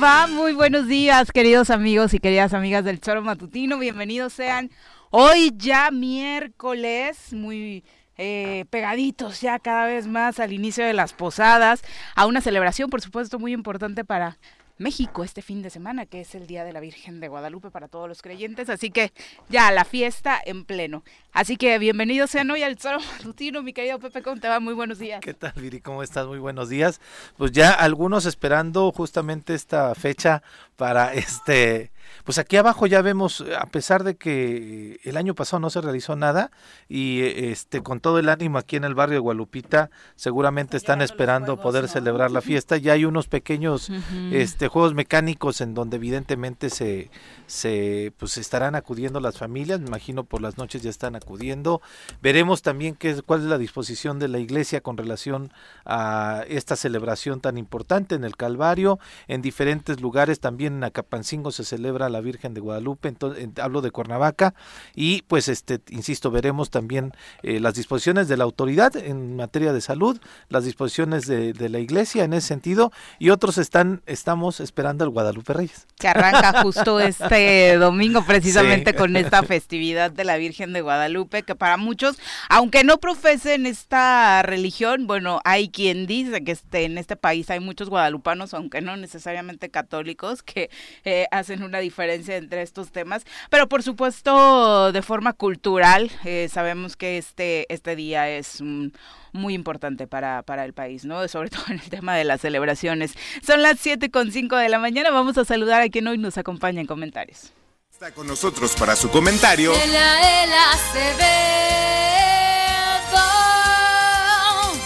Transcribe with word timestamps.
va? 0.00 0.26
Muy 0.26 0.54
buenos 0.54 0.86
días, 0.86 1.30
queridos 1.30 1.68
amigos 1.68 2.14
y 2.14 2.20
queridas 2.20 2.54
amigas 2.54 2.84
del 2.84 3.00
Choro 3.00 3.20
Matutino. 3.20 3.78
Bienvenidos 3.78 4.32
sean 4.32 4.70
hoy 5.10 5.52
ya 5.56 5.90
miércoles, 5.90 7.34
muy 7.34 7.84
eh, 8.16 8.64
pegaditos 8.70 9.42
ya 9.42 9.58
cada 9.58 9.86
vez 9.86 10.06
más 10.06 10.40
al 10.40 10.54
inicio 10.54 10.86
de 10.86 10.94
las 10.94 11.12
posadas, 11.12 11.82
a 12.14 12.26
una 12.26 12.40
celebración, 12.40 12.88
por 12.88 13.02
supuesto, 13.02 13.38
muy 13.38 13.52
importante 13.52 14.04
para 14.04 14.38
México 14.80 15.24
este 15.24 15.42
fin 15.42 15.60
de 15.60 15.68
semana, 15.68 16.06
que 16.06 16.22
es 16.22 16.34
el 16.34 16.46
Día 16.46 16.64
de 16.64 16.72
la 16.72 16.80
Virgen 16.80 17.20
de 17.20 17.28
Guadalupe 17.28 17.70
para 17.70 17.86
todos 17.86 18.08
los 18.08 18.22
creyentes. 18.22 18.70
Así 18.70 18.90
que 18.90 19.12
ya 19.50 19.70
la 19.70 19.84
fiesta 19.84 20.40
en 20.42 20.64
pleno. 20.64 21.04
Así 21.32 21.58
que 21.58 21.78
bienvenidos 21.78 22.30
sean 22.30 22.50
hoy 22.50 22.62
al 22.62 22.78
Zoro 22.78 22.98
Matutino, 22.98 23.62
mi 23.62 23.74
querido 23.74 23.98
Pepe, 23.98 24.22
¿cómo 24.22 24.40
te 24.40 24.48
va? 24.48 24.58
Muy 24.58 24.72
buenos 24.72 24.98
días. 24.98 25.20
¿Qué 25.20 25.34
tal, 25.34 25.52
Viri? 25.56 25.82
¿Cómo 25.82 26.02
estás? 26.02 26.26
Muy 26.26 26.38
buenos 26.38 26.70
días. 26.70 26.98
Pues 27.36 27.52
ya 27.52 27.72
algunos 27.72 28.24
esperando 28.24 28.90
justamente 28.90 29.52
esta 29.54 29.94
fecha 29.94 30.42
para 30.76 31.12
este 31.12 31.90
pues 32.24 32.38
aquí 32.38 32.56
abajo 32.56 32.86
ya 32.86 33.02
vemos, 33.02 33.44
a 33.58 33.66
pesar 33.66 34.04
de 34.04 34.16
que 34.16 35.00
el 35.04 35.16
año 35.16 35.34
pasado 35.34 35.60
no 35.60 35.70
se 35.70 35.80
realizó 35.80 36.16
nada, 36.16 36.50
y 36.88 37.20
este 37.22 37.82
con 37.82 38.00
todo 38.00 38.18
el 38.18 38.28
ánimo 38.28 38.58
aquí 38.58 38.76
en 38.76 38.84
el 38.84 38.94
barrio 38.94 39.16
de 39.16 39.20
Gualupita, 39.20 39.90
seguramente 40.16 40.76
están 40.76 41.02
esperando 41.02 41.60
poder 41.60 41.88
celebrar 41.88 42.30
la 42.30 42.40
fiesta. 42.40 42.76
Ya 42.76 42.92
hay 42.92 43.04
unos 43.04 43.28
pequeños 43.28 43.90
este 44.32 44.68
juegos 44.68 44.94
mecánicos 44.94 45.60
en 45.60 45.74
donde 45.74 45.96
evidentemente 45.96 46.70
se, 46.70 47.10
se 47.46 48.12
pues 48.18 48.38
estarán 48.38 48.74
acudiendo 48.74 49.20
las 49.20 49.38
familias, 49.38 49.80
me 49.80 49.88
imagino 49.88 50.24
por 50.24 50.40
las 50.40 50.58
noches 50.58 50.82
ya 50.82 50.90
están 50.90 51.16
acudiendo. 51.16 51.80
Veremos 52.22 52.62
también 52.62 52.94
qué, 52.94 53.22
cuál 53.22 53.40
es 53.40 53.46
la 53.46 53.58
disposición 53.58 54.18
de 54.18 54.28
la 54.28 54.38
iglesia 54.38 54.80
con 54.80 54.96
relación 54.96 55.52
a 55.84 56.44
esta 56.48 56.76
celebración 56.76 57.40
tan 57.40 57.58
importante 57.58 58.14
en 58.14 58.24
el 58.24 58.36
Calvario, 58.36 58.98
en 59.28 59.42
diferentes 59.42 60.00
lugares, 60.00 60.40
también 60.40 60.74
en 60.74 60.84
Acapancingo 60.84 61.52
se 61.52 61.64
celebra 61.64 61.99
la 62.08 62.20
Virgen 62.20 62.54
de 62.54 62.60
Guadalupe, 62.60 63.08
entonces 63.08 63.48
hablo 63.60 63.80
de 63.80 63.90
Cuernavaca 63.90 64.54
y 64.94 65.22
pues 65.22 65.48
este 65.48 65.80
insisto 65.90 66.30
veremos 66.30 66.70
también 66.70 67.12
eh, 67.42 67.60
las 67.60 67.74
disposiciones 67.74 68.28
de 68.28 68.36
la 68.36 68.44
autoridad 68.44 68.96
en 68.96 69.36
materia 69.36 69.72
de 69.72 69.80
salud, 69.80 70.20
las 70.48 70.64
disposiciones 70.64 71.26
de, 71.26 71.52
de, 71.52 71.68
la 71.68 71.78
iglesia 71.78 72.24
en 72.24 72.32
ese 72.32 72.48
sentido 72.48 72.92
y 73.18 73.30
otros 73.30 73.58
están 73.58 74.02
estamos 74.06 74.60
esperando 74.60 75.04
al 75.04 75.10
Guadalupe 75.10 75.52
Reyes. 75.52 75.86
Que 75.98 76.08
arranca 76.08 76.62
justo 76.62 77.00
este 77.00 77.76
domingo 77.78 78.24
precisamente 78.24 78.92
sí. 78.92 78.96
con 78.96 79.16
esta 79.16 79.42
festividad 79.42 80.10
de 80.10 80.24
la 80.24 80.36
Virgen 80.36 80.72
de 80.72 80.80
Guadalupe 80.80 81.42
que 81.42 81.54
para 81.54 81.76
muchos, 81.76 82.18
aunque 82.48 82.84
no 82.84 82.98
profesen 82.98 83.66
esta 83.66 84.42
religión, 84.42 85.06
bueno, 85.06 85.40
hay 85.44 85.68
quien 85.68 86.06
dice 86.06 86.42
que 86.44 86.52
este, 86.52 86.84
en 86.84 86.98
este 86.98 87.16
país 87.16 87.50
hay 87.50 87.60
muchos 87.60 87.88
guadalupanos, 87.88 88.54
aunque 88.54 88.80
no 88.80 88.96
necesariamente 88.96 89.70
católicos, 89.70 90.42
que 90.42 90.70
eh, 91.04 91.26
hacen 91.30 91.62
una 91.62 91.78
diferencia 91.78 91.89
entre 91.98 92.62
estos 92.62 92.90
temas, 92.90 93.24
pero 93.50 93.68
por 93.68 93.82
supuesto 93.82 94.92
de 94.92 95.02
forma 95.02 95.32
cultural 95.32 96.10
eh, 96.24 96.48
sabemos 96.50 96.96
que 96.96 97.18
este, 97.18 97.72
este 97.72 97.96
día 97.96 98.28
es 98.28 98.60
un, 98.60 98.92
muy 99.32 99.54
importante 99.54 100.06
para, 100.06 100.42
para 100.42 100.64
el 100.64 100.72
país, 100.72 101.04
¿no? 101.04 101.26
Sobre 101.28 101.50
todo 101.50 101.64
en 101.68 101.80
el 101.80 101.90
tema 101.90 102.16
de 102.16 102.24
las 102.24 102.40
celebraciones. 102.40 103.14
Son 103.44 103.62
las 103.62 103.78
siete 103.78 104.10
con 104.10 104.32
cinco 104.32 104.56
de 104.56 104.68
la 104.68 104.78
mañana, 104.78 105.10
vamos 105.10 105.38
a 105.38 105.44
saludar 105.44 105.82
a 105.82 105.88
quien 105.88 106.06
hoy 106.06 106.18
nos 106.18 106.38
acompaña 106.38 106.80
en 106.80 106.86
comentarios. 106.86 107.52
Está 107.90 108.12
con 108.12 108.26
nosotros 108.26 108.74
para 108.78 108.96
su 108.96 109.10
comentario. 109.10 109.74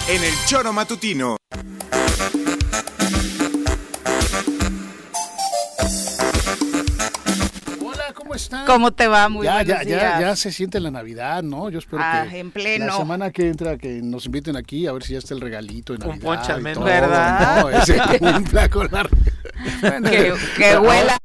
En 0.08 0.22
el 0.22 0.34
Choro 0.46 0.72
Matutino. 0.72 1.36
¿Cómo 8.34 8.42
están? 8.42 8.66
¿Cómo 8.66 8.90
te 8.92 9.06
va? 9.06 9.28
Muy 9.28 9.44
ya, 9.44 9.54
buenos 9.54 9.68
ya, 9.68 9.84
días. 9.84 10.00
ya, 10.00 10.20
ya 10.20 10.36
se 10.36 10.50
siente 10.50 10.80
la 10.80 10.90
Navidad, 10.90 11.42
¿no? 11.42 11.70
Yo 11.70 11.78
espero 11.78 12.02
Ah, 12.04 12.26
que 12.28 12.38
en 12.40 12.50
pleno. 12.50 12.86
la 12.86 12.96
semana 12.96 13.30
que 13.30 13.48
entra 13.48 13.78
que 13.78 14.00
nos 14.02 14.26
inviten 14.26 14.56
aquí 14.56 14.86
a 14.86 14.92
ver 14.92 15.02
si 15.04 15.12
ya 15.12 15.18
está 15.20 15.34
el 15.34 15.40
regalito 15.40 15.92
de 15.92 16.04
Un 16.04 16.10
Navidad. 16.20 16.24
ponche 16.24 16.52
al 16.52 16.60
y 16.60 16.62
menos. 16.64 16.78
todo, 16.78 16.84
¿Verdad? 16.86 17.60
¿no? 17.62 17.70
Ese 17.70 17.96
cumpla 18.18 18.68
con 18.68 18.88
la... 18.90 19.08
Bueno, 19.80 20.10
Que, 20.10 20.34
que 20.56 20.78
huela. 20.78 21.16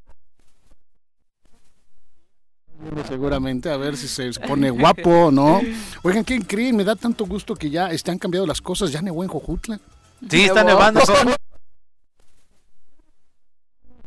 Seguramente, 3.08 3.70
a 3.72 3.78
ver 3.78 3.98
si 3.98 4.08
se 4.08 4.32
pone 4.48 4.70
guapo, 4.70 5.32
¿no? 5.32 5.62
Oigan, 6.04 6.24
¿qué 6.24 6.40
creen? 6.42 6.76
Me 6.78 6.84
da 6.84 6.96
tanto 6.96 7.26
gusto 7.26 7.56
que 7.56 7.70
ya 7.70 7.88
están 7.92 8.18
cambiando 8.18 8.48
las 8.48 8.62
cosas. 8.62 8.92
Ya 8.92 9.02
nevó 9.02 9.24
en 9.24 9.30
Jojutla. 9.30 9.80
Sí, 10.30 10.46
está 10.46 10.64
nevando. 10.64 11.02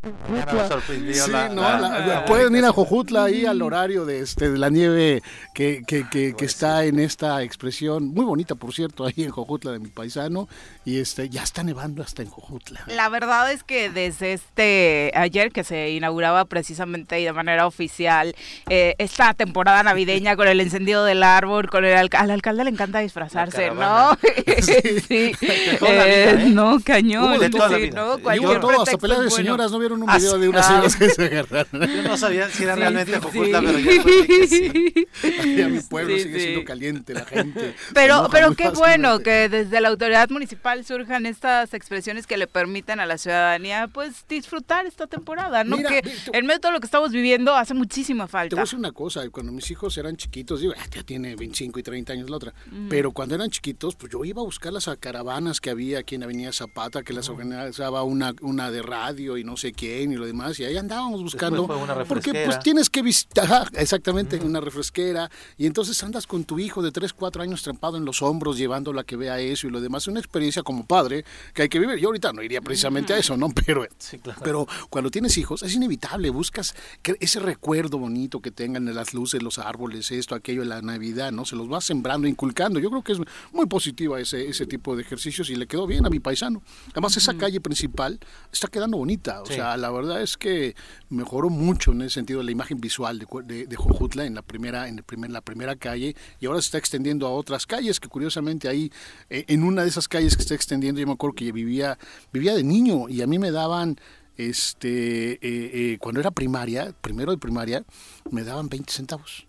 Sí, 0.03 1.31
la- 1.31 1.47
no, 1.49 1.61
la- 1.61 1.79
la- 2.05 2.25
pueden 2.25 2.55
ir 2.55 2.65
a 2.65 2.71
Jojutla 2.73 3.25
ahí 3.25 3.45
al 3.45 3.61
horario 3.61 4.03
de 4.05 4.19
este 4.19 4.49
de 4.51 4.57
la 4.57 4.69
nieve 4.69 5.21
que, 5.53 5.81
que, 5.87 6.07
que, 6.09 6.35
que 6.35 6.45
está 6.45 6.83
en 6.83 6.99
esta 6.99 7.41
expresión, 7.43 8.07
muy 8.13 8.25
bonita 8.25 8.55
por 8.55 8.73
cierto, 8.73 9.05
ahí 9.05 9.13
en 9.23 9.29
Jojutla 9.31 9.71
de 9.71 9.79
mi 9.79 9.87
paisano, 9.89 10.49
y 10.83 10.99
este 10.99 11.29
ya 11.29 11.43
está 11.43 11.63
nevando 11.63 12.03
hasta 12.03 12.21
en 12.21 12.29
Jojutla. 12.29 12.81
La 12.87 13.07
verdad 13.09 13.49
es 13.51 13.63
que 13.63 13.89
desde 13.89 14.33
este 14.33 15.11
ayer 15.15 15.51
que 15.51 15.63
se 15.63 15.91
inauguraba 15.91 16.45
precisamente 16.45 17.21
y 17.21 17.23
de 17.23 17.31
manera 17.33 17.65
oficial 17.65 18.35
eh, 18.69 18.95
esta 18.97 19.33
temporada 19.33 19.83
navideña 19.83 20.35
con 20.35 20.47
el 20.49 20.59
encendido 20.59 21.05
del 21.05 21.23
árbol, 21.23 21.69
con 21.69 21.85
el 21.85 21.95
alca- 21.95 22.19
al 22.19 22.31
alcalde 22.31 22.65
le 22.65 22.71
encanta 22.71 22.99
disfrazarse, 22.99 23.71
¿no? 23.71 24.17
sí, 24.61 25.31
vida, 25.39 26.07
Eh, 26.07 26.29
¿eh? 26.39 26.45
no, 26.49 26.77
cañón, 26.83 27.23
Hubo 27.35 27.39
de 27.39 27.49
toda 27.49 27.69
la 27.69 27.77
sí, 27.77 27.83
vida, 27.83 27.95
¿no? 27.95 28.15
sí. 28.17 28.21
Cualquier 28.23 28.51
Y 28.51 28.53
hubo 28.55 28.59
todo, 28.59 28.81
hasta 28.83 28.97
peleas 28.97 29.19
de 29.21 29.25
bueno. 29.27 29.35
señoras, 29.37 29.71
¿no 29.71 29.79
vieron 29.79 29.92
un 30.01 30.09
Ah, 30.09 30.17
video 30.17 30.39
de 30.39 30.49
unas 30.49 30.65
señoras 30.65 30.95
que 30.95 31.09
se 31.09 31.23
agarraron? 31.25 31.81
Yo 31.87 32.03
no 32.03 32.17
sabía 32.17 32.49
si 32.49 32.63
era 32.63 32.73
Sí, 32.75 32.79
realmente 32.79 33.13
sí. 33.13 33.19
pero 33.31 33.79
ya 33.79 33.93
que 34.01 34.47
sí. 34.47 35.07
Ahí 35.41 35.61
a 35.61 35.67
mi 35.69 35.79
pueblo 35.81 36.15
Sí, 36.15 36.23
sigue 36.23 36.39
sí. 36.39 36.45
siendo 36.45 36.65
caliente 36.65 37.13
la 37.13 37.25
gente. 37.25 37.75
Pero, 37.93 38.27
pero 38.31 38.55
qué 38.55 38.69
bueno 38.69 39.19
que 39.19 39.49
desde 39.49 39.79
la 39.81 39.89
autoridad 39.89 40.29
municipal 40.29 40.83
surjan 40.85 41.25
estas 41.25 41.73
expresiones 41.73 42.27
que 42.27 42.37
le 42.37 42.47
permitan 42.47 42.99
a 42.99 43.05
la 43.05 43.17
ciudadanía 43.17 43.87
pues 43.87 44.25
disfrutar 44.27 44.85
esta 44.85 45.07
temporada, 45.07 45.63
¿no? 45.63 45.77
Mira, 45.77 45.89
que 45.89 46.01
te- 46.01 46.37
en 46.37 46.45
medio 46.45 46.55
de 46.55 46.59
todo 46.59 46.71
lo 46.71 46.79
que 46.79 46.85
estamos 46.85 47.11
viviendo 47.11 47.55
hace 47.55 47.73
muchísima 47.73 48.25
Te 48.25 48.31
falta. 48.31 48.55
voy 48.55 48.61
a 48.61 48.63
decir 48.63 48.79
una 48.79 48.91
cosa, 48.91 49.27
cuando 49.29 49.51
mis 49.51 49.69
hijos 49.71 49.97
eran 49.97 50.15
chiquitos, 50.17 50.61
digo, 50.61 50.73
"Ah, 50.77 50.85
ya 50.93 51.03
tiene 51.03 51.35
25 51.35 51.79
y 51.79 51.83
30 51.83 52.13
años 52.13 52.29
la 52.29 52.37
otra, 52.37 52.53
pero 52.89 53.11
cuando 53.11 53.35
eran 53.35 53.49
chiquitos, 53.49 53.95
pues 53.95 54.11
yo 54.11 54.23
iba 54.25 54.41
a 54.41 54.45
buscar 54.45 54.71
las 54.73 54.89
caravanas 54.99 55.59
que 55.61 55.69
había 55.69 55.99
aquí 55.99 56.15
en 56.15 56.23
Avenida 56.23 56.51
Zapata, 56.53 57.03
que 57.03 57.13
las 57.13 57.29
organizaba 57.29 58.03
una, 58.03 58.33
una 58.41 58.71
de 58.71 58.81
radio 58.81 59.37
y 59.37 59.43
no 59.43 59.57
sé 59.57 59.71
quién 59.83 60.11
y 60.11 60.15
lo 60.15 60.25
demás, 60.25 60.59
y 60.59 60.65
ahí 60.65 60.77
andábamos 60.77 61.21
buscando. 61.21 61.65
fue 61.67 61.75
una 61.75 62.03
porque 62.05 62.31
pues 62.45 62.59
tienes 62.59 62.89
que 62.89 63.01
visitar, 63.01 63.69
exactamente, 63.73 64.37
una 64.43 64.59
refresquera, 64.61 65.29
y 65.57 65.65
entonces 65.65 66.01
andas 66.03 66.25
con 66.27 66.43
tu 66.45 66.59
hijo 66.59 66.81
de 66.81 66.91
3, 66.91 67.13
4 67.13 67.43
años 67.43 67.61
trempado 67.63 67.97
en 67.97 68.05
los 68.05 68.21
hombros, 68.21 68.57
llevándolo 68.57 68.99
a 68.99 69.03
que 69.03 69.15
vea 69.15 69.39
eso 69.39 69.67
y 69.67 69.71
lo 69.71 69.81
demás, 69.81 70.07
una 70.07 70.19
experiencia 70.19 70.63
como 70.63 70.85
padre 70.85 71.25
que 71.53 71.63
hay 71.63 71.69
que 71.69 71.79
vivir. 71.79 71.97
Yo 71.97 72.07
ahorita 72.09 72.31
no 72.33 72.41
iría 72.41 72.61
precisamente 72.61 73.13
a 73.13 73.17
eso, 73.17 73.35
¿no? 73.37 73.49
Pero, 73.65 73.85
Sí, 73.97 74.19
claro. 74.19 74.39
pero 74.43 74.67
cuando 74.89 75.09
tienes 75.09 75.37
hijos 75.37 75.63
es 75.63 75.73
inevitable, 75.75 76.29
buscas 76.29 76.75
que 77.01 77.15
ese 77.19 77.39
recuerdo 77.39 77.97
bonito 77.97 78.41
que 78.41 78.51
tengan 78.51 78.85
de 78.85 78.93
las 78.93 79.13
luces, 79.13 79.41
los 79.43 79.57
árboles, 79.59 80.11
esto, 80.11 80.35
aquello, 80.35 80.63
la 80.65 80.81
Navidad, 80.81 81.31
¿no? 81.31 81.45
Se 81.45 81.55
los 81.55 81.67
vas 81.69 81.83
sembrando, 81.85 82.27
inculcando. 82.27 82.79
Yo 82.79 82.89
creo 82.89 83.03
que 83.03 83.13
es 83.13 83.19
muy 83.51 83.65
positiva 83.65 84.19
ese, 84.19 84.47
ese 84.47 84.65
tipo 84.65 84.95
de 84.95 85.01
ejercicios 85.03 85.49
y 85.49 85.55
le 85.55 85.67
quedó 85.67 85.87
bien 85.87 86.05
a 86.05 86.09
mi 86.09 86.19
paisano. 86.19 86.61
Además, 86.91 87.15
esa 87.17 87.33
calle 87.35 87.59
principal 87.61 88.19
está 88.51 88.67
quedando 88.67 88.97
bonita. 88.97 89.41
O 89.41 89.45
Sí. 89.45 89.53
sea, 89.55 89.72
la 89.77 89.91
verdad 89.91 90.21
es 90.21 90.37
que 90.37 90.75
mejoró 91.09 91.49
mucho 91.49 91.91
en 91.91 92.01
ese 92.01 92.15
sentido 92.15 92.43
la 92.43 92.51
imagen 92.51 92.79
visual 92.79 93.19
de, 93.19 93.27
de, 93.45 93.67
de 93.67 93.75
Jojutla 93.75 94.25
en 94.25 94.35
la 94.35 94.41
primera, 94.41 94.87
en 94.87 94.97
el 94.97 95.03
primer, 95.03 95.31
la 95.31 95.41
primera 95.41 95.75
calle 95.75 96.15
y 96.39 96.45
ahora 96.45 96.61
se 96.61 96.65
está 96.65 96.77
extendiendo 96.77 97.27
a 97.27 97.31
otras 97.31 97.65
calles 97.65 97.99
que 97.99 98.07
curiosamente 98.07 98.67
ahí, 98.67 98.91
eh, 99.29 99.45
en 99.47 99.63
una 99.63 99.83
de 99.83 99.89
esas 99.89 100.07
calles 100.07 100.35
que 100.35 100.41
está 100.41 100.55
extendiendo, 100.55 100.99
yo 100.99 101.07
me 101.07 101.13
acuerdo 101.13 101.35
que 101.35 101.51
vivía, 101.51 101.97
vivía 102.31 102.53
de 102.53 102.63
niño 102.63 103.09
y 103.09 103.21
a 103.21 103.27
mí 103.27 103.39
me 103.39 103.51
daban 103.51 103.97
este, 104.37 105.33
eh, 105.33 105.39
eh, 105.41 105.97
cuando 105.99 106.19
era 106.19 106.31
primaria, 106.31 106.93
primero 107.01 107.31
de 107.31 107.37
primaria, 107.37 107.83
me 108.31 108.43
daban 108.43 108.69
20 108.69 108.91
centavos. 108.91 109.47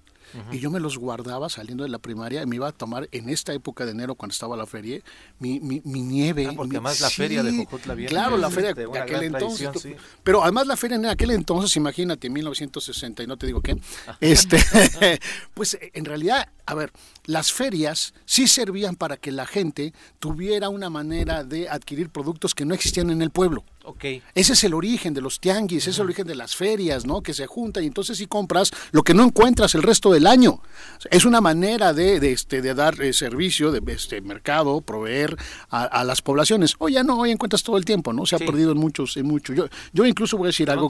Y 0.50 0.58
yo 0.58 0.70
me 0.70 0.80
los 0.80 0.98
guardaba 0.98 1.48
saliendo 1.48 1.84
de 1.84 1.90
la 1.90 1.98
primaria 1.98 2.42
y 2.42 2.46
me 2.46 2.56
iba 2.56 2.66
a 2.68 2.72
tomar 2.72 3.08
en 3.12 3.28
esta 3.28 3.52
época 3.52 3.84
de 3.84 3.92
enero 3.92 4.14
cuando 4.16 4.32
estaba 4.32 4.56
la 4.56 4.66
feria, 4.66 5.00
mi, 5.38 5.60
mi, 5.60 5.80
mi 5.84 6.02
nieve. 6.02 6.46
Ah, 6.48 6.52
porque 6.56 6.70
mi- 6.70 6.76
además 6.76 7.00
la 7.00 7.10
feria 7.10 7.42
de 7.42 7.56
Jojutla 7.56 7.94
viene 7.94 8.08
Claro, 8.10 8.36
la 8.36 8.50
feria 8.50 8.74
de 8.74 8.98
aquel 8.98 9.22
entonces. 9.22 9.70
sí. 9.80 9.94
Pero 10.22 10.42
además 10.42 10.66
la 10.66 10.76
feria 10.76 10.96
en 10.96 11.06
aquel 11.06 11.30
entonces, 11.30 11.76
imagínate, 11.76 12.26
en 12.26 12.32
1960 12.32 13.22
y 13.22 13.26
no 13.26 13.36
te 13.36 13.46
digo 13.46 13.60
qué, 13.60 13.76
este, 14.20 14.58
pues 15.54 15.78
en 15.80 16.04
realidad, 16.04 16.48
a 16.66 16.74
ver, 16.74 16.92
las 17.26 17.52
ferias 17.52 18.14
sí 18.24 18.46
servían 18.46 18.96
para 18.96 19.16
que 19.16 19.32
la 19.32 19.46
gente 19.46 19.92
tuviera 20.18 20.68
una 20.68 20.90
manera 20.90 21.44
de 21.44 21.68
adquirir 21.68 22.10
productos 22.10 22.54
que 22.54 22.64
no 22.64 22.74
existían 22.74 23.10
en 23.10 23.22
el 23.22 23.30
pueblo. 23.30 23.64
Okay. 23.86 24.22
Ese 24.34 24.54
es 24.54 24.64
el 24.64 24.72
origen 24.72 25.12
de 25.12 25.20
los 25.20 25.40
tianguis, 25.40 25.82
ese 25.82 25.90
es 25.90 25.98
el 25.98 26.06
origen 26.06 26.26
de 26.26 26.34
las 26.34 26.56
ferias, 26.56 27.04
¿no? 27.04 27.20
Que 27.22 27.34
se 27.34 27.46
juntan 27.46 27.84
y 27.84 27.86
entonces 27.86 28.16
sí 28.16 28.26
compras 28.26 28.70
lo 28.92 29.02
que 29.02 29.12
no 29.12 29.24
encuentras 29.24 29.74
el 29.74 29.82
resto 29.82 30.10
del 30.10 30.26
año. 30.26 30.62
Es 31.10 31.26
una 31.26 31.42
manera 31.42 31.92
de, 31.92 32.18
de 32.18 32.32
este, 32.32 32.62
de 32.62 32.72
dar 32.72 33.00
eh, 33.02 33.12
servicio, 33.12 33.72
de 33.72 33.82
este 33.92 34.22
mercado, 34.22 34.80
proveer 34.80 35.36
a, 35.68 35.84
a, 35.84 36.02
las 36.02 36.22
poblaciones. 36.22 36.76
Hoy 36.78 36.94
ya 36.94 37.02
no, 37.02 37.18
hoy 37.18 37.30
encuentras 37.30 37.62
todo 37.62 37.76
el 37.76 37.84
tiempo, 37.84 38.14
¿no? 38.14 38.24
Se 38.24 38.36
ha 38.36 38.38
perdido 38.38 38.72
en 38.72 38.78
muchos, 38.78 39.18
en 39.18 39.26
muchos. 39.26 39.54
Yo, 39.54 39.66
yo 39.92 40.06
incluso 40.06 40.38
voy 40.38 40.46
a 40.46 40.48
decir 40.48 40.70
algo, 40.70 40.88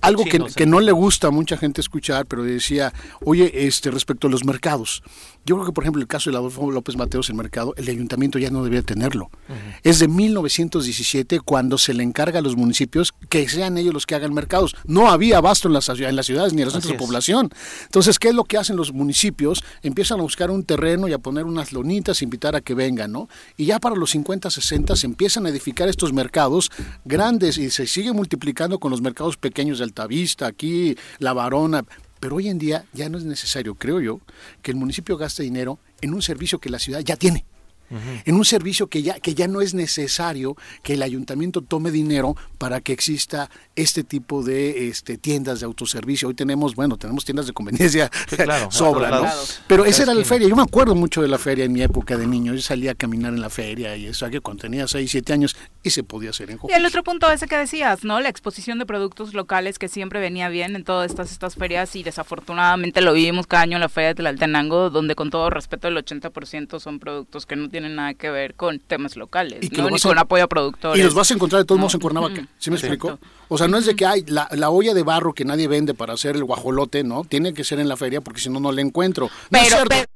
algo 0.00 0.24
que, 0.24 0.38
que 0.54 0.66
no 0.66 0.78
le 0.78 0.92
gusta 0.92 1.28
a 1.28 1.30
mucha 1.32 1.56
gente 1.56 1.80
escuchar, 1.80 2.26
pero 2.26 2.44
decía, 2.44 2.92
oye, 3.24 3.66
este, 3.66 3.90
respecto 3.90 4.28
a 4.28 4.30
los 4.30 4.44
mercados. 4.44 5.02
Yo 5.46 5.56
creo 5.56 5.66
que, 5.66 5.72
por 5.72 5.84
ejemplo, 5.84 6.00
el 6.00 6.08
caso 6.08 6.30
de 6.30 6.36
Adolfo 6.36 6.70
López 6.70 6.96
Mateos, 6.96 7.28
el 7.28 7.36
mercado, 7.36 7.74
el 7.76 7.88
ayuntamiento 7.88 8.38
ya 8.38 8.50
no 8.50 8.64
debería 8.64 8.82
tenerlo. 8.82 9.30
Uh 9.48 9.52
-huh. 9.52 9.80
Es 9.82 9.98
de 9.98 10.08
1917 10.08 11.40
cuando 11.40 11.78
se 11.78 11.92
le 11.92 12.02
encarga 12.02 12.38
a 12.38 12.42
los 12.42 12.56
municipios 12.56 13.12
que 13.28 13.48
sean 13.48 13.76
ellos 13.76 13.92
los 13.92 14.06
que 14.06 14.14
hagan 14.14 14.32
mercados. 14.32 14.74
No 14.86 15.10
había 15.10 15.38
abasto 15.38 15.68
en 15.68 15.74
las, 15.74 15.88
en 15.88 16.16
las 16.16 16.26
ciudades 16.26 16.52
ni 16.54 16.62
en 16.62 16.66
los 16.66 16.72
centros 16.72 16.92
de 16.92 16.98
población. 16.98 17.50
Entonces, 17.84 18.18
¿qué 18.18 18.28
es 18.28 18.34
lo 18.34 18.44
que 18.44 18.56
hacen 18.56 18.76
los 18.76 18.92
municipios? 18.92 19.62
Empiezan 19.82 20.20
a 20.20 20.22
buscar 20.22 20.50
un 20.50 20.64
terreno 20.64 21.08
y 21.08 21.12
a 21.12 21.18
poner 21.18 21.44
unas 21.44 21.72
lonitas, 21.72 22.22
invitar 22.22 22.56
a 22.56 22.60
que 22.60 22.74
vengan, 22.74 23.12
¿no? 23.12 23.28
Y 23.56 23.66
ya 23.66 23.78
para 23.80 23.96
los 23.96 24.10
50, 24.10 24.50
60 24.50 24.96
se 24.96 25.06
empiezan 25.06 25.46
a 25.46 25.50
edificar 25.50 25.88
estos 25.88 26.12
mercados 26.12 26.70
grandes 27.04 27.58
y 27.58 27.70
se 27.70 27.86
sigue 27.86 28.12
multiplicando 28.12 28.78
con 28.78 28.90
los 28.90 29.02
mercados 29.02 29.36
pequeños 29.36 29.78
de 29.78 29.84
Altavista, 29.84 30.46
aquí, 30.46 30.96
La 31.18 31.32
Varona, 31.32 31.84
pero 32.20 32.36
hoy 32.36 32.48
en 32.48 32.58
día 32.58 32.84
ya 32.92 33.08
no 33.08 33.18
es 33.18 33.24
necesario, 33.24 33.74
creo 33.74 34.00
yo, 34.00 34.20
que 34.62 34.70
el 34.70 34.76
municipio 34.76 35.16
gaste 35.16 35.42
dinero 35.42 35.78
en 36.00 36.14
un 36.14 36.22
servicio 36.22 36.58
que 36.58 36.70
la 36.70 36.78
ciudad 36.78 37.00
ya 37.00 37.16
tiene. 37.16 37.44
Uh 37.90 37.96
-huh. 37.96 38.22
En 38.24 38.34
un 38.36 38.44
servicio 38.44 38.86
que 38.86 39.02
ya, 39.02 39.20
que 39.20 39.34
ya 39.34 39.46
no 39.46 39.60
es 39.60 39.74
necesario 39.74 40.56
que 40.82 40.94
el 40.94 41.02
ayuntamiento 41.02 41.60
tome 41.60 41.90
dinero 41.90 42.34
para 42.56 42.80
que 42.80 42.92
exista 42.92 43.50
este 43.76 44.04
tipo 44.04 44.42
de 44.42 44.88
este, 44.88 45.18
tiendas 45.18 45.60
de 45.60 45.66
autoservicio. 45.66 46.28
Hoy 46.28 46.34
tenemos, 46.34 46.74
bueno, 46.74 46.96
tenemos 46.96 47.24
tiendas 47.24 47.46
de 47.46 47.52
conveniencia, 47.52 48.10
sí, 48.28 48.36
claro, 48.36 48.70
sobra, 48.72 49.10
¿no? 49.10 49.28
Pero 49.66 49.84
esa 49.84 50.04
era 50.04 50.14
la 50.14 50.24
feria. 50.24 50.48
Yo 50.48 50.56
me 50.56 50.62
acuerdo 50.62 50.94
mucho 50.94 51.20
de 51.20 51.28
la 51.28 51.38
feria 51.38 51.66
en 51.66 51.72
mi 51.72 51.82
época 51.82 52.16
de 52.16 52.26
niño. 52.26 52.54
Yo 52.54 52.62
salía 52.62 52.92
a 52.92 52.94
caminar 52.94 53.34
en 53.34 53.40
la 53.40 53.50
feria 53.50 53.94
y 53.96 54.06
eso, 54.06 54.30
que 54.30 54.40
cuando 54.40 54.62
tenía 54.62 54.88
6, 54.88 55.10
7 55.10 55.32
años, 55.34 55.54
y 55.84 55.90
se 55.90 56.02
podía 56.02 56.30
hacer 56.30 56.50
en 56.50 56.58
Y 56.66 56.72
el 56.72 56.86
otro 56.86 57.04
punto 57.04 57.30
ese 57.30 57.46
que 57.46 57.58
decías, 57.58 58.04
¿no? 58.04 58.18
La 58.18 58.30
exposición 58.30 58.78
de 58.78 58.86
productos 58.86 59.34
locales 59.34 59.78
que 59.78 59.88
siempre 59.88 60.18
venía 60.18 60.48
bien 60.48 60.74
en 60.74 60.82
todas 60.82 61.10
estas, 61.10 61.30
estas 61.30 61.56
ferias 61.56 61.94
y 61.94 62.02
desafortunadamente 62.02 63.02
lo 63.02 63.12
vivimos 63.12 63.46
cada 63.46 63.64
año 63.64 63.76
en 63.76 63.82
la 63.82 63.90
feria 63.90 64.08
de 64.08 64.14
Tlaltenango, 64.14 64.88
donde 64.88 65.14
con 65.14 65.28
todo 65.28 65.50
respeto 65.50 65.86
el 65.86 65.96
80% 65.98 66.80
son 66.80 66.98
productos 66.98 67.44
que 67.44 67.54
no 67.54 67.68
tienen 67.68 67.96
nada 67.96 68.14
que 68.14 68.30
ver 68.30 68.54
con 68.54 68.80
temas 68.80 69.16
locales, 69.16 69.58
y 69.62 69.68
que 69.68 69.82
¿no? 69.82 69.90
Ni 69.90 70.00
con 70.00 70.18
apoyo 70.18 70.44
a 70.44 70.48
productores. 70.48 70.98
Y 70.98 71.04
los 71.04 71.12
vas 71.12 71.30
a 71.30 71.34
encontrar 71.34 71.60
de 71.60 71.66
todos 71.66 71.78
modos 71.78 71.94
en 71.94 72.00
Cuernavaca, 72.00 72.48
¿sí 72.58 72.70
me 72.70 72.76
explico? 72.76 73.18
O 73.48 73.58
sea, 73.58 73.68
no 73.68 73.76
es 73.76 73.84
de 73.84 73.94
que 73.94 74.06
hay 74.06 74.24
la, 74.26 74.48
la, 74.52 74.70
olla 74.70 74.94
de 74.94 75.02
barro 75.02 75.34
que 75.34 75.44
nadie 75.44 75.68
vende 75.68 75.92
para 75.92 76.14
hacer 76.14 76.34
el 76.34 76.44
guajolote, 76.44 77.04
¿no? 77.04 77.24
Tiene 77.24 77.52
que 77.52 77.62
ser 77.62 77.78
en 77.78 77.88
la 77.88 77.96
feria 77.98 78.22
porque 78.22 78.40
si 78.40 78.48
no, 78.48 78.58
no 78.58 78.72
la 78.72 78.80
encuentro. 78.80 79.26
No 79.26 79.58
pero, 79.60 79.76
pero 79.86 80.13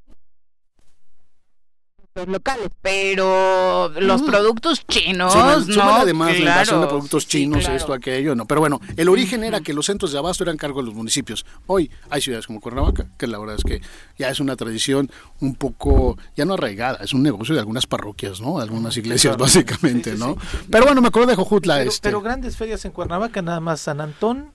locales, 2.26 2.70
pero 2.82 3.90
los 4.00 4.22
mm. 4.22 4.26
productos 4.26 4.86
chinos, 4.86 5.32
sí, 5.32 5.38
¿no? 5.76 5.82
además 5.82 6.28
claro, 6.30 6.44
la 6.44 6.50
invasión 6.50 6.80
de 6.80 6.86
productos 6.86 7.24
sí, 7.24 7.28
chinos, 7.28 7.60
claro. 7.60 7.76
esto, 7.76 7.92
aquello, 7.92 8.34
no. 8.34 8.46
Pero 8.46 8.60
bueno, 8.60 8.80
el 8.96 9.08
origen 9.08 9.44
era 9.44 9.60
que 9.60 9.72
los 9.72 9.86
centros 9.86 10.12
de 10.12 10.18
abasto 10.18 10.44
eran 10.44 10.56
cargo 10.56 10.80
de 10.80 10.86
los 10.86 10.94
municipios. 10.94 11.46
Hoy 11.66 11.90
hay 12.10 12.20
ciudades 12.20 12.46
como 12.46 12.60
Cuernavaca, 12.60 13.06
que 13.16 13.26
la 13.26 13.38
verdad 13.38 13.56
es 13.56 13.64
que 13.64 13.80
ya 14.18 14.30
es 14.30 14.40
una 14.40 14.56
tradición 14.56 15.10
un 15.40 15.54
poco, 15.54 16.18
ya 16.36 16.44
no 16.44 16.54
arraigada, 16.54 16.98
es 17.04 17.12
un 17.12 17.22
negocio 17.22 17.54
de 17.54 17.60
algunas 17.60 17.86
parroquias, 17.86 18.40
¿no? 18.40 18.56
De 18.56 18.64
algunas 18.64 18.96
iglesias, 18.96 19.36
claro. 19.36 19.44
básicamente, 19.44 20.12
sí, 20.14 20.18
¿no? 20.18 20.36
Pero 20.70 20.86
bueno, 20.86 21.00
me 21.00 21.08
acuerdo 21.08 21.28
de 21.28 21.36
Jojutla. 21.36 21.76
Pero, 21.76 21.90
este. 21.90 22.08
pero 22.08 22.20
grandes 22.20 22.56
ferias 22.56 22.84
en 22.84 22.92
Cuernavaca, 22.92 23.42
nada 23.42 23.60
más 23.60 23.80
San 23.82 24.00
Antón, 24.00 24.50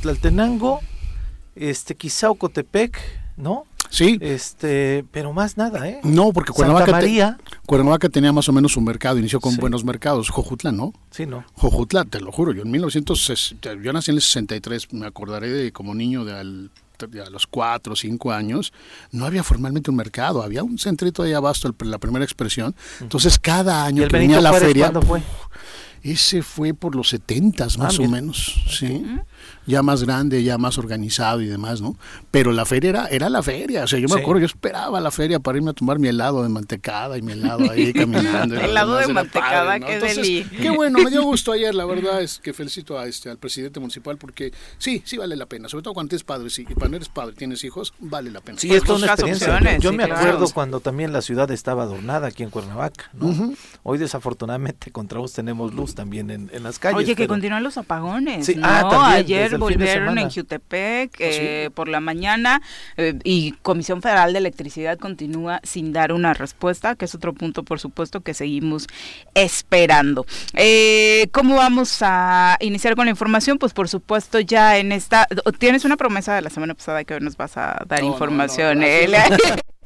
Tlaltenango, 0.00 0.80
este, 1.54 1.94
quizá 1.94 2.30
Ocotepec, 2.30 2.98
¿no? 3.40 3.64
Sí. 3.90 4.18
Este, 4.20 5.04
pero 5.10 5.32
más 5.32 5.56
nada, 5.56 5.88
¿eh? 5.88 6.00
No, 6.04 6.32
porque 6.32 6.52
Cuernavaca, 6.52 6.92
María, 6.92 7.38
te, 7.38 7.56
Cuernavaca 7.66 8.08
tenía 8.08 8.32
más 8.32 8.48
o 8.48 8.52
menos 8.52 8.76
un 8.76 8.84
mercado, 8.84 9.18
inició 9.18 9.40
con 9.40 9.52
sí. 9.52 9.60
buenos 9.60 9.84
mercados. 9.84 10.30
Jojutla, 10.30 10.70
¿no? 10.70 10.92
Sí, 11.10 11.26
no. 11.26 11.44
Jojutla, 11.54 12.04
te 12.04 12.20
lo 12.20 12.30
juro, 12.30 12.52
yo 12.52 12.62
en 12.62 12.70
1960, 12.70 13.74
yo 13.82 13.92
nací 13.92 14.12
en 14.12 14.16
el 14.16 14.22
63, 14.22 14.92
me 14.92 15.06
acordaré 15.06 15.48
de 15.48 15.72
como 15.72 15.94
niño 15.94 16.24
de 16.24 16.34
al, 16.34 16.70
a 17.02 17.30
los 17.30 17.46
cuatro 17.46 17.94
o 17.94 17.96
cinco 17.96 18.32
años, 18.32 18.72
no 19.10 19.26
había 19.26 19.42
formalmente 19.42 19.90
un 19.90 19.96
mercado, 19.96 20.42
había 20.42 20.62
un 20.62 20.78
centrito 20.78 21.22
de 21.24 21.34
abasto, 21.34 21.74
la 21.80 21.98
primera 21.98 22.24
expresión. 22.24 22.74
Entonces, 23.00 23.38
cada 23.38 23.84
año 23.84 24.06
que 24.06 24.18
venía 24.18 24.40
la 24.40 24.52
feria. 24.52 24.90
¿Cuándo 24.90 25.02
fue? 25.02 25.22
Ese 26.02 26.42
fue 26.42 26.72
por 26.72 26.94
los 26.94 27.10
setentas 27.10 27.76
más 27.76 27.98
ah, 27.98 28.02
o 28.02 28.08
menos, 28.08 28.62
sí. 28.70 29.04
Ya 29.66 29.82
más 29.82 30.04
grande, 30.04 30.42
ya 30.42 30.58
más 30.58 30.78
organizado 30.78 31.40
y 31.42 31.46
demás, 31.46 31.80
¿no? 31.80 31.96
Pero 32.30 32.52
la 32.52 32.64
feria 32.64 32.90
era, 32.90 33.06
era 33.06 33.28
la 33.28 33.42
feria, 33.42 33.84
o 33.84 33.86
sea, 33.86 33.98
yo 33.98 34.08
me 34.08 34.14
sí. 34.16 34.20
acuerdo, 34.20 34.40
yo 34.40 34.46
esperaba 34.46 35.00
la 35.00 35.10
feria 35.10 35.38
para 35.38 35.58
irme 35.58 35.70
a 35.70 35.74
tomar 35.74 35.98
mi 35.98 36.08
helado 36.08 36.42
de 36.42 36.48
mantecada 36.48 37.16
y 37.18 37.22
mi 37.22 37.32
helado 37.32 37.70
ahí 37.70 37.92
caminando. 37.94 38.56
helado 38.60 38.96
de 38.96 39.08
mantecada, 39.08 39.64
padre, 39.66 39.80
¿no? 39.80 39.86
qué 39.86 39.94
Entonces, 39.94 40.16
deli. 40.16 40.44
Qué 40.44 40.70
bueno, 40.70 40.98
me 40.98 41.10
dio 41.10 41.22
gusto 41.22 41.52
ayer, 41.52 41.74
la 41.74 41.84
verdad 41.84 42.22
es 42.22 42.38
que 42.38 42.52
felicito 42.52 42.98
a 42.98 43.06
este, 43.06 43.30
al 43.30 43.38
presidente 43.38 43.80
municipal 43.80 44.16
porque 44.16 44.52
sí, 44.78 45.02
sí 45.04 45.16
vale 45.16 45.36
la 45.36 45.46
pena, 45.46 45.68
sobre 45.68 45.82
todo 45.82 45.94
cuando 45.94 46.10
tienes 46.10 46.24
padre, 46.24 46.50
sí, 46.50 46.66
y 46.68 46.74
cuando 46.74 46.96
eres 46.96 47.08
padre, 47.08 47.34
tienes 47.36 47.62
hijos, 47.64 47.94
vale 48.00 48.30
la 48.30 48.40
pena. 48.40 48.58
Sí, 48.58 48.72
esto 48.74 48.96
es 48.96 49.02
una 49.02 49.12
experiencia. 49.12 49.54
Opciones, 49.54 49.82
yo 49.82 49.90
sí, 49.90 49.96
me 49.96 50.04
acuerdo 50.04 50.38
claro. 50.38 50.50
cuando 50.52 50.80
también 50.80 51.12
la 51.12 51.22
ciudad 51.22 51.50
estaba 51.50 51.84
adornada 51.84 52.28
aquí 52.28 52.42
en 52.42 52.50
Cuernavaca, 52.50 53.10
¿no? 53.12 53.26
Uh 53.26 53.34
-huh. 53.34 53.56
Hoy 53.82 53.98
desafortunadamente 53.98 54.90
contra 54.90 55.18
vos 55.18 55.32
tenemos 55.32 55.74
luz 55.74 55.94
también 55.94 56.30
en, 56.30 56.50
en 56.52 56.62
las 56.62 56.78
calles. 56.78 56.98
Oye, 56.98 57.14
que 57.14 57.22
pero... 57.22 57.28
continúan 57.28 57.62
los 57.62 57.76
apagones. 57.76 58.46
Sí. 58.46 58.54
¿no? 58.54 58.66
Ah, 58.66 58.88
también, 58.90 59.26
Ayer 59.34 59.58
volvieron 59.58 60.18
en 60.18 60.30
Jutepec 60.30 61.20
eh, 61.20 61.64
¿Ah, 61.64 61.68
sí? 61.68 61.70
por 61.74 61.88
la 61.88 62.00
mañana 62.00 62.62
eh, 62.96 63.18
y 63.24 63.52
Comisión 63.62 64.02
Federal 64.02 64.32
de 64.32 64.38
Electricidad 64.38 64.98
continúa 64.98 65.60
sin 65.62 65.92
dar 65.92 66.12
una 66.12 66.34
respuesta, 66.34 66.94
que 66.94 67.04
es 67.04 67.14
otro 67.14 67.32
punto, 67.34 67.62
por 67.62 67.80
supuesto, 67.80 68.20
que 68.20 68.34
seguimos 68.34 68.86
esperando. 69.34 70.26
Eh, 70.54 71.28
¿Cómo 71.32 71.56
vamos 71.56 71.98
a 72.02 72.56
iniciar 72.60 72.96
con 72.96 73.06
la 73.06 73.10
información? 73.10 73.58
Pues 73.58 73.72
por 73.72 73.88
supuesto 73.88 74.40
ya 74.40 74.78
en 74.78 74.92
esta... 74.92 75.26
Tienes 75.58 75.84
una 75.84 75.96
promesa 75.96 76.34
de 76.34 76.42
la 76.42 76.50
semana 76.50 76.74
pasada 76.74 77.04
que 77.04 77.14
hoy 77.14 77.20
nos 77.20 77.36
vas 77.36 77.56
a 77.56 77.84
dar 77.86 78.00
no, 78.00 78.08
información. 78.08 78.80
No, 78.80 78.86
no, 78.86 79.36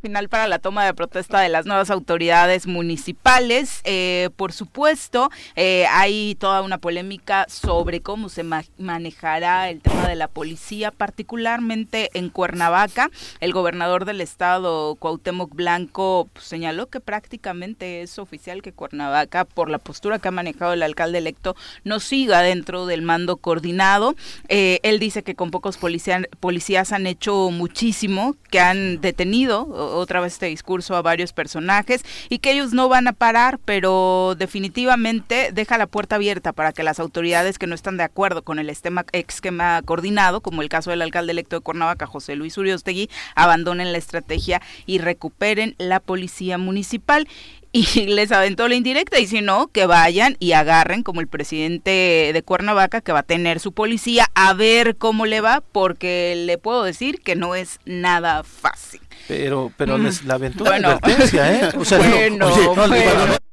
final 0.00 0.28
para 0.28 0.46
la 0.46 0.58
toma 0.60 0.84
de 0.84 0.94
protesta 0.94 1.40
de 1.40 1.48
las 1.48 1.66
nuevas 1.66 1.90
autoridades 1.90 2.66
municipales. 2.66 3.80
Eh, 3.84 4.30
por 4.36 4.52
supuesto, 4.52 5.30
eh, 5.56 5.86
hay 5.90 6.36
toda 6.36 6.62
una 6.62 6.78
polémica 6.78 7.46
sobre 7.48 8.00
cómo 8.00 8.28
se 8.28 8.44
ma 8.44 8.62
manejará 8.78 9.68
el 9.68 9.80
tema 9.80 10.08
de 10.08 10.14
la 10.14 10.28
policía, 10.28 10.90
particularmente 10.90 12.10
en 12.14 12.30
Cuernavaca. 12.30 13.10
El 13.40 13.52
gobernador 13.52 14.04
del 14.04 14.20
estado, 14.20 14.94
Cuauhtémoc 14.94 15.54
Blanco, 15.54 16.28
pues, 16.32 16.44
señaló 16.44 16.86
que 16.86 17.00
prácticamente 17.00 18.02
es 18.02 18.18
oficial 18.18 18.62
que 18.62 18.72
Cuernavaca, 18.72 19.44
por 19.44 19.70
la 19.70 19.78
postura 19.78 20.18
que 20.18 20.28
ha 20.28 20.30
manejado 20.30 20.72
el 20.72 20.82
alcalde 20.82 21.18
electo, 21.18 21.56
no 21.82 21.98
siga 22.00 22.42
dentro 22.42 22.86
del 22.86 23.02
mando 23.02 23.38
coordinado. 23.38 24.14
Eh, 24.48 24.78
él 24.82 24.98
dice 25.00 25.22
que 25.22 25.34
con 25.34 25.50
pocos 25.50 25.78
policías 25.78 26.92
han 26.92 27.06
hecho 27.06 27.50
muchísimo, 27.50 28.36
que 28.50 28.60
han 28.60 29.00
detenido 29.00 29.55
otra 29.64 30.20
vez 30.20 30.34
este 30.34 30.46
discurso 30.46 30.96
a 30.96 31.02
varios 31.02 31.32
personajes 31.32 32.04
y 32.28 32.38
que 32.38 32.52
ellos 32.52 32.72
no 32.72 32.88
van 32.88 33.08
a 33.08 33.12
parar, 33.12 33.58
pero 33.64 34.34
definitivamente 34.38 35.50
deja 35.52 35.78
la 35.78 35.86
puerta 35.86 36.16
abierta 36.16 36.52
para 36.52 36.72
que 36.72 36.82
las 36.82 37.00
autoridades 37.00 37.58
que 37.58 37.66
no 37.66 37.74
están 37.74 37.96
de 37.96 38.04
acuerdo 38.04 38.42
con 38.42 38.58
el 38.58 38.70
esquema, 38.70 39.04
esquema 39.12 39.82
coordinado, 39.82 40.40
como 40.40 40.62
el 40.62 40.68
caso 40.68 40.90
del 40.90 41.02
alcalde 41.02 41.32
electo 41.32 41.56
de 41.56 41.62
Cuernavaca, 41.62 42.06
José 42.06 42.36
Luis 42.36 42.56
Uriostegui, 42.58 43.10
abandonen 43.34 43.92
la 43.92 43.98
estrategia 43.98 44.62
y 44.86 44.98
recuperen 44.98 45.74
la 45.78 46.00
policía 46.00 46.58
municipal 46.58 47.28
y 47.76 47.84
les 48.06 48.32
aventó 48.32 48.68
la 48.68 48.74
indirecta 48.74 49.18
y 49.18 49.26
si 49.26 49.42
no, 49.42 49.68
que 49.68 49.86
vayan 49.86 50.36
y 50.38 50.52
agarren 50.52 51.02
como 51.02 51.20
el 51.20 51.28
presidente 51.28 52.30
de 52.32 52.42
Cuernavaca 52.42 53.02
que 53.02 53.12
va 53.12 53.18
a 53.20 53.22
tener 53.22 53.60
su 53.60 53.72
policía 53.72 54.26
a 54.34 54.54
ver 54.54 54.96
cómo 54.96 55.26
le 55.26 55.42
va 55.42 55.62
porque 55.72 56.34
le 56.46 56.56
puedo 56.56 56.84
decir 56.84 57.20
que 57.20 57.36
no 57.36 57.54
es 57.54 57.78
nada 57.84 58.42
fácil. 58.44 59.00
Pero, 59.28 59.72
pero 59.76 59.98
les 59.98 60.24
la 60.24 60.34
aventura 60.34 60.70
bueno, 60.70 60.88
advertencia, 60.88 61.52
¿eh? 61.52 61.72
O 61.76 61.84
sea, 61.84 61.98
bueno, 62.10 62.48
no, 62.48 62.54
oye, 62.54 62.64
no, 62.64 62.88
pero... 62.88 63.45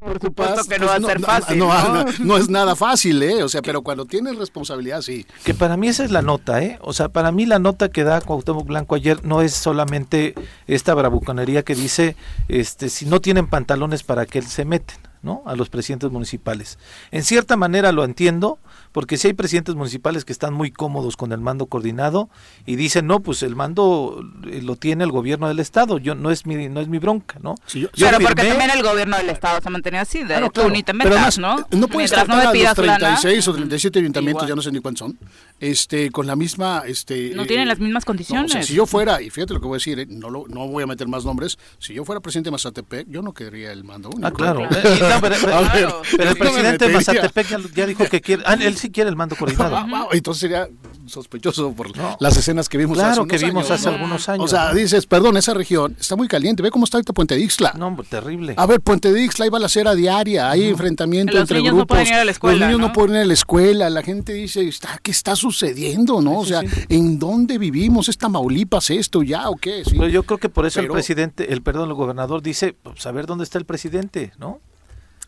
Por 0.00 0.20
supuesto 0.20 0.64
que 0.68 0.78
no 0.78 0.86
va 0.86 0.94
a 0.94 1.00
ser 1.00 1.20
fácil. 1.20 1.58
No, 1.58 1.88
no, 1.88 2.04
no, 2.20 2.36
es 2.36 2.48
nada 2.48 2.76
fácil, 2.76 3.22
¿eh? 3.22 3.42
O 3.42 3.48
sea, 3.48 3.62
pero 3.62 3.82
cuando 3.82 4.04
tienes 4.04 4.36
responsabilidad, 4.36 5.02
sí. 5.02 5.26
Que 5.44 5.54
para 5.54 5.76
mí 5.76 5.88
esa 5.88 6.04
es 6.04 6.10
la 6.10 6.22
nota, 6.22 6.62
¿eh? 6.62 6.78
O 6.82 6.92
sea, 6.92 7.08
para 7.08 7.32
mí 7.32 7.46
la 7.46 7.58
nota 7.58 7.88
que 7.88 8.04
da 8.04 8.20
Cuauhtémoc 8.20 8.66
Blanco 8.66 8.94
ayer 8.94 9.24
no 9.24 9.42
es 9.42 9.54
solamente 9.54 10.34
esta 10.66 10.94
bravuconería 10.94 11.62
que 11.62 11.74
dice, 11.74 12.16
este, 12.48 12.88
si 12.88 13.06
no 13.06 13.20
tienen 13.20 13.48
pantalones, 13.48 14.02
¿para 14.02 14.26
qué 14.26 14.42
se 14.42 14.64
meten? 14.64 14.96
¿no? 15.22 15.42
A 15.46 15.56
los 15.56 15.68
presidentes 15.68 16.10
municipales. 16.10 16.78
En 17.10 17.24
cierta 17.24 17.56
manera 17.56 17.92
lo 17.92 18.04
entiendo, 18.04 18.58
porque 18.92 19.16
si 19.16 19.28
hay 19.28 19.34
presidentes 19.34 19.74
municipales 19.74 20.24
que 20.24 20.32
están 20.32 20.54
muy 20.54 20.70
cómodos 20.70 21.16
con 21.16 21.32
el 21.32 21.40
mando 21.40 21.66
coordinado 21.66 22.28
y 22.66 22.76
dicen, 22.76 23.06
no, 23.06 23.20
pues 23.20 23.42
el 23.42 23.56
mando 23.56 24.22
eh, 24.50 24.62
lo 24.62 24.76
tiene 24.76 25.04
el 25.04 25.10
gobierno 25.12 25.48
del 25.48 25.60
Estado, 25.60 25.98
yo 25.98 26.14
no 26.14 26.30
es 26.30 26.46
mi, 26.46 26.68
no 26.68 26.80
es 26.80 26.88
mi 26.88 26.98
bronca, 26.98 27.38
¿no? 27.42 27.54
yo, 27.72 27.88
pero 27.96 28.18
porque 28.18 28.44
también 28.44 28.70
el 28.70 28.82
gobierno 28.82 29.16
del 29.16 29.30
Estado 29.30 29.60
se 29.60 29.68
ha 29.68 29.70
mantenido 29.70 30.02
así, 30.02 30.20
de 30.20 30.26
claro, 30.26 30.50
tú 30.50 30.68
ni 30.70 30.82
te 30.82 30.92
metas, 30.92 31.38
¿no? 31.38 31.66
No 31.70 31.88
puedes 31.88 32.10
tratar 32.10 32.28
no 32.28 32.48
a 32.48 32.52
los 32.52 32.74
36 32.74 33.48
o 33.48 33.52
37 33.54 33.98
ayuntamientos, 33.98 34.48
ya 34.48 34.54
no 34.54 34.62
sé 34.62 34.72
ni 34.72 34.80
cuántos 34.80 35.00
son, 35.00 35.18
este, 35.60 36.10
con 36.10 36.26
la 36.26 36.36
misma... 36.36 36.82
Este, 36.86 37.32
no 37.34 37.46
tienen 37.46 37.68
las 37.68 37.78
mismas 37.78 38.04
condiciones. 38.04 38.42
No, 38.42 38.46
o 38.46 38.62
sea, 38.62 38.62
si 38.62 38.74
yo 38.74 38.86
fuera, 38.86 39.20
y 39.20 39.30
fíjate 39.30 39.54
lo 39.54 39.60
que 39.60 39.66
voy 39.66 39.76
a 39.76 39.78
decir, 39.78 39.98
eh, 39.98 40.06
no, 40.08 40.30
lo, 40.30 40.46
no 40.48 40.66
voy 40.68 40.82
a 40.82 40.86
meter 40.86 41.08
más 41.08 41.24
nombres, 41.24 41.58
si 41.78 41.94
yo 41.94 42.04
fuera 42.04 42.20
presidente 42.20 42.48
de 42.48 42.52
Mazatepec, 42.52 43.08
yo 43.08 43.22
no 43.22 43.32
querría 43.32 43.72
el 43.72 43.84
mando 43.84 44.10
único. 44.10 44.26
Ah, 44.26 44.32
claro. 44.32 44.68
pero, 46.16 46.30
el 46.30 46.36
presidente 46.36 46.88
de 46.88 46.94
Mazatepec 46.94 47.74
ya, 47.74 47.86
dijo 47.86 48.04
que 48.06 48.20
quiere, 48.20 48.42
ah, 48.46 48.56
él 48.58 48.76
sí 48.78 48.90
quiere 48.90 49.10
el 49.10 49.16
mando 49.16 49.36
coordinado. 49.36 49.76
Ah, 49.88 50.06
entonces 50.12 50.40
sería 50.40 50.68
sospechoso 51.06 51.72
por 51.72 51.90
las 52.20 52.36
escenas 52.36 52.68
que 52.68 52.78
vimos 52.78 52.98
claro, 52.98 53.22
hace 53.22 53.26
que 53.26 53.46
vimos 53.46 53.70
hace 53.70 53.88
algunos 53.88 54.28
años. 54.28 54.44
O 54.44 54.48
sea, 54.48 54.72
dices, 54.72 55.06
perdón, 55.06 55.36
esa 55.36 55.54
región 55.54 55.96
está 55.98 56.14
muy 56.16 56.28
caliente. 56.28 56.62
Ve 56.62 56.70
cómo 56.70 56.84
está 56.84 56.98
ahorita 56.98 57.12
Puente 57.12 57.34
de 57.34 57.40
Ixtla. 57.40 57.72
No, 57.76 57.96
terrible. 58.08 58.54
A 58.56 58.66
ver, 58.66 58.80
Puente 58.80 59.12
de 59.12 59.22
Ixtla 59.24 59.46
iba 59.46 59.58
a 59.58 59.60
la 59.60 59.68
cera 59.68 59.94
diaria, 59.94 60.50
hay 60.50 60.68
enfrentamiento 60.68 61.38
entre 61.38 61.60
grupos. 61.60 61.78
No 61.78 61.86
pueden 61.86 62.06
ir 62.06 62.14
a 62.14 62.24
la 62.24 62.30
escuela, 62.30 62.58
los 62.58 62.68
niños 62.68 62.80
¿no? 62.80 62.92
pueden 62.92 63.16
ir 63.16 63.22
a 63.22 63.24
la 63.24 63.32
escuela. 63.32 63.90
La 63.90 64.02
gente 64.02 64.32
dice, 64.32 64.66
está, 64.66 64.98
¿qué 65.02 65.10
está 65.10 65.34
sucediendo? 65.36 66.20
¿no? 66.20 66.38
o 66.38 66.44
sea, 66.44 66.62
¿en 66.88 67.18
dónde 67.18 67.58
vivimos? 67.58 68.08
¿Es 68.08 68.18
Tamaulipas 68.18 68.90
esto 68.90 69.22
ya 69.22 69.48
o 69.48 69.56
qué? 69.56 69.82
Pero 69.88 70.08
yo 70.08 70.22
creo 70.22 70.38
que 70.38 70.48
por 70.48 70.66
eso 70.66 70.80
el 70.80 70.88
presidente, 70.88 71.52
el 71.52 71.62
perdón, 71.62 71.88
el 71.88 71.94
gobernador 71.94 72.42
dice, 72.42 72.74
pues, 72.82 73.00
saber 73.00 73.26
dónde 73.26 73.44
está 73.44 73.58
el 73.58 73.64
presidente, 73.64 74.32
¿no? 74.38 74.60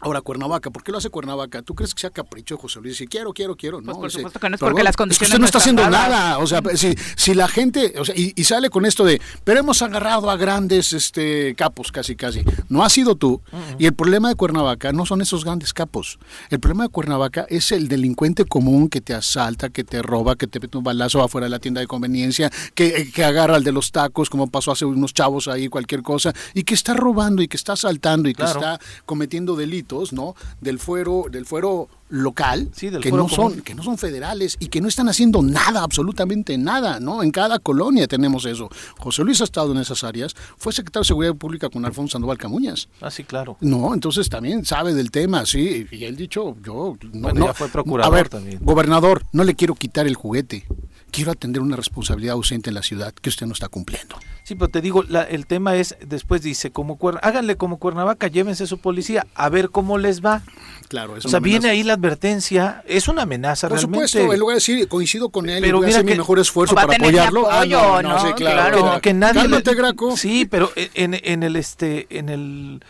Ahora, 0.02 0.22
Cuernavaca, 0.22 0.70
¿por 0.70 0.82
qué 0.82 0.92
lo 0.92 0.98
hace 0.98 1.10
Cuernavaca? 1.10 1.60
¿Tú 1.60 1.74
crees 1.74 1.94
que 1.94 2.00
sea 2.00 2.08
capricho 2.08 2.54
de 2.54 2.62
José 2.62 2.80
Luis? 2.80 2.96
Si 2.96 3.06
quiero, 3.06 3.34
quiero, 3.34 3.54
quiero. 3.54 3.82
No, 3.82 3.92
pues 3.92 3.98
por 3.98 4.10
supuesto 4.10 4.40
que 4.40 4.48
no 4.48 4.54
es 4.54 4.60
porque 4.60 4.82
las 4.82 4.96
condiciones. 4.96 5.28
usted 5.28 5.38
no 5.38 5.44
está 5.44 5.58
haciendo 5.58 5.90
nada. 5.90 6.38
O 6.38 6.46
sea, 6.46 6.62
si, 6.74 6.94
si 7.16 7.34
la 7.34 7.48
gente. 7.48 7.92
O 7.98 8.04
sea, 8.06 8.14
y, 8.16 8.32
sale 8.44 8.70
con 8.70 8.86
esto 8.86 9.04
de. 9.04 9.20
Pero 9.44 9.60
hemos 9.60 9.82
agarrado 9.82 10.30
a 10.30 10.38
grandes 10.38 10.94
este, 10.94 11.54
capos, 11.54 11.92
casi, 11.92 12.16
casi. 12.16 12.42
No 12.70 12.82
ha 12.82 12.88
sido 12.88 13.14
tú. 13.14 13.42
Y 13.78 13.84
el 13.84 13.92
problema 13.92 14.30
de 14.30 14.36
Cuernavaca 14.36 14.90
no 14.92 15.04
son 15.04 15.20
esos 15.20 15.44
grandes 15.44 15.74
capos. 15.74 16.18
El 16.48 16.60
problema 16.60 16.84
de 16.84 16.88
Cuernavaca 16.88 17.44
es 17.50 17.70
el 17.70 17.88
delincuente 17.88 18.46
común 18.46 18.88
que 18.88 19.02
te 19.02 19.12
asalta, 19.12 19.68
que 19.68 19.84
te 19.84 20.00
roba, 20.00 20.34
que 20.36 20.46
te 20.46 20.60
mete 20.60 20.78
un 20.78 20.84
balazo 20.84 21.22
afuera 21.22 21.44
de 21.44 21.50
la 21.50 21.58
tienda 21.58 21.82
de 21.82 21.86
conveniencia, 21.86 22.50
que, 22.74 23.10
que 23.12 23.22
agarra 23.22 23.56
al 23.56 23.64
de 23.64 23.72
los 23.72 23.92
tacos, 23.92 24.30
como 24.30 24.46
pasó 24.46 24.72
hace 24.72 24.86
unos 24.86 25.12
chavos 25.12 25.46
ahí, 25.46 25.68
cualquier 25.68 26.02
cosa, 26.02 26.32
y 26.54 26.62
que 26.62 26.72
está 26.72 26.94
robando 26.94 27.42
y 27.42 27.48
que 27.48 27.58
está 27.58 27.74
asaltando 27.74 28.30
y 28.30 28.34
que 28.34 28.44
está 28.44 28.80
cometiendo 29.04 29.56
delitos 29.56 29.89
¿no? 30.12 30.34
Del 30.60 30.78
fuero, 30.78 31.26
del 31.30 31.46
fuero 31.46 31.88
local, 32.08 32.70
que 33.00 33.12
no 33.12 33.28
son, 33.28 33.60
que 33.60 33.74
no 33.74 33.82
son 33.82 33.96
federales 33.96 34.56
y 34.58 34.66
que 34.66 34.80
no 34.80 34.88
están 34.88 35.08
haciendo 35.08 35.42
nada, 35.42 35.82
absolutamente 35.82 36.58
nada, 36.58 37.00
¿no? 37.00 37.22
En 37.22 37.30
cada 37.30 37.58
colonia 37.58 38.06
tenemos 38.08 38.44
eso. 38.44 38.68
José 38.98 39.22
Luis 39.22 39.40
ha 39.40 39.44
estado 39.44 39.72
en 39.72 39.78
esas 39.78 40.02
áreas, 40.04 40.34
fue 40.56 40.72
secretario 40.72 41.02
de 41.02 41.08
Seguridad 41.08 41.34
Pública 41.34 41.68
con 41.68 41.84
Alfonso 41.84 42.12
Sandoval 42.12 42.38
Camuñas. 42.38 42.88
Ah, 43.00 43.10
sí, 43.10 43.24
claro. 43.24 43.56
No, 43.60 43.94
entonces 43.94 44.28
también 44.28 44.64
sabe 44.64 44.94
del 44.94 45.10
tema, 45.10 45.46
sí, 45.46 45.86
y 45.90 46.04
él 46.04 46.16
dicho, 46.16 46.56
yo 46.64 46.96
no, 47.12 47.46
ya 47.46 47.54
fue 47.54 47.68
procurador 47.68 48.12
a 48.12 48.16
ver, 48.16 48.28
también. 48.28 48.58
Gobernador, 48.60 49.24
no 49.32 49.44
le 49.44 49.54
quiero 49.54 49.74
quitar 49.74 50.06
el 50.06 50.14
juguete. 50.14 50.66
Quiero 51.10 51.32
atender 51.32 51.60
una 51.60 51.76
responsabilidad 51.76 52.34
ausente 52.34 52.70
en 52.70 52.74
la 52.74 52.82
ciudad 52.82 53.12
que 53.12 53.30
usted 53.30 53.46
no 53.46 53.52
está 53.52 53.68
cumpliendo. 53.68 54.16
Sí, 54.50 54.56
pero 54.56 54.68
te 54.68 54.80
digo, 54.80 55.04
el 55.28 55.46
tema 55.46 55.76
es, 55.76 55.94
después 56.04 56.42
dice, 56.42 56.72
como 56.72 56.98
háganle 57.22 57.54
como 57.54 57.78
Cuernavaca, 57.78 58.26
llévense 58.26 58.66
su 58.66 58.78
policía, 58.78 59.24
a 59.36 59.48
ver 59.48 59.70
cómo 59.70 59.96
les 59.96 60.24
va. 60.24 60.42
Claro, 60.88 61.16
es 61.16 61.24
O 61.24 61.28
sea, 61.28 61.38
viene 61.38 61.70
ahí 61.70 61.84
la 61.84 61.92
advertencia, 61.92 62.82
es 62.84 63.06
una 63.06 63.22
amenaza 63.22 63.68
Por 63.68 63.78
realmente. 63.78 64.08
supuesto, 64.08 64.32
en 64.32 64.40
lugar 64.40 64.54
de 64.54 64.56
decir, 64.56 64.88
coincido 64.88 65.28
con 65.28 65.48
él, 65.48 65.62
pero 65.62 65.78
voy 65.78 65.86
a 65.86 65.90
hacer 65.90 66.04
mi 66.04 66.16
mejor 66.16 66.40
esfuerzo 66.40 66.74
para 66.74 66.96
apoyarlo. 66.96 67.48
ah, 67.48 67.64
no, 67.64 68.02
no, 68.02 68.26
sí, 68.26 68.32
claro. 68.32 69.00
Que, 69.00 69.14
nadie 69.14 69.42
Cálmate, 69.42 69.72
Graco. 69.72 70.16
Sí, 70.16 70.48
pero 70.50 70.72
en, 70.74 71.14
en 71.22 71.44
el 71.44 71.54
este, 71.54 72.08
en 72.10 72.28
el 72.28 72.80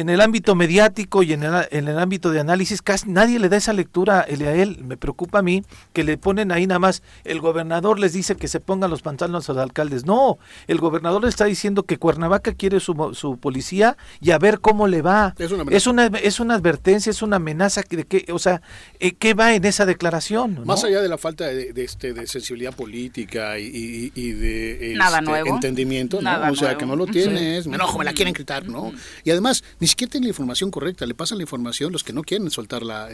en 0.00 0.08
el 0.08 0.20
ámbito 0.20 0.54
mediático 0.54 1.22
y 1.22 1.32
en 1.32 1.42
el, 1.42 1.66
en 1.70 1.88
el, 1.88 1.98
ámbito 1.98 2.30
de 2.30 2.40
análisis, 2.40 2.82
casi 2.82 3.08
nadie 3.08 3.38
le 3.38 3.48
da 3.48 3.56
esa 3.56 3.72
lectura 3.72 4.20
a 4.20 4.24
él. 4.24 4.82
Me 4.82 4.96
preocupa 4.96 5.40
a 5.40 5.42
mí 5.42 5.62
que 5.92 6.04
le 6.04 6.16
ponen 6.16 6.52
ahí 6.52 6.66
nada 6.66 6.78
más, 6.78 7.02
el 7.24 7.40
gobernador 7.40 7.98
les 7.98 8.12
dice 8.12 8.36
que 8.36 8.48
se 8.48 8.60
pongan 8.60 8.90
los 8.90 9.02
pantalones 9.02 9.48
a 9.48 9.52
los 9.52 9.62
alcaldes. 9.62 10.06
No, 10.06 10.38
el 10.66 10.78
gobernador 10.78 11.22
le 11.22 11.28
está 11.28 11.44
diciendo 11.44 11.82
que 11.82 11.98
Cuernavaca 11.98 12.54
quiere 12.54 12.80
su, 12.80 13.10
su 13.14 13.38
policía 13.38 13.96
y 14.20 14.30
a 14.30 14.38
ver 14.38 14.60
cómo 14.60 14.86
le 14.86 15.02
va. 15.02 15.34
Es 15.38 15.52
una, 15.52 15.64
es 15.70 15.86
una, 15.86 16.06
es 16.06 16.40
una 16.40 16.54
advertencia, 16.54 17.10
es 17.10 17.22
una 17.22 17.36
amenaza 17.36 17.82
de 17.88 18.04
que, 18.04 18.32
o 18.32 18.38
sea, 18.38 18.62
eh, 18.98 19.12
¿qué 19.12 19.34
va 19.34 19.54
en 19.54 19.64
esa 19.64 19.86
declaración? 19.86 20.62
Más 20.64 20.82
allá 20.84 21.00
de 21.02 21.08
la 21.08 21.18
falta 21.18 21.46
de, 21.46 21.72
este, 21.76 22.12
de 22.12 22.26
sensibilidad 22.26 22.74
política 22.74 23.58
y, 23.58 24.10
de 24.32 24.94
Nada 24.96 25.18
este, 25.18 25.30
nuevo. 25.30 25.54
entendimiento, 25.54 26.20
¿no? 26.22 26.50
o 26.50 26.54
sea, 26.54 26.76
que 26.76 26.86
no 26.86 26.96
lo 26.96 27.06
tienes, 27.06 27.66
me 27.66 27.76
enojo, 27.76 27.98
me 27.98 28.04
la 28.04 28.12
quieren 28.12 28.34
quitar, 28.34 28.66
¿no? 28.66 28.92
Y 29.24 29.30
además, 29.30 29.62
ni 29.78 29.86
siquiera 29.90 30.10
tienen 30.10 30.28
la 30.28 30.30
información 30.30 30.70
correcta, 30.70 31.06
le 31.06 31.14
pasan 31.14 31.38
la 31.38 31.42
información 31.42 31.92
los 31.92 32.02
que 32.02 32.12
no 32.12 32.22
quieren 32.22 32.50
soltar 32.50 32.82
la, 32.82 33.08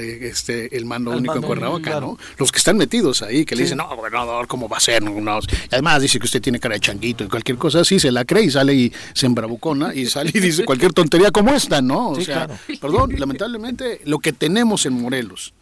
este, 0.00 0.76
el 0.76 0.84
mando 0.84 1.12
único 1.12 1.36
en 1.36 1.42
Cuernavaca, 1.42 2.00
¿no? 2.00 2.18
Los 2.38 2.50
que 2.50 2.58
están 2.58 2.76
metidos 2.76 3.22
ahí, 3.22 3.44
que 3.44 3.54
le 3.54 3.62
dicen, 3.62 3.78
no, 3.78 3.94
gobernador, 3.94 4.46
¿cómo 4.46 4.68
va 4.68 4.78
a 4.78 4.80
ser? 4.80 5.02
Y 5.02 5.74
además 5.74 6.02
dice 6.02 6.18
que 6.18 6.26
usted 6.26 6.42
tiene 6.42 6.58
cara 6.58 6.74
de 6.74 6.80
changuito 6.80 7.24
y 7.24 7.28
cualquier 7.28 7.58
cosa 7.58 7.80
así, 7.80 8.00
se 8.00 8.10
la 8.10 8.24
cree 8.24 8.44
y 8.44 8.50
sale 8.50 8.74
y 8.74 8.92
se 9.12 9.26
embravucona 9.26 9.94
y 9.94 10.06
sale 10.06 10.30
y 10.34 10.40
dice 10.40 10.64
cualquier 10.64 10.92
tontería 10.92 11.30
como 11.30 11.52
esta, 11.54 11.80
¿no? 11.80 12.10
O 12.10 12.20
sea, 12.20 12.48
perdón, 12.80 13.14
lamentablemente 13.18 14.00
lo 14.04 14.18
que 14.18 14.32
tenemos 14.32 14.86
en 14.86 14.94
Morelos 15.00 15.52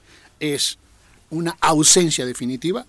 es 0.41 0.79
una 1.31 1.57
ausencia 1.61 2.27
definitiva 2.27 2.87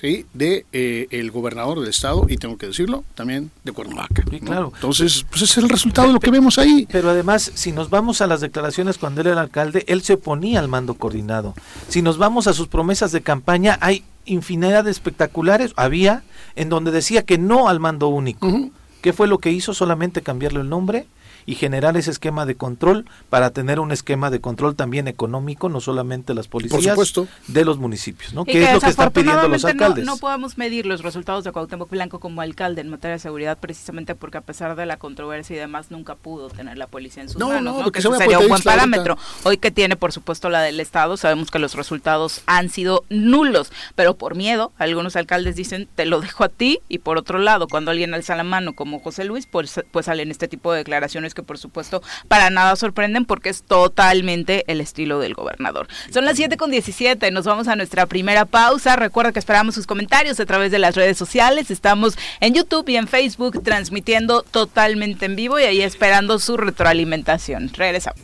¿sí? 0.00 0.26
de 0.32 0.66
eh, 0.72 1.06
el 1.10 1.30
gobernador 1.30 1.80
del 1.80 1.88
estado 1.88 2.26
y 2.28 2.36
tengo 2.36 2.56
que 2.56 2.66
decirlo 2.66 3.04
también 3.14 3.50
de 3.64 3.72
Cuernavaca. 3.72 4.22
claro. 4.44 4.72
Entonces, 4.74 5.24
pues 5.28 5.42
ese 5.42 5.60
es 5.60 5.64
el 5.64 5.68
resultado 5.68 6.08
de 6.08 6.14
lo 6.14 6.20
que 6.20 6.30
vemos 6.30 6.58
ahí. 6.58 6.86
Pero 6.90 7.10
además, 7.10 7.50
si 7.54 7.72
nos 7.72 7.90
vamos 7.90 8.20
a 8.20 8.26
las 8.26 8.40
declaraciones 8.40 8.98
cuando 8.98 9.20
él 9.20 9.28
era 9.28 9.40
alcalde, 9.40 9.84
él 9.88 10.02
se 10.02 10.14
oponía 10.14 10.60
al 10.60 10.68
mando 10.68 10.94
coordinado. 10.94 11.54
Si 11.88 12.02
nos 12.02 12.18
vamos 12.18 12.46
a 12.46 12.52
sus 12.52 12.68
promesas 12.68 13.12
de 13.12 13.22
campaña, 13.22 13.78
hay 13.80 14.04
infinidad 14.24 14.84
de 14.84 14.90
espectaculares, 14.90 15.72
había, 15.76 16.22
en 16.54 16.68
donde 16.68 16.90
decía 16.90 17.22
que 17.22 17.38
no 17.38 17.68
al 17.68 17.80
mando 17.80 18.08
único. 18.08 18.70
¿Qué 19.00 19.12
fue 19.12 19.28
lo 19.28 19.38
que 19.38 19.52
hizo? 19.52 19.74
Solamente 19.74 20.22
cambiarle 20.22 20.60
el 20.60 20.68
nombre 20.68 21.06
y 21.48 21.54
generar 21.54 21.96
ese 21.96 22.10
esquema 22.10 22.44
de 22.44 22.56
control 22.56 23.06
para 23.30 23.52
tener 23.52 23.80
un 23.80 23.90
esquema 23.90 24.28
de 24.28 24.38
control 24.38 24.76
también 24.76 25.08
económico, 25.08 25.70
no 25.70 25.80
solamente 25.80 26.34
las 26.34 26.46
policías 26.46 27.14
de 27.46 27.64
los 27.64 27.78
municipios, 27.78 28.34
¿no? 28.34 28.44
Que, 28.44 28.64
es 28.64 28.74
lo 28.74 28.80
que 28.80 28.90
están 28.90 29.10
pidiendo 29.12 29.48
los 29.48 29.64
alcaldes. 29.64 30.04
No, 30.04 30.18
podemos 30.18 30.58
medir 30.58 30.84
los 30.84 31.02
resultados 31.02 31.44
de 31.44 31.52
Cuauhtémoc 31.52 31.88
Blanco 31.88 32.20
como 32.20 32.42
alcalde 32.42 32.82
en 32.82 32.90
materia 32.90 33.14
de 33.14 33.18
seguridad 33.18 33.56
precisamente 33.56 34.14
porque 34.14 34.36
a 34.36 34.42
pesar 34.42 34.76
de 34.76 34.84
la 34.84 34.98
controversia 34.98 35.56
y 35.56 35.58
demás 35.58 35.90
nunca 35.90 36.16
pudo 36.16 36.50
tener 36.50 36.76
la 36.76 36.86
policía 36.86 37.22
en 37.22 37.30
sus 37.30 37.40
manos, 37.40 37.82
¿no? 37.82 37.92
Que 37.92 38.02
sería 38.02 38.40
un 38.40 38.48
buen 38.48 38.62
parámetro. 38.62 39.16
Hoy 39.44 39.56
que 39.56 39.70
tiene, 39.70 39.96
por 39.96 40.12
supuesto, 40.12 40.50
la 40.50 40.60
del 40.60 40.80
Estado, 40.80 41.16
sabemos 41.16 41.50
que 41.50 41.58
los 41.58 41.74
resultados 41.74 42.42
han 42.44 42.68
sido 42.68 43.06
nulos, 43.08 43.72
pero 43.94 44.18
por 44.18 44.34
miedo, 44.34 44.72
algunos 44.76 45.16
alcaldes 45.16 45.56
dicen, 45.56 45.88
te 45.94 46.04
lo 46.04 46.20
dejo 46.20 46.44
a 46.44 46.50
ti, 46.50 46.80
y 46.90 46.98
por 46.98 47.16
otro 47.16 47.38
lado, 47.38 47.68
cuando 47.68 47.90
alguien 47.90 48.12
alza 48.12 48.36
la 48.36 48.44
mano 48.44 48.74
como 48.74 49.00
José 49.00 49.24
Luis, 49.24 49.46
pues, 49.46 49.80
pues 49.90 50.04
salen 50.04 50.30
este 50.30 50.46
tipo 50.46 50.72
de 50.72 50.80
declaraciones 50.80 51.37
que 51.38 51.44
por 51.44 51.56
supuesto 51.56 52.02
para 52.26 52.50
nada 52.50 52.74
sorprenden 52.74 53.24
porque 53.24 53.48
es 53.48 53.62
totalmente 53.62 54.64
el 54.66 54.80
estilo 54.80 55.20
del 55.20 55.34
gobernador. 55.34 55.86
Son 56.12 56.24
las 56.24 56.36
7 56.36 56.56
con 56.56 56.72
17, 56.72 57.30
nos 57.30 57.44
vamos 57.44 57.68
a 57.68 57.76
nuestra 57.76 58.06
primera 58.06 58.44
pausa. 58.44 58.96
Recuerda 58.96 59.30
que 59.32 59.38
esperamos 59.38 59.76
sus 59.76 59.86
comentarios 59.86 60.40
a 60.40 60.46
través 60.46 60.72
de 60.72 60.80
las 60.80 60.96
redes 60.96 61.16
sociales. 61.16 61.70
Estamos 61.70 62.18
en 62.40 62.54
YouTube 62.54 62.88
y 62.88 62.96
en 62.96 63.06
Facebook 63.06 63.62
transmitiendo 63.62 64.42
totalmente 64.42 65.26
en 65.26 65.36
vivo 65.36 65.60
y 65.60 65.62
ahí 65.62 65.80
esperando 65.80 66.40
su 66.40 66.56
retroalimentación. 66.56 67.70
Regresamos 67.72 68.20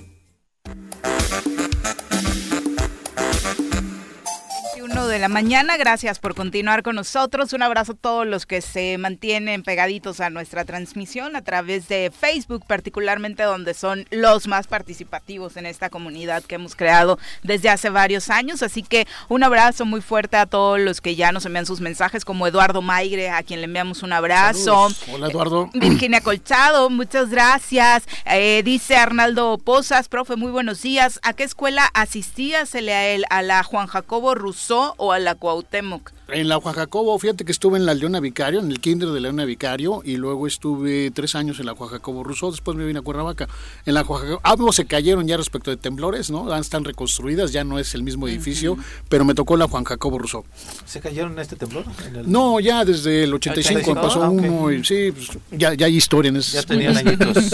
de 5.14 5.20
la 5.20 5.28
mañana. 5.28 5.76
Gracias 5.76 6.18
por 6.18 6.34
continuar 6.34 6.82
con 6.82 6.96
nosotros. 6.96 7.52
Un 7.52 7.62
abrazo 7.62 7.92
a 7.92 7.94
todos 7.94 8.26
los 8.26 8.46
que 8.46 8.60
se 8.60 8.98
mantienen 8.98 9.62
pegaditos 9.62 10.18
a 10.18 10.28
nuestra 10.28 10.64
transmisión 10.64 11.36
a 11.36 11.42
través 11.42 11.86
de 11.86 12.10
Facebook, 12.10 12.64
particularmente 12.66 13.44
donde 13.44 13.74
son 13.74 14.06
los 14.10 14.48
más 14.48 14.66
participativos 14.66 15.56
en 15.56 15.66
esta 15.66 15.88
comunidad 15.88 16.42
que 16.42 16.56
hemos 16.56 16.74
creado 16.74 17.16
desde 17.44 17.68
hace 17.68 17.90
varios 17.90 18.28
años. 18.28 18.64
Así 18.64 18.82
que 18.82 19.06
un 19.28 19.44
abrazo 19.44 19.84
muy 19.84 20.00
fuerte 20.00 20.36
a 20.36 20.46
todos 20.46 20.80
los 20.80 21.00
que 21.00 21.14
ya 21.14 21.30
nos 21.30 21.46
envían 21.46 21.64
sus 21.64 21.80
mensajes, 21.80 22.24
como 22.24 22.48
Eduardo 22.48 22.82
Maigre, 22.82 23.30
a 23.30 23.44
quien 23.44 23.60
le 23.60 23.66
enviamos 23.66 24.02
un 24.02 24.12
abrazo. 24.12 24.88
Hola 25.12 25.28
Eduardo. 25.28 25.70
Eh, 25.74 25.78
Virginia 25.78 26.22
Colchado, 26.22 26.90
muchas 26.90 27.30
gracias. 27.30 28.02
Eh, 28.26 28.62
dice 28.64 28.96
Arnaldo 28.96 29.58
Pozas, 29.58 30.08
profe, 30.08 30.34
muy 30.34 30.50
buenos 30.50 30.82
días. 30.82 31.20
¿A 31.22 31.34
qué 31.34 31.44
escuela 31.44 31.88
asistía? 31.94 32.66
Se 32.66 32.82
le 32.82 32.92
a 32.92 33.06
él, 33.06 33.24
a 33.30 33.42
la 33.42 33.62
Juan 33.62 33.86
Jacobo 33.86 34.34
Rousseau 34.34 34.94
o 35.04 35.12
a 35.12 35.18
la 35.18 35.34
Cuauhtémoc? 35.34 36.12
En 36.28 36.48
la 36.48 36.56
Oaxacobo, 36.56 37.18
fíjate 37.18 37.44
que 37.44 37.52
estuve 37.52 37.76
en 37.76 37.84
la 37.84 37.92
Leona 37.92 38.18
Vicario, 38.18 38.60
en 38.60 38.70
el 38.70 38.80
kinder 38.80 39.10
de 39.10 39.20
Leona 39.20 39.44
Vicario, 39.44 40.00
y 40.04 40.16
luego 40.16 40.46
estuve 40.46 41.10
tres 41.10 41.34
años 41.34 41.60
en 41.60 41.66
la 41.66 41.74
Oaxacobo 41.74 42.24
Rousseau, 42.24 42.50
después 42.50 42.78
me 42.78 42.86
vine 42.86 43.00
a 43.00 43.02
Cuernavaca. 43.02 43.46
En 43.84 43.92
la 43.92 44.02
Oaxacobo, 44.02 44.40
ambos 44.42 44.76
se 44.76 44.86
cayeron 44.86 45.26
ya 45.28 45.36
respecto 45.36 45.70
de 45.70 45.76
temblores, 45.76 46.30
¿no? 46.30 46.48
Ya 46.48 46.58
Están 46.58 46.84
reconstruidas, 46.84 47.52
ya 47.52 47.62
no 47.62 47.78
es 47.78 47.94
el 47.94 48.02
mismo 48.02 48.26
edificio, 48.26 48.78
pero 49.10 49.26
me 49.26 49.34
tocó 49.34 49.58
la 49.58 49.68
Juan 49.68 49.84
Jacobo 49.84 50.18
Rousseau. 50.18 50.44
¿Se 50.86 51.00
cayeron 51.00 51.32
en 51.32 51.40
este 51.40 51.56
temblor? 51.56 51.84
En 52.08 52.16
el- 52.16 52.32
No, 52.32 52.58
ya 52.58 52.86
desde 52.86 53.24
el 53.24 53.34
85 53.34 53.90
85, 53.90 54.00
pasó 54.00 54.24
ah, 54.24 54.30
uno, 54.30 54.72
y 54.72 54.82
sí, 54.82 55.12
pues, 55.12 55.28
ya, 55.50 55.74
ya 55.74 55.86
hay 55.86 55.96
historia 55.96 56.30
en 56.30 56.36
ese 56.36 56.56
Ya 56.56 56.62
tenían 56.62 56.96
añitos. 56.96 57.36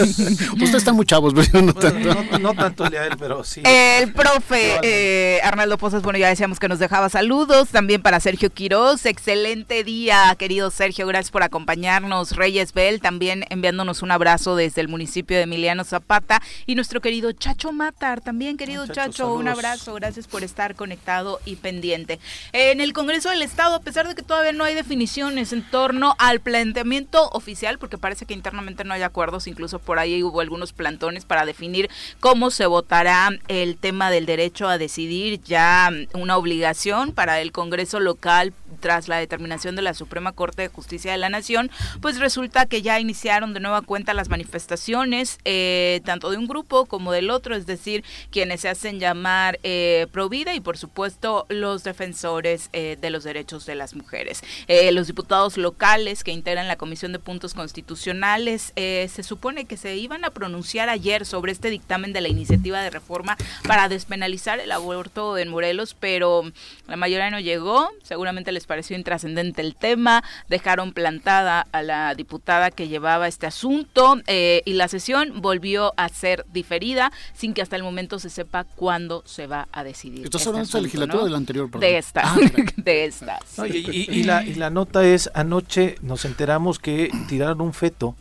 Ustedes 0.53 0.75
están 0.75 0.95
muy 0.95 1.05
chavos, 1.05 1.33
pero 1.33 1.45
yo 1.51 1.61
no 1.61 1.73
tanto. 1.73 2.13
No, 2.13 2.39
no 2.39 2.53
tanto 2.53 2.85
el 2.85 2.91
de 2.91 2.97
él, 3.07 3.17
pero 3.19 3.43
sí. 3.43 3.61
El 3.65 4.13
profe 4.13 4.79
eh, 4.81 5.41
Arnaldo 5.43 5.77
Pozas, 5.77 6.03
bueno, 6.03 6.17
ya 6.17 6.29
decíamos 6.29 6.57
que 6.57 6.69
nos 6.69 6.79
dejaba 6.79 7.09
saludos. 7.09 7.67
También 7.67 8.01
para 8.01 8.21
Sergio 8.21 8.49
Quiroz. 8.61 9.07
Excelente 9.07 9.83
día, 9.83 10.35
querido 10.37 10.69
Sergio. 10.69 11.07
Gracias 11.07 11.31
por 11.31 11.41
acompañarnos. 11.41 12.35
Reyes 12.35 12.73
Bell 12.73 13.01
también 13.01 13.43
enviándonos 13.49 14.03
un 14.03 14.11
abrazo 14.11 14.55
desde 14.55 14.81
el 14.81 14.87
municipio 14.87 15.35
de 15.35 15.43
Emiliano 15.43 15.83
Zapata. 15.83 16.43
Y 16.67 16.75
nuestro 16.75 17.01
querido 17.01 17.31
Chacho 17.31 17.71
Matar, 17.71 18.21
también 18.21 18.57
querido 18.57 18.85
Chacho, 18.85 19.13
Chacho, 19.13 19.33
un 19.33 19.47
abrazo. 19.47 19.95
Gracias 19.95 20.27
por 20.27 20.43
estar 20.43 20.75
conectado 20.75 21.39
y 21.43 21.55
pendiente. 21.55 22.19
En 22.53 22.81
el 22.81 22.93
Congreso 22.93 23.31
del 23.31 23.41
Estado, 23.41 23.73
a 23.73 23.79
pesar 23.79 24.07
de 24.07 24.13
que 24.13 24.21
todavía 24.21 24.51
no 24.51 24.63
hay 24.63 24.75
definiciones 24.75 25.53
en 25.53 25.63
torno 25.63 26.13
al 26.19 26.39
planteamiento 26.39 27.29
oficial, 27.29 27.79
porque 27.79 27.97
parece 27.97 28.27
que 28.27 28.35
internamente 28.35 28.83
no 28.83 28.93
hay 28.93 29.01
acuerdos, 29.01 29.47
incluso 29.47 29.79
por 29.79 29.97
ahí 29.97 30.21
hubo 30.21 30.39
algunos 30.39 30.71
plantones 30.71 31.25
para 31.25 31.47
definir 31.47 31.89
cómo 32.19 32.51
se 32.51 32.67
votará 32.67 33.31
el 33.47 33.77
tema 33.77 34.11
del 34.11 34.27
derecho 34.27 34.67
a 34.67 34.77
decidir, 34.77 35.41
ya 35.41 35.89
una 36.13 36.37
obligación 36.37 37.11
para 37.11 37.41
el 37.41 37.51
Congreso 37.51 37.99
local 37.99 38.50
subscribe. 38.51 38.60
Tras 38.79 39.07
la 39.07 39.17
determinación 39.17 39.75
de 39.75 39.81
la 39.81 39.93
Suprema 39.93 40.31
Corte 40.31 40.63
de 40.63 40.67
Justicia 40.67 41.11
de 41.11 41.17
la 41.17 41.29
Nación, 41.29 41.69
pues 42.01 42.19
resulta 42.19 42.65
que 42.65 42.81
ya 42.81 42.99
iniciaron 42.99 43.53
de 43.53 43.59
nueva 43.59 43.81
cuenta 43.81 44.13
las 44.13 44.29
manifestaciones, 44.29 45.39
eh, 45.45 46.01
tanto 46.05 46.29
de 46.29 46.37
un 46.37 46.47
grupo 46.47 46.85
como 46.85 47.11
del 47.11 47.29
otro, 47.29 47.55
es 47.55 47.65
decir, 47.65 48.03
quienes 48.31 48.61
se 48.61 48.69
hacen 48.69 48.99
llamar 48.99 49.59
eh, 49.63 50.07
Provida 50.11 50.53
y 50.53 50.59
por 50.59 50.77
supuesto 50.77 51.45
los 51.49 51.83
defensores 51.83 52.69
eh, 52.73 52.97
de 52.99 53.09
los 53.09 53.23
derechos 53.23 53.65
de 53.65 53.75
las 53.75 53.95
mujeres. 53.95 54.41
Eh, 54.67 54.91
los 54.91 55.07
diputados 55.07 55.57
locales 55.57 56.23
que 56.23 56.31
integran 56.31 56.67
la 56.67 56.75
Comisión 56.75 57.11
de 57.11 57.19
Puntos 57.19 57.53
Constitucionales 57.53 58.73
se 58.75 59.23
supone 59.23 59.65
que 59.65 59.77
se 59.77 59.95
iban 59.95 60.25
a 60.25 60.31
pronunciar 60.31 60.89
ayer 60.89 61.25
sobre 61.25 61.51
este 61.51 61.69
dictamen 61.69 62.13
de 62.13 62.21
la 62.21 62.27
iniciativa 62.27 62.81
de 62.81 62.89
reforma 62.89 63.37
para 63.67 63.89
despenalizar 63.89 64.59
el 64.59 64.71
aborto 64.71 65.37
en 65.37 65.49
Morelos, 65.49 65.95
pero 65.99 66.43
la 66.87 66.95
mayoría 66.95 67.29
no 67.29 67.39
llegó, 67.39 67.89
seguramente 68.03 68.51
les 68.51 68.60
pareció 68.67 68.95
intrascendente 68.97 69.61
el 69.61 69.75
tema, 69.75 70.23
dejaron 70.49 70.93
plantada 70.93 71.67
a 71.71 71.81
la 71.81 72.13
diputada 72.15 72.71
que 72.71 72.87
llevaba 72.87 73.27
este 73.27 73.47
asunto 73.47 74.19
eh, 74.27 74.61
y 74.65 74.73
la 74.73 74.87
sesión 74.87 75.41
volvió 75.41 75.93
a 75.97 76.09
ser 76.09 76.45
diferida 76.51 77.11
sin 77.33 77.53
que 77.53 77.61
hasta 77.61 77.75
el 77.75 77.83
momento 77.83 78.19
se 78.19 78.29
sepa 78.29 78.63
cuándo 78.63 79.23
se 79.25 79.47
va 79.47 79.67
a 79.71 79.83
decidir. 79.83 80.25
¿Estás 80.25 80.41
este 80.41 80.49
hablando 80.49 80.59
de 80.59 80.63
esta 80.65 80.77
asunto, 80.77 80.83
legislatura 80.83 81.15
¿no? 81.17 81.21
o 81.21 81.25
de 81.25 81.31
la 81.31 81.37
anterior? 81.37 81.65
perdón? 81.69 81.81
De 81.81 81.97
esta, 81.97 82.21
Ah, 82.23 82.37
de 82.77 83.05
esta. 83.05 83.39
No, 83.57 83.65
sí. 83.65 83.85
y, 83.91 84.11
y- 84.11 84.19
y 84.19 84.23
la, 84.23 84.43
y 84.43 84.55
la 84.55 84.69
nota 84.69 85.03
es, 85.05 85.29
anoche 85.33 85.95
nos 86.01 86.25
enteramos 86.25 86.79
que 86.79 87.09
tiraron 87.27 87.61
un 87.61 87.73
feto 87.73 88.15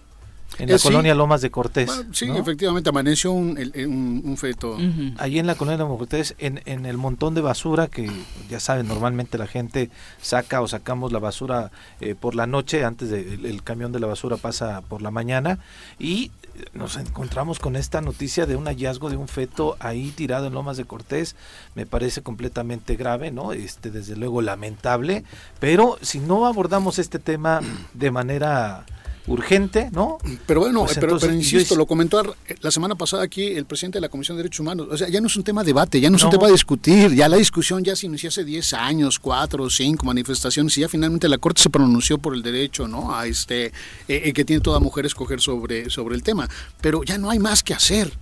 en 0.58 0.68
la 0.68 0.74
Eh, 0.74 0.78
sí. 0.78 0.88
colonia 0.88 1.14
Lomas 1.14 1.40
de 1.40 1.50
Cortés. 1.50 1.86
Bueno, 1.86 2.12
sí, 2.12 2.26
¿no? 2.26 2.36
efectivamente, 2.36 2.90
amaneció 2.90 3.32
un, 3.32 3.58
un, 3.58 4.22
un 4.24 4.36
feto. 4.36 4.72
Ujú. 4.72 5.14
Allí 5.18 5.38
en 5.38 5.46
la 5.46 5.54
colonia 5.54 5.78
Lomas 5.78 5.94
de 5.94 5.98
Cortés, 5.98 6.34
en, 6.38 6.60
en 6.66 6.86
el 6.86 6.96
montón 6.96 7.34
de 7.34 7.40
basura 7.40 7.86
que 7.86 8.10
ya 8.48 8.60
saben, 8.60 8.88
normalmente 8.88 9.38
la 9.38 9.46
gente 9.46 9.90
saca 10.20 10.60
o 10.60 10.68
sacamos 10.68 11.12
la 11.12 11.18
basura 11.18 11.70
eh, 12.00 12.14
por 12.14 12.34
la 12.34 12.46
noche, 12.46 12.84
antes 12.84 13.10
de, 13.10 13.34
el, 13.34 13.46
el 13.46 13.62
camión 13.62 13.92
de 13.92 14.00
la 14.00 14.06
basura 14.06 14.36
pasa 14.36 14.82
por 14.82 15.02
la 15.02 15.10
mañana 15.10 15.58
y 15.98 16.30
nos 16.74 16.96
encontramos 16.96 17.58
con 17.58 17.74
esta 17.74 18.02
noticia 18.02 18.44
de 18.44 18.54
un 18.56 18.66
hallazgo 18.66 19.08
de 19.08 19.16
un 19.16 19.28
feto 19.28 19.76
ahí 19.80 20.10
tirado 20.10 20.46
en 20.46 20.52
Lomas 20.52 20.76
de 20.76 20.84
Cortés, 20.84 21.34
me 21.74 21.86
parece 21.86 22.20
completamente 22.22 22.96
grave, 22.96 23.30
¿no? 23.30 23.52
Este, 23.52 23.90
desde 23.90 24.14
luego 24.16 24.42
lamentable, 24.42 25.24
pero 25.58 25.96
si 26.02 26.18
no 26.18 26.46
abordamos 26.46 26.98
este 26.98 27.18
tema 27.18 27.60
de 27.94 28.10
manera 28.10 28.84
urgente, 29.26 29.90
¿no? 29.92 30.18
Pero 30.46 30.60
bueno, 30.60 30.80
Pues 30.80 30.96
eh, 30.96 31.00
pero, 31.00 31.12
entonces, 31.12 31.28
pero 31.28 31.40
yo 31.40 31.56
insisto, 31.56 31.76
lo 31.76 31.86
comentó 31.86 32.20
eh, 32.46 32.56
la 32.60 32.70
semana 32.70 32.94
pasada 32.94 33.22
aquí 33.22 33.46
el 33.46 33.64
presidente 33.64 33.98
de 33.98 34.02
la 34.02 34.08
Comisión 34.08 34.36
de 34.36 34.42
Derechos 34.42 34.60
Humanos. 34.60 34.88
O 34.90 34.96
sea, 34.96 35.08
ya 35.08 35.20
no 35.20 35.26
es 35.26 35.36
un 35.36 35.44
tema 35.44 35.62
de 35.62 35.66
debate, 35.66 36.00
ya 36.00 36.10
no 36.10 36.16
es 36.16 36.24
un 36.24 36.30
tema 36.30 36.46
de 36.46 36.52
discutir. 36.52 37.14
Ya 37.14 37.28
la 37.28 37.36
discusión 37.36 37.84
ya 37.84 37.94
se 37.96 38.06
inició 38.06 38.28
hace 38.28 38.44
10 38.44 38.74
años, 38.74 39.18
4 39.18 39.64
o 39.64 39.70
5 39.70 40.04
manifestaciones, 40.04 40.76
y 40.78 40.80
ya 40.82 40.88
finalmente 40.88 41.28
la 41.28 41.38
Corte 41.38 41.62
se 41.62 41.70
pronunció 41.70 42.18
por 42.18 42.34
el 42.34 42.42
derecho, 42.42 42.88
¿no? 42.88 43.14
A 43.14 43.26
este, 43.26 43.72
eh, 44.08 44.32
que 44.32 44.44
tiene 44.44 44.60
toda 44.60 44.80
mujer 44.80 45.06
escoger 45.06 45.40
sobre, 45.40 45.90
sobre 45.90 46.14
el 46.16 46.22
tema. 46.22 46.48
Pero 46.80 47.02
ya 47.04 47.18
no 47.18 47.30
hay 47.30 47.38
más 47.38 47.62
que 47.62 47.74
hacer. 47.74 48.12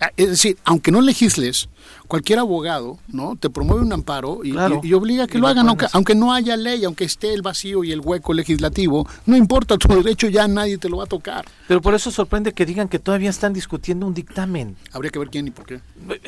Ah, 0.00 0.10
Es 0.16 0.28
decir, 0.28 0.58
aunque 0.64 0.90
no 0.90 1.00
legisles, 1.00 1.68
cualquier 2.06 2.38
abogado 2.38 2.98
no 3.08 3.36
te 3.36 3.48
promueve 3.50 3.82
un 3.82 3.92
amparo 3.92 4.40
y, 4.44 4.52
Claro. 4.52 4.80
y- 4.82 4.88
y 4.88 4.92
obliga 4.92 5.24
a 5.24 5.26
que 5.26 5.38
Y 5.38 5.40
lo 5.40 5.46
lo 5.46 5.48
hagan, 5.48 5.68
aunque, 5.92 6.14
no 6.14 6.32
haya 6.34 6.56
ley, 6.56 6.84
aunque 6.84 7.04
esté 7.04 7.32
el 7.32 7.42
vacío 7.42 7.82
y 7.84 7.92
el 7.92 8.00
hueco 8.00 8.34
legislativo, 8.34 9.08
no 9.26 9.36
importa, 9.36 9.76
tu 9.78 9.88
derecho 9.88 10.28
ya 10.28 10.46
nadie 10.48 10.78
te 10.78 10.88
lo 10.88 10.98
va 10.98 11.04
a 11.04 11.06
tocar. 11.06 11.44
Pero 11.68 11.80
por 11.80 11.94
eso 11.94 12.10
sorprende 12.10 12.52
que 12.52 12.66
digan 12.66 12.88
que 12.88 12.98
todavía 12.98 13.30
están 13.30 13.52
discutiendo 13.52 14.06
un 14.06 14.14
dictamen. 14.14 14.76
Habría 14.92 15.10
que 15.10 15.18
ver 15.18 15.28
quién 15.30 15.48
y 15.48 15.50
por 15.50 15.64
qué. 15.66 15.80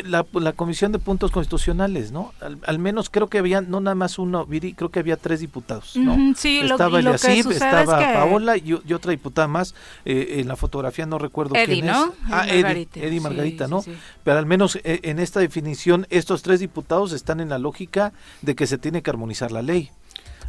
La, 0.05 0.25
la 0.33 0.53
Comisión 0.53 0.93
de 0.93 0.99
Puntos 0.99 1.31
Constitucionales, 1.31 2.11
¿no? 2.13 2.33
Al, 2.41 2.59
al 2.67 2.79
menos 2.79 3.11
creo 3.11 3.29
que 3.29 3.39
había, 3.39 3.61
no 3.61 3.81
nada 3.81 3.95
más 3.95 4.19
uno, 4.19 4.47
Viri, 4.47 4.75
creo 4.75 4.91
que 4.91 4.99
había 5.01 5.17
tres 5.17 5.41
diputados, 5.41 5.93
¿no? 5.97 6.15
Ujú, 6.15 6.35
sí, 6.37 6.61
lo- 6.63 6.73
estaba 6.75 7.01
lo 7.03 7.13
que 7.13 7.19
sucede 7.19 7.41
estaba 7.55 8.01
es 8.03 8.07
que- 8.09 8.15
Paola 8.15 8.57
y, 8.57 8.79
y 8.87 8.93
otra 8.93 9.11
diputada 9.11 9.49
más. 9.49 9.75
eh, 10.05 10.37
en 10.41 10.49
la 10.49 10.57
fotografía 10.57 11.07
no 11.07 11.19
recuerdo 11.19 11.55
Eddie, 11.55 11.67
quién 11.83 11.87
¿no? 11.87 12.07
es. 12.07 12.11
Ah, 12.31 12.47
Eddie 12.49 12.89
Eddie, 12.95 13.21
Margarita, 13.21 13.58
sí, 13.58 13.58
Sí, 13.67 13.71
¿no? 13.71 13.83
sí. 13.83 13.97
Pero 14.25 14.39
al 14.39 14.47
menos 14.47 14.77
eh, 14.77 15.01
en 15.03 15.19
esta 15.19 15.41
definición, 15.41 16.07
estos 16.11 16.43
tres 16.43 16.61
diputados 16.61 17.13
están 17.13 17.41
en 17.41 17.49
la 17.49 17.59
lógica 17.59 18.13
de 18.43 18.55
que 18.55 18.67
se 18.67 18.79
tiene 18.79 19.03
que 19.03 19.11
armonizar 19.11 19.53
la 19.53 19.63
ley. 19.63 19.91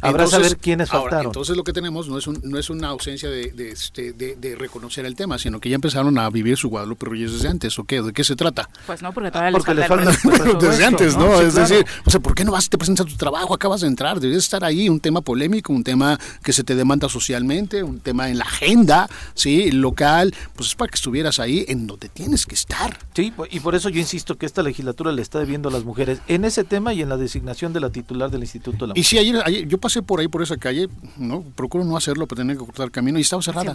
Habrá 0.02 0.24
Entonces, 0.24 0.48
saber 0.48 0.56
quiénes 0.58 0.90
ahora, 0.92 1.02
faltaron. 1.02 1.26
entonces 1.26 1.56
lo 1.56 1.64
que 1.64 1.72
tenemos 1.72 2.08
no 2.08 2.16
es, 2.18 2.26
un- 2.26 2.40
no 2.42 2.58
es 2.58 2.70
una 2.70 2.88
ausencia 2.88 3.28
de, 3.28 3.50
de, 3.52 3.70
este, 3.70 4.12
de- 4.12 4.36
de 4.36 4.56
reconocer 4.56 5.04
el 5.04 5.14
tema, 5.14 5.38
sino 5.38 5.60
que 5.60 5.68
ya 5.68 5.74
empezaron 5.74 6.16
a 6.18 6.28
vivir 6.30 6.56
su 6.56 6.68
Guadalupe 6.70 7.06
Reyes 7.06 7.32
desde 7.32 7.48
antes, 7.48 7.78
¿o 7.78 7.84
qué? 7.84 8.00
¿De 8.02 8.12
qué 8.12 8.24
se 8.24 8.34
trata? 8.36 8.68
Pues 8.86 9.02
no, 9.02 9.12
porque 9.12 9.30
todavía 9.30 9.52
Porque 9.52 9.74
les 9.74 9.80
les 9.80 9.88
falta 9.88 10.10
el 10.10 10.58
desde 10.58 10.68
esto, 10.72 10.86
antes, 10.86 11.16
¿no? 11.16 11.26
¿no? 11.26 11.38
Sí, 11.40 11.44
es 11.46 11.54
claro. 11.54 11.68
decir, 11.68 11.86
o 12.06 12.10
sea, 12.10 12.20
¿por 12.20 12.34
qué 12.34 12.44
no 12.44 12.52
vas, 12.52 12.68
te 12.68 12.78
presentas 12.78 13.06
tu 13.06 13.16
trabajo, 13.16 13.52
acabas 13.54 13.82
de 13.82 13.88
entrar? 13.88 14.20
Debes 14.20 14.38
estar 14.38 14.64
ahí, 14.64 14.88
un 14.88 15.00
tema 15.00 15.20
polémico, 15.20 15.72
un 15.72 15.84
tema 15.84 16.18
que 16.42 16.52
se 16.52 16.64
te 16.64 16.74
demanda 16.74 17.08
socialmente, 17.08 17.82
un 17.82 18.00
tema 18.00 18.30
en 18.30 18.38
la 18.38 18.44
agenda, 18.44 19.08
¿sí? 19.34 19.70
Local, 19.70 20.34
pues 20.56 20.70
es 20.70 20.74
para 20.74 20.88
que 20.90 20.94
estuvieras 20.96 21.38
ahí 21.40 21.64
en 21.68 21.86
donde 21.86 22.08
tienes 22.08 22.46
que 22.46 22.54
estar. 22.54 22.98
Sí, 23.14 23.32
y 23.50 23.60
por 23.60 23.74
eso 23.74 23.88
yo 23.90 24.00
insisto 24.00 24.38
que 24.38 24.46
esta 24.46 24.62
legislatura 24.62 25.12
le 25.12 25.20
está 25.22 25.38
debiendo 25.38 25.68
a 25.68 25.72
las 25.72 25.84
mujeres 25.84 26.20
en 26.28 26.44
ese 26.44 26.64
tema 26.64 26.94
y 26.94 27.02
en 27.02 27.08
la 27.08 27.16
designación 27.16 27.72
de 27.72 27.80
la 27.80 27.90
titular 27.90 28.30
del 28.30 28.40
Instituto 28.40 28.86
de 28.86 28.88
la 28.88 28.92
Y 28.94 29.00
Mujer. 29.00 29.04
sí, 29.04 29.18
ayer, 29.18 29.42
ayer 29.44 29.68
yo 29.68 29.78
pasé 29.78 29.89
por 30.02 30.20
ahí, 30.20 30.28
por 30.28 30.42
esa 30.42 30.56
calle, 30.56 30.88
¿no? 31.16 31.42
Procuro 31.54 31.84
no 31.84 31.96
hacerlo, 31.96 32.26
pero 32.26 32.40
tenía 32.42 32.54
que 32.56 32.64
cortar 32.64 32.90
camino 32.90 33.18
y 33.18 33.22
estaba 33.22 33.42
cerrada. 33.42 33.74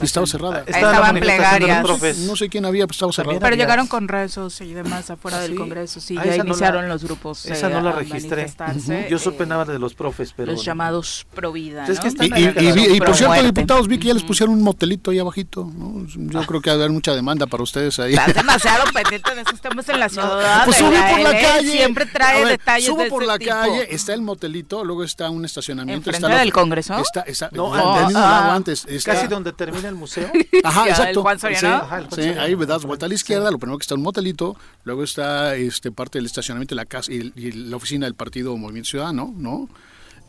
Y 0.00 0.04
estaba 0.04 0.26
cerrada. 0.26 0.64
Estaba 0.66 0.92
estaban 0.92 1.16
plegarias. 1.20 2.18
No 2.20 2.36
sé 2.36 2.48
quién 2.48 2.64
había, 2.64 2.86
pero 2.86 2.92
estaba 2.94 3.12
cerrada. 3.12 3.38
Pero 3.40 3.56
llegaron 3.56 3.86
con 3.86 4.08
rezos 4.08 4.60
y 4.60 4.72
demás 4.72 5.10
afuera 5.10 5.38
¿Ah, 5.38 5.40
del 5.42 5.52
sí? 5.52 5.56
Congreso, 5.56 6.00
sí, 6.00 6.16
Ah, 6.18 6.24
ya 6.24 6.34
esa 6.34 6.38
no 6.38 6.44
la- 6.44 6.50
iniciaron 6.50 6.88
los 6.88 7.04
grupos 7.04 7.46
Esa 7.46 7.68
eh, 7.68 7.72
no 7.72 7.80
la 7.82 7.92
registré. 7.92 8.36
manifestarse, 8.36 9.06
Yo 9.10 9.16
eh, 9.16 9.20
supe 9.20 9.46
nada 9.46 9.64
de 9.64 9.78
los 9.78 9.94
profes, 9.94 10.32
pero... 10.36 10.52
los 10.52 10.64
llamados 10.64 11.26
pro 11.34 11.52
vida, 11.52 11.86
Es 11.86 12.00
que 12.00 12.08
Y, 12.08 12.44
y- 12.44 12.92
y 12.92 12.96
y 12.96 12.98
por 13.00 13.14
cierto, 13.16 13.34
muerte. 13.34 13.46
diputados, 13.52 13.88
vi 13.88 13.98
que 13.98 14.08
ya 14.08 14.14
les 14.14 14.22
pusieron 14.22 14.54
un 14.54 14.62
motelito 14.62 15.10
ahí 15.10 15.18
abajito. 15.18 15.70
¿no? 15.76 16.06
Yo 16.06 16.46
creo 16.46 16.60
que 16.60 16.70
va 16.70 16.74
a 16.74 16.78
haber 16.78 16.90
mucha 16.90 17.14
demanda 17.14 17.46
para 17.46 17.62
ustedes 17.62 17.98
ahí. 17.98 18.14
Estás 18.14 18.34
demasiado 18.34 18.84
pendiente 18.92 19.34
de 19.34 19.40
esos 19.42 19.60
temas 19.60 19.88
en 19.88 20.00
la 20.00 20.08
ciudad. 20.08 20.64
Pues 20.64 20.76
sube 20.76 20.98
por 21.10 21.20
la 21.20 21.32
calle. 21.40 21.72
Siempre 21.72 22.06
trae 22.06 22.44
detalles 22.46 22.86
Subo 22.86 23.02
de 23.02 23.08
por 23.10 23.24
la 23.26 23.38
calle, 23.38 23.88
está 23.94 24.14
el 24.14 24.22
motelito, 24.22 24.84
luego 24.84 25.02
está 25.04 25.30
un 25.30 25.44
estacionamiento. 25.60 26.10
¿Enfrente 26.10 26.26
está 26.26 26.38
del 26.40 26.52
Congreso? 26.52 26.98
Está, 26.98 27.20
está, 27.22 27.50
No, 27.52 27.72
del 27.72 27.80
antes. 27.82 28.06
mismo 28.08 28.20
Ah, 28.22 28.40
lado 28.40 28.52
antes. 28.52 28.84
está- 28.88 29.14
Casi 29.14 29.26
donde 29.26 29.52
termina 29.52 29.88
el 29.88 29.94
museo. 29.94 30.30
Ajá, 30.64 30.88
exacto. 30.88 31.22
Juan 31.22 31.38
Soriano. 31.38 31.60
Sí, 31.60 31.66
Ajá, 31.66 31.86
Juan 31.88 32.02
sí, 32.10 32.16
Soriano. 32.16 32.40
ahí 32.42 32.54
das 32.66 32.84
vuelta 32.84 33.06
a 33.06 33.08
la 33.08 33.14
izquierda, 33.14 33.50
lo 33.50 33.58
primero 33.58 33.78
que 33.78 33.82
está 33.82 33.94
un 33.94 34.02
motelito, 34.02 34.56
luego 34.84 35.02
está 35.04 35.54
este 35.56 35.90
parte 35.92 36.18
del 36.18 36.26
estacionamiento 36.26 36.74
la 36.74 36.84
casa 36.84 37.12
y, 37.12 37.32
y 37.36 37.52
la 37.52 37.76
oficina 37.76 38.06
del 38.06 38.14
partido 38.14 38.56
Movimiento 38.56 38.90
Ciudadano, 38.90 39.32
¿no? 39.36 39.68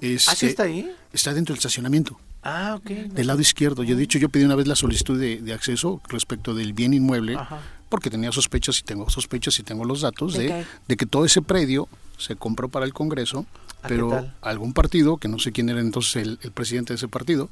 Este, 0.02 0.32
¿Ah, 0.32 0.36
sí 0.36 0.46
está 0.48 0.64
ahí? 0.64 0.92
Está 1.12 1.34
dentro 1.34 1.54
del 1.54 1.58
estacionamiento. 1.60 2.20
Ah, 2.44 2.76
ok. 2.78 2.86
Del 3.14 3.28
lado 3.28 3.42
izquierdo. 3.42 3.84
Yo 3.84 3.96
he 3.96 3.98
dicho, 3.98 4.20
yo 4.20 4.30
pedí 4.30 4.44
una 4.44 4.56
vez 4.56 4.68
la 4.68 4.76
solicitud 4.76 5.20
de, 5.20 5.42
de 5.42 5.54
acceso 5.54 6.02
respecto 6.08 6.54
del 6.54 6.72
bien 6.74 6.94
inmueble, 6.94 7.36
Ajá. 7.36 7.60
porque 7.90 8.10
tenía 8.10 8.32
sospechas 8.32 8.80
y 8.80 8.84
tengo 8.84 9.10
sospechas 9.10 9.58
y 9.60 9.64
tengo 9.64 9.84
los 9.86 10.02
datos 10.02 10.34
¿De 10.36 10.66
de, 10.88 10.96
que 10.98 11.06
todo 11.06 11.26
ese 11.26 11.42
predio 11.42 11.90
se 12.18 12.36
compró 12.36 12.70
para 12.70 12.86
el 12.86 12.94
Congreso, 12.94 13.46
Ah, 13.50 13.64
¿qué 13.67 13.67
pero 13.88 14.10
tal? 14.10 14.36
algún 14.42 14.74
partido, 14.74 15.18
que 15.18 15.28
no 15.28 15.40
sé 15.40 15.52
quién 15.52 15.70
era 15.70 15.80
entonces 15.80 16.16
el, 16.18 16.40
el 16.42 16.52
presidente 16.52 16.94
de 16.94 16.96
ese 16.98 17.08
partido, 17.08 17.50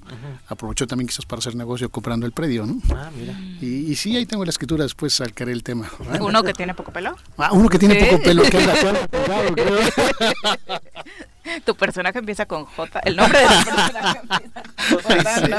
aprovechó 0.47 0.87
también 0.87 1.07
quizás 1.07 1.25
para 1.25 1.39
hacer 1.39 1.55
negocio 1.55 1.89
comprando 1.89 2.25
el 2.25 2.31
predio, 2.31 2.65
¿no? 2.65 2.79
Ah, 2.95 3.09
mira. 3.17 3.37
Y, 3.61 3.91
y 3.91 3.95
sí, 3.95 4.15
ahí 4.15 4.25
tengo 4.25 4.43
la 4.45 4.49
escritura, 4.51 4.83
después 4.83 5.13
sacaré 5.13 5.51
el 5.51 5.63
tema. 5.63 5.89
Uno 6.19 6.43
que 6.43 6.53
tiene 6.53 6.73
poco 6.73 6.91
pelo. 6.91 7.15
Ah, 7.37 7.51
uno 7.53 7.69
que 7.69 7.79
tiene 7.79 7.99
Sí. 7.99 8.05
poco 8.09 8.23
pelo, 8.23 8.43
que 8.43 8.57
anda 8.57 8.73
claro, 8.79 8.99
claro, 9.25 9.53
creo. 9.55 9.79
tu 11.63 11.75
personaje 11.75 12.19
empieza 12.19 12.45
con 12.45 12.65
J. 12.65 12.99
El 13.01 13.15
nombre 13.15 13.39
de 13.39 13.45
tu 13.45 13.65
personaje 13.75 14.19
empieza 14.19 14.63
con 14.89 15.01
J, 15.01 15.47
¿no? 15.47 15.57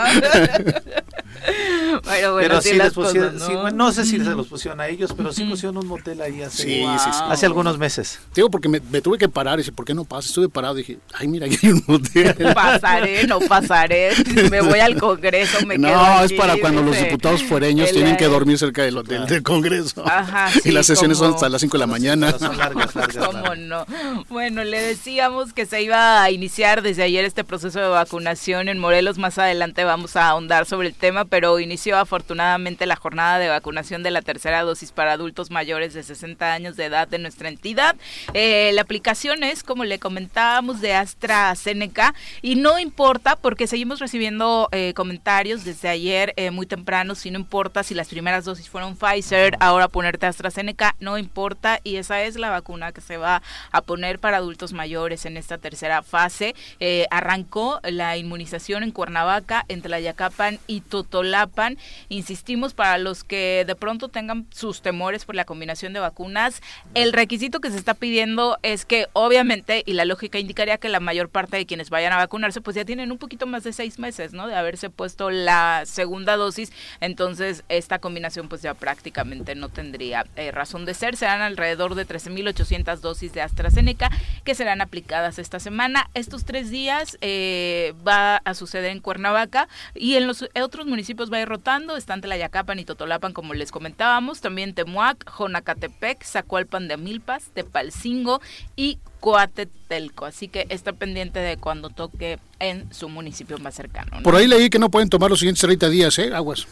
bueno, 2.04 2.32
bueno, 2.32 2.48
pero 2.48 2.60
sí, 2.60 2.74
les 2.74 2.92
pusieron, 2.92 3.38
¿no? 3.38 3.46
Sí, 3.46 3.52
bueno, 3.52 3.76
no 3.76 3.92
sé 3.92 4.04
si 4.04 4.18
se 4.18 4.30
los 4.30 4.46
pusieron 4.46 4.80
a 4.80 4.88
ellos, 4.88 5.12
pero 5.16 5.32
sí 5.32 5.44
pusieron 5.44 5.76
un 5.76 5.86
motel 5.86 6.20
ahí 6.20 6.42
hace, 6.42 6.62
sí, 6.62 6.82
wow. 6.82 6.98
sí, 6.98 7.10
hace 7.12 7.46
algunos 7.46 7.78
meses. 7.78 8.18
Digo, 8.34 8.50
porque 8.50 8.68
me, 8.68 8.80
me, 8.80 9.00
tuve 9.00 9.18
que 9.18 9.28
parar 9.28 9.58
y 9.58 9.62
dije, 9.62 9.72
¿por 9.72 9.84
qué 9.84 9.94
no 9.94 10.04
pasa? 10.04 10.28
Estuve 10.28 10.48
parado 10.48 10.74
y 10.78 10.82
dije, 10.82 10.98
ay, 11.14 11.28
mira, 11.28 11.46
aquí 11.46 11.58
hay 11.62 11.72
un 11.72 11.84
motel. 11.86 12.34
Pasaré, 12.54 13.26
no 13.26 13.40
pasaré, 13.40 14.12
me 14.50 14.60
voy 14.60 14.80
al 14.80 14.98
Congreso, 14.98 15.64
me 15.66 15.78
no, 15.78 15.88
quedo 15.88 15.96
No, 15.96 16.24
es 16.24 16.32
para 16.32 16.56
cuando 16.58 16.82
los 16.82 16.98
diputados 16.98 17.42
fuereños 17.42 17.90
tienen 17.92 18.16
que 18.16 18.26
dormir 18.26 18.58
cerca 18.58 18.82
del 18.82 18.96
hotel 18.98 19.26
del 19.26 19.42
Congreso. 19.42 20.06
Ajá, 20.06 20.50
sí, 20.50 20.60
y 20.64 20.70
las 20.72 20.86
sesiones 20.86 21.18
como, 21.18 21.30
son 21.30 21.34
hasta 21.34 21.48
las 21.48 21.60
5 21.60 21.72
de 21.76 21.78
la 21.78 21.86
mañana. 21.86 22.38
Son 22.38 22.56
largas, 22.56 22.94
largas. 22.94 23.26
¿Cómo 23.26 23.54
no? 23.54 23.84
Bueno, 24.28 24.64
le 24.64 24.80
decíamos 24.80 25.52
que 25.52 25.66
se 25.66 25.75
iba 25.80 26.22
a 26.22 26.30
iniciar 26.30 26.82
desde 26.82 27.02
ayer 27.02 27.24
este 27.24 27.44
proceso 27.44 27.80
de 27.80 27.88
vacunación 27.88 28.68
en 28.68 28.78
Morelos. 28.78 29.18
Más 29.18 29.38
adelante 29.38 29.84
vamos 29.84 30.16
a 30.16 30.28
ahondar 30.28 30.66
sobre 30.66 30.88
el 30.88 30.94
tema, 30.94 31.24
pero 31.24 31.60
inició 31.60 31.98
afortunadamente 31.98 32.86
la 32.86 32.96
jornada 32.96 33.38
de 33.38 33.48
vacunación 33.48 34.02
de 34.02 34.10
la 34.10 34.22
tercera 34.22 34.62
dosis 34.62 34.92
para 34.92 35.12
adultos 35.12 35.50
mayores 35.50 35.94
de 35.94 36.02
60 36.02 36.52
años 36.52 36.76
de 36.76 36.84
edad 36.84 37.08
de 37.08 37.18
nuestra 37.18 37.48
entidad. 37.48 37.96
Eh, 38.34 38.70
la 38.74 38.82
aplicación 38.82 39.42
es, 39.42 39.62
como 39.62 39.84
le 39.84 39.98
comentábamos, 39.98 40.80
de 40.80 40.94
AstraZeneca 40.94 42.14
y 42.42 42.56
no 42.56 42.78
importa 42.78 43.36
porque 43.36 43.66
seguimos 43.66 43.98
recibiendo 43.98 44.68
eh, 44.72 44.92
comentarios 44.94 45.64
desde 45.64 45.88
ayer 45.88 46.32
eh, 46.36 46.50
muy 46.50 46.66
temprano, 46.66 47.14
si 47.14 47.30
no 47.30 47.38
importa 47.38 47.82
si 47.82 47.94
las 47.94 48.08
primeras 48.08 48.44
dosis 48.44 48.68
fueron 48.68 48.96
Pfizer, 48.96 49.56
ahora 49.60 49.88
ponerte 49.88 50.26
AstraZeneca, 50.26 50.96
no 51.00 51.18
importa 51.18 51.80
y 51.84 51.96
esa 51.96 52.22
es 52.22 52.36
la 52.36 52.50
vacuna 52.50 52.92
que 52.92 53.00
se 53.00 53.16
va 53.16 53.42
a 53.72 53.80
poner 53.82 54.18
para 54.18 54.38
adultos 54.38 54.72
mayores 54.72 55.26
en 55.26 55.36
esta 55.36 55.58
tercera 55.66 56.02
fase. 56.02 56.54
Eh, 56.78 57.06
arrancó 57.10 57.80
la 57.82 58.16
inmunización 58.16 58.84
en 58.84 58.92
Cuernavaca, 58.92 59.64
en 59.66 59.82
Tlayacapan 59.82 60.60
y 60.68 60.80
Totolapan. 60.80 61.76
Insistimos, 62.08 62.72
para 62.72 62.98
los 62.98 63.24
que 63.24 63.64
de 63.66 63.74
pronto 63.74 64.08
tengan 64.08 64.46
sus 64.52 64.80
temores 64.80 65.24
por 65.24 65.34
la 65.34 65.44
combinación 65.44 65.92
de 65.92 65.98
vacunas, 65.98 66.62
el 66.94 67.12
requisito 67.12 67.58
que 67.58 67.72
se 67.72 67.78
está 67.78 67.94
pidiendo 67.94 68.58
es 68.62 68.84
que 68.84 69.08
obviamente, 69.12 69.82
y 69.86 69.94
la 69.94 70.04
lógica 70.04 70.38
indicaría 70.38 70.78
que 70.78 70.88
la 70.88 71.00
mayor 71.00 71.30
parte 71.30 71.56
de 71.56 71.66
quienes 71.66 71.90
vayan 71.90 72.12
a 72.12 72.16
vacunarse, 72.18 72.60
pues 72.60 72.76
ya 72.76 72.84
tienen 72.84 73.10
un 73.10 73.18
poquito 73.18 73.46
más 73.46 73.64
de 73.64 73.72
seis 73.72 73.98
meses, 73.98 74.32
¿no? 74.32 74.46
De 74.46 74.54
haberse 74.54 74.88
puesto 74.88 75.30
la 75.30 75.82
segunda 75.84 76.36
dosis, 76.36 76.72
entonces 77.00 77.64
esta 77.68 77.98
combinación 77.98 78.48
pues 78.48 78.62
ya 78.62 78.74
prácticamente 78.74 79.56
no 79.56 79.68
tendría 79.68 80.26
eh, 80.36 80.52
razón 80.52 80.84
de 80.84 80.94
ser. 80.94 81.16
Serán 81.16 81.40
alrededor 81.40 81.96
de 81.96 82.06
13.800 82.06 83.00
dosis 83.00 83.32
de 83.32 83.42
AstraZeneca 83.42 84.10
que 84.44 84.54
serán 84.54 84.80
aplicadas 84.80 85.38
esta 85.38 85.55
semana. 85.60 86.10
Estos 86.14 86.44
tres 86.44 86.70
días 86.70 87.18
eh, 87.20 87.94
va 88.06 88.36
a 88.38 88.54
suceder 88.54 88.90
en 88.90 89.00
Cuernavaca 89.00 89.68
y 89.94 90.14
en 90.14 90.26
los 90.26 90.44
otros 90.62 90.86
municipios 90.86 91.32
va 91.32 91.38
a 91.38 91.42
ir 91.42 91.48
rotando. 91.48 91.96
Están 91.96 92.20
Tlayacapan 92.20 92.78
y 92.78 92.84
Totolapan, 92.84 93.32
como 93.32 93.54
les 93.54 93.70
comentábamos. 93.70 94.40
También 94.40 94.74
Temuac, 94.74 95.30
Jonacatepec, 95.38 96.24
Zacualpan 96.24 96.88
de 96.88 96.94
Amilpas, 96.94 97.50
Tepalcingo 97.54 98.40
y 98.76 98.98
Coatetelco. 99.20 100.26
Así 100.26 100.48
que 100.48 100.66
está 100.68 100.92
pendiente 100.92 101.40
de 101.40 101.56
cuando 101.56 101.90
toque 101.90 102.38
en 102.58 102.92
su 102.92 103.08
municipio 103.08 103.58
más 103.58 103.74
cercano. 103.74 104.16
¿no? 104.16 104.22
Por 104.22 104.36
ahí 104.36 104.46
leí 104.46 104.70
que 104.70 104.78
no 104.78 104.90
pueden 104.90 105.08
tomar 105.08 105.30
los 105.30 105.40
siguientes 105.40 105.62
30 105.62 105.88
días, 105.88 106.18
¿eh? 106.18 106.32
Aguas. 106.34 106.66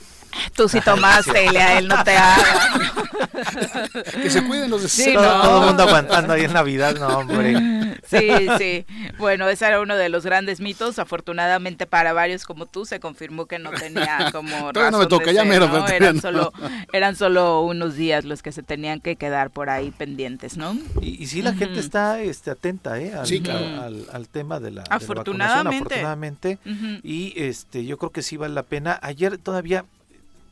Tú 0.54 0.68
sí 0.68 0.80
tomaste, 0.80 1.48
a 1.58 1.78
él 1.78 1.88
no 1.88 2.02
te 2.04 2.16
haga. 2.16 2.44
que 4.22 4.30
se 4.30 4.44
cuiden 4.44 4.70
los 4.70 4.82
de 4.82 4.88
sí, 4.88 5.12
no. 5.14 5.22
Todo 5.22 5.60
el 5.60 5.66
mundo 5.66 5.82
aguantando 5.84 6.32
ahí 6.32 6.44
en 6.44 6.52
Navidad, 6.52 6.96
no, 6.98 7.08
hombre. 7.18 7.54
Sí, 8.06 8.28
sí. 8.58 8.86
Bueno, 9.18 9.48
ese 9.48 9.66
era 9.66 9.80
uno 9.80 9.96
de 9.96 10.08
los 10.08 10.24
grandes 10.24 10.60
mitos. 10.60 10.98
Afortunadamente 10.98 11.86
para 11.86 12.12
varios 12.12 12.44
como 12.44 12.66
tú 12.66 12.86
se 12.86 13.00
confirmó 13.00 13.46
que 13.46 13.58
no 13.58 13.70
tenía 13.70 14.30
como 14.32 14.72
razón 14.72 14.92
no 14.92 14.98
me 14.98 15.06
toca, 15.06 15.32
ya 15.32 15.44
mero, 15.44 15.68
¿no? 15.68 15.86
eran, 15.88 16.20
solo, 16.20 16.52
eran 16.92 17.16
solo 17.16 17.62
unos 17.62 17.96
días 17.96 18.24
los 18.24 18.42
que 18.42 18.52
se 18.52 18.62
tenían 18.62 19.00
que 19.00 19.16
quedar 19.16 19.50
por 19.50 19.70
ahí 19.70 19.90
pendientes, 19.90 20.56
¿no? 20.56 20.76
Y, 21.00 21.22
y 21.22 21.26
sí, 21.26 21.42
la 21.42 21.50
uh 21.50 21.54
-huh. 21.54 21.58
gente 21.58 21.80
está 21.80 22.20
este, 22.20 22.50
atenta 22.50 22.98
¿eh? 23.00 23.14
al, 23.14 23.26
sí, 23.26 23.40
claro. 23.40 23.82
al, 23.82 24.06
al, 24.12 24.28
tema 24.28 24.60
de 24.60 24.70
la, 24.70 24.84
afortunadamente. 24.90 25.94
De 25.94 26.02
la 26.02 26.12
afortunadamente. 26.12 26.58
Uh 26.64 26.70
-huh. 26.70 27.00
Y 27.02 27.34
este, 27.36 27.84
yo 27.84 27.98
creo 27.98 28.10
que 28.10 28.22
sí 28.22 28.36
vale 28.36 28.54
la 28.54 28.62
pena. 28.62 28.98
Ayer 29.02 29.38
todavía 29.38 29.84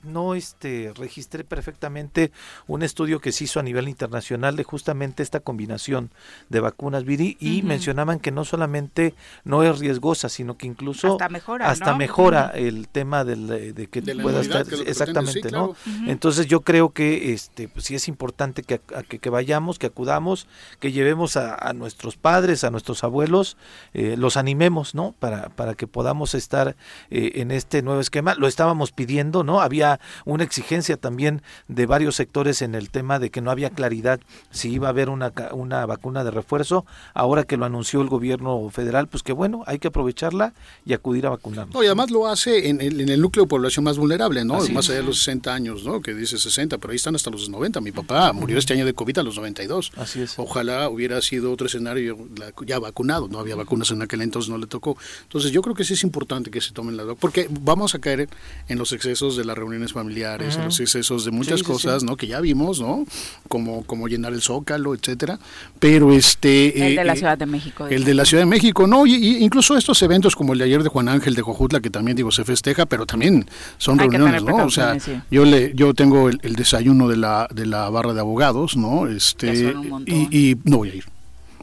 no 0.03 0.35
este 0.35 0.93
registré 0.97 1.45
perfectamente 1.45 2.33
un 2.67 2.83
estudio 2.83 3.21
que 3.21 3.33
se 3.33 3.45
hizo 3.45 3.61
a 3.61 3.63
nivel 3.63 3.89
internacional 3.89 4.57
de 4.57 4.65
justamente 4.65 5.23
esta 5.23 5.41
combinación 5.41 6.11
de 6.49 6.61
vacunas 6.61 7.05
Viri 7.05 7.37
y 7.41 7.59
uh 7.59 7.63
-huh. 7.63 7.67
mencionaban 7.67 8.21
que 8.21 8.31
no 8.31 8.45
solamente 8.45 9.15
no 9.45 9.63
es 9.63 9.79
riesgosa 9.79 10.29
sino 10.29 10.57
que 10.57 10.67
incluso 10.67 11.13
hasta 11.13 11.29
mejora, 11.29 11.71
hasta 11.71 11.93
¿no? 11.93 11.99
mejora 11.99 12.53
uh 12.55 12.57
-huh. 12.57 12.69
el 12.69 12.89
tema 12.89 13.25
del, 13.25 13.75
de 13.75 13.87
que 13.87 14.01
de 14.01 14.17
pueda 14.17 14.41
estar 14.41 14.67
que 14.67 14.75
exactamente 14.83 15.51
no 15.51 15.75
claro. 15.75 16.11
entonces 16.11 16.47
yo 16.47 16.61
creo 16.63 16.91
que 16.91 17.33
este 17.33 17.69
pues, 17.69 17.87
sí 17.87 17.95
es 17.95 18.09
importante 18.09 18.63
que, 18.63 18.81
a, 18.95 19.03
que, 19.03 19.19
que, 19.19 19.31
vayamos 19.31 19.79
que 19.79 19.87
acudamos 19.87 20.47
que 20.81 20.93
llevemos 20.93 21.37
a, 21.37 21.55
a 21.55 21.73
nuestros 21.73 22.17
padres 22.17 22.65
a 22.65 22.71
nuestros 22.71 23.05
abuelos 23.05 23.57
eh, 23.95 24.17
los 24.17 24.37
animemos 24.37 24.95
no 24.95 25.15
para 25.19 25.49
para 25.51 25.75
que 25.75 25.87
podamos 25.87 26.35
estar 26.35 26.77
eh, 27.11 27.33
en 27.37 27.51
este 27.51 27.83
nuevo 27.83 28.01
esquema 28.01 28.35
lo 28.35 28.47
estábamos 28.47 28.93
pidiendo 28.93 29.45
no 29.45 29.61
había 29.61 29.92
una 30.25 30.45
exigencia 30.45 30.97
también 30.97 31.43
de 31.69 31.87
varios 31.87 32.17
sectores 32.17 32.63
en 32.63 32.75
el 32.75 32.91
tema 32.91 33.19
de 33.19 33.31
que 33.31 33.41
no 33.41 33.51
había 33.51 33.71
claridad 33.71 34.21
si 34.51 34.71
iba 34.71 34.89
a 34.89 34.91
haber 34.91 35.09
una, 35.09 35.33
una 35.53 35.87
vacuna 35.87 36.25
de 36.25 36.31
refuerzo. 36.31 36.85
Ahora 37.15 37.45
que 37.45 37.57
lo 37.57 37.65
anunció 37.65 38.01
el 38.01 38.09
gobierno 38.09 38.69
federal, 38.71 39.09
pues 39.09 39.23
que 39.23 39.33
bueno, 39.33 39.63
hay 39.67 39.79
que 39.79 39.89
aprovecharla 39.89 40.55
y 40.85 40.93
acudir 40.93 41.27
a 41.27 41.31
vacunarnos. 41.31 41.75
No, 41.75 41.83
y 41.83 41.87
además 41.87 42.11
lo 42.11 42.29
hace 42.29 42.69
en 42.69 42.81
el, 42.81 43.01
en 43.01 43.09
el 43.09 43.21
núcleo 43.21 43.45
de 43.45 43.49
población 43.49 43.85
más 43.85 43.99
vulnerable, 43.99 44.45
¿no? 44.45 44.57
Así 44.57 44.73
más 44.73 44.89
allá 44.89 44.99
de 44.99 45.05
los 45.05 45.19
60 45.19 45.53
años, 45.53 45.85
¿no? 45.85 46.01
Que 46.01 46.15
dice 46.15 46.39
60, 46.39 46.79
pero 46.79 46.93
ahí 46.93 46.97
están 46.97 47.15
hasta 47.15 47.31
los 47.31 47.49
90. 47.49 47.81
Mi 47.81 47.93
papá 47.93 48.33
murió 48.33 48.59
este 48.59 48.75
año 48.75 48.85
de 48.85 48.95
COVID 48.95 49.19
a 49.19 49.23
los 49.23 49.37
92. 49.37 49.93
Así 49.97 50.23
es. 50.23 50.39
Ojalá 50.39 50.89
hubiera 50.89 51.21
sido 51.23 51.53
otro 51.53 51.67
escenario 51.67 52.19
ya 52.67 52.79
vacunado, 52.79 53.29
no 53.29 53.39
había 53.39 53.57
vacunas 53.57 53.91
en 53.91 54.03
aquel 54.03 54.23
entonces, 54.23 54.51
no 54.51 54.59
le 54.59 54.67
tocó. 54.67 54.97
Entonces 55.23 55.51
yo 55.51 55.63
creo 55.63 55.75
que 55.75 55.85
sí 55.85 55.95
es 55.95 56.03
importante 56.03 56.51
que 56.51 56.61
se 56.61 56.73
tomen 56.73 56.97
las 56.97 57.07
vacunas, 57.07 57.21
porque 57.21 57.49
vamos 57.51 57.95
a 57.95 57.99
caer 57.99 58.29
en 58.69 58.79
los 58.79 58.93
excesos 58.93 59.37
de 59.37 59.45
las 59.45 59.57
reuniones 59.83 59.93
familiares, 59.93 60.59
los 60.59 60.79
excesos 60.81 61.25
de 61.25 61.31
muchas 61.31 61.61
sí, 61.61 61.65
cosas, 61.65 62.01
sí. 62.01 62.07
¿no? 62.07 62.17
Que 62.17 62.27
ya 62.27 62.41
vimos, 62.41 62.81
¿no? 62.81 63.05
Como, 63.49 63.85
como 63.85 64.09
llenar 64.09 64.33
el 64.33 64.41
zócalo, 64.41 64.95
etcétera. 64.95 65.39
Pero 65.79 66.13
este... 66.13 66.89
El 66.89 66.97
de 66.97 67.05
la 67.05 67.17
Ciudad 67.17 67.39
de 67.39 67.47
México. 67.47 67.87
El 67.87 68.05
de 68.05 68.15
la 68.15 68.25
Ciudad 68.25 68.43
de 68.43 68.47
México, 68.47 68.87
¿no? 68.87 69.07
Y, 69.07 69.15
y, 69.15 69.45
incluso 69.45 69.77
estos 69.77 70.01
eventos 70.03 70.37
como 70.37 70.53
el 70.53 70.59
de 70.59 70.67
ayer 70.67 70.83
de 70.83 70.89
Juan 70.89 71.09
Ángel 71.09 71.35
de 71.35 71.43
Jojutla, 71.43 71.81
que 71.81 71.91
también, 71.91 72.17
digo, 72.17 72.31
se 72.31 72.45
festeja, 72.45 72.87
pero 72.87 73.07
también 73.07 73.47
son 73.79 74.01
Hay 74.01 74.09
reuniones, 74.09 74.43
¿no? 74.45 74.65
O 74.65 74.71
sea, 74.71 74.97
yo 75.31 75.45
le 75.45 75.73
yo 75.75 75.95
tengo 75.95 76.29
el, 76.29 76.39
el, 76.43 76.55
desayuno 76.55 77.09
de 77.09 77.17
la, 77.17 77.49
de 77.53 77.67
la 77.67 77.89
barra 77.91 78.15
de 78.15 78.21
abogados, 78.21 78.77
¿no? 78.77 79.09
Este, 79.09 79.75
y, 80.07 80.51
y 80.51 80.57
no 80.65 80.79
voy 80.79 80.91
a 80.91 80.95
ir. 80.97 81.05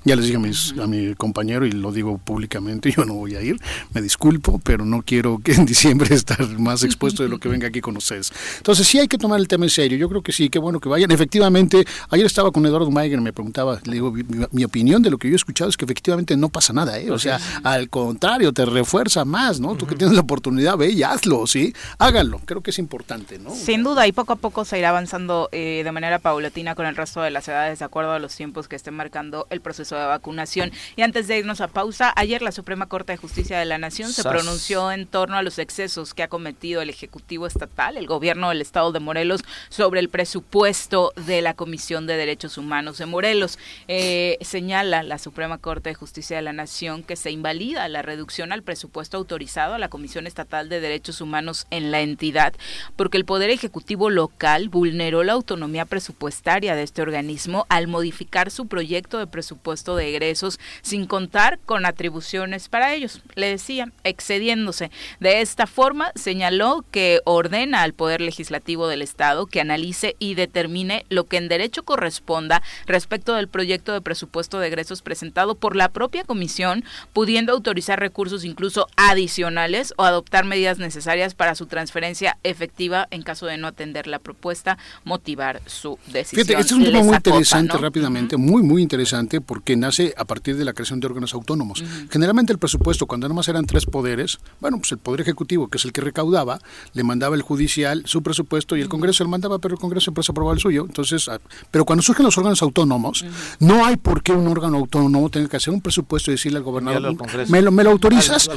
Ya 0.04 0.16
les 0.16 0.26
dije 0.26 0.38
a, 0.38 0.40
mis, 0.40 0.74
a, 0.80 0.88
mi 0.88 1.16
compañero 1.16 1.66
y 1.66 1.72
lo 1.72 1.92
digo 1.92 2.18
públicamente, 2.18 2.92
yo 2.96 3.06
no 3.06 3.14
voy 3.14 3.36
a 3.36 3.42
ir, 3.42 3.60
me 3.94 4.02
disculpo, 4.02 4.60
pero 4.60 4.86
no 4.86 5.02
quiero 5.02 5.40
que 5.40 5.54
en 5.54 5.66
diciembre 5.66 6.14
estar 6.16 6.48
más 6.60 6.84
expuesto 6.84 7.24
de 7.24 7.30
lo 7.30 7.40
que 7.40 7.50
venga 7.50 7.68
aquí 7.68 7.82
con 7.82 7.98
ustedes. 7.98 8.32
Entonces 8.58 8.88
sí 8.88 9.00
hay 9.00 9.08
que 9.08 9.18
tomar 9.18 9.40
el 9.40 9.48
tema 9.48 9.66
en 9.66 9.70
serio, 9.70 9.98
yo 9.98 10.10
creo 10.10 10.22
que 10.22 10.32
sí, 10.32 10.50
qué 10.50 10.60
bueno 10.60 10.80
que 10.80 10.90
vayan. 10.90 11.12
Efectivamente, 11.12 11.86
ayer 12.10 12.26
estaba 12.26 12.52
con 12.52 12.66
Eduardo 12.66 12.92
Maiger, 12.92 13.22
me 13.22 13.34
preguntaba, 13.34 13.80
le 13.86 13.94
digo, 13.94 14.12
mi, 14.12 14.24
mi, 14.52 14.64
opinión 14.64 15.02
de 15.02 15.10
lo 15.10 15.18
que 15.18 15.28
yo 15.28 15.34
he 15.34 15.36
escuchado 15.36 15.70
es 15.70 15.78
que 15.78 15.86
efectivamente 15.86 16.38
no 16.38 16.50
pasa 16.50 16.74
nada, 16.74 17.00
¿eh? 17.00 17.10
o 17.12 17.18
sea, 17.18 17.40
al 17.64 17.90
contrario, 17.90 18.54
te 18.54 18.66
refuerza 18.66 19.26
más, 19.26 19.60
¿no? 19.60 19.76
Tú 19.76 19.88
que 19.88 19.96
tienes 19.96 20.16
la 20.16 20.22
oportunidad, 20.22 20.78
ve 20.78 20.90
y 20.92 21.04
hazlo, 21.04 21.48
¿sí? 21.48 21.74
Háganlo, 21.98 22.40
creo 22.46 22.62
que 22.62 22.72
es 22.72 22.80
importante, 22.80 23.40
¿no? 23.40 23.54
Sin 23.56 23.84
duda, 23.84 24.08
y 24.08 24.12
poco 24.12 24.34
a 24.34 24.36
poco 24.36 24.66
se 24.66 24.78
irá 24.78 24.90
avanzando 24.90 25.50
eh, 25.52 25.82
de 25.84 25.92
manera 25.92 26.20
paulatina 26.20 26.76
con 26.76 26.86
el 26.86 26.96
resto 26.96 27.22
de 27.22 27.32
las 27.32 27.48
edades, 27.48 27.80
de 27.80 27.86
acuerdo 27.86 28.12
a 28.12 28.20
los 28.20 28.36
tiempos 28.36 28.68
que 28.68 28.76
estén 28.76 28.94
marcando 28.94 29.48
el 29.50 29.62
proceso 29.62 29.89
de 29.96 30.06
vacunación. 30.06 30.72
Y 30.96 31.02
antes 31.02 31.28
de 31.28 31.38
irnos 31.38 31.62
a 31.62 31.68
pausa, 31.68 32.14
ayer 32.16 32.42
la 32.42 32.52
Suprema 32.52 32.88
Corte 32.88 33.14
de 33.14 33.18
Justicia 33.18 33.60
de 33.60 33.66
la 33.66 33.78
Nación 33.78 34.12
se 34.12 34.24
pronunció 34.24 34.92
en 34.92 35.08
torno 35.08 35.38
a 35.38 35.44
los 35.44 35.60
excesos 35.60 36.14
que 36.14 36.24
ha 36.24 36.28
cometido 36.28 36.82
el 36.82 36.90
Ejecutivo 36.90 37.48
Estatal, 37.48 37.98
el 37.98 38.08
gobierno 38.08 38.50
del 38.50 38.62
Estado 38.62 38.92
de 38.92 39.00
Morelos, 39.00 39.42
sobre 39.70 40.00
el 40.00 40.10
presupuesto 40.10 41.14
de 41.16 41.42
la 41.42 41.54
Comisión 41.54 42.08
de 42.08 42.18
Derechos 42.18 42.58
Humanos 42.58 42.98
de 42.98 43.06
Morelos. 43.06 43.58
Eh, 43.88 44.38
señala 44.42 45.04
la 45.04 45.18
Suprema 45.18 45.58
Corte 45.58 45.90
de 45.90 45.96
Justicia 45.96 46.36
de 46.36 46.44
la 46.44 46.54
Nación 46.54 47.04
que 47.04 47.16
se 47.16 47.32
invalida 47.32 47.88
la 47.88 48.02
reducción 48.02 48.52
al 48.52 48.64
presupuesto 48.64 49.18
autorizado 49.18 49.76
a 49.76 49.80
la 49.80 49.90
Comisión 49.90 50.28
Estatal 50.28 50.70
de 50.70 50.80
Derechos 50.80 51.22
Humanos 51.22 51.68
en 51.72 51.92
la 51.92 52.02
entidad, 52.02 52.54
porque 52.96 53.18
el 53.18 53.26
Poder 53.26 53.50
Ejecutivo 53.50 54.10
local 54.10 54.70
vulneró 54.70 55.24
la 55.24 55.34
autonomía 55.34 55.86
presupuestaria 55.86 56.76
de 56.76 56.84
este 56.84 57.02
organismo 57.02 57.66
al 57.70 57.88
modificar 57.88 58.52
su 58.52 58.68
proyecto 58.68 59.20
de 59.20 59.28
presupuesto 59.28 59.79
presupuesto 59.80 59.96
de 59.96 60.10
egresos 60.10 60.60
sin 60.82 61.06
contar 61.06 61.60
con 61.66 61.86
atribuciones 61.86 62.70
para 62.70 62.94
ellos. 62.94 63.22
Le 63.36 63.48
decía, 63.48 63.92
excediéndose. 64.04 64.92
De 65.20 65.42
esta 65.42 65.68
forma, 65.68 66.12
señaló 66.16 66.84
que 66.92 67.22
ordena 67.26 67.84
al 67.84 67.94
Poder 67.94 68.22
Legislativo 68.22 68.88
del 68.88 69.02
Estado 69.02 69.46
que 69.46 69.62
analice 69.62 70.16
y 70.20 70.36
determine 70.36 71.06
lo 71.10 71.26
que 71.26 71.38
en 71.38 71.48
derecho 71.48 71.84
corresponda 71.84 72.62
respecto 72.86 73.36
del 73.36 73.48
proyecto 73.48 73.94
de 73.94 74.02
presupuesto 74.02 74.60
de 74.60 74.68
egresos 74.68 75.02
presentado 75.02 75.56
por 75.56 75.76
la 75.76 75.90
propia 75.90 76.24
comisión, 76.24 76.84
pudiendo 77.14 77.54
autorizar 77.54 78.00
recursos 78.00 78.44
incluso 78.44 78.88
adicionales 78.98 79.94
o 79.98 80.04
adoptar 80.04 80.46
medidas 80.46 80.78
necesarias 80.78 81.36
para 81.36 81.56
su 81.56 81.68
transferencia 81.68 82.38
efectiva 82.44 83.08
en 83.12 83.24
caso 83.24 83.46
de 83.46 83.58
no 83.58 83.68
atender 83.68 84.08
la 84.08 84.20
propuesta, 84.20 84.78
motivar 85.04 85.62
su 85.66 85.98
decisión. 86.08 86.46
Fíjate, 86.46 86.62
este 86.62 86.74
es 86.74 86.80
un 86.80 86.84
tema 86.84 87.04
muy 87.04 87.16
interesante 87.16 87.78
rápidamente, 87.78 88.38
muy, 88.38 88.62
muy 88.62 88.82
interesante, 88.82 89.42
porque 89.42 89.69
nace 89.76 90.14
a 90.18 90.26
partir 90.26 90.58
de 90.58 90.66
la 90.66 90.74
creación 90.74 91.00
de 91.00 91.08
órganos 91.08 91.34
autónomos. 91.34 91.84
Generalmente 92.10 92.54
el 92.54 92.60
presupuesto, 92.60 93.06
cuando 93.06 93.28
nada 93.28 93.36
más 93.36 93.48
eran 93.48 93.66
tres 93.66 93.86
poderes, 93.86 94.40
bueno, 94.60 94.78
pues 94.78 94.92
el 94.92 94.98
Poder 94.98 95.22
Ejecutivo, 95.22 95.68
que 95.68 95.78
es 95.78 95.86
el 95.86 95.94
que 95.94 96.02
recaudaba, 96.02 96.60
le 96.94 97.04
mandaba 97.04 97.36
el 97.36 97.42
Judicial 97.42 98.04
su 98.06 98.22
presupuesto 98.22 98.76
y 98.76 98.82
el 98.82 98.90
Congreso 98.90 99.24
le 99.24 99.30
mandaba, 99.30 99.60
pero 99.60 99.76
el 99.76 99.80
Congreso 99.80 100.06
siempre 100.06 100.24
se 100.24 100.32
aprobaba 100.32 100.54
el 100.54 100.60
suyo. 100.60 100.86
Entonces, 100.88 101.28
ah, 101.30 101.40
pero 101.72 101.86
cuando 101.86 102.02
surgen 102.02 102.26
los 102.26 102.38
órganos 102.38 102.62
autónomos, 102.62 103.26
no 103.60 103.86
hay 103.86 103.98
por 103.98 104.24
qué 104.24 104.32
un 104.32 104.48
órgano 104.48 104.78
autónomo 104.78 105.30
tenga 105.30 105.48
que 105.48 105.58
hacer 105.58 105.74
un 105.74 105.82
presupuesto 105.82 106.32
y 106.32 106.36
decirle 106.36 106.58
al 106.58 106.64
gobernador, 106.64 107.16
me 107.50 107.62
lo, 107.62 107.72
me 107.72 107.84
lo 107.84 107.92
autorizas 107.92 108.50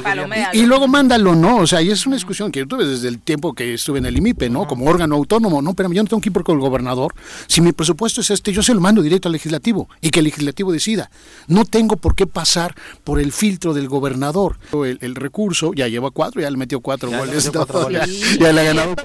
y, 0.53 0.65
luego 0.65 0.87
mándalo, 0.87 1.35
¿no? 1.35 1.57
O 1.57 1.67
sea, 1.67 1.81
y 1.81 1.89
es 1.89 2.05
una 2.05 2.15
discusión 2.15 2.51
que 2.51 2.59
yo 2.59 2.67
tuve 2.67 2.85
desde 2.85 3.07
el 3.07 3.19
tiempo 3.19 3.53
que 3.53 3.73
estuve 3.73 3.99
en 3.99 4.05
el 4.05 4.17
IMIPE, 4.17 4.49
¿no? 4.49 4.67
Como 4.67 4.85
órgano 4.85 5.15
autónomo, 5.15 5.61
¿no? 5.61 5.73
Pero 5.73 5.91
yo 5.91 6.03
no 6.03 6.09
tengo 6.09 6.21
que 6.21 6.29
ir 6.29 6.33
por 6.33 6.43
el 6.49 6.59
gobernador. 6.59 7.13
Si 7.47 7.61
mi 7.61 7.71
presupuesto 7.71 8.21
es 8.21 8.31
este, 8.31 8.51
yo 8.51 8.63
se 8.63 8.73
lo 8.73 8.81
mando 8.81 9.01
directo 9.01 9.27
al 9.27 9.33
legislativo 9.33 9.89
y 10.01 10.09
que 10.09 10.19
el 10.19 10.25
legislativo 10.25 10.71
decida. 10.71 11.02
No 11.47 11.65
tengo 11.65 11.97
por 11.97 12.15
qué 12.15 12.27
pasar 12.27 12.75
por 13.03 13.19
el 13.19 13.31
filtro 13.31 13.73
del 13.73 13.87
gobernador. 13.87 14.57
El, 14.71 15.15
recurso 15.15 15.73
ya 15.73 15.87
lleva 15.87 16.11
cuatro, 16.11 16.41
ya 16.41 16.49
le 16.49 16.57
metió 16.57 16.79
cuatro 16.79 17.09
goles. 17.09 17.51
Ya, 18.39 18.51
le 18.51 18.61
ha 18.61 18.63
ganado. 18.63 18.95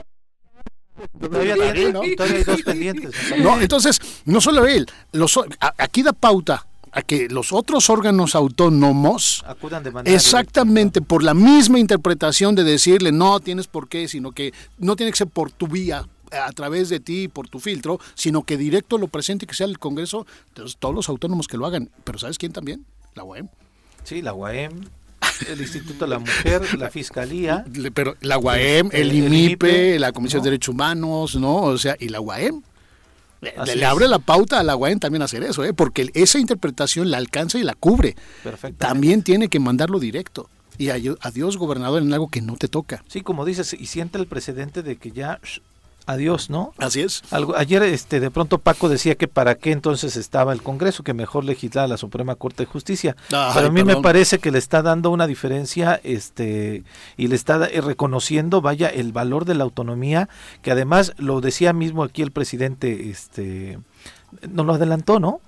Todavía, 1.20 1.54
hay 1.54 1.92
dos 2.44 2.62
pendientes. 2.62 3.14
No, 3.38 3.60
entonces, 3.60 4.00
no 4.24 4.40
solo 4.40 4.66
él, 4.66 4.86
los, 5.12 5.38
aquí 5.78 6.02
da 6.02 6.12
pauta 6.12 6.66
a 6.92 7.02
que 7.02 7.28
los 7.28 7.52
otros 7.52 7.90
órganos 7.90 8.34
autónomos 8.34 9.44
acudan 9.46 9.82
de 9.82 9.90
manera 9.90 10.14
exactamente 10.14 11.00
por 11.00 11.22
la 11.22 11.34
misma 11.34 11.78
interpretación 11.78 12.54
de 12.54 12.64
decirle 12.64 13.12
no 13.12 13.40
tienes 13.40 13.66
por 13.66 13.88
qué, 13.88 14.08
sino 14.08 14.32
que 14.32 14.52
no 14.78 14.96
tiene 14.96 15.12
que 15.12 15.18
ser 15.18 15.28
por 15.28 15.50
tu 15.50 15.68
vía 15.68 16.06
a 16.32 16.52
través 16.52 16.88
de 16.88 17.00
ti, 17.00 17.28
por 17.28 17.48
tu 17.48 17.60
filtro, 17.60 18.00
sino 18.14 18.42
que 18.42 18.56
directo 18.56 18.98
lo 18.98 19.08
presente 19.08 19.44
y 19.44 19.48
que 19.48 19.54
sea 19.54 19.66
el 19.66 19.78
Congreso, 19.78 20.26
entonces 20.48 20.76
todos 20.78 20.94
los 20.94 21.08
autónomos 21.08 21.48
que 21.48 21.56
lo 21.56 21.66
hagan. 21.66 21.90
Pero 22.04 22.18
¿sabes 22.18 22.38
quién 22.38 22.52
también? 22.52 22.84
La 23.14 23.24
UAM. 23.24 23.48
Sí, 24.04 24.22
la 24.22 24.32
UAM, 24.32 24.80
el 25.48 25.60
Instituto 25.60 26.04
de 26.04 26.10
la 26.10 26.18
Mujer, 26.18 26.78
la 26.78 26.90
Fiscalía. 26.90 27.64
Pero 27.94 28.16
la 28.20 28.38
UAM, 28.38 28.90
el, 28.92 29.12
IMIPE, 29.12 29.98
la 29.98 30.12
Comisión 30.12 30.42
de 30.42 30.50
Derechos 30.50 30.74
Humanos, 30.74 31.36
¿no? 31.36 31.56
O 31.62 31.78
sea, 31.78 31.96
y 31.98 32.08
la 32.08 32.20
UAM. 32.20 32.62
Le, 33.40 33.84
abre 33.84 34.08
la 34.08 34.18
pauta 34.18 34.58
a 34.58 34.64
la 34.64 34.74
UAM 34.74 34.98
también 34.98 35.22
hacer 35.22 35.44
eso, 35.44 35.64
¿eh? 35.64 35.72
porque 35.72 36.10
esa 36.14 36.40
interpretación 36.40 37.08
la 37.10 37.18
alcanza 37.18 37.58
y 37.58 37.62
la 37.62 37.74
cubre. 37.74 38.16
También 38.78 39.22
tiene 39.22 39.48
que 39.48 39.60
mandarlo 39.60 40.00
directo. 40.00 40.48
Y 40.76 40.90
adiós, 40.90 41.56
gobernador, 41.56 42.02
en 42.02 42.12
algo 42.12 42.28
que 42.28 42.40
no 42.40 42.56
te 42.56 42.68
toca. 42.68 43.04
Sí, 43.08 43.22
como 43.22 43.44
dices, 43.44 43.74
y 43.74 43.86
siente 43.86 44.16
el 44.18 44.26
precedente 44.26 44.84
de 44.84 44.96
que 44.96 45.10
ya 45.10 45.40
adiós, 46.08 46.48
¿no? 46.48 46.72
Así 46.78 47.02
es. 47.02 47.22
Algo, 47.30 47.54
ayer 47.54 47.82
este 47.82 48.18
de 48.18 48.30
pronto 48.30 48.58
Paco 48.58 48.88
decía 48.88 49.14
que 49.14 49.28
para 49.28 49.56
qué 49.56 49.72
entonces 49.72 50.16
estaba 50.16 50.54
el 50.54 50.62
Congreso, 50.62 51.04
que 51.04 51.12
mejor 51.12 51.44
legislara 51.44 51.86
la 51.86 51.98
Suprema 51.98 52.34
Corte 52.34 52.64
de 52.64 52.66
Justicia. 52.66 53.14
Pero 53.28 53.66
a 53.66 53.70
mí 53.70 53.84
me 53.84 54.00
parece 54.00 54.38
que 54.38 54.50
le 54.50 54.58
está 54.58 54.80
dando 54.82 55.10
una 55.10 55.26
diferencia 55.26 56.00
este 56.02 56.82
y 57.18 57.28
le 57.28 57.34
está 57.36 57.66
eh, 57.66 57.82
reconociendo, 57.82 58.62
vaya, 58.62 58.88
el 58.88 59.12
valor 59.12 59.44
de 59.44 59.54
la 59.54 59.64
autonomía, 59.64 60.30
que 60.62 60.70
además 60.70 61.12
lo 61.18 61.42
decía 61.42 61.74
mismo 61.74 62.02
aquí 62.02 62.22
el 62.22 62.32
presidente 62.32 63.10
este 63.10 63.78
nos 64.48 64.64
lo 64.66 64.74
adelantó, 64.74 65.20
¿no? 65.20 65.40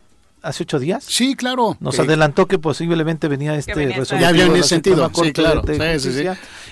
Hace 0.42 0.64
ocho 0.64 0.78
días. 0.78 1.04
Sí, 1.04 1.34
claro. 1.34 1.76
Nos 1.80 1.98
adelantó 1.98 2.46
que 2.46 2.58
posiblemente 2.58 3.28
venía 3.28 3.54
este 3.56 3.88
resultado. 3.88 4.20
Ya 4.20 4.28
había 4.28 4.46
en 4.46 4.56
ese 4.56 4.68
sentido, 4.68 5.10
sí, 5.14 5.32
claro. 5.32 5.62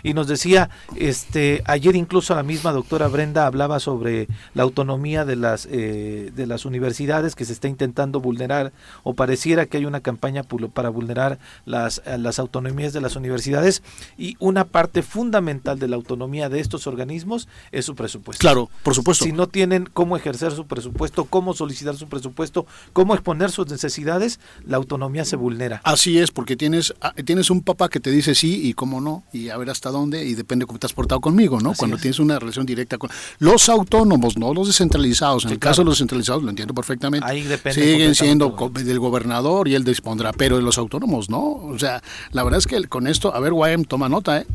y 0.02 0.14
nos 0.14 0.26
decía, 0.26 0.70
este, 0.96 1.62
ayer 1.66 1.96
incluso 1.96 2.34
la 2.34 2.42
misma 2.42 2.72
doctora 2.72 3.08
Brenda 3.08 3.46
hablaba 3.46 3.80
sobre 3.80 4.28
la 4.54 4.62
autonomía 4.62 5.24
de 5.24 5.36
las 5.36 5.66
eh, 5.70 6.32
de 6.34 6.46
las 6.46 6.64
universidades 6.64 7.34
que 7.34 7.44
se 7.44 7.52
está 7.52 7.68
intentando 7.68 8.20
vulnerar 8.20 8.72
o 9.02 9.14
pareciera 9.14 9.66
que 9.66 9.78
hay 9.78 9.84
una 9.84 10.00
campaña 10.00 10.42
para 10.72 10.88
vulnerar 10.88 11.38
las 11.64 12.02
las 12.18 12.38
autonomías 12.38 12.92
de 12.92 13.00
las 13.00 13.16
universidades 13.16 13.82
y 14.16 14.36
una 14.38 14.64
parte 14.64 15.02
fundamental 15.02 15.78
de 15.78 15.88
la 15.88 15.96
autonomía 15.96 16.48
de 16.48 16.60
estos 16.60 16.86
organismos 16.86 17.48
es 17.72 17.84
su 17.84 17.94
presupuesto. 17.94 18.40
Claro, 18.40 18.70
por 18.82 18.94
supuesto. 18.94 19.24
Si 19.24 19.32
no 19.32 19.46
tienen 19.48 19.88
cómo 19.92 20.16
ejercer 20.16 20.52
su 20.52 20.66
presupuesto, 20.66 21.24
cómo 21.24 21.54
solicitar 21.54 21.96
su 21.96 22.08
presupuesto, 22.08 22.66
cómo 22.92 23.14
exponer 23.14 23.50
sus 23.58 23.70
necesidades, 23.70 24.38
la 24.64 24.76
autonomía 24.76 25.24
se 25.24 25.36
vulnera. 25.36 25.80
Así 25.84 26.18
es, 26.18 26.30
porque 26.30 26.56
tienes, 26.56 26.94
ah, 27.00 27.12
tienes 27.24 27.50
un 27.50 27.62
papá 27.62 27.88
que 27.88 28.00
te 28.00 28.10
dice 28.10 28.34
sí 28.34 28.68
y 28.68 28.74
cómo 28.74 29.00
no, 29.00 29.24
y 29.32 29.48
a 29.48 29.56
ver 29.56 29.70
hasta 29.70 29.90
dónde, 29.90 30.24
y 30.24 30.34
depende 30.34 30.66
cómo 30.66 30.78
te 30.78 30.86
has 30.86 30.92
portado 30.92 31.20
conmigo, 31.20 31.60
¿no? 31.60 31.72
Cuando 31.74 31.96
tienes 31.96 32.18
una 32.20 32.38
relación 32.38 32.66
directa 32.66 32.98
con 32.98 33.10
los 33.40 33.68
autónomos, 33.68 34.38
no 34.38 34.54
los 34.54 34.68
descentralizados. 34.68 35.44
En 35.44 35.52
el 35.52 35.58
caso 35.58 35.82
de 35.82 35.86
los 35.86 35.94
descentralizados, 35.94 36.42
lo 36.42 36.50
entiendo 36.50 36.74
perfectamente. 36.74 37.26
Ahí 37.26 37.42
depende 37.42 37.82
Siguen 37.82 38.14
siendo 38.14 38.70
del 38.72 38.98
gobernador 39.00 39.68
y 39.68 39.74
él 39.74 39.84
dispondrá, 39.84 40.32
pero 40.32 40.56
de 40.56 40.62
los 40.62 40.78
autónomos, 40.78 41.28
¿no? 41.28 41.40
O 41.40 41.78
sea, 41.78 42.02
la 42.32 42.44
verdad 42.44 42.58
es 42.58 42.66
que 42.66 42.82
con 42.84 43.06
esto, 43.06 43.34
a 43.34 43.40
ver, 43.40 43.52
Guayam, 43.52 43.84
toma 43.84 44.08
nota, 44.08 44.38
¿eh? 44.38 44.46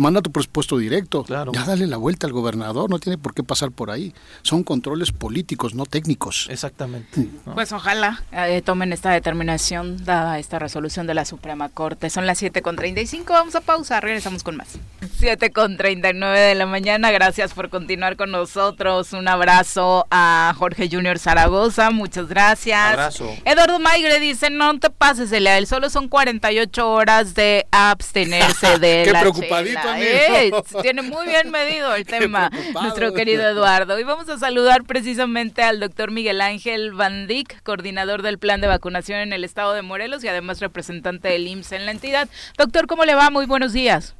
Manda 0.00 0.22
tu 0.22 0.32
presupuesto 0.32 0.78
directo. 0.78 1.22
Claro. 1.24 1.52
Ya 1.52 1.64
dale 1.64 1.86
la 1.86 1.96
vuelta 1.96 2.26
al 2.26 2.32
gobernador, 2.32 2.90
no 2.90 2.98
tiene 2.98 3.18
por 3.18 3.34
qué 3.34 3.42
pasar 3.42 3.70
por 3.70 3.90
ahí. 3.90 4.14
Son 4.42 4.64
controles 4.64 5.12
políticos, 5.12 5.74
no 5.74 5.84
técnicos. 5.84 6.48
Exactamente. 6.50 7.28
Pues 7.54 7.72
ojalá 7.72 8.22
eh, 8.32 8.62
tomen 8.64 8.92
esta 8.92 9.10
determinación 9.10 10.04
dada 10.04 10.38
esta 10.38 10.58
resolución 10.58 11.06
de 11.06 11.14
la 11.14 11.24
Suprema 11.24 11.68
Corte. 11.68 12.10
Son 12.10 12.26
las 12.26 12.42
7.35, 12.42 13.24
vamos 13.28 13.54
a 13.54 13.60
pausa, 13.60 14.00
regresamos 14.00 14.42
con 14.42 14.56
más. 14.56 14.78
7.39 15.20 16.48
de 16.48 16.54
la 16.54 16.66
mañana, 16.66 17.10
gracias 17.10 17.52
por 17.52 17.68
continuar 17.68 18.16
con 18.16 18.30
nosotros. 18.30 19.12
Un 19.12 19.28
abrazo 19.28 20.06
a 20.10 20.54
Jorge 20.56 20.88
Junior 20.90 21.18
Zaragoza, 21.18 21.90
muchas 21.90 22.26
gracias. 22.28 22.92
Abrazo. 22.92 23.30
Eduardo 23.44 23.78
Maigre 23.78 24.18
dice, 24.18 24.48
no 24.48 24.78
te 24.78 24.88
pases, 24.88 25.30
Elia, 25.32 25.64
solo 25.66 25.90
son 25.90 26.08
48 26.08 26.90
horas 26.90 27.34
de 27.34 27.66
abstenerse 27.70 28.78
de 28.78 29.02
Qué 29.04 29.12
la 29.12 29.20
preocupadito 29.20 29.89
eh, 29.98 30.50
tiene 30.82 31.02
muy 31.02 31.26
bien 31.26 31.50
medido 31.50 31.94
el 31.94 32.06
tema, 32.06 32.50
nuestro 32.74 33.12
querido 33.12 33.48
Eduardo. 33.48 33.98
Y 33.98 34.04
vamos 34.04 34.28
a 34.28 34.38
saludar 34.38 34.84
precisamente 34.84 35.62
al 35.62 35.80
doctor 35.80 36.10
Miguel 36.10 36.40
Ángel 36.40 36.92
Van 36.92 37.28
coordinador 37.62 38.22
del 38.22 38.38
plan 38.38 38.60
de 38.60 38.66
vacunación 38.66 39.20
en 39.20 39.32
el 39.32 39.44
estado 39.44 39.72
de 39.72 39.82
Morelos 39.82 40.24
y 40.24 40.28
además 40.28 40.60
representante 40.60 41.28
del 41.28 41.46
IMSS 41.46 41.72
en 41.72 41.86
la 41.86 41.92
entidad. 41.92 42.28
Doctor, 42.56 42.86
¿cómo 42.86 43.04
le 43.04 43.14
va? 43.14 43.30
Muy 43.30 43.46
buenos 43.46 43.72
días. 43.72 44.14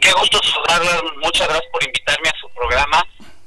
Qué 0.00 0.12
gusto 0.12 0.38
saludarla. 0.42 1.02
Muchas 1.22 1.48
gracias 1.48 1.70
por 1.72 1.84
invitarme 1.84 2.28
a 2.28 2.40
su 2.40 2.48
programa 2.54 3.02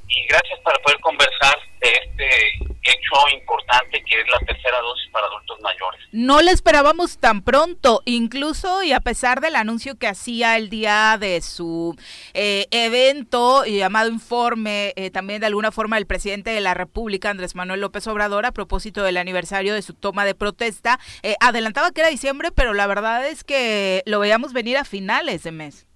y 0.09 0.25
gracias 0.27 0.59
para 0.61 0.77
poder 0.79 0.99
conversar 0.99 1.55
de 1.79 1.87
este 1.87 2.69
hecho 2.83 3.15
importante 3.33 4.03
que 4.03 4.19
es 4.19 4.27
la 4.27 4.39
tercera 4.45 4.79
dosis 4.81 5.09
para 5.11 5.27
adultos 5.27 5.59
mayores. 5.61 6.01
No 6.11 6.41
le 6.41 6.51
esperábamos 6.51 7.19
tan 7.19 7.41
pronto, 7.41 8.01
incluso 8.05 8.83
y 8.83 8.91
a 8.91 8.99
pesar 8.99 9.41
del 9.41 9.55
anuncio 9.55 9.97
que 9.97 10.07
hacía 10.07 10.57
el 10.57 10.69
día 10.69 11.17
de 11.19 11.41
su 11.41 11.95
eh, 12.33 12.67
evento 12.71 13.65
llamado 13.65 14.09
informe, 14.09 14.93
eh, 14.95 15.11
también 15.11 15.39
de 15.39 15.47
alguna 15.47 15.71
forma 15.71 15.97
el 15.97 16.07
presidente 16.07 16.49
de 16.49 16.61
la 16.61 16.73
República, 16.73 17.29
Andrés 17.29 17.55
Manuel 17.55 17.81
López 17.81 18.07
Obrador, 18.07 18.45
a 18.45 18.51
propósito 18.51 19.03
del 19.03 19.17
aniversario 19.17 19.73
de 19.73 19.81
su 19.81 19.93
toma 19.93 20.25
de 20.25 20.35
protesta, 20.35 20.99
eh, 21.23 21.35
adelantaba 21.39 21.91
que 21.91 22.01
era 22.01 22.09
diciembre, 22.09 22.51
pero 22.51 22.73
la 22.73 22.87
verdad 22.87 23.27
es 23.27 23.43
que 23.43 24.03
lo 24.05 24.19
veíamos 24.19 24.53
venir 24.53 24.77
a 24.77 24.85
finales 24.85 25.43
de 25.43 25.51
mes 25.51 25.88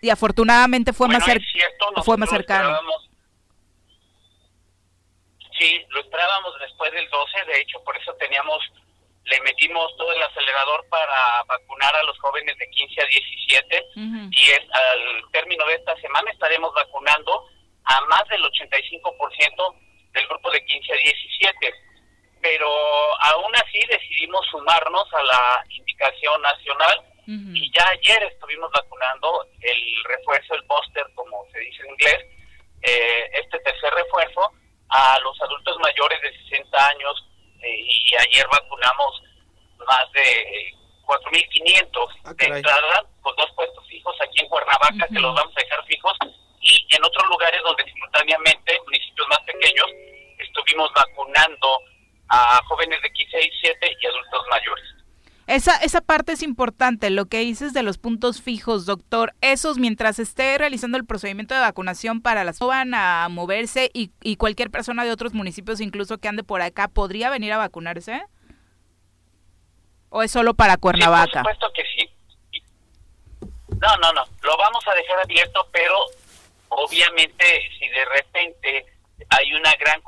y 0.00 0.10
afortunadamente 0.10 0.92
fue 0.92 1.08
más 1.08 1.24
fue 2.04 2.16
más 2.16 2.30
cercano. 2.30 2.78
Sí, 5.58 5.84
lo 5.90 6.00
esperábamos 6.00 6.58
después 6.60 6.90
del 6.92 7.08
12, 7.10 7.44
de 7.44 7.60
hecho 7.60 7.82
por 7.84 7.94
eso 7.96 8.14
teníamos, 8.14 8.58
le 9.24 9.40
metimos 9.42 9.94
todo 9.98 10.10
el 10.12 10.22
acelerador 10.22 10.86
para 10.88 11.42
vacunar 11.44 11.94
a 11.96 12.02
los 12.04 12.18
jóvenes 12.18 12.56
de 12.56 12.70
15 12.70 13.00
a 13.00 13.04
17 13.04 13.84
y 14.30 14.50
es, 14.50 14.60
al 14.72 15.30
término 15.32 15.66
de 15.66 15.74
esta 15.74 15.94
semana 16.00 16.30
estaremos 16.30 16.72
vacunando 16.72 17.46
a 17.84 18.00
más 18.02 18.26
del 18.28 18.42
85% 18.42 19.74
del 20.12 20.26
grupo 20.28 20.50
de 20.50 20.64
15 20.64 20.92
a 20.92 20.96
17. 20.96 21.74
Pero 22.40 22.70
aún 23.20 23.54
así 23.56 23.80
decidimos 23.86 24.46
sumarnos 24.50 25.12
a 25.12 25.22
la 25.22 25.64
indicación 25.68 26.40
nacional 26.40 27.04
y 27.54 27.70
ya 27.72 27.88
ayer 27.88 28.22
estuvimos 28.24 28.70
vacunando 28.72 29.46
el 29.60 30.04
refuerzo, 30.04 30.54
el 30.54 30.62
booster, 30.62 31.06
como 31.14 31.46
se 31.52 31.60
dice 31.60 31.82
en 31.82 31.90
inglés, 31.90 32.18
eh, 32.82 33.30
este 33.34 33.58
tercer 33.60 33.92
refuerzo 33.94 34.52
a 34.88 35.18
los 35.20 35.40
adultos 35.42 35.78
mayores 35.80 36.20
de 36.22 36.32
60 36.50 36.88
años 36.88 37.26
eh, 37.62 38.16
ayer 38.18 38.46
vacunamos 38.50 39.22
más 39.78 40.12
de 40.12 40.74
4.500 41.04 42.08
ah, 42.24 42.34
de 42.34 42.46
entrada 42.46 43.04
con 43.20 43.34
dos 43.36 43.50
puestos 43.54 43.86
fijos 43.86 44.16
aquí 44.20 44.40
en 44.40 44.48
Cuernavaca, 44.48 45.06
que 45.08 45.20
los 45.20 45.34
vamos 45.34 45.54
a 45.56 45.60
dejar 45.60 45.84
fijos, 45.84 46.16
y 46.60 46.86
en 46.96 47.04
otros 47.04 47.28
lugares 47.28 47.60
donde 47.62 47.84
simultáneamente, 47.84 48.80
municipios 48.84 49.28
más 49.28 49.40
pequeños, 49.40 49.86
estuvimos 50.38 50.90
vacunando 50.94 51.80
a 52.28 52.60
jóvenes 52.68 53.00
de 53.02 53.12
15 53.12 53.42
y 53.42 53.50
7 53.60 53.96
y 54.00 54.06
adultos 54.06 54.42
mayores. 54.50 54.99
Esa, 55.50 55.74
esa 55.78 56.00
parte 56.00 56.30
es 56.30 56.44
importante, 56.44 57.10
lo 57.10 57.26
que 57.26 57.40
dices 57.40 57.72
de 57.72 57.82
los 57.82 57.98
puntos 57.98 58.40
fijos, 58.40 58.86
doctor. 58.86 59.34
Esos, 59.40 59.78
mientras 59.78 60.20
esté 60.20 60.56
realizando 60.56 60.96
el 60.96 61.04
procedimiento 61.04 61.54
de 61.54 61.60
vacunación 61.60 62.22
para 62.22 62.44
las 62.44 62.60
van 62.60 62.94
a 62.94 63.28
moverse 63.28 63.90
y, 63.92 64.12
y 64.22 64.36
cualquier 64.36 64.70
persona 64.70 65.04
de 65.04 65.10
otros 65.10 65.34
municipios, 65.34 65.80
incluso 65.80 66.18
que 66.18 66.28
ande 66.28 66.44
por 66.44 66.62
acá, 66.62 66.86
¿podría 66.86 67.30
venir 67.30 67.52
a 67.52 67.56
vacunarse? 67.56 68.22
¿O 70.08 70.22
es 70.22 70.30
solo 70.30 70.54
para 70.54 70.76
Cuernavaca? 70.76 71.42
por 71.42 71.52
supuesto 71.52 71.72
que 71.74 71.82
sí. 71.96 72.10
No, 73.70 73.96
no, 73.96 74.12
no. 74.12 74.24
Lo 74.42 74.56
vamos 74.56 74.86
a 74.86 74.94
dejar 74.94 75.18
abierto, 75.18 75.66
pero 75.72 75.96
obviamente 76.68 77.44
si 77.76 77.88
de 77.88 78.04
repente 78.04 78.86
hay 79.30 79.52
una 79.54 79.74
gran 79.80 80.00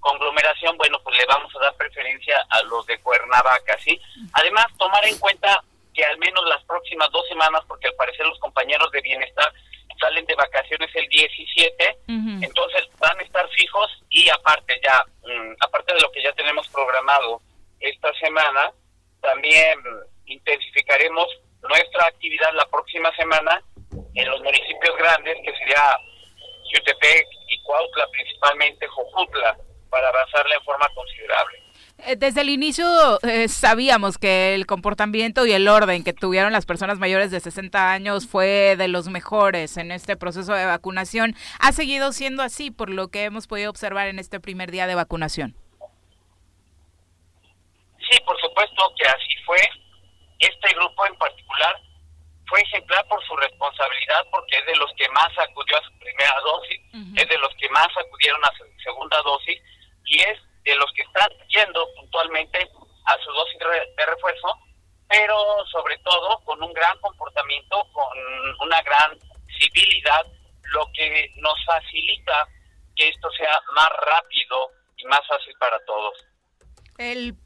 conglomeración, 0.00 0.76
bueno, 0.76 1.00
pues 1.02 1.16
le 1.16 1.26
vamos 1.26 1.54
a 1.56 1.60
dar 1.60 1.74
preferencia 1.76 2.44
a 2.50 2.62
los 2.62 2.86
de 2.86 2.98
Cuernavaca, 3.00 3.78
¿sí? 3.78 4.00
Además, 4.32 4.66
tomar 4.78 5.04
en 5.04 5.18
cuenta 5.18 5.62
que 5.94 6.04
al 6.04 6.18
menos 6.18 6.44
las 6.48 6.62
próximas 6.64 7.10
dos 7.10 7.26
semanas, 7.28 7.62
porque 7.66 7.88
al 7.88 7.94
parecer 7.94 8.26
los 8.26 8.38
compañeros 8.38 8.90
de 8.92 9.00
bienestar 9.00 9.52
salen 9.98 10.24
de 10.26 10.34
vacaciones 10.36 10.88
el 10.94 11.08
17, 11.08 11.98
entonces 12.40 12.88
van 13.00 13.18
a 13.18 13.22
estar 13.22 13.48
fijos 13.50 13.90
y 14.10 14.28
aparte 14.28 14.80
ya, 14.82 15.04
mm, 15.24 15.56
aparte 15.60 15.94
de 15.94 16.00
lo 16.00 16.10
que 16.12 16.22
ya 16.22 16.32
tenemos 16.32 16.68
programado 16.68 17.42
esta 17.80 18.12
semana, 18.14 18.72
también 19.20 19.78
intensificaremos 20.26 21.26
nuestra 21.62 22.06
actividad 22.06 22.52
la 22.54 22.66
próxima 22.66 23.14
semana 23.16 23.62
en 24.14 24.30
los 24.30 24.40
municipios 24.40 24.96
grandes, 24.96 25.36
que 25.44 25.56
sería 25.58 25.98
Jutepec 26.72 27.26
y 27.48 27.62
Cuautla, 27.62 28.06
principalmente 28.12 28.86
Jojutla, 28.86 29.56
para 29.88 30.08
avanzarla 30.08 30.54
en 30.54 30.64
forma 30.64 30.88
considerable. 30.94 31.62
Eh, 32.06 32.16
desde 32.16 32.42
el 32.42 32.48
inicio 32.48 32.86
eh, 33.22 33.48
sabíamos 33.48 34.18
que 34.18 34.54
el 34.54 34.66
comportamiento 34.66 35.46
y 35.46 35.52
el 35.52 35.66
orden 35.66 36.04
que 36.04 36.12
tuvieron 36.12 36.52
las 36.52 36.64
personas 36.64 36.98
mayores 36.98 37.32
de 37.32 37.40
60 37.40 37.90
años 37.90 38.28
fue 38.28 38.76
de 38.76 38.86
los 38.86 39.08
mejores 39.08 39.76
en 39.76 39.90
este 39.90 40.16
proceso 40.16 40.54
de 40.54 40.64
vacunación. 40.64 41.34
¿Ha 41.58 41.72
seguido 41.72 42.12
siendo 42.12 42.42
así 42.42 42.70
por 42.70 42.88
lo 42.88 43.08
que 43.08 43.24
hemos 43.24 43.48
podido 43.48 43.70
observar 43.70 44.06
en 44.06 44.20
este 44.20 44.38
primer 44.38 44.70
día 44.70 44.86
de 44.86 44.94
vacunación? 44.94 45.56
Sí, 48.08 48.18
por 48.24 48.40
supuesto 48.40 48.94
que 48.96 49.08
así 49.08 49.34
fue. 49.44 49.60
Este 50.38 50.74
grupo 50.74 51.04
en 51.04 51.16
particular 51.16 51.82
fue 52.46 52.60
ejemplar 52.60 53.04
por 53.08 53.22
su 53.26 53.36
responsabilidad 53.36 54.24
porque 54.30 54.56
es 54.56 54.66
de 54.66 54.76
los 54.76 54.90
que 54.96 55.08
más 55.08 55.28
acudió 55.36 55.76
a 55.76 55.82
su 55.82 55.98
primera 55.98 56.34
dosis, 56.44 56.80
es 57.16 57.28
de 57.28 57.38
los 57.38 57.52
que 57.56 57.68
más 57.70 57.88
acudieron 57.98 58.42
a 58.44 58.52
su 58.56 58.64
segunda 58.82 59.20
dosis 59.22 59.60
y 60.08 60.20
es 60.20 60.38
de 60.64 60.74
los 60.76 60.90
que 60.92 61.02
están 61.02 61.28
yendo 61.48 61.86
puntualmente 61.94 62.68
a 63.04 63.16
su 63.22 63.32
dosis 63.32 63.58
de 63.96 64.06
refuerzo, 64.06 64.48
pero 65.08 65.64
sobre 65.70 65.96
todo 65.98 66.40
con 66.44 66.62
un 66.62 66.72
gran 66.72 66.98
comportamiento, 67.00 67.86
con 67.92 68.18
una 68.60 68.82
gran 68.82 69.18
civilidad, 69.58 70.26
lo 70.64 70.86
que 70.92 71.32
nos 71.36 71.64
facilita 71.64 72.46
que 72.96 73.08
esto 73.08 73.30
sea 73.32 73.60
más 73.74 73.88
rápido 74.04 74.70
y 74.96 75.04
más 75.06 75.26
fácil 75.26 75.54
para 75.58 75.78
todos 75.86 76.28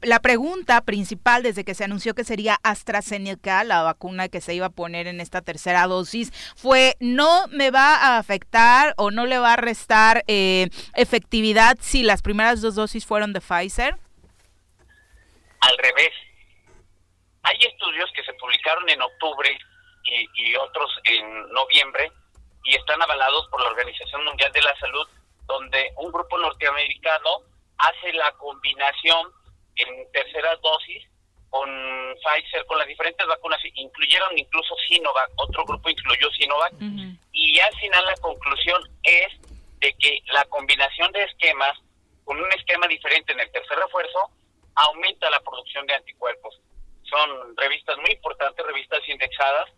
la 0.01 0.19
pregunta 0.19 0.81
principal 0.81 1.43
desde 1.43 1.63
que 1.63 1.75
se 1.75 1.83
anunció 1.83 2.15
que 2.15 2.23
sería 2.23 2.57
AstraZeneca, 2.63 3.63
la 3.63 3.83
vacuna 3.83 4.27
que 4.27 4.41
se 4.41 4.55
iba 4.55 4.65
a 4.65 4.71
poner 4.71 5.05
en 5.05 5.21
esta 5.21 5.41
tercera 5.41 5.85
dosis, 5.85 6.31
fue 6.55 6.95
no 6.99 7.47
me 7.49 7.69
va 7.69 7.95
a 7.95 8.17
afectar 8.17 8.95
o 8.97 9.11
no 9.11 9.27
le 9.27 9.37
va 9.37 9.53
a 9.53 9.57
restar 9.57 10.23
eh, 10.27 10.69
efectividad 10.95 11.77
si 11.79 12.01
las 12.01 12.23
primeras 12.23 12.61
dos 12.61 12.73
dosis 12.73 13.05
fueron 13.05 13.31
de 13.31 13.41
Pfizer. 13.41 13.95
Al 15.59 15.77
revés. 15.77 16.11
Hay 17.43 17.57
estudios 17.59 18.09
que 18.15 18.23
se 18.23 18.33
publicaron 18.33 18.89
en 18.89 19.01
octubre 19.01 19.57
y 20.35 20.55
otros 20.55 20.89
en 21.05 21.51
noviembre 21.51 22.11
y 22.63 22.75
están 22.75 23.01
avalados 23.01 23.47
por 23.49 23.61
la 23.61 23.69
Organización 23.69 24.23
Mundial 24.25 24.51
de 24.51 24.61
la 24.61 24.75
Salud, 24.79 25.07
donde 25.45 25.91
un 25.97 26.11
grupo 26.11 26.37
norteamericano 26.37 27.41
hace 27.77 28.13
la 28.13 28.31
combinación 28.33 29.31
en 29.75 30.11
tercera 30.11 30.55
dosis 30.57 31.03
con 31.49 31.69
Pfizer, 32.23 32.65
con 32.65 32.79
las 32.79 32.87
diferentes 32.87 33.27
vacunas, 33.27 33.59
incluyeron 33.75 34.37
incluso 34.37 34.75
Sinovac, 34.87 35.29
otro 35.35 35.63
grupo 35.65 35.89
incluyó 35.89 36.29
Sinovac, 36.31 36.73
y 37.31 37.59
al 37.59 37.75
final 37.75 38.05
la 38.05 38.15
conclusión 38.15 38.81
es 39.03 39.27
de 39.79 39.93
que 39.99 40.19
la 40.31 40.45
combinación 40.45 41.11
de 41.11 41.23
esquemas, 41.23 41.77
con 42.23 42.41
un 42.41 42.51
esquema 42.53 42.87
diferente 42.87 43.33
en 43.33 43.39
el 43.39 43.51
tercer 43.51 43.77
refuerzo, 43.77 44.31
aumenta 44.75 45.29
la 45.29 45.39
producción 45.41 45.85
de 45.85 45.93
anticuerpos. 45.93 46.59
Son 47.03 47.55
revistas 47.57 47.97
muy 47.97 48.11
importantes, 48.11 48.65
revistas 48.65 49.07
indexadas, 49.07 49.69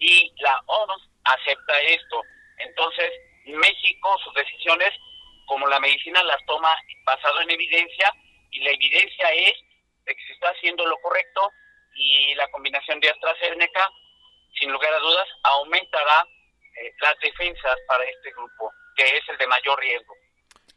y 0.00 0.32
la 0.40 0.60
OMS 0.66 1.08
acepta 1.24 1.80
esto. 1.82 2.22
Entonces, 2.58 3.12
México, 3.46 4.18
sus 4.24 4.34
decisiones, 4.34 4.90
como 5.46 5.68
la 5.68 5.78
medicina 5.78 6.22
las 6.24 6.44
toma 6.46 6.74
basado 7.04 7.40
en 7.42 7.50
evidencia, 7.50 8.12
y 8.50 8.60
la 8.60 8.70
evidencia 8.70 9.32
es 9.32 9.54
de 10.06 10.14
que 10.14 10.26
se 10.26 10.32
está 10.32 10.48
haciendo 10.48 10.86
lo 10.86 10.96
correcto 10.98 11.52
y 11.94 12.34
la 12.34 12.48
combinación 12.50 13.00
de 13.00 13.10
AstraZeneca, 13.10 13.88
sin 14.58 14.72
lugar 14.72 14.92
a 14.92 14.98
dudas, 14.98 15.28
aumentará 15.42 16.26
eh, 16.76 16.94
las 17.00 17.14
defensas 17.22 17.76
para 17.86 18.04
este 18.04 18.30
grupo, 18.32 18.72
que 18.96 19.04
es 19.04 19.22
el 19.28 19.38
de 19.38 19.46
mayor 19.46 19.78
riesgo. 19.78 20.14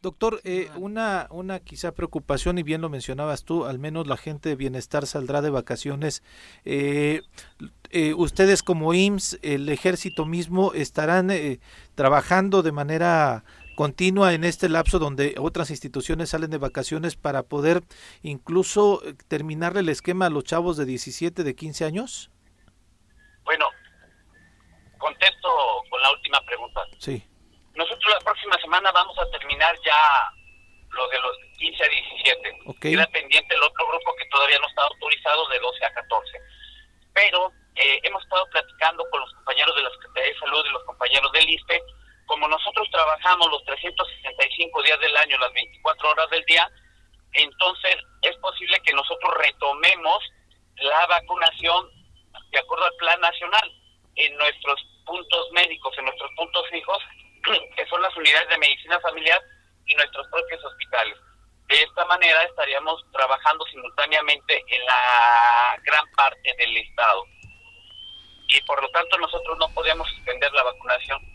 Doctor, 0.01 0.41
eh, 0.43 0.69
una, 0.75 1.27
una 1.29 1.62
quizá 1.62 1.93
preocupación, 1.93 2.57
y 2.57 2.63
bien 2.63 2.81
lo 2.81 2.89
mencionabas 2.89 3.45
tú, 3.45 3.65
al 3.65 3.79
menos 3.79 4.05
la 4.05 4.17
gente 4.17 4.49
de 4.49 4.55
bienestar 4.55 5.05
saldrá 5.05 5.41
de 5.41 5.49
vacaciones. 5.49 6.23
Eh, 6.65 7.21
ustedes 8.17 8.63
como 8.63 8.93
IMSS, 8.93 9.39
el 9.43 9.69
ejército 9.69 10.25
mismo, 10.25 10.73
estarán 10.73 11.29
trabajando 11.95 12.63
de 12.63 12.73
manera 12.73 13.45
continua 13.75 14.33
en 14.33 14.43
este 14.43 14.69
lapso 14.69 14.99
donde 14.99 15.36
otras 15.39 15.69
instituciones 15.69 16.29
salen 16.29 16.51
de 16.51 16.57
vacaciones 16.57 17.15
para 17.15 17.43
poder 17.43 17.81
incluso 18.21 19.01
eh, 19.05 19.13
terminarle 19.27 19.81
el 19.81 19.89
esquema 19.89 20.27
a 20.27 20.29
los 20.29 20.43
chavos 20.43 20.77
de 20.77 20.86
17, 20.86 21.43
de 21.43 21.55
15 21.55 21.86
años? 21.86 22.31
Bueno, 23.43 23.65
contesto 24.97 25.49
con 25.89 26.01
la 26.01 26.12
última 26.12 26.39
pregunta. 26.45 26.81
Sí. 26.99 27.23
Nosotros 27.75 28.13
la 28.13 28.19
próxima 28.19 28.55
semana 28.62 28.91
vamos 28.91 29.17
a 29.17 29.29
terminar 29.31 29.75
ya 29.86 29.95
lo 30.91 31.07
de 31.09 31.19
los 31.19 31.38
15 31.57 31.83
a 31.83 31.88
17. 31.88 32.59
Okay. 32.65 32.91
Queda 32.91 33.07
pendiente 33.07 33.55
el 33.55 33.63
otro 33.63 33.88
grupo 33.88 34.15
que 34.17 34.25
todavía 34.29 34.59
no 34.59 34.67
está 34.67 34.83
autorizado 34.83 35.47
de 35.49 35.59
12 35.59 35.86
a 35.86 35.93
14. 35.93 36.31
Pero 37.13 37.51
eh, 37.75 37.99
hemos 38.03 38.23
estado 38.23 38.47
platicando 38.51 39.03
con 39.09 39.21
los 39.21 39.33
compañeros 39.33 39.75
de 39.75 39.81
la 39.81 39.89
Secretaría 39.91 40.33
de 40.33 40.39
Salud 40.39 40.65
y 40.65 40.73
los 40.73 40.83
compañeros 40.83 41.31
del 41.31 41.49
ISPE 41.49 41.81
como 42.34 42.48
nosotros 42.48 42.89
trabajamos 42.89 43.48
los 43.52 43.63
365 43.65 44.82
días 44.82 45.00
del 45.00 45.15
año, 45.17 45.38
las 45.38 45.54
24 45.54 46.10
horas 46.10 46.30
del 46.32 46.43
día, 46.46 46.67
entonces 47.34 47.96
es 48.24 48.36
posible 48.38 48.82
que 48.82 48.91
nosotros 48.91 49.36
retomemos 49.38 50.17
la 50.78 51.06
vacunación 51.06 51.91
de 52.50 52.58
acuerdo 52.58 52.86
al 52.86 52.96
plan 52.96 53.22
nacional 53.22 53.72
en 54.15 54.36
nuestros 54.36 54.82
puntos 55.06 55.52
médicos, 55.52 55.96
en 55.96 56.06
nuestros 56.06 56.32
puntos 56.36 56.67
fijos, 56.72 56.98
que 57.76 57.86
son 57.86 58.02
las 58.02 58.17
unidades 58.17 58.50
de 58.50 58.58
medicina 58.58 59.00
familiar 59.02 59.39
y 59.86 59.93
nuestros 59.93 60.28
propios 60.30 60.65
hospitales. 60.65 61.15
De 61.67 61.84
esta 61.84 62.04
manera 62.06 62.41
estaríamos 62.46 63.00
trabajando 63.12 63.63
simultáneamente 63.65 64.63
en 64.69 64.86
la 64.88 65.78
gran 65.84 66.06
parte 66.13 66.56
del 66.58 66.78
estado. 66.78 67.26
Y 68.48 68.60
por 68.62 68.82
lo 68.82 68.89
tanto 68.89 69.19
nosotros 69.19 69.56
no 69.60 69.69
podíamos 69.76 70.10
suspender 70.10 70.52
la 70.52 70.63
vacunación 70.63 71.33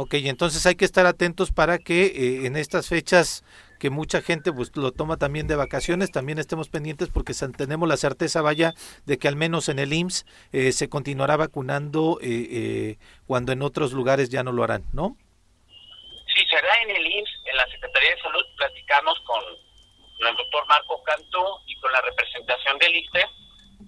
Ok, 0.00 0.14
entonces 0.14 0.64
hay 0.64 0.76
que 0.76 0.84
estar 0.84 1.06
atentos 1.06 1.50
para 1.50 1.78
que 1.78 2.06
eh, 2.06 2.46
en 2.46 2.54
estas 2.54 2.88
fechas 2.88 3.42
que 3.80 3.90
mucha 3.90 4.22
gente 4.22 4.52
pues, 4.52 4.70
lo 4.76 4.92
toma 4.92 5.16
también 5.16 5.48
de 5.48 5.56
vacaciones, 5.56 6.12
también 6.12 6.38
estemos 6.38 6.68
pendientes 6.68 7.08
porque 7.12 7.32
tenemos 7.56 7.88
la 7.88 7.96
certeza, 7.96 8.40
vaya, 8.40 8.74
de 9.06 9.18
que 9.18 9.26
al 9.26 9.34
menos 9.34 9.68
en 9.68 9.80
el 9.80 9.92
IMSS 9.92 10.24
eh, 10.52 10.70
se 10.70 10.88
continuará 10.88 11.36
vacunando 11.36 12.20
eh, 12.22 12.96
cuando 13.26 13.50
en 13.50 13.60
otros 13.60 13.90
lugares 13.92 14.30
ya 14.30 14.44
no 14.44 14.52
lo 14.52 14.62
harán, 14.62 14.84
¿no? 14.92 15.16
Sí, 15.66 16.46
será 16.48 16.80
en 16.82 16.90
el 16.90 17.04
IMSS, 17.04 17.30
en 17.46 17.56
la 17.56 17.66
Secretaría 17.66 18.14
de 18.14 18.22
Salud, 18.22 18.44
platicamos 18.56 19.18
con 19.26 19.42
el 20.28 20.36
doctor 20.36 20.64
Marco 20.68 21.02
Cantú 21.02 21.44
y 21.66 21.74
con 21.80 21.90
la 21.90 22.00
representación 22.02 22.78
del 22.78 22.94
ISTE, 22.94 23.26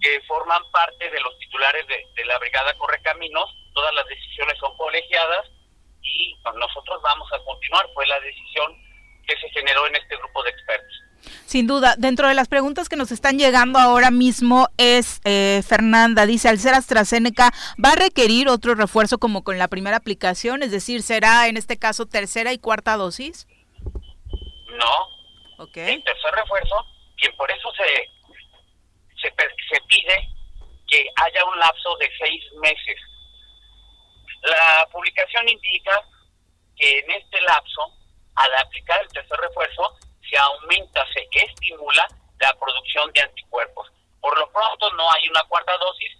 que 0.01 0.19
forman 0.27 0.61
parte 0.73 1.09
de 1.09 1.21
los 1.21 1.39
titulares 1.39 1.87
de, 1.87 2.05
de 2.17 2.25
la 2.25 2.37
Brigada 2.37 2.77
Correcaminos, 2.77 3.49
todas 3.73 3.93
las 3.95 4.05
decisiones 4.07 4.57
son 4.59 4.75
colegiadas 4.75 5.47
y 6.03 6.37
nosotros 6.55 7.01
vamos 7.03 7.27
a 7.33 7.43
continuar. 7.43 7.87
Fue 7.93 8.05
la 8.07 8.19
decisión 8.19 8.75
que 9.27 9.35
se 9.37 9.49
generó 9.49 9.87
en 9.87 9.95
este 9.95 10.17
grupo 10.17 10.43
de 10.43 10.49
expertos. 10.49 11.01
Sin 11.45 11.67
duda, 11.67 11.95
dentro 11.97 12.27
de 12.27 12.33
las 12.33 12.47
preguntas 12.47 12.89
que 12.89 12.95
nos 12.95 13.11
están 13.11 13.37
llegando 13.37 13.77
ahora 13.77 14.09
mismo 14.09 14.69
es 14.77 15.21
eh, 15.23 15.61
Fernanda, 15.67 16.25
dice, 16.25 16.49
al 16.49 16.57
ser 16.57 16.73
AstraZeneca, 16.73 17.51
¿va 17.83 17.91
a 17.91 17.95
requerir 17.95 18.47
otro 18.47 18.73
refuerzo 18.73 19.19
como 19.19 19.43
con 19.43 19.59
la 19.59 19.67
primera 19.67 19.97
aplicación? 19.97 20.63
Es 20.63 20.71
decir, 20.71 21.03
¿será 21.03 21.47
en 21.47 21.57
este 21.57 21.77
caso 21.77 22.07
tercera 22.07 22.53
y 22.53 22.57
cuarta 22.57 22.97
dosis? 22.97 23.47
No. 24.71 25.63
Ok. 25.63 25.77
El 25.77 26.03
tercer 26.03 26.31
refuerzo, 26.33 26.85
y 27.17 27.29
por 27.37 27.51
eso 27.51 27.71
se, 27.77 28.33
se, 29.21 29.27
se 29.29 29.81
pide 29.87 30.29
que 30.87 31.05
haya 31.15 31.45
un 31.45 31.59
lapso 31.59 31.95
de 31.97 32.09
seis 32.19 32.43
meses. 32.61 32.97
La 34.41 34.87
publicación 34.91 35.47
indica 35.47 36.01
que 36.75 36.99
en 36.99 37.11
este 37.11 37.41
lapso, 37.41 37.93
al 38.35 38.55
aplicar 38.55 39.01
el 39.01 39.07
tercer 39.09 39.37
refuerzo, 39.39 39.97
se 40.27 40.37
aumenta, 40.37 41.05
se 41.13 41.27
estimula 41.31 42.07
la 42.39 42.53
producción 42.59 43.11
de 43.13 43.21
anticuerpos. 43.21 43.91
Por 44.19 44.37
lo 44.37 44.51
pronto 44.51 44.91
no 44.93 45.11
hay 45.11 45.27
una 45.29 45.43
cuarta 45.43 45.77
dosis. 45.77 46.17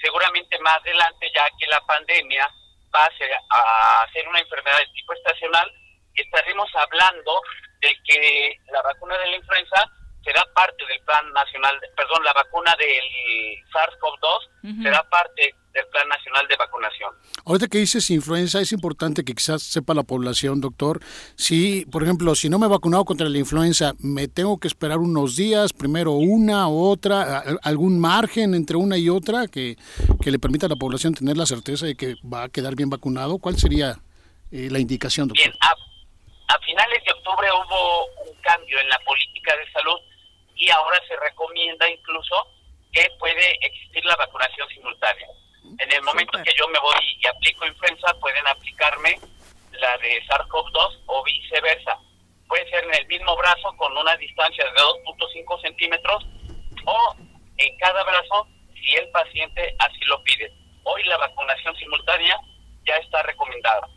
Seguramente 0.00 0.58
más 0.60 0.78
adelante, 0.78 1.30
ya 1.34 1.44
que 1.58 1.66
la 1.66 1.80
pandemia 1.82 2.48
pase 2.90 3.30
a 3.50 4.06
ser 4.12 4.26
una 4.28 4.40
enfermedad 4.40 4.78
de 4.78 4.92
tipo 4.94 5.12
estacional, 5.12 5.70
estaremos 6.14 6.68
hablando 6.74 7.42
de 7.80 7.94
que 8.04 8.56
la 8.72 8.82
vacuna 8.82 9.16
de 9.18 9.26
la 9.28 9.36
influenza 9.36 9.90
será 10.24 10.44
parte 10.54 10.84
del 10.86 11.00
plan 11.00 11.32
nacional, 11.32 11.78
perdón, 11.96 12.24
la 12.24 12.32
vacuna 12.32 12.74
del 12.78 13.56
SARS-CoV-2 13.72 14.82
será 14.82 15.02
parte 15.08 15.54
del 15.72 15.86
plan 15.86 16.08
nacional 16.08 16.46
de 16.48 16.56
vacunación. 16.56 17.14
Ahorita 17.46 17.68
que 17.68 17.78
dices 17.78 18.10
influenza, 18.10 18.60
es 18.60 18.72
importante 18.72 19.24
que 19.24 19.34
quizás 19.34 19.62
sepa 19.62 19.94
la 19.94 20.02
población, 20.02 20.60
doctor, 20.60 21.00
si, 21.36 21.86
por 21.86 22.02
ejemplo, 22.02 22.34
si 22.34 22.48
no 22.50 22.58
me 22.58 22.66
he 22.66 22.68
vacunado 22.68 23.04
contra 23.04 23.28
la 23.28 23.38
influenza, 23.38 23.92
¿me 24.00 24.28
tengo 24.28 24.58
que 24.58 24.68
esperar 24.68 24.98
unos 24.98 25.36
días, 25.36 25.72
primero 25.72 26.12
una 26.12 26.68
u 26.68 26.84
otra, 26.84 27.42
algún 27.62 27.98
margen 27.98 28.54
entre 28.54 28.76
una 28.76 28.98
y 28.98 29.08
otra 29.08 29.46
que, 29.46 29.76
que 30.22 30.30
le 30.30 30.38
permita 30.38 30.66
a 30.66 30.68
la 30.68 30.76
población 30.76 31.14
tener 31.14 31.36
la 31.36 31.46
certeza 31.46 31.86
de 31.86 31.94
que 31.94 32.16
va 32.22 32.44
a 32.44 32.48
quedar 32.48 32.74
bien 32.74 32.90
vacunado? 32.90 33.38
¿Cuál 33.38 33.56
sería 33.56 33.96
eh, 34.50 34.68
la 34.70 34.80
indicación, 34.80 35.28
doctor? 35.28 35.46
Bien, 35.46 35.56
a, 35.60 36.54
a 36.54 36.58
finales 36.58 37.02
de 37.06 37.12
octubre 37.12 37.48
hubo 37.52 38.04
un 38.30 38.42
cambio 38.42 38.80
en 38.80 38.88
la 38.88 38.98
política 39.06 39.54
de 39.56 39.72
salud 39.72 40.09
y 40.60 40.70
ahora 40.70 41.00
se 41.08 41.16
recomienda 41.16 41.88
incluso 41.88 42.36
que 42.92 43.08
puede 43.18 43.56
existir 43.62 44.04
la 44.04 44.14
vacunación 44.16 44.68
simultánea. 44.68 45.26
En 45.78 45.90
el 45.90 46.02
momento 46.02 46.38
que 46.42 46.52
yo 46.56 46.68
me 46.68 46.78
voy 46.78 46.96
y 47.18 47.26
aplico 47.26 47.66
influenza, 47.66 48.12
pueden 48.20 48.46
aplicarme 48.46 49.18
la 49.72 49.96
de 49.98 50.22
SARS-CoV-2 50.26 51.00
o 51.06 51.24
viceversa. 51.24 51.98
Puede 52.46 52.68
ser 52.68 52.84
en 52.84 52.94
el 52.94 53.06
mismo 53.06 53.34
brazo 53.36 53.74
con 53.78 53.96
una 53.96 54.14
distancia 54.16 54.64
de 54.64 54.72
2.5 54.72 55.62
centímetros 55.62 56.26
o 56.84 57.16
en 57.56 57.78
cada 57.78 58.04
brazo 58.04 58.46
si 58.74 58.96
el 58.96 59.08
paciente 59.10 59.74
así 59.78 60.04
lo 60.06 60.22
pide. 60.24 60.52
Hoy 60.82 61.02
la 61.04 61.16
vacunación 61.16 61.74
simultánea 61.76 62.36
ya 62.84 62.96
está 62.96 63.22
recomendada. 63.22 63.88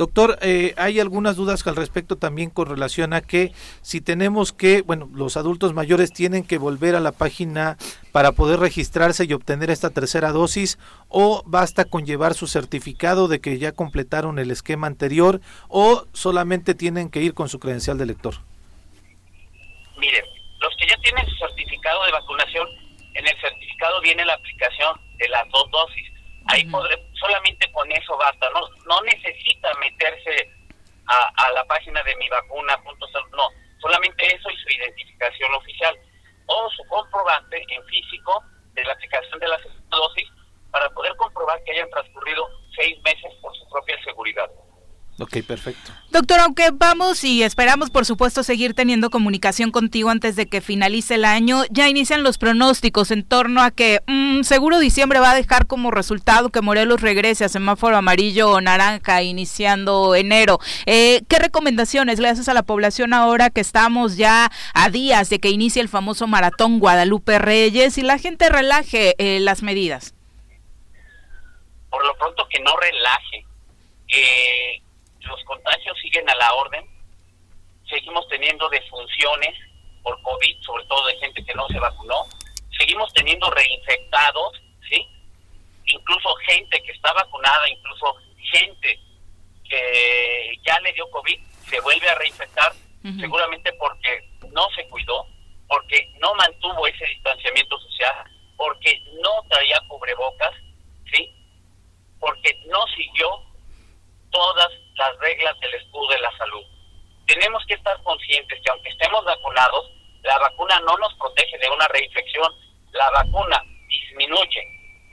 Doctor, 0.00 0.38
eh, 0.40 0.72
hay 0.78 0.98
algunas 0.98 1.36
dudas 1.36 1.66
al 1.66 1.76
respecto 1.76 2.16
también 2.16 2.48
con 2.48 2.66
relación 2.66 3.12
a 3.12 3.20
que 3.20 3.52
si 3.82 4.00
tenemos 4.00 4.54
que, 4.54 4.80
bueno, 4.80 5.10
los 5.12 5.36
adultos 5.36 5.74
mayores 5.74 6.10
tienen 6.10 6.42
que 6.42 6.56
volver 6.56 6.96
a 6.96 7.00
la 7.00 7.12
página 7.12 7.76
para 8.10 8.32
poder 8.32 8.60
registrarse 8.60 9.26
y 9.26 9.34
obtener 9.34 9.68
esta 9.68 9.90
tercera 9.90 10.32
dosis 10.32 10.78
o 11.10 11.42
basta 11.44 11.84
con 11.84 12.06
llevar 12.06 12.32
su 12.32 12.46
certificado 12.46 13.28
de 13.28 13.42
que 13.42 13.58
ya 13.58 13.72
completaron 13.72 14.38
el 14.38 14.50
esquema 14.50 14.86
anterior 14.86 15.42
o 15.68 16.06
solamente 16.14 16.74
tienen 16.74 17.10
que 17.10 17.20
ir 17.20 17.34
con 17.34 17.50
su 17.50 17.58
credencial 17.58 17.98
de 17.98 18.06
lector. 18.06 18.36
Miren, 19.98 20.24
los 20.60 20.74
que 20.78 20.86
ya 20.88 20.96
tienen 21.02 21.26
su 21.26 21.46
certificado 21.46 22.06
de 22.06 22.12
vacunación, 22.12 22.66
en 23.12 23.28
el 23.28 23.38
certificado 23.38 24.00
viene 24.00 24.24
la 24.24 24.32
aplicación 24.32 24.98
de 25.18 25.28
las 25.28 25.46
dos 25.50 25.70
dosis 25.70 26.09
Ahí 26.50 26.64
podré, 26.64 26.96
solamente 27.14 27.70
con 27.72 27.90
eso 27.92 28.16
basta, 28.16 28.50
no, 28.50 28.60
no 28.86 29.00
necesita 29.02 29.72
meterse 29.74 30.50
a, 31.06 31.46
a 31.46 31.52
la 31.52 31.64
página 31.64 32.02
de 32.02 32.16
mi 32.16 32.28
vacuna, 32.28 32.76
punto, 32.82 33.06
no, 33.36 33.48
solamente 33.80 34.26
eso 34.34 34.50
y 34.50 34.56
su 34.56 34.68
identificación 34.70 35.54
oficial 35.54 35.96
o 36.46 36.70
su 36.70 36.84
comprobante 36.88 37.64
en 37.68 37.84
físico 37.86 38.42
de 38.74 38.84
la 38.84 38.92
aplicación 38.92 39.38
de 39.38 39.48
la 39.48 39.60
dosis 39.90 40.28
para 40.70 40.88
poder 40.90 41.14
comprobar 41.16 41.62
que 41.64 41.72
hayan 41.72 41.90
transcurrido 41.90 42.48
seis 42.74 43.00
meses 43.02 43.32
por 43.40 43.54
su 43.56 43.68
propia 43.68 44.02
seguridad. 44.02 44.50
Ok, 45.20 45.42
perfecto. 45.46 45.92
Doctor, 46.10 46.40
aunque 46.40 46.70
vamos 46.72 47.24
y 47.24 47.42
esperamos, 47.42 47.90
por 47.90 48.06
supuesto, 48.06 48.42
seguir 48.42 48.72
teniendo 48.72 49.10
comunicación 49.10 49.70
contigo 49.70 50.08
antes 50.08 50.34
de 50.34 50.46
que 50.46 50.62
finalice 50.62 51.16
el 51.16 51.26
año, 51.26 51.62
ya 51.68 51.90
inician 51.90 52.22
los 52.22 52.38
pronósticos 52.38 53.10
en 53.10 53.22
torno 53.22 53.60
a 53.60 53.70
que 53.70 54.00
mmm, 54.06 54.40
seguro 54.42 54.78
diciembre 54.78 55.20
va 55.20 55.32
a 55.32 55.34
dejar 55.34 55.66
como 55.66 55.90
resultado 55.90 56.48
que 56.48 56.62
Morelos 56.62 57.02
regrese 57.02 57.44
a 57.44 57.50
semáforo 57.50 57.98
amarillo 57.98 58.50
o 58.50 58.62
naranja 58.62 59.22
iniciando 59.22 60.14
enero. 60.14 60.58
Eh, 60.86 61.20
¿Qué 61.28 61.38
recomendaciones 61.38 62.18
le 62.18 62.28
haces 62.30 62.48
a 62.48 62.54
la 62.54 62.62
población 62.62 63.12
ahora 63.12 63.50
que 63.50 63.60
estamos 63.60 64.16
ya 64.16 64.50
a 64.72 64.88
días 64.88 65.28
de 65.28 65.38
que 65.38 65.50
inicie 65.50 65.82
el 65.82 65.90
famoso 65.90 66.26
maratón 66.28 66.78
Guadalupe 66.78 67.38
Reyes 67.38 67.98
y 67.98 68.02
la 68.02 68.16
gente 68.16 68.48
relaje 68.48 69.16
eh, 69.18 69.38
las 69.40 69.62
medidas? 69.62 70.14
Por 71.90 72.06
lo 72.06 72.16
pronto 72.16 72.46
que 72.50 72.62
no 72.62 72.74
relaje. 72.78 73.44
Eh, 74.08 74.82
los 75.30 75.42
contagios 75.44 75.96
siguen 76.02 76.28
a 76.28 76.34
la 76.34 76.52
orden, 76.54 76.84
seguimos 77.88 78.26
teniendo 78.28 78.68
defunciones 78.68 79.56
por 80.02 80.20
COVID, 80.22 80.62
sobre 80.62 80.84
todo 80.86 81.06
de 81.06 81.16
gente 81.18 81.44
que 81.44 81.54
no 81.54 81.66
se 81.68 81.78
vacunó, 81.78 82.26
seguimos 82.76 83.12
teniendo 83.12 83.50
reinfectados, 83.50 84.60
¿sí? 84.88 85.06
Incluso 85.86 86.34
gente 86.46 86.82
que 86.82 86.92
está 86.92 87.12
vacunada, 87.12 87.68
incluso 87.68 88.16
gente 88.52 89.00
que 89.68 90.58
ya 90.62 90.78
le 90.80 90.92
dio 90.92 91.08
COVID, 91.10 91.38
se 91.68 91.80
vuelve 91.80 92.08
a 92.08 92.14
reinfectar, 92.16 92.72
seguramente 93.18 93.72
porque 93.74 94.28
no 94.52 94.68
se 94.74 94.86
cuidó, 94.88 95.26
porque 95.68 96.12
no 96.18 96.34
mantuvo 96.34 96.86
ese 96.86 97.04
distanciamiento 97.06 97.78
social, 97.78 98.30
porque 98.56 99.00
no 99.22 99.42
traía 99.48 99.80
cubrebocas, 99.88 100.54
¿sí? 101.12 101.32
Porque 102.18 102.60
no 102.66 102.86
siguió 102.96 103.28
todas 104.30 104.70
las 105.00 105.18
reglas 105.18 105.58
del 105.60 105.74
escudo 105.74 106.08
de 106.12 106.20
la 106.20 106.30
salud. 106.36 106.62
Tenemos 107.26 107.64
que 107.66 107.74
estar 107.74 107.96
conscientes 108.02 108.60
que 108.62 108.70
aunque 108.70 108.90
estemos 108.90 109.24
vacunados, 109.24 109.90
la 110.22 110.38
vacuna 110.38 110.78
no 110.80 110.94
nos 110.98 111.14
protege 111.14 111.56
de 111.56 111.70
una 111.70 111.88
reinfección. 111.88 112.52
La 112.92 113.08
vacuna 113.10 113.64
disminuye 113.88 114.62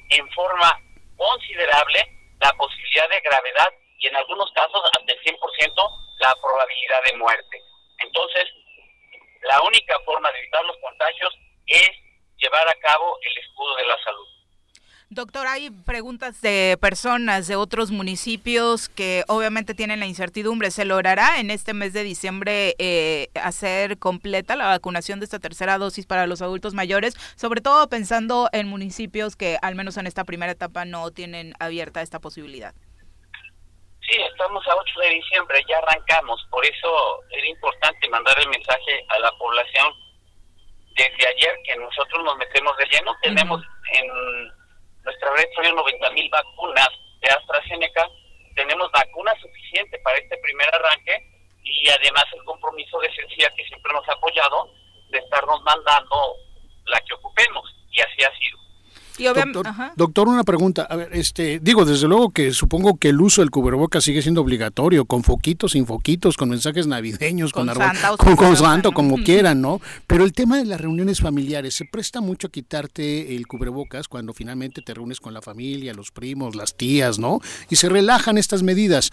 en 0.10 0.30
forma 0.32 0.78
considerable 1.16 2.04
la 2.42 2.52
posibilidad 2.54 3.10
de 3.10 3.22
gravedad 3.22 3.70
y 4.00 4.08
en 4.08 4.16
algunos 4.18 4.52
casos 4.52 4.82
hasta 4.92 5.14
el 5.14 5.24
100% 5.24 5.40
la 6.20 6.36
probabilidad 6.36 7.04
de 7.06 7.18
muerte. 7.18 7.62
Entonces, 8.00 8.46
la 9.44 9.62
única 9.62 9.98
forma 10.04 10.30
de 10.34 10.40
evitar 10.40 10.66
los 10.66 10.78
contagios 10.78 11.34
es 11.68 11.92
llevar 12.38 12.68
a 12.68 12.76
cabo 12.76 13.18
el 13.22 13.38
escudo 13.38 13.76
de 13.78 13.86
la 13.86 14.04
salud. 14.04 14.28
Doctor, 15.10 15.47
hay 15.47 15.70
preguntas 15.70 16.41
de 16.41 16.78
personas 16.82 17.47
de 17.47 17.55
otros 17.55 17.91
municipios 17.91 18.89
que 18.89 19.24
obviamente 19.30 19.74
tienen 19.74 20.01
la 20.01 20.05
incertidumbre. 20.05 20.70
¿Se 20.70 20.84
logrará 20.84 21.39
en 21.39 21.49
este 21.49 21.74
mes 21.74 21.93
de 21.93 22.03
diciembre 22.03 22.76
eh, 22.78 23.30
hacer 23.41 23.99
completa 23.99 24.58
la 24.58 24.68
vacunación 24.68 25.20
de 25.20 25.24
esta 25.24 25.39
tercera 25.39 25.78
dosis 25.78 26.05
para 26.05 26.28
los 26.28 26.41
adultos 26.41 26.74
mayores? 26.74 27.16
Sobre 27.38 27.62
todo 27.62 27.88
pensando 27.88 28.49
en 28.51 28.68
municipios 28.68 29.38
que 29.38 29.58
al 29.62 29.76
menos 29.76 29.95
en 29.95 30.08
esta 30.08 30.26
primera 30.26 30.51
etapa 30.51 30.84
no 30.84 31.10
tienen 31.12 31.53
abierta 31.58 32.01
esta 32.01 32.20
posibilidad. 32.20 32.74
Sí, 34.01 34.16
estamos 34.30 34.68
a 34.68 34.76
8 34.76 34.99
de 35.03 35.10
diciembre, 35.10 35.64
ya 35.70 35.78
arrancamos. 35.78 36.45
Por 36.49 36.66
eso 36.66 37.24
era 37.32 37.47
importante 37.47 38.10
mandar 38.10 38.38
el 38.39 38.49
mensaje 38.49 39.05
a 39.08 39.20
la 39.20 39.32
población 39.38 39.88
desde 40.97 41.28
ayer 41.28 41.55
que 41.64 41.78
nosotros 41.78 42.26
nos 42.26 42.38
metemos 42.38 42.76
de 42.76 42.86
lleno. 42.88 43.16
Tenemos 43.22 43.62
en 43.99 44.57
nuestra 45.08 45.32
red 45.32 45.47
son 45.55 45.74
90 45.74 46.10
mil 46.12 46.30
vacunas 46.30 46.89
de 47.22 47.30
AstraZeneca. 47.30 48.10
Tenemos 48.55 48.91
vacunas 48.91 49.39
suficientes 49.39 50.01
para 50.03 50.18
este 50.18 50.38
primer 50.38 50.68
arranque 50.76 51.24
y 51.64 51.89
además 51.89 52.26
el 52.34 52.43
compromiso 52.43 52.99
de 52.99 53.16
Sencilla 53.16 53.49
que 53.55 53.64
siempre 53.64 53.93
nos 53.93 54.08
ha 54.10 54.12
apoyado 54.12 54.70
de 55.10 55.20
estarnos 55.20 55.62
mandando 55.64 56.36
la 56.88 56.99
que 56.99 57.14
ocupemos 57.14 57.74
y 57.89 58.01
así 58.01 58.22
ha 58.22 58.38
sido. 58.38 58.58
Doctor, 59.95 60.28
una 60.28 60.43
pregunta. 60.43 60.84
A 60.89 60.95
ver, 60.95 61.09
este, 61.13 61.59
digo, 61.59 61.86
desde 61.86 62.07
luego 62.07 62.30
que 62.30 62.51
supongo 62.51 62.97
que 62.97 63.09
el 63.09 63.20
uso 63.22 63.41
del 63.41 63.51
cubrebocas 63.51 64.03
sigue 64.03 64.22
siendo 64.22 64.41
obligatorio, 64.41 65.05
con 65.05 65.24
foquitos, 65.24 65.72
sin 65.72 65.86
foquitos, 65.86 66.38
con 66.38 66.49
mensajes 66.49 66.88
navideños, 66.88 67.51
con, 67.51 67.68
con, 67.68 68.36
con, 68.36 68.55
santo, 68.55 68.91
como 68.91 69.18
quieran, 69.18 69.61
¿no? 69.61 69.82
Pero 70.05 70.24
el 70.24 70.34
tema 70.34 70.57
de 70.57 70.65
las 70.65 70.80
reuniones 70.80 71.20
familiares, 71.22 71.74
se 71.74 71.86
presta 71.86 72.22
mucho 72.22 72.47
a 72.47 72.51
quitarte 72.51 73.36
el 73.36 73.47
cubrebocas 73.47 74.07
cuando 74.07 74.34
finalmente 74.34 74.82
te 74.82 74.93
reúnes 74.93 75.20
con 75.20 75.34
la 75.34 75.41
familia, 75.41 75.93
los 75.93 76.11
primos, 76.11 76.55
las 76.55 76.76
tías, 76.76 77.20
¿no? 77.20 77.39
Y 77.70 77.76
se 77.78 77.89
relajan 77.89 78.38
estas 78.38 78.63
medidas. 78.63 79.11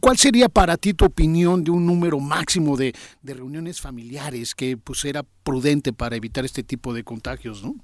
¿Cuál 0.00 0.18
sería 0.18 0.48
para 0.48 0.76
ti 0.76 0.94
tu 0.94 1.04
opinión 1.04 1.64
de 1.64 1.70
un 1.70 1.86
número 1.86 2.18
máximo 2.20 2.76
de, 2.76 2.94
de 3.22 3.34
reuniones 3.34 3.80
familiares 3.80 4.54
que 4.54 4.76
pues 4.76 5.04
era 5.04 5.22
prudente 5.42 5.92
para 5.92 6.16
evitar 6.16 6.44
este 6.44 6.62
tipo 6.62 6.92
de 6.92 7.04
contagios, 7.04 7.62
¿no? 7.62 7.74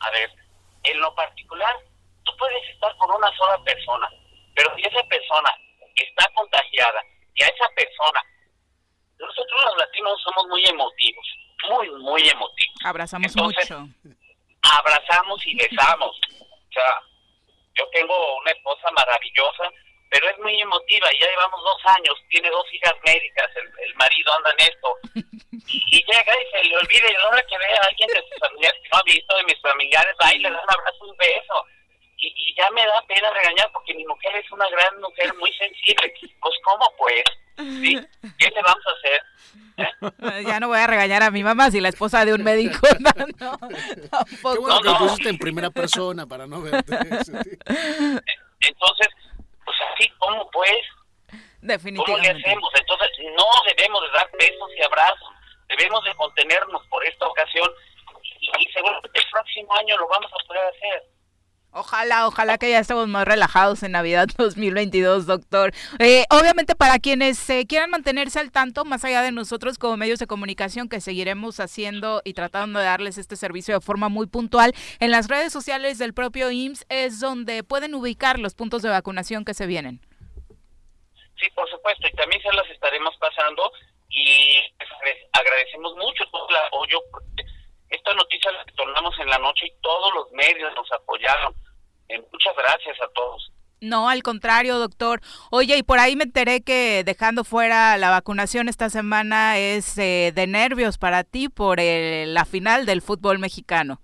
A 0.00 0.10
ver, 0.10 0.43
en 0.84 1.00
lo 1.00 1.14
particular, 1.14 1.76
tú 2.24 2.32
puedes 2.36 2.68
estar 2.70 2.96
con 2.96 3.10
una 3.10 3.30
sola 3.36 3.62
persona, 3.64 4.08
pero 4.54 4.74
si 4.76 4.82
esa 4.82 5.02
persona 5.04 5.50
está 5.96 6.26
contagiada 6.34 7.02
y 7.34 7.42
a 7.42 7.46
esa 7.48 7.68
persona, 7.74 8.22
nosotros 9.18 9.64
los 9.64 9.76
latinos 9.78 10.20
somos 10.22 10.46
muy 10.48 10.64
emotivos, 10.66 11.26
muy, 11.68 11.90
muy 12.02 12.28
emotivos. 12.28 12.76
Abrazamos 12.84 13.36
mucho. 13.36 13.88
Abrazamos 14.62 15.46
y 15.46 15.56
besamos. 15.56 16.20
O 16.40 16.72
sea, 16.72 17.00
yo 17.74 17.88
tengo 17.92 18.38
una 18.38 18.50
esposa 18.50 18.90
maravillosa, 18.92 19.70
pero 20.14 20.30
es 20.30 20.38
muy 20.38 20.54
emotiva 20.60 21.08
y 21.12 21.18
ya 21.18 21.26
llevamos 21.26 21.60
dos 21.60 21.82
años, 21.98 22.14
tiene 22.30 22.48
dos 22.48 22.64
hijas 22.72 22.94
médicas, 23.04 23.50
el, 23.56 23.94
marido 23.96 24.32
anda 24.32 24.50
en 24.52 24.70
esto, 24.70 24.88
y, 25.66 26.04
llega 26.06 26.32
y 26.38 26.50
se 26.52 26.68
le 26.68 26.76
olvida 26.76 27.10
y 27.10 27.14
a 27.16 27.18
la 27.18 27.28
hora 27.30 27.42
que 27.42 27.58
ve 27.58 27.64
a 27.66 27.86
alguien 27.88 28.08
de 28.14 28.22
sus 28.22 28.38
familiares 28.38 28.80
que 28.80 28.88
no 28.92 28.98
ha 28.98 29.02
visto, 29.02 29.36
de 29.36 29.42
mis 29.42 29.60
familiares, 29.60 30.14
va 30.22 30.32
y 30.32 30.38
le 30.38 30.50
da 30.50 30.62
un 30.62 30.70
abrazo, 30.70 31.04
un 31.04 31.16
beso, 31.16 31.66
y, 32.18 32.54
ya 32.54 32.70
me 32.70 32.86
da 32.86 33.02
pena 33.08 33.28
regañar 33.30 33.68
porque 33.72 33.92
mi 33.94 34.04
mujer 34.04 34.36
es 34.36 34.52
una 34.52 34.68
gran 34.70 35.00
mujer 35.00 35.34
muy 35.34 35.52
sensible, 35.54 36.14
pues 36.40 36.54
¿cómo 36.62 36.94
pues? 36.96 37.24
¿Sí? 37.56 37.98
¿Qué 38.38 38.50
le 38.50 38.62
vamos 38.62 38.84
a 38.86 38.90
hacer? 38.94 39.22
¿Eh? 39.78 40.44
Ya 40.46 40.60
no 40.60 40.68
voy 40.68 40.78
a 40.78 40.86
regañar 40.86 41.24
a 41.24 41.32
mi 41.32 41.42
mamá 41.42 41.72
si 41.72 41.80
la 41.80 41.88
esposa 41.88 42.24
de 42.24 42.34
un 42.34 42.44
médico. 42.44 42.78
No, 43.40 43.58
Qué 43.68 44.58
bueno 44.58 44.80
que 44.80 44.88
lo 44.88 44.98
pusiste 44.98 45.28
en 45.28 45.38
primera 45.38 45.70
persona 45.70 46.24
para 46.26 46.46
no 46.46 46.62
verte. 46.62 46.94
Entonces, 48.60 49.08
así 49.94 50.08
como 50.18 50.50
pues. 50.50 50.82
Definitivamente. 51.60 52.28
¿Cómo 52.28 52.38
le 52.38 52.50
hacemos? 52.50 52.70
Entonces 52.78 53.08
no 53.36 53.46
debemos 53.66 54.02
de 54.02 54.10
dar 54.10 54.30
besos 54.38 54.70
y 54.76 54.82
abrazos, 54.82 55.30
debemos 55.68 56.04
de 56.04 56.14
contenernos 56.14 56.86
por 56.88 57.04
esta 57.06 57.26
ocasión 57.26 57.70
y, 58.40 58.72
seguramente 58.72 59.18
el 59.18 59.30
próximo 59.30 59.74
año 59.76 59.96
lo 59.96 60.08
vamos 60.08 60.30
a 60.32 60.46
poder 60.46 60.62
hacer. 60.66 61.04
Ojalá, 61.76 62.28
ojalá 62.28 62.56
que 62.56 62.70
ya 62.70 62.78
estemos 62.78 63.08
más 63.08 63.26
relajados 63.26 63.82
en 63.82 63.90
Navidad 63.90 64.28
2022, 64.38 65.26
doctor. 65.26 65.72
Eh, 65.98 66.24
obviamente 66.30 66.76
para 66.76 67.00
quienes 67.00 67.44
quieran 67.68 67.90
mantenerse 67.90 68.38
al 68.38 68.52
tanto, 68.52 68.84
más 68.84 69.04
allá 69.04 69.22
de 69.22 69.32
nosotros 69.32 69.76
como 69.76 69.96
medios 69.96 70.20
de 70.20 70.28
comunicación, 70.28 70.88
que 70.88 71.00
seguiremos 71.00 71.58
haciendo 71.58 72.22
y 72.24 72.34
tratando 72.34 72.78
de 72.78 72.84
darles 72.84 73.18
este 73.18 73.34
servicio 73.34 73.74
de 73.74 73.80
forma 73.80 74.08
muy 74.08 74.28
puntual, 74.28 74.72
en 75.00 75.10
las 75.10 75.26
redes 75.26 75.52
sociales 75.52 75.98
del 75.98 76.14
propio 76.14 76.52
IMSS 76.52 76.86
es 76.90 77.18
donde 77.18 77.64
pueden 77.64 77.96
ubicar 77.96 78.38
los 78.38 78.54
puntos 78.54 78.82
de 78.82 78.90
vacunación 78.90 79.44
que 79.44 79.52
se 79.52 79.66
vienen. 79.66 80.00
Sí, 81.40 81.50
por 81.56 81.68
supuesto, 81.68 82.06
y 82.06 82.12
también 82.12 82.40
se 82.40 82.52
las 82.52 82.70
estaremos 82.70 83.16
pasando 83.16 83.72
y 84.10 84.60
agradecemos 85.32 85.96
mucho 85.96 86.24
todo 86.30 86.48
el 86.48 86.56
apoyo. 86.68 87.00
Esta 87.90 88.14
noticia 88.14 88.52
la 88.52 88.64
tornamos 88.76 89.18
en 89.18 89.28
la 89.28 89.38
noche 89.38 89.66
y 89.66 89.72
todos 89.82 90.14
los 90.14 90.30
medios 90.30 90.72
nos 90.76 90.90
apoyaron 90.92 91.63
muchas 92.08 92.56
gracias 92.56 92.96
a 93.00 93.08
todos. 93.14 93.52
No, 93.80 94.08
al 94.08 94.22
contrario, 94.22 94.78
doctor. 94.78 95.20
Oye, 95.50 95.76
y 95.76 95.82
por 95.82 95.98
ahí 95.98 96.16
me 96.16 96.24
enteré 96.24 96.62
que 96.62 97.02
dejando 97.04 97.44
fuera 97.44 97.98
la 97.98 98.10
vacunación 98.10 98.68
esta 98.68 98.88
semana 98.88 99.58
es 99.58 99.98
eh, 99.98 100.32
de 100.34 100.46
nervios 100.46 100.96
para 100.96 101.22
ti 101.22 101.48
por 101.48 101.78
la 101.80 102.44
final 102.46 102.86
del 102.86 103.02
fútbol 103.02 103.38
mexicano. 103.38 104.00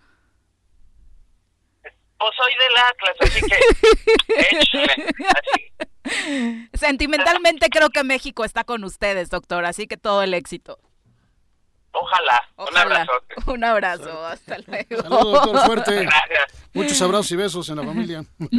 Pues 2.19 2.33
soy 2.37 2.53
del 2.55 2.77
Atlas, 2.91 3.17
así 3.21 3.41
que 3.47 3.57
Sentimentalmente 6.77 7.71
creo 7.71 7.89
que 7.89 8.05
México 8.05 8.45
está 8.45 8.65
con 8.65 8.85
ustedes, 8.85 9.31
doctor, 9.31 9.65
así 9.65 9.87
que 9.87 9.97
todo 9.97 10.23
el 10.23 10.35
éxito. 10.35 10.79
Ojalá. 11.93 12.41
Un 12.57 12.77
abrazo. 12.77 13.13
Un 13.47 13.65
abrazo. 13.65 14.27
Hasta 14.27 14.59
luego. 14.67 15.03
Saludos, 15.03 15.33
doctor. 15.45 15.67
Fuerte. 15.67 16.09
Muchos 16.73 17.03
abrazos 17.03 17.33
y 17.33 17.37
besos 17.37 17.69
en 17.69 17.77
la 17.77 17.83
familia. 17.85 18.25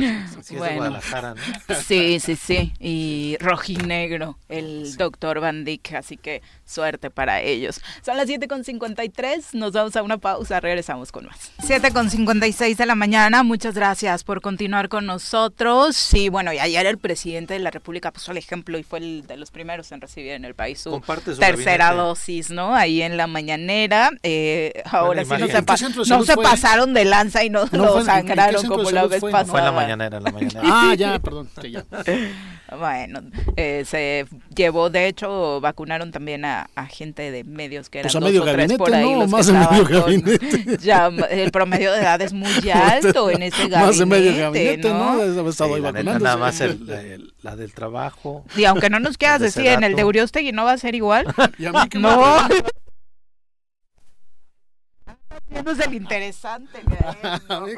Sí, 1.86 2.20
sí, 2.20 2.36
sí. 2.36 2.74
Y 2.80 3.38
rojinegro, 3.40 4.38
el 4.50 4.96
doctor 4.98 5.40
Van 5.40 5.64
Dyck. 5.64 5.94
Así 5.94 6.18
que 6.18 6.42
suerte 6.72 7.10
para 7.10 7.42
ellos. 7.42 7.82
Son 8.04 8.18
las 8.18 8.28
7.53. 8.28 9.54
Nos 9.54 9.74
vamos 9.74 9.96
a 9.96 10.04
una 10.04 10.18
pausa. 10.18 10.60
Regresamos 10.60 11.12
con 11.12 11.26
más. 11.26 11.52
7.56 11.60 12.76
de 12.76 12.86
la 12.86 12.96
mañana. 12.96 13.44
Muchas 13.44 13.76
gracias 13.76 14.24
por 14.24 14.42
continuar 14.42 14.90
con 14.90 15.06
nosotros. 15.06 15.96
Sí, 15.96 16.30
bueno, 16.30 16.54
y 16.54 16.60
ayer 16.60 16.86
el 16.86 16.98
presidente 16.98 17.54
de 17.54 17.60
la 17.60 17.72
República 17.72 18.12
puso 18.12 18.32
el 18.32 18.38
ejemplo 18.38 18.78
y 18.78 18.84
fue 18.84 19.00
el 19.00 19.28
de 19.28 19.38
los 19.38 19.52
primeros 19.52 19.92
en 19.92 20.02
recibir 20.02 20.32
en 20.32 20.46
el 20.46 20.56
país 20.56 20.82
su, 20.82 21.02
tercera 21.40 21.94
dosis, 21.94 22.50
¿no? 22.50 22.76
Ahí 22.76 23.02
en 23.02 23.18
la 23.18 23.28
mañanera. 23.28 24.12
Eh, 24.24 24.82
ahora 24.86 25.24
sí 25.24 25.32
no 25.38 25.48
se, 25.48 26.10
no 26.10 26.24
se 26.24 26.36
pasaron 26.38 26.94
de 26.94 27.06
lanza 27.06 27.44
y 27.44 27.50
no, 27.50 27.66
lo 27.72 28.04
sangraron 28.04 28.66
como 28.66 28.90
la 28.92 29.08
vez 29.08 29.22
pasada. 29.22 29.46
Fue 29.46 29.60
en 29.60 29.66
la 29.66 29.72
mañanera, 29.72 30.18
en 30.18 30.24
la 30.24 30.32
mañanera. 30.32 30.62
ah, 30.64 30.96
ya, 30.96 31.20
perdón. 31.20 31.50
ya. 31.70 31.86
Bueno, 32.78 33.22
eh, 33.58 33.84
se 33.86 34.26
llevó, 34.56 34.90
de 34.90 35.08
hecho, 35.08 35.60
vacunaron 35.60 36.12
también 36.12 36.46
a, 36.46 36.68
gente 36.90 37.32
de 37.32 37.44
medios 37.44 37.90
que 37.90 38.00
eran 38.00 38.12
pues 38.12 38.16
a 38.16 38.20
medio 38.20 38.44
gabinete, 38.44 38.78
por 38.78 38.94
ahí. 38.94 39.14
No, 39.14 39.28
más 39.28 39.48
de 39.48 39.54
medio 39.54 39.86
gabinete. 39.86 40.78
Ya, 40.82 41.08
el 41.30 41.52
promedio 41.52 41.92
de 41.92 42.00
edad 42.00 42.22
es 42.22 42.34
muy 42.34 42.70
alto 42.74 43.30
en 43.30 43.44
ese 43.44 43.68
gabinete. 43.68 43.86
Más 43.86 43.98
de 43.98 44.06
medio 44.06 44.38
gabinete, 44.38 44.90
¿no? 44.90 45.16
¿no? 45.16 45.50
Estado 45.50 45.76
ahí 45.76 45.82
vacunando. 45.82 46.20
Nada 46.20 46.38
más 46.38 46.62
el, 46.62 47.34
la 47.42 47.56
del 47.56 47.74
trabajo. 47.74 48.46
Y 48.56 48.64
aunque 48.66 48.90
no 48.90 49.00
nos 49.00 49.18
quieras 49.18 49.42
decir, 49.42 49.68
en 49.68 49.84
el 49.84 49.96
de 49.96 50.06
Uriostegui 50.06 50.52
no 50.52 50.64
va 50.64 50.74
a 50.74 50.78
ser 50.78 50.96
igual. 50.96 51.26
¿Y 51.58 51.66
a 51.66 51.72
mí 51.72 51.80
qué 51.90 52.00
no. 52.00 52.48
Haciéndose 55.52 55.84
el 55.84 55.94
interesante. 55.94 56.80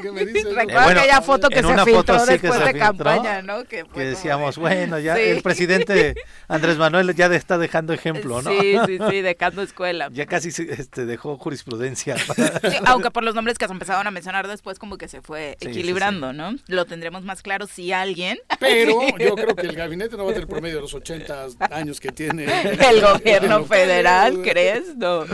¿Qué 0.00 0.12
me 0.12 0.24
dices? 0.24 0.54
Recuerda 0.54 0.92
eh, 0.92 0.98
aquella 0.98 1.20
foto 1.20 1.48
que 1.48 1.62
se 1.62 1.84
filtró 1.84 2.26
después 2.26 2.64
de 2.64 2.78
campaña, 2.78 3.42
¿no? 3.42 3.64
Que, 3.64 3.84
decíamos, 3.94 4.56
bueno, 4.56 4.98
ya 4.98 5.18
el 5.18 5.42
presidente 5.42 6.14
Andrés 6.48 6.78
Manuel 6.78 7.14
ya 7.14 7.26
está 7.26 7.58
dejando 7.58 7.92
ejemplo, 7.92 8.42
¿no? 8.42 8.50
Sí, 8.50 8.76
sí, 8.86 8.98
sí, 9.10 9.20
dejando 9.22 9.62
escuela. 9.62 10.08
Ya 10.12 10.26
casi 10.26 10.48
este, 10.48 11.04
dejó 11.06 11.36
jurisprudencia. 11.36 12.16
aunque 12.86 13.10
por 13.10 13.24
los 13.24 13.34
nombres 13.34 13.58
que 13.58 13.66
se 13.66 13.72
empezaron 13.72 14.06
a 14.06 14.10
mencionar 14.10 14.46
después 14.46 14.78
como 14.78 14.96
que 14.96 15.08
se 15.08 15.20
fue 15.20 15.56
equilibrando, 15.60 16.32
¿no? 16.32 16.54
Lo 16.68 16.84
tendremos 16.84 17.24
más 17.24 17.42
claro 17.42 17.66
si 17.66 17.92
alguien... 17.92 18.38
Pero 18.60 19.00
yo 19.18 19.34
creo 19.34 19.56
que 19.56 19.66
el 19.66 19.74
gabinete 19.76 20.16
no 20.16 20.24
va 20.24 20.30
a 20.30 20.34
tener 20.34 20.48
promedio 20.48 20.76
de 20.76 20.82
los 20.82 20.94
80 20.94 21.46
años 21.70 22.00
que 22.00 22.12
tiene 22.12 22.44
el 22.44 23.00
gobierno 23.00 23.64
federal, 23.64 24.42
¿crees? 24.42 24.96
No, 24.96 25.24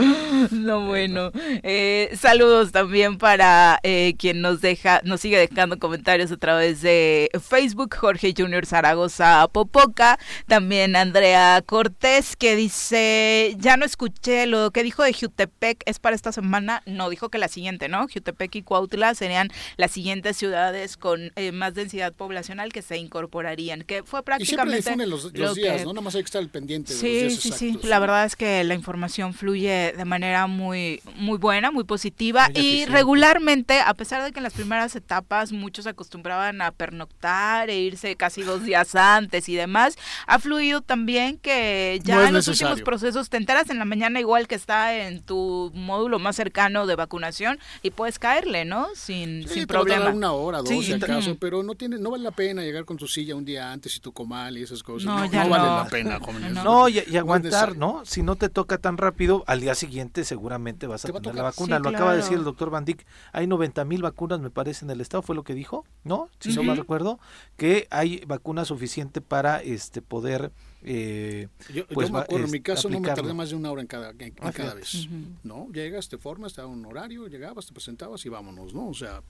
no 0.51 0.87
bueno. 0.87 1.31
Eh, 1.63 2.09
Saludos 2.31 2.71
también 2.71 3.17
para 3.17 3.81
eh, 3.83 4.15
quien 4.17 4.39
nos 4.39 4.61
deja, 4.61 5.01
nos 5.03 5.19
sigue 5.19 5.37
dejando 5.37 5.77
comentarios 5.79 6.31
a 6.31 6.37
través 6.37 6.81
de 6.81 7.29
Facebook, 7.45 7.93
Jorge 7.93 8.33
Junior 8.37 8.65
Zaragoza 8.65 9.45
Popoca, 9.51 10.17
también 10.47 10.95
Andrea 10.95 11.61
Cortés 11.65 12.37
que 12.37 12.55
dice, 12.55 13.53
ya 13.59 13.75
no 13.75 13.83
escuché 13.83 14.47
lo 14.47 14.71
que 14.71 14.81
dijo 14.81 15.03
de 15.03 15.11
Jutepec, 15.11 15.83
es 15.85 15.99
para 15.99 16.15
esta 16.15 16.31
semana, 16.31 16.83
no, 16.85 17.09
dijo 17.09 17.27
que 17.27 17.37
la 17.37 17.49
siguiente, 17.49 17.89
¿no? 17.89 18.07
Jutepec 18.07 18.55
y 18.55 18.61
Cuautla 18.61 19.13
serían 19.13 19.49
las 19.75 19.91
siguientes 19.91 20.37
ciudades 20.37 20.95
con 20.95 21.33
eh, 21.35 21.51
más 21.51 21.73
densidad 21.73 22.13
poblacional 22.13 22.71
que 22.71 22.81
se 22.81 22.95
incorporarían, 22.95 23.81
que 23.81 24.03
fue 24.03 24.23
prácticamente... 24.23 24.79
Y 24.79 24.83
siempre 24.83 25.07
los, 25.07 25.33
los 25.33 25.55
días, 25.55 25.83
¿no? 25.83 25.91
Nada 25.91 26.05
más 26.05 26.15
hay 26.15 26.21
que 26.21 26.27
estar 26.27 26.41
al 26.41 26.49
pendiente 26.49 26.93
sí, 26.93 27.23
los 27.23 27.43
días 27.43 27.57
Sí, 27.57 27.73
sí, 27.73 27.79
la 27.83 27.99
verdad 27.99 28.23
es 28.23 28.37
que 28.37 28.63
la 28.63 28.73
información 28.73 29.33
fluye 29.33 29.93
de 29.97 30.05
manera 30.05 30.47
muy, 30.47 31.01
muy 31.17 31.37
buena, 31.37 31.71
muy 31.71 31.83
positiva 31.83 32.20
y 32.21 32.85
regularmente, 32.85 33.79
a 33.79 33.93
pesar 33.93 34.23
de 34.23 34.31
que 34.31 34.39
en 34.39 34.43
las 34.43 34.53
primeras 34.53 34.95
etapas 34.95 35.51
muchos 35.51 35.87
acostumbraban 35.87 36.61
a 36.61 36.71
pernoctar 36.71 37.69
e 37.69 37.79
irse 37.79 38.15
casi 38.15 38.43
dos 38.43 38.63
días 38.63 38.95
antes 38.95 39.49
y 39.49 39.55
demás, 39.55 39.97
ha 40.27 40.39
fluido 40.39 40.81
también 40.81 41.37
que 41.37 41.99
ya 42.03 42.27
en 42.27 42.33
los 42.33 42.47
últimos 42.47 42.81
procesos 42.81 43.29
te 43.29 43.37
enteras 43.37 43.69
en 43.69 43.79
la 43.79 43.85
mañana 43.85 44.19
igual 44.19 44.47
que 44.47 44.55
está 44.55 44.95
en 44.95 45.21
tu 45.21 45.71
módulo 45.73 46.19
más 46.19 46.35
cercano 46.35 46.85
de 46.85 46.95
vacunación 46.95 47.59
y 47.81 47.91
puedes 47.91 48.19
caerle, 48.19 48.65
¿no? 48.65 48.87
Sin, 48.95 49.47
sin 49.47 49.65
problema. 49.65 50.09
una 50.09 50.31
hora, 50.31 50.59
dos 50.59 50.69
si 50.69 50.93
acaso, 50.93 51.37
pero 51.39 51.63
no 51.63 51.75
tiene, 51.75 51.97
no 51.97 52.11
vale 52.11 52.23
la 52.23 52.31
pena 52.31 52.61
llegar 52.61 52.85
con 52.85 52.97
tu 52.97 53.07
silla 53.07 53.35
un 53.35 53.45
día 53.45 53.71
antes 53.71 53.95
y 53.95 53.99
tu 53.99 54.11
comal 54.11 54.57
y 54.57 54.63
esas 54.63 54.83
cosas. 54.83 55.05
No, 55.05 55.25
no, 55.25 55.49
vale 55.49 55.65
la 55.65 55.87
pena, 55.89 56.19
jóvenes. 56.21 56.53
No, 56.53 56.87
y, 56.87 56.99
aguantar, 57.17 57.75
¿no? 57.77 58.03
Si 58.05 58.23
no 58.23 58.35
te 58.35 58.49
toca 58.49 58.77
tan 58.77 58.97
rápido, 58.97 59.43
al 59.47 59.61
día 59.61 59.75
siguiente 59.75 60.23
seguramente 60.23 60.87
vas 60.87 61.05
a 61.05 61.07
tener 61.11 61.35
la 61.35 61.43
vacuna. 61.43 61.79
Lo 61.79 61.89
acaba 61.89 62.10
acaba 62.11 62.17
de 62.17 62.21
decir 62.23 62.37
el 62.37 62.43
doctor 62.43 62.69
Van 62.69 62.85
Dijk, 62.85 63.05
hay 63.33 63.47
90 63.47 63.85
mil 63.85 64.01
vacunas, 64.01 64.39
me 64.39 64.49
parece, 64.49 64.85
en 64.85 64.91
el 64.91 65.01
estado, 65.01 65.21
fue 65.21 65.35
lo 65.35 65.43
que 65.43 65.53
dijo, 65.53 65.85
¿no? 66.03 66.29
Si 66.39 66.53
no 66.53 66.63
mal 66.63 66.77
recuerdo, 66.77 67.19
que 67.57 67.87
hay 67.89 68.23
vacuna 68.25 68.65
suficiente 68.65 69.21
para 69.21 69.61
este 69.61 70.01
poder 70.01 70.51
eh, 70.83 71.47
yo, 71.71 71.85
pues, 71.87 72.07
yo 72.07 72.13
me 72.13 72.19
acuerdo, 72.19 72.45
en 72.45 72.51
mi 72.51 72.61
caso 72.61 72.89
no 72.89 72.99
me 72.99 73.07
tardé 73.07 73.33
más 73.33 73.51
de 73.51 73.55
una 73.55 73.71
hora 73.71 73.81
en 73.81 73.87
cada, 73.87 74.09
en, 74.11 74.21
en 74.21 74.33
Ah, 74.41 74.51
cada 74.51 74.73
vez, 74.73 75.07
¿no? 75.43 75.67
Llegas, 75.71 76.09
te 76.09 76.17
formas, 76.17 76.53
te 76.53 76.61
da 76.61 76.67
un 76.67 76.83
horario, 76.85 77.27
llegabas, 77.27 77.67
te 77.67 77.73
presentabas 77.73 78.25
y 78.25 78.29
vámonos, 78.29 78.73
¿no? 78.73 78.87
O 78.87 78.93
sea, 78.93 79.21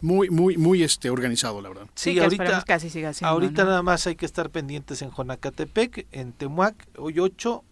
muy, 0.00 0.30
muy, 0.30 0.56
muy 0.56 0.82
este, 0.82 1.10
organizado, 1.10 1.60
la 1.60 1.70
verdad. 1.70 1.86
Sí, 1.94 2.10
Sí, 2.10 2.14
que 2.14 2.22
ahorita, 2.22 2.64
así 2.68 2.88
siga 2.88 3.12
siendo, 3.12 3.32
ahorita 3.32 3.64
¿no? 3.64 3.70
nada 3.70 3.82
más 3.82 4.06
hay 4.06 4.14
que 4.14 4.26
estar 4.26 4.50
pendientes 4.50 5.02
en 5.02 5.10
Jonacatepec, 5.10 6.06
en 6.12 6.32
Temuac, 6.32 6.86
hoy 6.98 7.18
8 7.18 7.64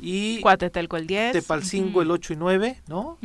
y 0.00 0.40
Cuatetelco 0.40 0.96
el 0.96 1.06
10. 1.06 1.32
Tepalcingo 1.32 2.02
el 2.02 2.08
ujú, 2.08 2.14
8 2.14 2.32
y 2.32 2.36
9, 2.36 2.82
¿no? 2.88 3.18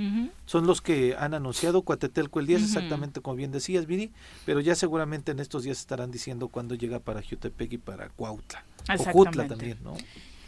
Son 0.46 0.68
los 0.68 0.82
que 0.82 1.16
han 1.18 1.34
anunciado 1.34 1.82
Cuatetelco 1.84 2.40
el 2.40 2.48
10, 2.48 2.62
Ujú. 2.62 2.68
exactamente 2.70 3.22
como 3.22 3.36
bien 3.36 3.52
decías, 3.52 3.86
Viri, 3.86 4.12
pero 4.46 4.60
ya 4.60 4.76
seguramente 4.76 5.32
en 5.32 5.40
estos 5.40 5.64
días 5.64 5.80
estarán 5.80 6.12
diciendo 6.12 6.48
cuándo 6.50 6.76
llega 6.76 7.00
para 7.00 7.22
Jutepec 7.22 7.74
y 7.74 7.78
para 7.78 8.10
Cuautla. 8.10 8.66
O 8.84 8.86
Jutla 8.86 8.94
Exactamente. 9.46 9.48
también, 9.48 9.78
¿no? 9.84 9.94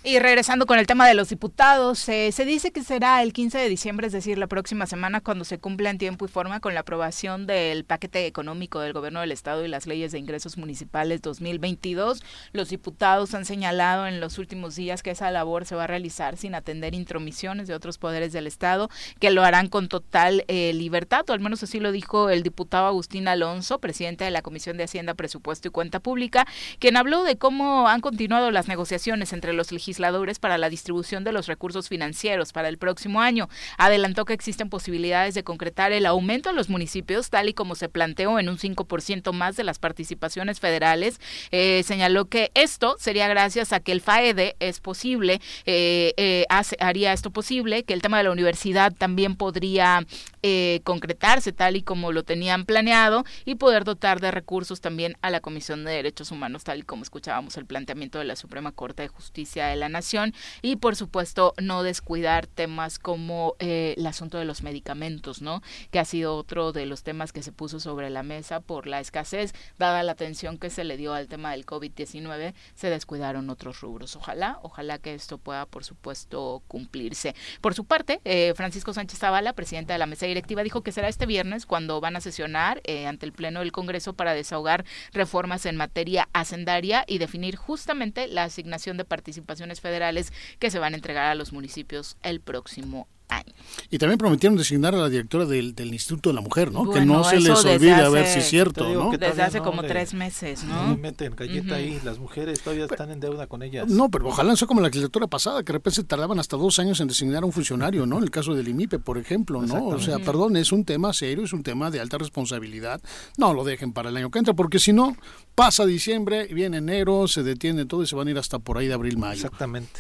Y 0.08 0.20
regresando 0.20 0.68
con 0.68 0.78
el 0.78 0.86
tema 0.86 1.08
de 1.08 1.16
los 1.16 1.30
diputados, 1.30 2.08
eh, 2.10 2.32
se 2.32 2.46
dice 2.46 2.72
que 2.72 2.84
será 2.84 3.24
el 3.24 3.34
15 3.34 3.58
de 3.58 3.68
diciembre, 3.68 4.06
es 4.06 4.14
decir, 4.14 4.38
la 4.38 4.46
próxima 4.46 4.86
semana, 4.86 5.20
cuando 5.20 5.46
se 5.46 5.58
cumpla 5.58 5.90
en 5.90 5.98
tiempo 5.98 6.26
y 6.26 6.28
forma 6.28 6.60
con 6.60 6.76
la 6.76 6.82
aprobación 6.82 7.48
del 7.48 7.86
paquete 7.86 8.28
económico 8.28 8.80
del 8.82 8.94
gobierno 8.94 9.22
del 9.22 9.32
Estado 9.32 9.66
y 9.66 9.68
las 9.68 9.88
leyes 9.88 10.12
de 10.12 10.20
ingresos 10.20 10.60
municipales 10.60 11.24
2022. 11.24 12.22
Los 12.54 12.70
diputados 12.70 13.34
han 13.34 13.46
señalado 13.46 14.06
en 14.06 14.20
los 14.20 14.38
últimos 14.38 14.76
días 14.76 15.02
que 15.02 15.10
esa 15.10 15.32
labor 15.32 15.66
se 15.66 15.74
va 15.74 15.86
a 15.86 15.88
realizar 15.88 16.38
sin 16.38 16.54
atender 16.54 16.94
intromisiones 16.94 17.68
de 17.68 17.74
otros 17.74 17.98
poderes 17.98 18.32
del 18.32 18.46
Estado, 18.46 18.92
que 19.20 19.32
lo 19.32 19.44
harán 19.44 19.70
con 19.70 19.88
total 19.88 20.46
eh, 20.48 20.72
libertad, 20.76 21.28
o 21.28 21.34
al 21.34 21.40
menos 21.40 21.64
así 21.64 21.80
lo 21.80 21.92
dijo 21.92 22.30
el 22.30 22.44
diputado 22.44 22.86
Agustín 22.86 23.28
Alonso, 23.28 23.80
presidente 23.80 24.24
de 24.24 24.30
la 24.30 24.44
Comisión 24.44 24.78
de 24.78 24.84
Hacienda, 24.84 25.16
Presupuesto 25.16 25.68
y 25.68 25.72
Cuenta 25.72 26.00
Pública, 26.00 26.46
quien 26.78 26.96
habló 26.96 27.24
de 27.24 27.40
cómo 27.40 27.88
han 27.88 28.02
continuado 28.02 28.52
las 28.52 28.68
negociaciones 28.68 29.34
entre 29.34 29.54
los 29.54 29.72
legisladores 29.72 29.95
para 30.40 30.58
la 30.58 30.70
distribución 30.70 31.24
de 31.24 31.32
los 31.32 31.48
recursos 31.48 31.90
financieros 31.90 32.52
para 32.52 32.70
el 32.70 32.78
próximo 32.78 33.22
año. 33.22 33.50
Adelantó 33.78 34.26
que 34.26 34.34
existen 34.34 34.70
posibilidades 34.70 35.34
de 35.36 35.44
concretar 35.44 35.92
el 35.92 36.06
aumento 36.06 36.50
a 36.50 36.54
los 36.54 36.70
municipios, 36.70 37.30
tal 37.30 37.50
y 37.50 37.54
como 37.54 37.76
se 37.76 37.90
planteó 37.90 38.40
en 38.40 38.50
un 38.50 38.58
5% 38.58 39.32
más 39.34 39.56
de 39.56 39.64
las 39.64 39.80
participaciones 39.80 40.60
federales. 40.60 41.20
Eh, 41.52 41.84
señaló 41.84 42.26
que 42.26 42.52
esto 42.54 42.96
sería 43.00 43.28
gracias 43.28 43.74
a 43.74 43.80
que 43.80 43.92
el 43.92 44.02
FAEDE 44.02 44.56
es 44.60 44.80
posible, 44.80 45.42
eh, 45.66 46.14
eh, 46.18 46.46
haría 46.80 47.14
esto 47.14 47.32
posible, 47.32 47.84
que 47.84 47.94
el 47.94 48.02
tema 48.02 48.18
de 48.18 48.26
la 48.26 48.32
universidad 48.32 48.94
también 48.94 49.36
podría 49.36 50.06
eh, 50.48 50.82
concretarse 50.84 51.54
tal 51.54 51.76
y 51.76 51.82
como 51.82 52.12
lo 52.12 52.22
tenían 52.22 52.66
planeado 52.66 53.24
y 53.46 53.56
poder 53.56 53.84
dotar 53.84 54.20
de 54.20 54.30
recursos 54.30 54.80
también 54.80 55.18
a 55.24 55.32
la 55.32 55.40
Comisión 55.40 55.84
de 55.84 55.92
Derechos 55.92 56.30
Humanos, 56.30 56.64
tal 56.64 56.78
y 56.78 56.84
como 56.84 57.02
escuchábamos 57.02 57.58
el 57.58 57.66
planteamiento 57.66 58.20
de 58.20 58.26
la 58.26 58.36
Suprema 58.36 58.72
Corte 58.72 59.02
de 59.02 59.08
Justicia 59.08 59.66
de 59.66 59.76
la 59.76 59.85
Nación 59.90 60.34
y 60.62 60.78
por 60.78 60.96
supuesto 60.96 61.54
no 61.62 61.84
descuidar 61.84 62.48
temas 62.48 63.00
como 63.00 63.56
eh, 63.60 63.96
el 63.98 64.06
asunto 64.08 64.38
de 64.38 64.46
los 64.46 64.64
medicamentos, 64.64 65.42
¿no? 65.42 65.62
Que 65.92 66.00
ha 66.00 66.06
sido 66.06 66.36
otro 66.36 66.72
de 66.72 66.86
los 66.86 67.04
temas 67.04 67.32
que 67.32 67.44
se 67.44 67.52
puso 67.52 67.80
sobre 67.80 68.10
la 68.10 68.24
mesa 68.24 68.60
por 68.60 68.88
la 68.88 69.00
escasez, 69.00 69.54
dada 69.78 70.04
la 70.04 70.14
atención 70.14 70.58
que 70.58 70.70
se 70.70 70.84
le 70.84 70.98
dio 70.98 71.14
al 71.14 71.28
tema 71.28 71.52
del 71.52 71.66
COVID-19, 71.66 72.54
se 72.74 72.90
descuidaron 72.90 73.50
otros 73.50 73.82
rubros. 73.82 74.16
Ojalá, 74.16 74.60
ojalá 74.62 74.98
que 74.98 75.14
esto 75.14 75.38
pueda 75.38 75.66
por 75.66 75.84
supuesto 75.84 76.64
cumplirse. 76.68 77.36
Por 77.62 77.74
su 77.74 77.86
parte, 77.86 78.22
eh, 78.26 78.54
Francisco 78.56 78.94
Sánchez 78.94 79.20
Zavala, 79.20 79.54
presidente 79.54 79.94
de 79.94 80.00
la 80.00 80.06
mesa 80.06 80.26
directiva, 80.26 80.64
dijo 80.64 80.82
que 80.82 80.92
será 80.92 81.08
este 81.08 81.26
viernes 81.26 81.66
cuando 81.66 82.02
van 82.02 82.16
a 82.16 82.22
sesionar 82.22 82.82
eh, 82.84 83.08
ante 83.08 83.26
el 83.26 83.34
Pleno 83.34 83.60
del 83.60 83.72
Congreso 83.72 84.14
para 84.14 84.34
desahogar 84.34 84.86
reformas 85.12 85.66
en 85.66 85.76
materia 85.76 86.30
hacendaria 86.34 87.04
y 87.08 87.18
definir 87.18 87.56
justamente 87.56 88.28
la 88.28 88.44
asignación 88.44 88.98
de 88.98 89.06
participaciones 89.06 89.75
federales 89.82 90.32
que 90.60 90.72
se 90.72 90.80
van 90.80 90.94
a 90.94 90.98
entregar 90.98 91.26
a 91.26 91.36
los 91.36 91.54
municipios 91.54 92.18
el 92.24 92.40
próximo 92.42 93.08
año. 93.28 93.54
Y 93.90 93.98
también 93.98 94.18
prometieron 94.18 94.58
designar 94.58 94.94
a 94.96 94.98
la 94.98 95.10
directora 95.10 95.46
del, 95.46 95.76
del 95.76 95.94
Instituto 95.94 96.30
de 96.30 96.36
la 96.36 96.42
Mujer, 96.42 96.72
¿no? 96.72 96.90
que 96.92 97.02
no 97.06 97.24
se 97.24 97.40
les 97.40 97.66
olvide 97.66 97.94
a 97.94 98.10
ver 98.10 98.26
si 98.28 98.40
es 98.40 98.46
cierto, 98.50 98.88
¿no? 98.94 99.12
que 99.12 99.18
Desde 99.18 99.42
hace 99.42 99.58
no 99.60 99.64
como 99.66 99.82
le- 99.82 99.88
tres 99.88 100.14
meses, 100.14 100.64
No 100.64 100.88
¿no? 100.90 100.98
meten 100.98 101.36
galleta 101.36 101.66
Ujú. 101.68 101.76
ahí, 101.76 102.00
las 102.04 102.20
mujeres 102.20 102.62
todavía 102.62 102.86
están 102.86 103.12
en 103.12 103.20
deuda 103.20 103.48
con 103.48 103.64
ellas. 103.64 103.88
No, 103.90 104.10
pero 104.10 104.28
ojalá 104.28 104.52
no 104.52 104.58
sea 104.58 104.68
como 104.68 104.82
la 104.82 104.88
legislatura 104.88 105.28
pasada, 105.28 105.62
que 105.64 105.68
de 105.68 105.74
repente 105.74 106.04
tardaban 106.04 106.40
hasta 106.40 106.58
dos 106.58 106.80
años 106.80 107.00
en 107.00 107.08
designar 107.08 107.44
a 107.44 107.46
un 107.46 107.52
funcionario, 107.52 108.06
¿no? 108.06 108.18
En 108.18 108.24
el 108.24 108.32
caso 108.32 108.54
del 108.54 108.68
IMIPE, 108.68 109.00
por 109.00 109.18
ejemplo, 109.18 109.62
¿no? 109.62 109.88
O 109.88 110.00
sea, 110.00 110.20
perdón, 110.20 110.56
es 110.58 110.72
un 110.72 110.86
tema 110.86 111.12
serio, 111.14 111.44
es 111.46 111.54
un 111.54 111.64
tema 111.64 111.92
de 111.92 112.00
alta 112.00 112.18
responsabilidad. 112.18 113.02
No 113.38 113.54
lo 113.54 113.64
dejen 113.64 113.92
para 113.94 114.10
el 114.10 114.18
año 114.18 114.30
que 114.32 114.40
entra, 114.40 114.54
porque 114.54 114.80
si 114.80 114.94
no, 114.94 115.16
pasa 115.56 115.86
diciembre, 115.86 116.48
viene 116.54 116.78
enero, 116.78 117.28
se 117.28 117.44
detiene 117.44 117.86
todo 117.86 118.04
y 118.04 118.08
se 118.08 118.16
van 118.16 118.28
a 118.28 118.32
ir 118.32 118.38
hasta 118.38 118.60
por 118.60 118.78
ahí 118.78 118.88
de 118.88 118.94
abril, 118.94 119.18
mayo. 119.18 119.34
Exactamente. 119.46 120.00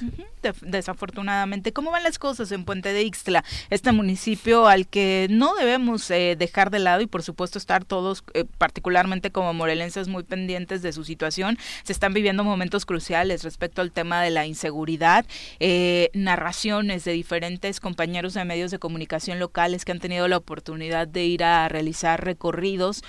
Desafortunadamente. 0.61 1.73
¿Cómo 1.73 1.91
van 1.91 2.03
las 2.03 2.19
cosas 2.19 2.51
en 2.51 2.65
Puente 2.65 2.93
de 2.93 3.01
Ixtla? 3.15 3.45
Este 3.69 3.93
municipio 3.93 4.67
al 4.67 4.87
que 4.87 5.27
no 5.29 5.55
debemos 5.55 6.11
eh, 6.11 6.35
dejar 6.37 6.69
de 6.69 6.79
lado 6.79 7.01
y 7.01 7.07
por 7.07 7.23
supuesto 7.23 7.57
estar 7.57 7.85
todos, 7.85 8.23
eh, 8.33 8.43
particularmente 8.57 9.31
como 9.31 9.53
morelenses, 9.53 10.09
muy 10.09 10.23
pendientes 10.23 10.81
de 10.81 10.91
su 10.91 11.05
situación. 11.05 11.57
Se 11.83 11.93
están 11.93 12.13
viviendo 12.13 12.43
momentos 12.43 12.85
cruciales 12.85 13.43
respecto 13.43 13.81
al 13.81 13.91
tema 13.91 14.21
de 14.21 14.31
la 14.31 14.45
inseguridad. 14.45 15.25
Eh, 15.59 16.09
narraciones 16.13 17.05
de 17.05 17.13
diferentes 17.13 17.79
compañeros 17.79 18.33
de 18.33 18.43
medios 18.43 18.71
de 18.71 18.79
comunicación 18.79 19.39
locales 19.39 19.85
que 19.85 19.93
han 19.93 19.99
tenido 19.99 20.27
la 20.27 20.37
oportunidad 20.37 21.07
de 21.07 21.23
ir 21.23 21.43
a 21.43 21.69
realizar 21.69 22.23
recorridos. 22.23 23.03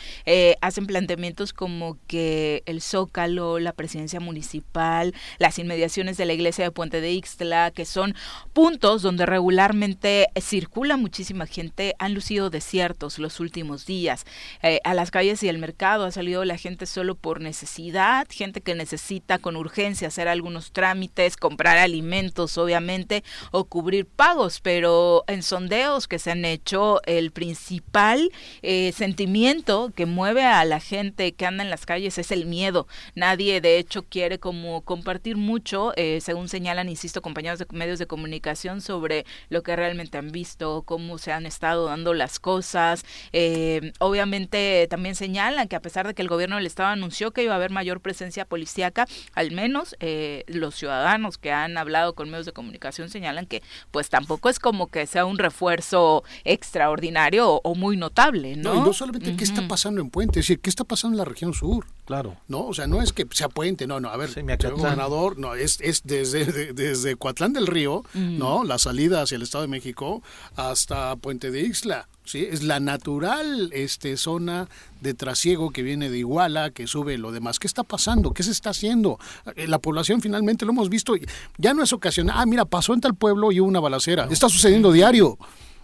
hacen 0.60 0.86
planteamientos 0.86 1.52
como 1.52 1.98
que 2.06 2.62
el 2.66 2.80
Zócalo, 2.80 3.58
la 3.58 3.72
presidencia 3.72 4.20
municipal, 4.20 5.14
las 5.38 5.58
inmediaciones 5.58 6.16
de 6.16 6.26
la 6.26 6.32
iglesia 6.32 6.64
de 6.64 6.70
Puente 6.70 7.00
de 7.00 7.12
Ixtla, 7.12 7.72
que 7.72 7.84
son 7.84 8.14
puntos 8.52 9.02
donde 9.02 9.26
regularmente 9.26 9.95
circula 10.40 10.96
muchísima 10.96 11.46
gente, 11.46 11.94
han 11.98 12.14
lucido 12.14 12.50
desiertos 12.50 13.18
los 13.18 13.40
últimos 13.40 13.86
días. 13.86 14.24
Eh, 14.62 14.80
a 14.84 14.94
las 14.94 15.10
calles 15.10 15.42
y 15.42 15.48
el 15.48 15.58
mercado 15.58 16.04
ha 16.04 16.10
salido 16.10 16.44
la 16.44 16.58
gente 16.58 16.86
solo 16.86 17.14
por 17.14 17.40
necesidad, 17.40 18.26
gente 18.30 18.60
que 18.60 18.74
necesita 18.74 19.38
con 19.38 19.56
urgencia 19.56 20.08
hacer 20.08 20.28
algunos 20.28 20.72
trámites, 20.72 21.36
comprar 21.36 21.78
alimentos, 21.78 22.58
obviamente, 22.58 23.24
o 23.50 23.64
cubrir 23.64 24.06
pagos, 24.06 24.60
pero 24.60 25.24
en 25.26 25.42
sondeos 25.42 26.08
que 26.08 26.18
se 26.18 26.32
han 26.32 26.44
hecho, 26.44 27.00
el 27.06 27.30
principal 27.30 28.30
eh, 28.62 28.92
sentimiento 28.92 29.92
que 29.94 30.06
mueve 30.06 30.44
a 30.44 30.64
la 30.64 30.80
gente 30.80 31.32
que 31.32 31.46
anda 31.46 31.62
en 31.62 31.70
las 31.70 31.86
calles 31.86 32.18
es 32.18 32.30
el 32.30 32.46
miedo. 32.46 32.86
Nadie, 33.14 33.60
de 33.60 33.78
hecho, 33.78 34.02
quiere 34.02 34.38
como 34.38 34.82
compartir 34.82 35.36
mucho, 35.36 35.92
eh, 35.96 36.20
según 36.20 36.48
señalan, 36.48 36.88
insisto, 36.88 37.22
compañeros 37.22 37.58
de 37.58 37.66
medios 37.70 37.98
de 37.98 38.06
comunicación, 38.06 38.80
sobre 38.80 39.24
lo 39.48 39.62
que 39.62 39.76
realmente 39.76 39.85
han 39.86 40.32
visto, 40.32 40.82
cómo 40.82 41.18
se 41.18 41.32
han 41.32 41.46
estado 41.46 41.86
dando 41.86 42.14
las 42.14 42.38
cosas. 42.38 43.04
Eh, 43.32 43.92
obviamente 43.98 44.86
también 44.88 45.14
señalan 45.14 45.68
que 45.68 45.76
a 45.76 45.80
pesar 45.80 46.06
de 46.06 46.14
que 46.14 46.22
el 46.22 46.28
gobierno 46.28 46.56
del 46.56 46.66
estado 46.66 46.90
anunció 46.90 47.30
que 47.32 47.42
iba 47.42 47.52
a 47.52 47.56
haber 47.56 47.70
mayor 47.70 48.00
presencia 48.00 48.44
policíaca, 48.44 49.06
al 49.34 49.52
menos 49.52 49.96
eh, 50.00 50.44
los 50.46 50.74
ciudadanos 50.74 51.38
que 51.38 51.52
han 51.52 51.78
hablado 51.78 52.14
con 52.14 52.30
medios 52.30 52.46
de 52.46 52.52
comunicación 52.52 53.08
señalan 53.08 53.46
que 53.46 53.62
pues 53.90 54.08
tampoco 54.08 54.48
es 54.48 54.58
como 54.58 54.88
que 54.88 55.06
sea 55.06 55.24
un 55.24 55.38
refuerzo 55.38 56.24
extraordinario 56.44 57.48
o, 57.50 57.60
o 57.62 57.74
muy 57.74 57.96
notable, 57.96 58.56
¿no? 58.56 58.74
No, 58.74 58.80
y 58.80 58.86
no 58.86 58.92
solamente 58.92 59.36
qué 59.36 59.44
está 59.44 59.66
pasando 59.68 60.00
en 60.00 60.10
Puente, 60.10 60.40
es 60.40 60.46
decir, 60.46 60.60
qué 60.60 60.70
está 60.70 60.84
pasando 60.84 61.14
en 61.14 61.18
la 61.18 61.24
región 61.24 61.52
sur. 61.52 61.86
Claro. 62.06 62.36
No, 62.48 62.64
o 62.66 62.72
sea, 62.72 62.86
no 62.86 63.02
es 63.02 63.12
que 63.12 63.26
sea 63.32 63.48
puente, 63.48 63.86
no, 63.86 64.00
no, 64.00 64.08
a 64.08 64.16
ver, 64.16 64.28
Sí, 64.28 64.34
señor 64.36 64.56
gobernador, 64.82 65.38
no, 65.38 65.54
es, 65.54 65.78
es 65.80 66.02
desde, 66.04 66.44
de- 66.46 66.72
desde 66.72 67.16
Coatlán 67.16 67.52
del 67.52 67.66
Río, 67.66 68.04
¿no? 68.14 68.64
La 68.64 68.78
salida 68.78 69.22
hacia 69.22 69.36
el 69.36 69.42
Estado 69.42 69.62
de 69.62 69.68
México 69.68 70.22
hasta 70.54 71.16
Puente 71.16 71.50
de 71.50 71.62
Ixtla, 71.62 72.08
¿sí? 72.24 72.46
Es 72.48 72.62
la 72.62 72.80
natural 72.80 73.70
este, 73.72 74.16
zona 74.16 74.68
de 75.00 75.14
trasiego 75.14 75.70
que 75.70 75.82
viene 75.82 76.08
de 76.08 76.18
Iguala, 76.18 76.70
que 76.70 76.86
sube 76.86 77.18
lo 77.18 77.32
demás. 77.32 77.58
¿Qué 77.58 77.66
está 77.66 77.82
pasando? 77.82 78.32
¿Qué 78.32 78.42
se 78.42 78.50
está 78.52 78.70
haciendo? 78.70 79.18
Eh, 79.56 79.66
La 79.66 79.78
población 79.78 80.20
finalmente 80.22 80.64
lo 80.64 80.72
hemos 80.72 80.88
visto, 80.88 81.14
ya 81.58 81.74
no 81.74 81.82
es 81.82 81.92
ocasional, 81.92 82.36
ah, 82.38 82.46
mira, 82.46 82.64
pasó 82.64 82.94
en 82.94 83.00
tal 83.00 83.14
pueblo 83.14 83.50
y 83.52 83.60
hubo 83.60 83.68
una 83.68 83.80
balacera, 83.80 84.28
está 84.30 84.48
sucediendo 84.48 84.92
diario. 84.92 85.38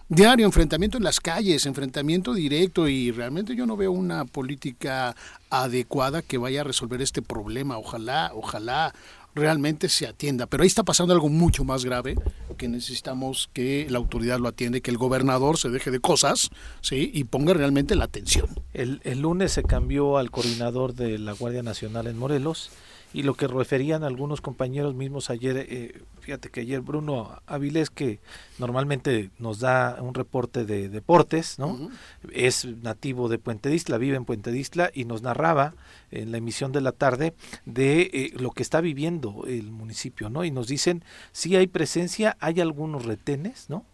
Diario, 0.09 0.45
enfrentamiento 0.45 0.97
en 0.97 1.03
las 1.03 1.19
calles, 1.19 1.65
enfrentamiento 1.65 2.33
directo 2.33 2.87
y 2.89 3.11
realmente 3.11 3.55
yo 3.55 3.65
no 3.65 3.77
veo 3.77 3.91
una 3.91 4.25
política 4.25 5.15
adecuada 5.49 6.21
que 6.21 6.37
vaya 6.37 6.61
a 6.61 6.63
resolver 6.65 7.01
este 7.01 7.21
problema. 7.21 7.77
Ojalá, 7.77 8.31
ojalá 8.35 8.93
realmente 9.33 9.89
se 9.89 10.05
atienda. 10.05 10.45
Pero 10.45 10.63
ahí 10.63 10.67
está 10.67 10.83
pasando 10.83 11.13
algo 11.13 11.29
mucho 11.29 11.63
más 11.63 11.85
grave 11.85 12.15
que 12.57 12.67
necesitamos 12.67 13.49
que 13.53 13.87
la 13.89 13.97
autoridad 13.97 14.39
lo 14.39 14.49
atiende, 14.49 14.81
que 14.81 14.91
el 14.91 14.97
gobernador 14.97 15.57
se 15.57 15.69
deje 15.69 15.89
de 15.89 15.99
cosas 15.99 16.49
¿sí? 16.81 17.09
y 17.13 17.23
ponga 17.23 17.53
realmente 17.53 17.95
la 17.95 18.05
atención. 18.05 18.47
El, 18.73 18.99
el 19.05 19.21
lunes 19.21 19.53
se 19.53 19.63
cambió 19.63 20.17
al 20.17 20.31
coordinador 20.31 20.93
de 20.93 21.17
la 21.17 21.31
Guardia 21.31 21.63
Nacional 21.63 22.07
en 22.07 22.17
Morelos 22.17 22.69
y 23.13 23.23
lo 23.23 23.35
que 23.35 23.47
referían 23.47 24.03
algunos 24.03 24.41
compañeros 24.41 24.95
mismos 24.95 25.29
ayer, 25.29 25.67
eh, 25.69 26.01
fíjate 26.19 26.49
que 26.49 26.61
ayer 26.61 26.81
Bruno 26.81 27.39
Avilés, 27.45 27.91
que 27.91 28.19
normalmente 28.57 29.29
nos 29.37 29.59
da 29.59 29.97
un 30.01 30.15
reporte 30.15 30.65
de 30.65 30.89
deportes, 30.89 31.59
¿no? 31.59 31.91
Es 32.31 32.65
nativo 32.65 33.29
de 33.29 33.37
Puente 33.37 33.69
Distla, 33.69 33.99
vive 33.99 34.17
en 34.17 34.25
Puente 34.25 34.51
Distla 34.51 34.89
y 34.93 35.05
nos 35.05 35.21
narraba 35.21 35.75
en 36.09 36.31
la 36.31 36.39
emisión 36.39 36.71
de 36.71 36.81
la 36.81 36.91
tarde 36.91 37.35
de 37.65 38.01
eh, 38.01 38.33
lo 38.39 38.51
que 38.51 38.63
está 38.63 38.81
viviendo 38.81 39.43
el 39.47 39.71
municipio, 39.71 40.31
¿no? 40.31 40.43
Y 40.43 40.49
nos 40.49 40.67
dicen, 40.67 41.03
sí 41.31 41.55
hay 41.55 41.67
presencia, 41.67 42.35
hay 42.39 42.61
algunos 42.61 43.05
retenes, 43.05 43.69
¿no? 43.69 43.85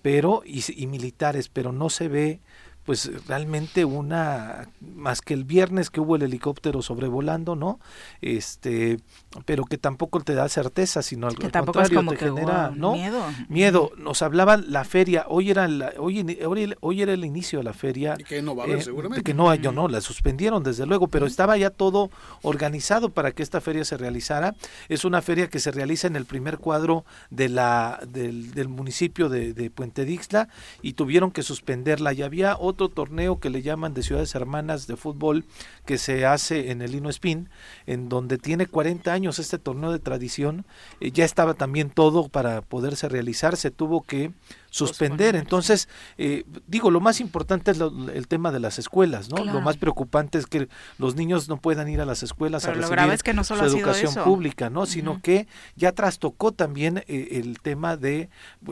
Pero, 0.00 0.42
y, 0.46 0.64
y 0.82 0.86
militares, 0.86 1.48
pero 1.48 1.72
no 1.72 1.90
se 1.90 2.08
ve 2.08 2.40
pues 2.84 3.10
realmente 3.28 3.84
una 3.84 4.68
más 4.80 5.20
que 5.20 5.34
el 5.34 5.44
viernes 5.44 5.90
que 5.90 6.00
hubo 6.00 6.16
el 6.16 6.22
helicóptero 6.22 6.82
sobrevolando, 6.82 7.54
¿no? 7.54 7.78
Este, 8.20 8.98
pero 9.44 9.64
que 9.64 9.78
tampoco 9.78 10.20
te 10.20 10.34
da 10.34 10.48
certeza, 10.48 11.02
sino 11.02 11.28
al, 11.28 11.36
contrario 11.36 12.04
te 12.08 12.16
genera, 12.16 12.72
¿no? 12.74 12.94
Miedo. 12.94 13.24
Miedo. 13.48 13.92
Nos 13.96 14.22
hablaban 14.22 14.64
la 14.72 14.84
feria, 14.84 15.26
hoy 15.28 15.50
era 15.50 15.68
la, 15.68 15.92
hoy, 15.98 16.36
hoy, 16.80 17.02
era 17.02 17.12
el 17.12 17.24
inicio 17.24 17.60
de 17.60 17.64
la 17.64 17.72
feria. 17.72 18.16
Y 18.18 18.24
que 18.24 18.42
no 18.42 18.56
va 18.56 18.64
a 18.64 18.66
haber 18.66 18.78
eh, 18.78 18.82
seguramente. 18.82 19.22
Que 19.22 19.34
no, 19.34 19.54
yo 19.54 19.70
no, 19.70 19.86
la 19.86 20.00
suspendieron 20.00 20.64
desde 20.64 20.84
luego, 20.84 21.06
pero 21.06 21.26
estaba 21.26 21.56
ya 21.56 21.70
todo 21.70 22.10
organizado 22.42 23.10
para 23.10 23.30
que 23.30 23.44
esta 23.44 23.60
feria 23.60 23.84
se 23.84 23.96
realizara. 23.96 24.56
Es 24.88 25.04
una 25.04 25.22
feria 25.22 25.48
que 25.48 25.60
se 25.60 25.70
realiza 25.70 26.08
en 26.08 26.16
el 26.16 26.26
primer 26.26 26.58
cuadro 26.58 27.04
de 27.30 27.48
la 27.48 28.00
del, 28.08 28.52
del 28.54 28.68
municipio 28.68 29.28
de, 29.28 29.52
de 29.54 29.70
Puente 29.70 30.04
Dixla 30.04 30.48
y 30.82 30.94
tuvieron 30.94 31.30
que 31.30 31.44
suspenderla. 31.44 32.12
Y 32.12 32.22
había 32.22 32.56
otro 32.58 32.71
torneo 32.74 33.38
que 33.38 33.50
le 33.50 33.62
llaman 33.62 33.94
de 33.94 34.02
ciudades 34.02 34.34
hermanas 34.34 34.86
de 34.86 34.96
fútbol 34.96 35.44
que 35.86 35.98
se 35.98 36.26
hace 36.26 36.70
en 36.70 36.82
el 36.82 36.92
Lino 36.92 37.08
Spin, 37.10 37.48
en 37.86 38.08
donde 38.08 38.38
tiene 38.38 38.66
40 38.66 39.12
años 39.12 39.38
este 39.38 39.58
torneo 39.58 39.92
de 39.92 39.98
tradición, 39.98 40.64
eh, 41.00 41.10
ya 41.10 41.24
estaba 41.24 41.54
también 41.54 41.90
todo 41.90 42.28
para 42.28 42.62
poderse 42.62 43.08
realizar, 43.08 43.56
se 43.56 43.70
tuvo 43.70 44.02
que 44.02 44.32
suspender. 44.70 45.36
Entonces, 45.36 45.88
eh, 46.16 46.44
digo, 46.66 46.90
lo 46.90 47.00
más 47.00 47.20
importante 47.20 47.70
es 47.70 47.78
el 47.78 48.26
tema 48.26 48.50
de 48.50 48.58
las 48.58 48.78
escuelas, 48.78 49.28
¿no? 49.28 49.44
Lo 49.44 49.60
más 49.60 49.76
preocupante 49.76 50.38
es 50.38 50.46
que 50.46 50.68
los 50.98 51.14
niños 51.14 51.48
no 51.48 51.58
puedan 51.58 51.88
ir 51.88 52.00
a 52.00 52.06
las 52.06 52.22
escuelas 52.22 52.64
a 52.64 52.72
recibir 52.72 53.12
es 53.12 53.22
que 53.22 53.34
no 53.34 53.44
su 53.44 53.54
educación 53.54 54.14
pública, 54.24 54.70
¿no? 54.70 54.86
Sino 54.86 55.20
que 55.20 55.46
ya 55.76 55.92
trastocó 55.92 56.52
también 56.52 57.04
eh, 57.06 57.28
el 57.32 57.60
tema 57.60 57.96
de 57.96 58.30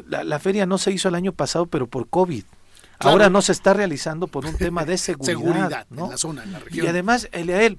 la, 0.09 0.25
la, 0.25 0.39
feria 0.39 0.65
no 0.65 0.79
se 0.79 0.91
hizo 0.93 1.09
el 1.09 1.15
año 1.15 1.33
pasado, 1.33 1.67
pero 1.67 1.87
por 1.87 2.09
COVID. 2.09 2.45
Ahora 3.01 3.31
no 3.31 3.43
se 3.43 3.53
está 3.53 3.73
realizando 3.73 4.27
por 4.27 4.47
un 4.47 4.57
tema 4.57 4.85
de 4.85 4.99
seguridad, 4.99 5.87
¿no? 5.91 6.05
en 6.05 6.11
la 6.11 6.19
zona, 6.19 6.43
en 6.45 6.53
la 6.53 6.59
región. 6.59 6.87
Y 6.87 6.89
además, 6.89 7.29
él, 7.33 7.79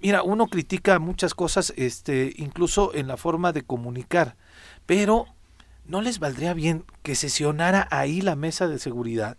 mira, 0.00 0.22
uno 0.22 0.46
critica 0.46 0.98
muchas 0.98 1.34
cosas, 1.34 1.72
este, 1.76 2.32
incluso 2.36 2.94
en 2.94 3.06
la 3.06 3.16
forma 3.16 3.52
de 3.52 3.62
comunicar, 3.62 4.36
pero 4.86 5.26
¿no 5.84 6.00
les 6.00 6.18
valdría 6.18 6.54
bien 6.54 6.84
que 7.02 7.14
sesionara 7.14 7.86
ahí 7.90 8.20
la 8.20 8.36
mesa 8.36 8.66
de 8.66 8.78
seguridad? 8.78 9.36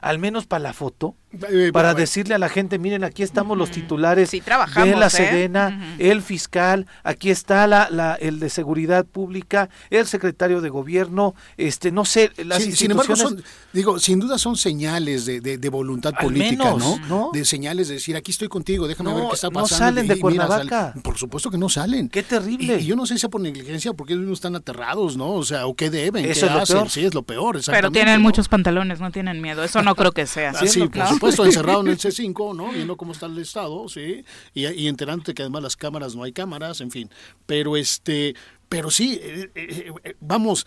Al 0.00 0.18
menos 0.18 0.46
para 0.46 0.62
la 0.62 0.72
foto, 0.72 1.16
para 1.38 1.70
bueno, 1.70 1.94
decirle 1.94 2.34
a 2.34 2.38
la 2.38 2.48
gente, 2.48 2.78
miren, 2.78 3.04
aquí 3.04 3.22
estamos 3.22 3.56
los 3.56 3.70
titulares 3.70 4.30
Sí, 4.30 4.40
trabajamos, 4.40 4.88
de 4.90 4.96
la 4.96 5.06
¿eh? 5.06 5.10
Sedena, 5.10 5.94
el 5.98 6.22
fiscal, 6.22 6.86
aquí 7.04 7.30
está 7.30 7.66
la, 7.68 7.88
la, 7.90 8.14
el 8.16 8.40
de 8.40 8.50
seguridad 8.50 9.04
pública, 9.06 9.70
el 9.90 10.06
secretario 10.06 10.60
de 10.60 10.70
gobierno, 10.70 11.34
este, 11.56 11.92
no 11.92 12.04
sé, 12.04 12.32
las 12.44 12.62
Sí, 12.62 12.72
sin 12.72 12.90
embargo, 12.90 13.14
son, 13.14 13.42
digo, 13.72 13.98
sin 14.00 14.18
duda 14.18 14.38
son 14.38 14.56
señales 14.56 15.24
de, 15.24 15.40
de- 15.40 15.56
de 15.58 15.68
voluntad 15.68 16.12
Al 16.16 16.24
política, 16.24 16.64
menos, 16.64 16.78
¿no? 17.00 17.06
¿no? 17.06 17.30
De 17.32 17.44
señales 17.44 17.86
de 17.88 17.94
decir, 17.94 18.16
aquí 18.16 18.32
estoy 18.32 18.48
contigo, 18.48 18.88
déjame 18.88 19.10
No, 19.10 19.16
ver 19.16 19.26
qué 19.28 19.34
está 19.34 19.48
no 19.50 19.60
pasando. 19.60 19.84
salen 19.84 20.08
de 20.08 20.14
mira, 20.14 20.20
Cuernavaca. 20.22 20.92
sal- 20.94 21.02
por 21.02 21.16
supuesto 21.16 21.50
que 21.50 21.58
no 21.58 21.68
salen. 21.68 22.08
Qué 22.08 22.22
terrible. 22.24 22.78
Y, 22.78 22.82
y 22.82 22.86
yo 22.86 22.96
no 22.96 23.06
sé 23.06 23.16
si 23.18 23.26
es 23.26 23.30
por 23.30 23.40
negligencia, 23.40 23.92
porque 23.92 24.14
ellos 24.14 24.22
mismos 24.22 24.38
están 24.38 24.56
aterrados, 24.56 25.16
¿no? 25.16 25.30
O 25.34 25.44
sea, 25.44 25.66
o 25.66 25.74
qué 25.74 25.90
deben, 25.90 26.24
Eso 26.24 26.46
qué 26.48 26.52
es 26.52 26.58
lo 26.58 26.66
peor. 26.66 26.90
Sí, 26.90 27.04
es 27.04 27.14
lo 27.14 27.22
peor, 27.22 27.60
Pero 27.66 27.90
tienen 27.92 28.16
¿no? 28.16 28.20
muchos 28.22 28.48
pantalones, 28.48 28.98
no 29.00 29.10
tienen 29.12 29.40
miedo. 29.40 29.62
Eso 29.62 29.82
no 29.82 29.94
creo 29.94 30.10
que 30.12 30.26
sea. 30.26 30.52
Sí, 30.70 30.80
¿no? 30.80 31.19
Por 31.20 31.30
supuesto, 31.30 31.44
encerrado 31.44 31.80
en 31.82 31.88
el 31.88 31.98
C5, 31.98 32.56
¿no? 32.56 32.72
Viendo 32.72 32.96
cómo 32.96 33.12
está 33.12 33.26
el 33.26 33.38
estado, 33.38 33.88
sí. 33.88 34.24
Y, 34.54 34.66
y 34.66 34.88
enterándote 34.88 35.34
que 35.34 35.42
además 35.42 35.62
las 35.62 35.76
cámaras 35.76 36.16
no 36.16 36.22
hay 36.22 36.32
cámaras, 36.32 36.80
en 36.80 36.90
fin. 36.90 37.10
Pero 37.46 37.76
este, 37.76 38.34
pero 38.70 38.88
sí, 38.88 39.18
eh, 39.20 39.50
eh, 39.56 39.92
eh, 40.04 40.14
vamos, 40.20 40.64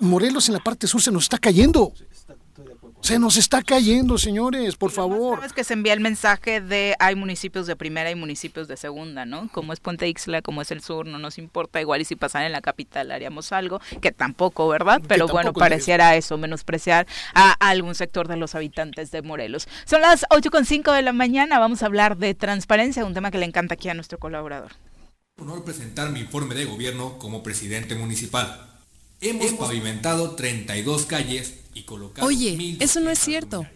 Morelos 0.00 0.48
en 0.48 0.54
la 0.54 0.60
parte 0.60 0.86
sur 0.86 1.02
se 1.02 1.12
nos 1.12 1.24
está 1.24 1.38
cayendo. 1.38 1.92
Se 3.02 3.18
nos 3.18 3.36
está 3.38 3.62
cayendo, 3.62 4.18
señores, 4.18 4.76
por 4.76 4.90
favor. 4.90 5.38
Sabes 5.38 5.52
que 5.52 5.64
se 5.64 5.72
envía 5.72 5.94
el 5.94 6.00
mensaje 6.00 6.60
de 6.60 6.94
hay 6.98 7.16
municipios 7.16 7.66
de 7.66 7.74
primera 7.74 8.10
y 8.10 8.14
municipios 8.14 8.68
de 8.68 8.76
segunda, 8.76 9.24
¿no? 9.24 9.48
Como 9.52 9.72
es 9.72 9.80
Puente 9.80 10.06
Ixla, 10.06 10.42
como 10.42 10.62
es 10.62 10.70
el 10.70 10.82
sur, 10.82 11.06
no 11.06 11.18
nos 11.18 11.38
importa. 11.38 11.80
Igual 11.80 12.02
y 12.02 12.04
si 12.04 12.14
pasan 12.14 12.42
en 12.42 12.52
la 12.52 12.60
capital 12.60 13.10
haríamos 13.10 13.52
algo, 13.52 13.80
que 14.00 14.12
tampoco, 14.12 14.68
¿verdad? 14.68 15.00
Pero 15.08 15.26
bueno, 15.28 15.52
pareciera 15.52 16.14
eso, 16.14 16.36
menospreciar 16.36 17.06
a 17.34 17.52
algún 17.52 17.94
sector 17.94 18.28
de 18.28 18.36
los 18.36 18.54
habitantes 18.54 19.10
de 19.10 19.22
Morelos. 19.22 19.66
Son 19.86 20.02
las 20.02 20.24
8.5 20.28 20.94
de 20.94 21.02
la 21.02 21.12
mañana, 21.12 21.58
vamos 21.58 21.82
a 21.82 21.86
hablar 21.86 22.18
de 22.18 22.34
transparencia, 22.34 23.04
un 23.04 23.14
tema 23.14 23.30
que 23.30 23.38
le 23.38 23.46
encanta 23.46 23.74
aquí 23.74 23.88
a 23.88 23.94
nuestro 23.94 24.18
colaborador. 24.18 24.72
honor 25.38 25.64
presentar 25.64 26.10
mi 26.10 26.20
informe 26.20 26.54
de 26.54 26.66
gobierno 26.66 27.18
como 27.18 27.42
presidente 27.42 27.94
municipal. 27.94 28.68
Hemos 29.22 29.52
pavimentado 29.54 30.36
32 30.36 31.06
calles 31.06 31.59
y 31.74 31.84
Oye, 32.20 32.56
1.200 32.56 32.76
eso 32.80 33.00
no 33.00 33.10
es 33.10 33.18
cierto. 33.18 33.66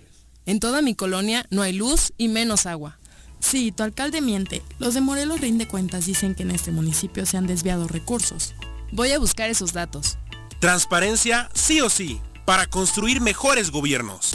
En 0.47 0.61
toda 0.61 0.83
mi 0.83 0.95
colonia 0.95 1.47
no 1.51 1.63
hay 1.63 1.73
luz 1.73 2.13
y 2.19 2.29
menos 2.29 2.67
agua. 2.67 2.99
Sí, 3.41 3.73
tu 3.73 3.83
alcalde 3.83 4.21
miente. 4.21 4.63
Los 4.79 4.95
de 4.95 5.01
Morelos 5.01 5.41
Rinde 5.41 5.69
Cuentas 5.69 6.07
dicen 6.07 6.35
que 6.35 6.43
en 6.43 6.51
este 6.51 6.71
municipio 6.71 7.27
se 7.27 7.37
han 7.37 7.47
desviado 7.47 7.89
recursos. 7.89 8.55
Voy 8.91 9.13
a 9.13 9.19
buscar 9.19 9.51
esos 9.51 9.73
datos. 9.73 10.19
Transparencia 10.61 11.51
sí 11.55 11.81
o 11.81 11.91
sí, 11.91 12.21
para 12.45 12.67
construir 12.67 13.21
mejores 13.21 13.71
gobiernos. 13.71 14.33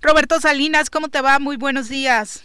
Roberto 0.00 0.40
Salinas, 0.40 0.88
¿cómo 0.88 1.08
te 1.08 1.20
va? 1.20 1.38
Muy 1.38 1.56
buenos 1.56 1.88
días. 1.88 2.42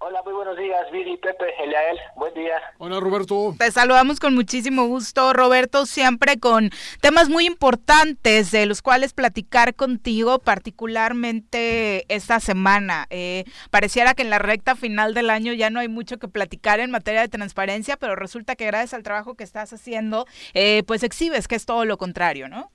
Hola, 0.00 0.22
muy 0.22 0.32
buenos 0.32 0.56
días, 0.56 0.88
Viri, 0.92 1.16
Pepe, 1.16 1.46
Eliael, 1.60 1.98
buen 2.14 2.32
día. 2.32 2.54
Hola, 2.78 3.00
Roberto. 3.00 3.56
Te 3.58 3.72
saludamos 3.72 4.20
con 4.20 4.32
muchísimo 4.32 4.86
gusto, 4.86 5.32
Roberto, 5.32 5.86
siempre 5.86 6.38
con 6.38 6.70
temas 7.00 7.28
muy 7.28 7.46
importantes 7.46 8.52
de 8.52 8.66
los 8.66 8.80
cuales 8.80 9.12
platicar 9.12 9.74
contigo, 9.74 10.38
particularmente 10.38 12.04
esta 12.14 12.38
semana. 12.38 13.08
Eh, 13.10 13.42
pareciera 13.72 14.14
que 14.14 14.22
en 14.22 14.30
la 14.30 14.38
recta 14.38 14.76
final 14.76 15.14
del 15.14 15.30
año 15.30 15.52
ya 15.52 15.68
no 15.68 15.80
hay 15.80 15.88
mucho 15.88 16.18
que 16.18 16.28
platicar 16.28 16.78
en 16.78 16.92
materia 16.92 17.22
de 17.22 17.28
transparencia, 17.28 17.96
pero 17.96 18.14
resulta 18.14 18.54
que 18.54 18.66
gracias 18.66 18.94
al 18.94 19.02
trabajo 19.02 19.34
que 19.34 19.42
estás 19.42 19.72
haciendo, 19.72 20.26
eh, 20.54 20.84
pues 20.86 21.02
exhibes 21.02 21.48
que 21.48 21.56
es 21.56 21.66
todo 21.66 21.84
lo 21.84 21.98
contrario, 21.98 22.48
¿no? 22.48 22.70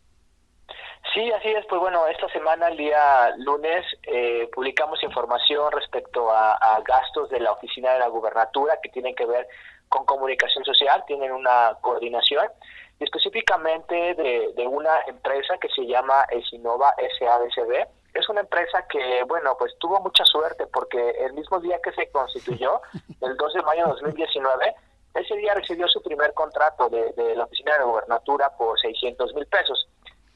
Sí, 1.11 1.31
así 1.31 1.49
es. 1.49 1.65
Pues 1.67 1.81
bueno, 1.81 2.07
esta 2.07 2.29
semana, 2.29 2.69
el 2.69 2.77
día 2.77 3.35
lunes, 3.37 3.85
eh, 4.03 4.49
publicamos 4.53 5.03
información 5.03 5.71
respecto 5.71 6.31
a, 6.31 6.53
a 6.53 6.81
gastos 6.81 7.29
de 7.29 7.39
la 7.39 7.51
oficina 7.51 7.91
de 7.93 7.99
la 7.99 8.07
gubernatura 8.07 8.79
que 8.81 8.89
tienen 8.89 9.13
que 9.13 9.25
ver 9.25 9.47
con 9.89 10.05
comunicación 10.05 10.63
social, 10.63 11.03
tienen 11.05 11.31
una 11.31 11.77
coordinación, 11.81 12.47
y 12.99 13.03
específicamente 13.03 14.15
de, 14.15 14.53
de 14.55 14.67
una 14.67 15.01
empresa 15.05 15.57
que 15.59 15.69
se 15.69 15.85
llama 15.85 16.25
Esinova 16.31 16.95
SADCB. 17.19 17.85
Es 18.15 18.29
una 18.29 18.41
empresa 18.41 18.87
que, 18.87 19.23
bueno, 19.27 19.55
pues 19.59 19.73
tuvo 19.79 19.99
mucha 19.99 20.23
suerte 20.25 20.65
porque 20.67 21.11
el 21.19 21.33
mismo 21.33 21.59
día 21.59 21.79
que 21.83 21.91
se 21.91 22.09
constituyó, 22.11 22.81
el 23.21 23.37
2 23.37 23.53
de 23.53 23.61
mayo 23.61 23.85
de 23.85 23.91
2019, 23.91 24.75
ese 25.15 25.35
día 25.35 25.53
recibió 25.53 25.87
su 25.87 26.01
primer 26.01 26.33
contrato 26.33 26.89
de, 26.89 27.11
de 27.13 27.35
la 27.35 27.43
oficina 27.43 27.73
de 27.73 27.79
la 27.79 27.85
gubernatura 27.85 28.49
por 28.57 28.79
600 28.79 29.33
mil 29.35 29.45
pesos 29.45 29.87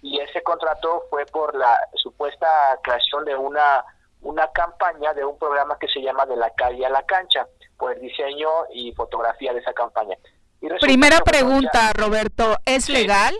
y 0.02 0.20
ese 0.20 0.42
contrato 0.44 1.04
fue 1.10 1.26
por 1.26 1.56
la 1.56 1.78
supuesta 1.96 2.48
creación 2.84 3.26
de 3.26 3.36
una 3.36 3.84
una 4.22 4.52
campaña 4.52 5.14
de 5.14 5.24
un 5.24 5.38
programa 5.38 5.78
que 5.80 5.88
se 5.88 6.02
llama 6.02 6.26
de 6.26 6.36
la 6.36 6.50
calle 6.52 6.84
a 6.86 6.90
la 6.90 7.04
cancha 7.04 7.48
por 7.78 7.94
el 7.94 8.02
diseño 8.02 8.50
y 8.74 8.92
fotografía 8.94 9.54
de 9.54 9.60
esa 9.60 9.74
campaña. 9.74 10.18
Y 10.60 10.70
Primera 10.80 11.18
bueno, 11.20 11.24
pregunta, 11.26 11.80
ya- 11.88 11.94
Roberto, 11.94 12.58
¿es 12.66 12.86
Sí. 12.86 12.94
legal? 12.94 13.36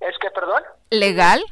es 0.00 0.16
que 0.20 0.30
perdón 0.30 0.62
¿Legal? 0.90 1.42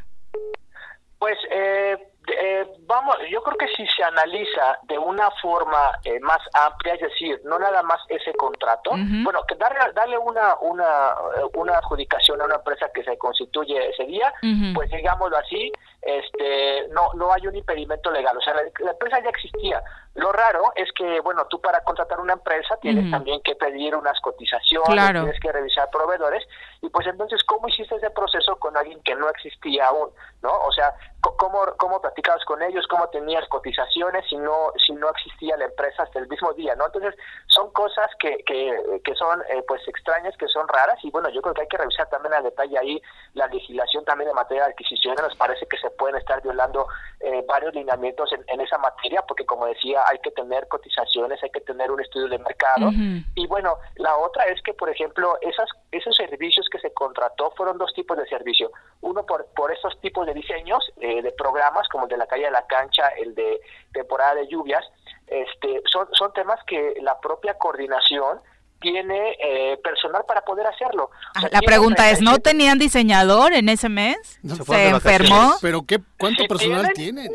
Pues 1.18 1.36
eh, 1.50 2.09
eh, 2.38 2.66
vamos, 2.86 3.16
yo 3.30 3.42
creo 3.42 3.56
que 3.56 3.68
si 3.68 3.86
se 3.86 4.02
analiza 4.02 4.78
de 4.82 4.98
una 4.98 5.30
forma 5.42 5.92
eh, 6.04 6.18
más 6.20 6.38
amplia, 6.54 6.94
es 6.94 7.00
decir, 7.00 7.40
no 7.44 7.58
nada 7.58 7.82
más 7.82 8.00
ese 8.08 8.32
contrato, 8.34 8.90
bueno, 9.22 9.42
que 9.46 9.54
darle, 9.54 9.78
darle 9.94 10.18
una, 10.18 10.56
una, 10.60 11.14
eh, 11.36 11.50
una 11.54 11.78
adjudicación 11.78 12.40
a 12.40 12.44
una 12.44 12.56
empresa 12.56 12.90
que 12.92 13.04
se 13.04 13.16
constituye 13.18 13.90
ese 13.90 14.04
día, 14.04 14.32
pues 14.74 14.90
digámoslo 14.90 15.36
así, 15.36 15.72
este, 16.02 16.88
no, 16.88 17.12
no 17.14 17.32
hay 17.32 17.46
un 17.46 17.56
impedimento 17.56 18.10
legal, 18.10 18.36
o 18.36 18.40
sea, 18.40 18.54
la, 18.54 18.62
la 18.78 18.90
empresa 18.92 19.20
ya 19.22 19.30
existía, 19.30 19.82
Lo 20.14 20.32
raro 20.32 20.72
es 20.74 20.90
que, 20.92 21.20
bueno, 21.20 21.46
tú 21.46 21.60
para 21.60 21.80
contratar 21.84 22.20
una 22.20 22.32
empresa 22.32 22.76
tienes 22.80 23.10
también 23.10 23.40
que 23.42 23.54
pedir 23.54 23.94
unas 23.94 24.18
cotizaciones, 24.20 25.12
tienes 25.12 25.40
que 25.40 25.52
revisar 25.52 25.88
proveedores, 25.90 26.46
y 26.82 26.88
pues 26.88 27.06
entonces, 27.06 27.42
¿cómo 27.44 27.68
hiciste 27.68 27.94
ese 27.96 28.10
proceso 28.10 28.56
con 28.56 28.76
alguien 28.76 29.00
que 29.02 29.14
no 29.14 29.28
existía 29.28 29.88
aún? 29.88 30.10
¿No? 30.42 30.50
O 30.66 30.72
sea, 30.72 30.94
¿cómo, 31.20 31.62
cómo 31.76 32.00
platicabas 32.00 32.44
con 32.44 32.62
ellos? 32.62 32.86
¿Cómo 32.88 33.08
tenías 33.08 33.46
cotizaciones 33.48 34.24
si 34.28 34.36
no, 34.36 34.72
si 34.86 34.92
no 34.94 35.10
existía 35.10 35.56
la 35.58 35.66
empresa 35.66 36.04
hasta 36.04 36.18
el 36.18 36.28
mismo 36.28 36.52
día? 36.54 36.74
¿no? 36.76 36.86
Entonces, 36.86 37.14
son 37.48 37.70
cosas 37.72 38.08
que, 38.18 38.38
que, 38.46 39.00
que 39.04 39.14
son 39.14 39.42
eh, 39.50 39.62
pues 39.68 39.86
extrañas, 39.86 40.34
que 40.38 40.48
son 40.48 40.66
raras, 40.68 40.98
y 41.02 41.10
bueno, 41.10 41.28
yo 41.28 41.42
creo 41.42 41.54
que 41.54 41.62
hay 41.62 41.68
que 41.68 41.76
revisar 41.76 42.08
también 42.08 42.34
a 42.34 42.40
detalle 42.40 42.78
ahí 42.78 43.02
la 43.34 43.46
legislación 43.48 44.04
también 44.04 44.30
en 44.30 44.36
materia 44.36 44.64
de 44.64 44.70
adquisiciones, 44.70 45.22
nos 45.22 45.36
parece 45.36 45.66
que 45.66 45.76
se 45.78 45.90
pueden 45.90 46.16
estar 46.16 46.42
violando 46.42 46.86
eh, 47.20 47.44
varios 47.46 47.74
lineamientos 47.74 48.32
en, 48.32 48.42
en 48.48 48.60
esa 48.60 48.78
materia, 48.78 49.22
porque 49.28 49.44
como 49.44 49.66
decía, 49.66 50.02
hay 50.06 50.18
que 50.20 50.30
tener 50.30 50.66
cotizaciones, 50.68 51.42
hay 51.42 51.50
que 51.50 51.60
tener 51.60 51.90
un 51.90 52.00
estudio 52.00 52.28
de 52.28 52.38
mercado. 52.38 52.90
Y 53.34 53.46
bueno, 53.46 53.76
la 53.96 54.16
otra 54.16 54.44
es 54.44 54.62
que, 54.62 54.72
por 54.72 54.88
ejemplo, 54.88 55.36
esas, 55.42 55.68
esos 55.92 56.16
servicios 56.16 56.68
que 56.70 56.78
se 56.78 56.92
contrató 56.92 57.52
fueron 57.56 57.76
dos 57.76 57.92
tipos 57.92 58.16
de 58.16 58.26
servicio. 58.26 58.70
Uno 59.00 59.26
por, 59.26 59.46
por 59.54 59.72
estos 59.72 60.00
tipos 60.00 60.26
de 60.26 60.34
diseños 60.34 60.82
eh, 61.00 61.20
de 61.22 61.32
programas, 61.32 61.88
como 61.88 62.04
el 62.04 62.10
de 62.10 62.16
la 62.16 62.26
calle 62.26 62.44
de 62.44 62.50
la 62.50 62.66
cancha, 62.66 63.08
el 63.08 63.34
de 63.34 63.60
temporada 63.92 64.36
de 64.36 64.48
lluvias, 64.48 64.84
este, 65.26 65.82
son, 65.90 66.08
son 66.12 66.32
temas 66.32 66.58
que 66.66 66.94
la 67.02 67.20
propia 67.20 67.54
coordinación 67.54 68.40
tiene 68.80 69.36
eh, 69.42 69.78
personal 69.84 70.24
para 70.26 70.40
poder 70.42 70.66
hacerlo. 70.66 71.10
la 71.50 71.60
pregunta 71.60 72.10
es, 72.10 72.20
¿no 72.20 72.38
tenían 72.38 72.78
diseñador 72.78 73.52
en 73.52 73.68
ese 73.68 73.88
mes? 73.88 74.40
¿Se, 74.66 74.88
enfermó? 74.88 75.56
¿Pero 75.60 75.82
qué, 75.86 75.98
cuánto 76.18 76.44
personal 76.46 76.90
tienen? 76.94 77.30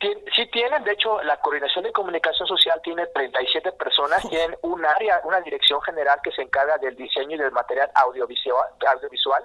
Sí 0.00 0.46
tienen, 0.52 0.84
de 0.84 0.92
hecho, 0.92 1.20
la 1.24 1.38
Coordinación 1.40 1.82
de 1.82 1.92
Comunicación 1.92 2.46
Social 2.46 2.80
tiene 2.84 3.08
37 3.08 3.72
personas, 3.72 4.28
tienen 4.28 4.56
un 4.62 4.86
área, 4.86 5.20
una 5.24 5.40
dirección 5.40 5.82
general 5.82 6.20
que 6.22 6.30
se 6.30 6.42
encarga 6.42 6.78
del 6.78 6.94
diseño 6.94 7.34
y 7.34 7.38
del 7.38 7.50
material 7.50 7.90
audiovisual. 7.94 8.68
audiovisual. 8.94 9.44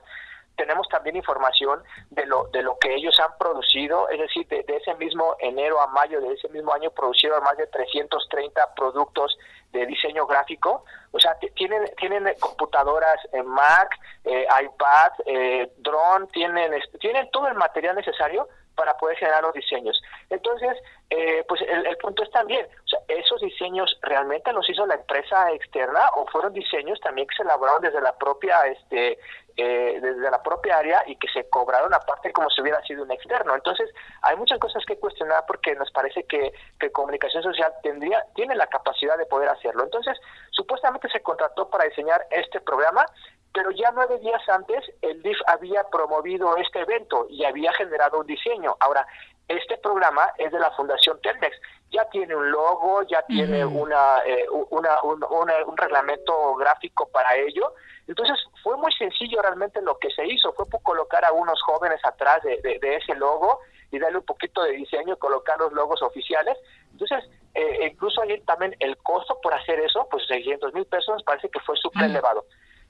Tenemos 0.56 0.88
también 0.90 1.16
información 1.16 1.82
de 2.12 2.28
lo, 2.28 2.50
de 2.50 2.62
lo 2.62 2.78
que 2.78 2.94
ellos 2.94 3.20
han 3.20 3.36
producido, 3.40 4.08
es 4.10 4.20
decir, 4.20 4.48
de, 4.48 4.64
ese 4.68 4.94
mismo 4.96 5.36
enero 5.40 5.82
a 5.82 5.88
mayo 5.88 6.22
de 6.22 6.32
ese 6.34 6.48
mismo 6.50 6.72
año 6.72 6.92
produjeron 6.92 7.44
más 7.44 7.58
de 7.58 7.66
330 7.66 8.76
productos 8.76 9.36
de 9.72 9.88
diseño 9.88 10.28
gráfico. 10.28 10.86
O 11.12 11.20
sea, 11.20 11.36
tienen, 11.56 11.84
tienen 11.98 12.32
computadoras 12.40 13.18
en 13.32 13.48
Mac, 13.48 13.90
eh, 14.24 14.46
iPad, 14.64 15.12
eh, 15.26 15.74
drone, 15.78 16.28
tienen, 16.28 16.80
tienen 17.00 17.32
todo 17.32 17.48
el 17.48 17.56
material 17.56 17.96
necesario 17.96 18.48
para 18.76 18.96
poder 18.98 19.18
generar 19.18 19.44
los 19.44 19.54
diseños. 19.54 20.02
Entonces, 20.30 20.78
eh, 21.10 21.44
pues 21.48 21.62
el, 21.62 21.98
punto 21.98 22.24
es 22.24 22.32
también, 22.32 22.66
o 22.66 22.88
sea, 22.88 23.00
esos 23.08 23.42
diseños 23.42 23.98
realmente 24.02 24.52
los 24.52 24.68
hizo 24.70 24.86
la 24.86 24.96
empresa 24.96 25.52
externa 25.52 26.02
o 26.16 26.26
fueron 26.28 26.54
diseños 26.54 27.00
también 27.02 27.28
que 27.28 27.36
se 27.36 27.44
elaboraron 27.44 27.82
desde 27.82 28.02
la 28.02 28.18
propia, 28.18 28.66
este, 28.68 29.20
eh, 29.56 30.00
desde 30.02 30.32
la 30.32 30.42
propia 30.42 30.78
área 30.78 31.04
y 31.06 31.16
que 31.18 31.28
se 31.28 31.48
cobraron 31.50 31.94
aparte 31.94 32.34
como 32.34 32.50
si 32.50 32.62
hubiera 32.62 32.82
sido 32.84 33.04
un 33.04 33.12
externo. 33.12 33.54
Entonces, 33.54 33.90
hay 34.24 34.36
muchas 34.36 34.60
cosas 34.60 34.84
que 34.86 34.98
cuestionar 34.98 35.44
porque 35.48 35.76
nos 35.76 35.92
parece 35.92 36.24
que, 36.24 36.54
que 36.80 36.92
comunicación 36.92 37.44
social 37.44 37.72
tendría, 37.84 38.26
tiene 38.34 38.56
la 38.56 38.68
capacidad 38.68 39.18
de 39.18 39.26
poder 39.26 39.50
hacerlo. 39.50 39.84
Entonces, 39.84 40.18
supuestamente 40.52 41.10
se 41.10 41.22
contrató 41.22 41.70
para 41.70 41.86
diseñar 41.86 42.26
este 42.32 42.60
programa 42.62 43.06
pero 43.54 43.72
ya 43.72 43.92
nueve 43.94 44.18
días 44.20 44.42
antes 44.50 44.84
el 45.02 45.22
DIF 45.22 45.38
había 45.48 45.84
promovido 45.84 46.58
este 46.58 46.80
evento 46.82 47.28
y 47.30 47.46
había 47.46 47.72
generado 47.74 48.20
un 48.20 48.28
diseño. 48.28 48.76
Ahora, 48.80 49.06
este 49.48 49.78
programa 49.78 50.32
es 50.38 50.52
de 50.52 50.60
la 50.60 50.72
Fundación 50.72 51.20
Telmex, 51.22 51.56
ya 51.92 52.06
tiene 52.10 52.36
un 52.36 52.50
logo, 52.50 53.04
ya 53.04 53.22
tiene 53.28 53.64
una, 53.64 54.20
eh, 54.26 54.46
una, 54.50 55.02
un, 55.04 55.78
reglamento 55.78 56.56
gráfico 56.56 57.08
para 57.10 57.36
ello. 57.36 57.74
Entonces 58.08 58.38
fue 58.64 58.76
muy 58.78 58.92
sencillo 58.94 59.42
realmente 59.42 59.82
lo 59.82 59.98
que 60.00 60.10
se 60.10 60.26
hizo, 60.26 60.54
fue 60.54 60.66
colocar 60.82 61.24
a 61.24 61.32
unos 61.32 61.62
jóvenes 61.62 62.00
atrás 62.04 62.42
de, 62.44 62.58
de, 62.62 62.96
ese 62.96 63.14
logo 63.16 63.60
y 63.92 64.00
darle 64.00 64.18
un 64.18 64.26
poquito 64.26 64.64
de 64.64 64.72
diseño 64.72 65.14
y 65.14 65.18
colocar 65.18 65.60
los 65.60 65.72
logos 65.74 66.02
oficiales. 66.02 66.58
Entonces, 66.92 67.24
eh, 67.54 67.90
incluso 67.92 68.22
ahí 68.22 68.42
también 68.42 68.76
el 68.80 68.98
costo 68.98 69.40
por 69.42 69.54
hacer 69.54 69.80
eso, 69.80 70.08
pues 70.10 70.26
600 70.28 70.74
mil 70.74 70.86
pesos, 70.86 71.22
parece 71.24 71.50
que 71.50 71.60
fue 71.60 71.78
súper 71.78 72.06
elevado. 72.06 72.46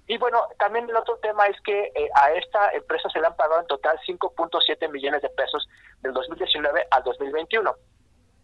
Y 0.07 0.17
bueno, 0.17 0.47
también 0.59 0.89
el 0.89 0.95
otro 0.95 1.17
tema 1.17 1.47
es 1.47 1.59
que 1.61 1.91
eh, 1.95 2.09
a 2.15 2.31
esta 2.33 2.71
empresa 2.71 3.09
se 3.09 3.19
le 3.19 3.27
han 3.27 3.35
pagado 3.35 3.61
en 3.61 3.67
total 3.67 3.97
5.7 4.05 4.89
millones 4.89 5.21
de 5.21 5.29
pesos 5.29 5.67
del 6.01 6.13
2019 6.13 6.87
al 6.91 7.03
2021. 7.03 7.73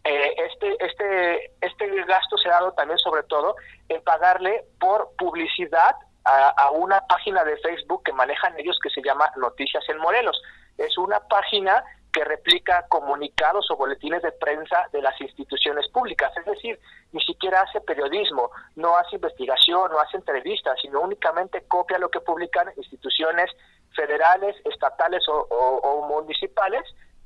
Eh, 0.06 0.36
este, 0.38 0.86
este, 0.86 1.52
este 1.60 2.06
gasto 2.06 2.38
se 2.38 2.48
ha 2.48 2.54
dado 2.54 2.72
también 2.72 2.98
sobre 3.00 3.24
todo 3.24 3.56
en 3.90 4.02
pagarle 4.04 4.66
por 4.80 5.10
publicidad 5.18 5.96
a, 6.24 6.50
a, 6.50 6.72
una 6.72 7.02
página 7.08 7.44
de 7.44 7.58
Facebook 7.58 8.04
que 8.04 8.14
manejan 8.14 8.58
ellos 8.58 8.80
que 8.82 8.90
se 8.90 9.02
llama 9.02 9.30
Noticias 9.36 9.84
en 9.90 9.98
Morelos. 9.98 10.42
Es 10.78 10.98
una 10.98 11.20
página 11.28 11.84
que 12.12 12.24
replica 12.24 12.86
comunicados 12.90 13.70
o 13.70 13.76
boletines 13.76 14.22
de 14.22 14.32
prensa 14.32 14.88
de 14.92 15.02
las 15.02 15.20
instituciones 15.22 15.88
públicas, 15.90 16.32
es 16.38 16.46
decir, 16.46 16.80
ni 17.12 17.22
siquiera 17.22 17.62
hace 17.62 17.82
periodismo, 17.82 18.52
no 18.76 18.98
hace 18.98 19.16
investigación, 19.16 19.92
no 19.92 20.00
hace 20.00 20.18
entrevistas, 20.18 20.78
sino 20.82 21.02
únicamente 21.02 21.64
copia 21.68 22.00
lo 22.00 22.10
que 22.10 22.22
publican 22.22 22.72
instituciones 22.78 23.50
federales, 23.96 24.56
estatales 24.66 25.24
o, 25.28 26.06
municipales 26.08 26.84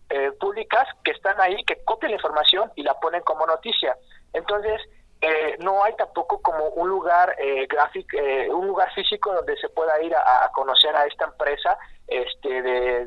eh, 0.09 0.31
públicas 0.39 0.87
que 1.03 1.11
están 1.11 1.39
ahí, 1.39 1.63
que 1.65 1.83
copian 1.83 2.11
la 2.11 2.17
información 2.17 2.71
y 2.75 2.83
la 2.83 2.93
ponen 2.99 3.21
como 3.21 3.45
noticia. 3.45 3.97
Entonces, 4.33 4.81
eh, 5.25 5.55
no 5.59 5.81
hay 5.81 5.95
tampoco 5.95 6.41
como 6.41 6.67
un 6.67 6.89
lugar 6.89 7.33
eh, 7.39 7.65
gráfico, 7.67 8.17
eh, 8.17 8.49
un 8.49 8.67
lugar 8.67 8.93
físico 8.93 9.33
donde 9.33 9.55
se 9.55 9.69
pueda 9.69 10.01
ir 10.01 10.13
a, 10.13 10.51
conocer 10.53 10.93
a 10.93 11.05
esta 11.05 11.23
empresa 11.23 11.77
este 12.07 12.61
de, 12.61 13.05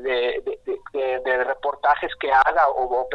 de, 0.93 1.43
reportajes 1.43 2.11
que 2.19 2.31
haga 2.31 2.67
o, 2.69 3.07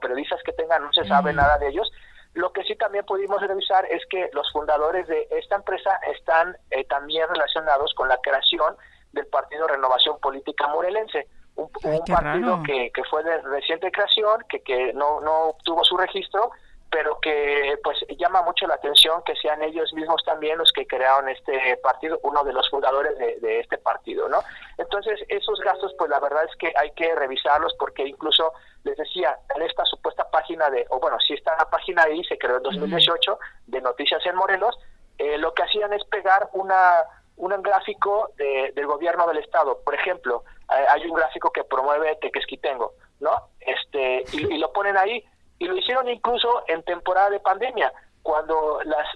periodistas 0.00 0.40
que 0.44 0.52
tengan, 0.52 0.82
no 0.82 0.92
se 0.92 1.04
sabe 1.06 1.32
nada 1.32 1.58
de 1.58 1.68
ellos. 1.68 1.90
Lo 2.34 2.52
que 2.52 2.62
sí 2.64 2.76
también 2.76 3.04
pudimos 3.04 3.40
revisar 3.40 3.86
es 3.86 4.02
que 4.10 4.30
los 4.32 4.50
fundadores 4.52 5.06
de 5.06 5.26
esta 5.30 5.56
empresa 5.56 5.98
están 6.14 6.56
también 6.88 7.26
relacionados 7.28 7.94
con 7.94 8.08
la 8.08 8.18
creación 8.18 8.76
del 9.12 9.26
Partido 9.26 9.66
Renovación 9.66 10.18
Política 10.20 10.68
Morelense, 10.68 11.26
un, 11.56 11.70
partido 11.70 12.62
que, 12.64 12.90
que, 12.92 13.02
fue 13.04 13.24
de 13.24 13.40
reciente 13.42 13.90
creación, 13.90 14.44
que, 14.48 14.60
que 14.60 14.92
no, 14.92 15.20
no 15.20 15.48
obtuvo 15.50 15.82
su 15.84 15.96
registro, 15.96 16.52
pero 16.90 17.20
que 17.20 17.78
pues 17.82 17.98
llama 18.18 18.42
mucho 18.42 18.66
la 18.66 18.74
atención 18.74 19.22
que 19.24 19.36
sean 19.36 19.62
ellos 19.62 19.92
mismos 19.92 20.22
también 20.24 20.56
los 20.56 20.72
que 20.72 20.86
crearon 20.86 21.28
este 21.28 21.76
partido, 21.82 22.18
uno 22.22 22.44
de 22.44 22.52
los 22.52 22.68
fundadores 22.70 23.16
de, 23.18 23.60
este 23.60 23.78
partido, 23.78 24.28
¿no? 24.28 24.38
Entonces, 24.78 25.20
esos 25.28 25.60
gastos, 25.60 25.94
pues 25.98 26.10
la 26.10 26.20
verdad 26.20 26.44
es 26.44 26.56
que 26.56 26.72
hay 26.78 26.90
que 26.92 27.14
revisarlos 27.14 27.74
porque 27.78 28.06
incluso, 28.06 28.52
les 28.84 28.96
decía, 28.96 29.38
en 29.54 29.62
esta 29.62 29.84
supuesta 29.84 30.30
página 30.30 30.70
de, 30.70 30.86
o 30.88 30.98
bueno, 30.98 31.18
si 31.20 31.34
está 31.34 31.54
la 31.58 31.68
página 31.68 32.04
ahí, 32.04 32.24
se 32.24 32.38
creó 32.38 32.56
en 32.56 32.62
2018, 32.62 33.38
de 33.66 33.80
Noticias 33.82 34.24
en 34.24 34.36
Morelos, 34.36 34.78
eh, 35.18 35.36
lo 35.36 35.52
que 35.52 35.64
hacían 35.64 35.92
es 35.92 36.04
pegar 36.04 36.48
una 36.52 37.04
un 37.38 37.62
gráfico 37.62 38.32
del 38.36 38.86
gobierno 38.86 39.24
del 39.28 39.38
estado. 39.38 39.80
Por 39.84 39.94
ejemplo, 39.94 40.42
eh, 40.76 40.84
hay 40.90 41.06
un 41.06 41.14
gráfico 41.14 41.52
que 41.52 41.62
promueve 41.62 42.16
Tequesquitengo, 42.16 42.94
¿no? 43.20 43.50
Este, 43.60 44.24
y 44.32 44.58
lo 44.58 44.72
ponen 44.72 44.96
ahí, 44.96 45.24
y 45.58 45.66
lo 45.66 45.76
hicieron 45.76 46.08
incluso 46.08 46.64
en 46.68 46.82
temporada 46.82 47.30
de 47.30 47.40
pandemia, 47.40 47.92
cuando 48.22 48.80
las 48.84 49.06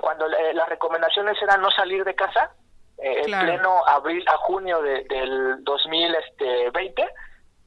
cuando 0.00 0.26
eh, 0.26 0.54
las 0.54 0.68
recomendaciones 0.68 1.40
eran 1.42 1.60
no 1.60 1.70
salir 1.70 2.04
de 2.04 2.14
casa, 2.14 2.52
eh, 2.98 3.22
en 3.26 3.40
pleno 3.40 3.86
abril 3.86 4.24
a 4.28 4.36
junio 4.38 4.80
de, 4.82 5.04
del 5.04 5.62
2020, 5.64 7.02
este, 7.02 7.14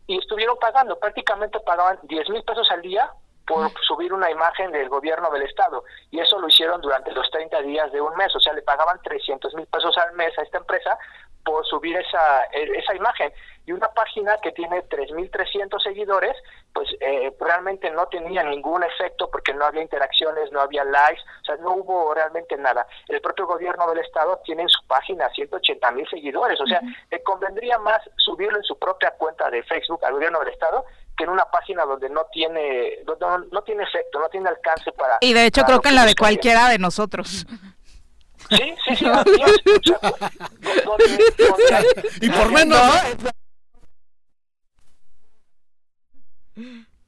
y 0.08 0.18
estuvieron 0.18 0.58
pagando, 0.60 1.00
prácticamente 1.00 1.60
pagaban 1.60 2.00
10 2.04 2.30
mil 2.30 2.44
pesos 2.44 2.70
al 2.72 2.82
día 2.82 3.12
por 3.46 3.72
subir 3.82 4.14
una 4.14 4.32
imagen 4.32 4.72
del 4.72 4.89
gobierno 4.89 5.30
del 5.32 5.44
estado 5.44 5.84
y 6.12 6.20
eso 6.20 6.39
lo 6.39 6.48
hicieron 6.48 6.82
durante 6.82 7.12
los 7.12 7.30
30 7.30 7.62
días 7.62 7.91
de 7.91 8.02
un 8.02 8.16
mes, 8.16 8.34
o 8.36 8.39
sea, 8.39 8.54
le 8.54 8.62
pagaban 8.62 9.02
300 9.02 9.54
mil 9.56 9.66
pesos 9.68 9.98
al 9.98 10.14
mes 10.14 10.38
a 10.38 10.44
esta 10.44 10.60
empresa 10.60 10.98
por 11.44 11.66
subir 11.66 11.98
esa, 11.98 12.44
e, 12.52 12.78
esa 12.78 12.96
imagen. 12.96 13.32
Y 13.66 13.72
una 13.72 13.88
página 13.89 14.38
que 14.41 14.52
tiene 14.52 14.84
3.300 14.84 15.82
seguidores, 15.82 16.36
pues 16.74 16.89
eh, 17.00 17.34
realmente 17.39 17.89
no 17.91 18.08
tenía 18.08 18.44
ningún 18.44 18.84
efecto 18.84 19.30
porque 19.32 19.54
no 19.54 19.64
había 19.66 19.82
interacciones, 19.82 20.52
no 20.52 20.60
había 20.60 20.84
likes, 20.84 21.22
o 21.41 21.46
sea, 21.46 21.56
no 21.58 21.76
hubo 21.76 22.14
realmente 22.14 22.58
nada. 22.58 22.86
El 23.08 23.22
propio 23.22 23.48
gobierno 23.48 23.88
del 23.88 24.00
estado 24.00 24.41
tiene 24.44 24.64
en 24.64 24.70
su 24.70 24.86
página 24.86 25.30
180 25.30 25.91
mil 25.91 26.08
seguidores, 26.10 26.60
o 26.60 26.68
sea, 26.68 26.82
le 27.10 27.24
convendría 27.24 27.78
más 27.78 28.02
subirlo 28.18 28.58
en 28.58 28.64
su 28.64 28.78
propia 28.78 29.12
cuenta 29.12 29.50
de 29.50 29.64
Facebook 29.64 30.04
al 30.04 30.14
gobierno 30.14 30.39
del 30.39 30.50
estado 30.50 30.86
que 31.16 31.26
en 31.26 31.30
una 31.30 31.46
página 31.46 31.86
donde 31.86 32.10
no 32.10 32.26
tiene 32.32 32.98
no, 33.06 33.62
tiene 33.62 33.84
efecto, 33.84 34.20
no 34.20 34.30
tiene 34.30 34.50
alcance 34.50 34.91
para... 34.94 35.20
Y 35.22 35.34
de 35.34 35.46
hecho 35.46 35.64
creo 35.64 35.80
que 35.80 35.89
en 35.89 35.96
la 35.96 36.06
de 36.06 36.16
cualquiera 36.16 36.70
de 36.70 36.80
nosotros. 36.80 37.46
Sí, 38.50 38.76
sí, 38.86 38.96
sí. 38.96 39.06
y 42.22 42.30
por 42.30 42.52
menos. 42.52 42.82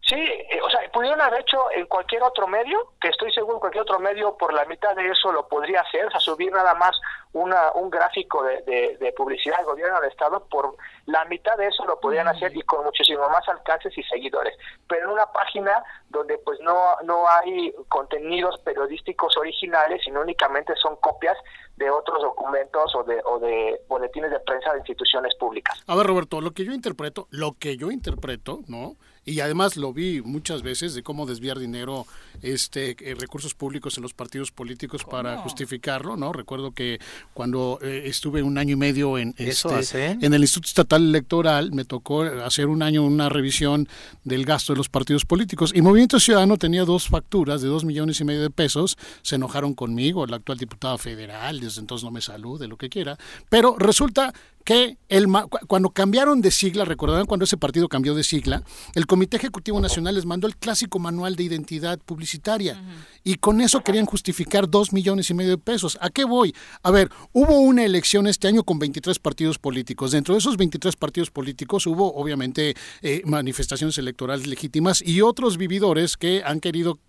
Sí, 0.08 0.16
eh, 0.16 0.60
o 0.64 0.70
sea, 0.70 0.80
pudieron 0.94 1.20
haber 1.20 1.42
hecho 1.42 1.72
en 1.72 1.88
cualquier 1.88 2.22
otro 2.22 2.48
medio, 2.48 2.92
que 3.02 3.08
estoy 3.08 3.32
seguro 3.32 3.60
cualquier 3.60 3.82
otro 3.82 4.00
medio 4.00 4.38
por 4.38 4.54
la 4.54 4.64
mitad 4.66 4.96
de 4.96 5.10
eso 5.10 5.32
lo 5.32 5.48
podría 5.48 5.82
hacer, 5.82 6.06
o 6.06 6.12
sea, 6.12 6.20
subir 6.20 6.52
nada 6.52 6.76
más 6.76 6.92
una, 7.34 7.72
un 7.74 7.90
gráfico 7.90 8.44
de, 8.44 8.98
de, 9.00 9.14
publicidad 9.14 9.58
del 9.58 9.66
gobierno 9.66 10.00
del 10.00 10.12
Estado, 10.12 10.46
por 10.48 10.76
la 11.08 11.26
mitad 11.26 11.58
de 11.58 11.68
eso 11.68 11.86
lo 11.86 12.00
podrían 12.00 12.28
hacer 12.28 12.56
y 12.56 12.62
con 12.62 12.86
muchísimo 12.86 13.28
más 13.30 13.50
alcances 13.50 13.98
y 13.98 14.04
seguidores. 14.04 14.56
Pero 14.88 15.06
en 15.06 15.12
una 15.14 15.26
página 15.32 15.84
donde 16.10 16.38
pues 16.38 16.60
no, 16.62 16.96
no 17.04 17.28
hay 17.28 17.74
contenidos 17.90 18.60
periodísticos 18.60 19.36
originales, 19.38 20.02
sino 20.06 20.22
únicamente 20.22 20.76
son 20.76 20.98
copias 20.98 21.36
de 21.78 21.90
otros 21.90 22.22
documentos 22.22 22.96
o 22.96 23.04
de, 23.04 23.22
o 23.26 23.40
de 23.40 23.82
boletines 23.88 24.30
de 24.30 24.40
prensa 24.42 24.72
de 24.72 24.80
instituciones 24.80 25.34
públicas. 25.36 25.84
A 25.88 25.96
ver, 25.96 26.06
Roberto, 26.06 26.42
lo 26.42 26.52
que 26.52 26.64
yo 26.64 26.74
interpreto, 26.74 27.28
lo 27.32 27.54
que 27.60 27.76
yo 27.76 27.90
interpreto, 27.90 28.60
¿no? 28.68 28.98
Y 29.26 29.40
además 29.40 29.76
lo 29.76 29.92
vi 29.92 30.22
muchas 30.22 30.62
veces 30.62 30.94
de 30.94 31.02
cómo 31.02 31.26
desviar 31.26 31.58
dinero, 31.58 32.06
este, 32.44 32.96
eh, 33.00 33.16
recursos 33.16 33.56
públicos 33.56 33.98
en 33.98 34.04
los 34.04 34.14
partidos 34.14 34.52
políticos 34.52 35.04
para 35.04 35.40
justificarlo, 35.40 36.16
¿no? 36.16 36.32
Recuerdo 36.32 36.72
que 36.72 37.00
cuando 37.34 37.80
eh, 37.82 38.04
estuve 38.06 38.44
un 38.44 38.58
año 38.58 38.74
y 38.74 38.76
medio 38.76 39.18
en, 39.18 39.34
este, 39.38 40.12
en 40.12 40.34
el 40.34 40.42
Instituto 40.42 40.68
Estatal 40.68 41.04
Electoral, 41.04 41.72
me 41.72 41.86
tocó 41.86 42.22
hacer 42.22 42.68
un 42.68 42.84
año 42.84 43.04
una 43.04 43.30
revisión 43.30 43.90
del 44.24 44.46
gasto 44.46 44.74
de 44.74 44.78
los 44.78 44.90
partidos 44.90 45.26
políticos 45.26 45.72
y 45.74 45.82
Movimiento 45.82 46.20
Ciudadano 46.20 46.58
tenía 46.58 46.86
dos 46.86 47.08
facturas 47.08 47.62
de 47.62 47.68
dos 47.68 47.84
millones 47.84 48.20
y 48.20 48.26
medio 48.26 48.42
de 48.42 48.52
pesos, 48.52 48.98
se 49.24 49.36
enojaron 49.36 49.74
conmigo, 49.74 50.24
el 50.24 50.34
actual 50.34 50.60
diputado 50.60 50.98
federal, 51.00 51.60
desde 51.60 51.82
entonces 51.82 52.04
no 52.04 52.12
me 52.12 52.22
salude, 52.22 52.68
lo 52.68 52.78
que 52.78 52.90
quiera, 52.90 53.18
pero 53.50 53.76
resulta 53.78 54.34
que 54.66 54.98
el, 55.10 55.28
cuando 55.68 55.92
cambiaron 55.92 56.42
de 56.42 56.50
sigla, 56.50 56.86
recordarán 56.86 57.28
cuando 57.28 57.46
ese 57.46 57.56
partido 57.56 57.88
cambió 57.88 58.16
de 58.16 58.24
sigla, 58.24 58.64
el 58.96 59.06
Comité 59.06 59.38
Ejecutivo 59.38 59.80
Nacional 59.80 60.16
les 60.16 60.26
mandó 60.26 60.48
el 60.48 60.58
clásico 60.58 60.98
manual 60.98 61.36
de 61.36 61.44
identidad 61.44 62.00
publicitaria 62.00 62.82
y 63.24 63.36
con 63.36 63.62
eso 63.62 63.82
querían 63.82 64.08
justificar 64.08 64.68
dos 64.68 64.92
millones 64.92 65.30
y 65.30 65.36
medio 65.36 65.52
de 65.52 65.58
pesos. 65.60 66.00
¿A 66.02 66.10
qué 66.10 66.26
voy? 66.26 66.54
A 66.82 66.90
ver, 66.90 67.12
hubo 67.32 67.60
una 67.60 67.86
elección 67.86 68.26
este 68.26 68.48
año 68.48 68.64
con 68.64 68.80
23 68.80 69.20
partidos 69.20 69.60
políticos. 69.60 70.12
Dentro 70.12 70.34
de 70.34 70.40
esos 70.40 70.58
23 70.58 70.96
partidos 70.96 71.30
políticos 71.30 71.86
hubo 71.86 72.16
obviamente 72.16 72.76
eh, 73.04 73.22
manifestaciones 73.26 74.00
electorales 74.00 74.48
legítimas 74.48 75.04
y 75.06 75.22
otros 75.22 75.58
vividores 75.58 76.18
que 76.18 76.42
han 76.44 76.60
querido 76.60 77.00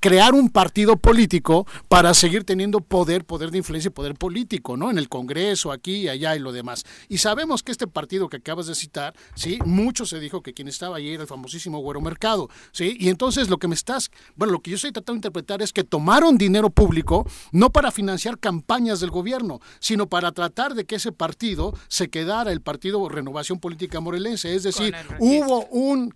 crear 0.00 0.34
un 0.34 0.50
partido 0.50 0.96
político 0.96 1.66
para 1.88 2.14
seguir 2.14 2.44
teniendo 2.44 2.80
poder, 2.80 3.24
poder 3.24 3.50
de 3.50 3.58
influencia 3.58 3.88
y 3.88 3.92
poder 3.92 4.14
político, 4.14 4.76
¿no? 4.76 4.90
En 4.90 4.98
el 4.98 5.08
Congreso, 5.08 5.72
aquí 5.72 5.96
y 5.96 6.08
allá 6.08 6.36
y 6.36 6.38
lo 6.38 6.52
demás. 6.52 6.84
Y 7.08 7.18
sabemos 7.18 7.62
que 7.62 7.72
este 7.72 7.86
partido 7.86 8.28
que 8.28 8.38
acabas 8.38 8.66
de 8.66 8.74
citar, 8.74 9.14
¿sí? 9.34 9.58
Mucho 9.64 10.06
se 10.06 10.20
dijo 10.20 10.42
que 10.42 10.54
quien 10.54 10.68
estaba 10.68 10.96
allí 10.96 11.10
era 11.10 11.22
el 11.22 11.28
famosísimo 11.28 11.78
Güero 11.78 12.00
Mercado, 12.00 12.48
¿sí? 12.72 12.96
Y 12.98 13.08
entonces 13.08 13.48
lo 13.48 13.58
que 13.58 13.68
me 13.68 13.74
estás, 13.74 14.10
bueno, 14.34 14.52
lo 14.52 14.60
que 14.60 14.70
yo 14.70 14.76
estoy 14.76 14.92
tratando 14.92 15.14
de 15.14 15.18
interpretar 15.18 15.62
es 15.62 15.72
que 15.72 15.84
tomaron 15.84 16.38
dinero 16.38 16.70
público 16.70 17.26
no 17.52 17.70
para 17.70 17.90
financiar 17.90 18.38
campañas 18.38 19.00
del 19.00 19.10
gobierno, 19.10 19.60
sino 19.80 20.06
para 20.06 20.32
tratar 20.32 20.74
de 20.74 20.84
que 20.84 20.96
ese 20.96 21.12
partido 21.12 21.74
se 21.88 22.08
quedara 22.08 22.52
el 22.52 22.60
partido 22.60 23.08
Renovación 23.08 23.58
Política 23.58 24.00
Morelense, 24.00 24.54
es 24.54 24.62
decir, 24.62 24.94
hubo 25.18 25.66
un 25.66 26.12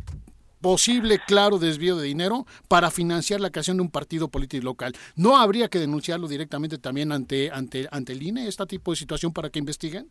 posible 0.60 1.20
claro 1.26 1.58
desvío 1.58 1.96
de 1.96 2.06
dinero 2.06 2.46
para 2.68 2.90
financiar 2.90 3.40
la 3.40 3.50
creación 3.50 3.78
de 3.78 3.82
un 3.82 3.90
partido 3.90 4.28
político 4.28 4.64
local. 4.64 4.94
¿No 5.16 5.36
habría 5.36 5.68
que 5.68 5.78
denunciarlo 5.78 6.28
directamente 6.28 6.78
también 6.78 7.12
ante, 7.12 7.50
ante, 7.50 7.88
ante 7.90 8.12
el 8.12 8.22
INE, 8.22 8.46
este 8.46 8.66
tipo 8.66 8.90
de 8.92 8.96
situación, 8.96 9.32
para 9.32 9.50
que 9.50 9.58
investiguen? 9.58 10.10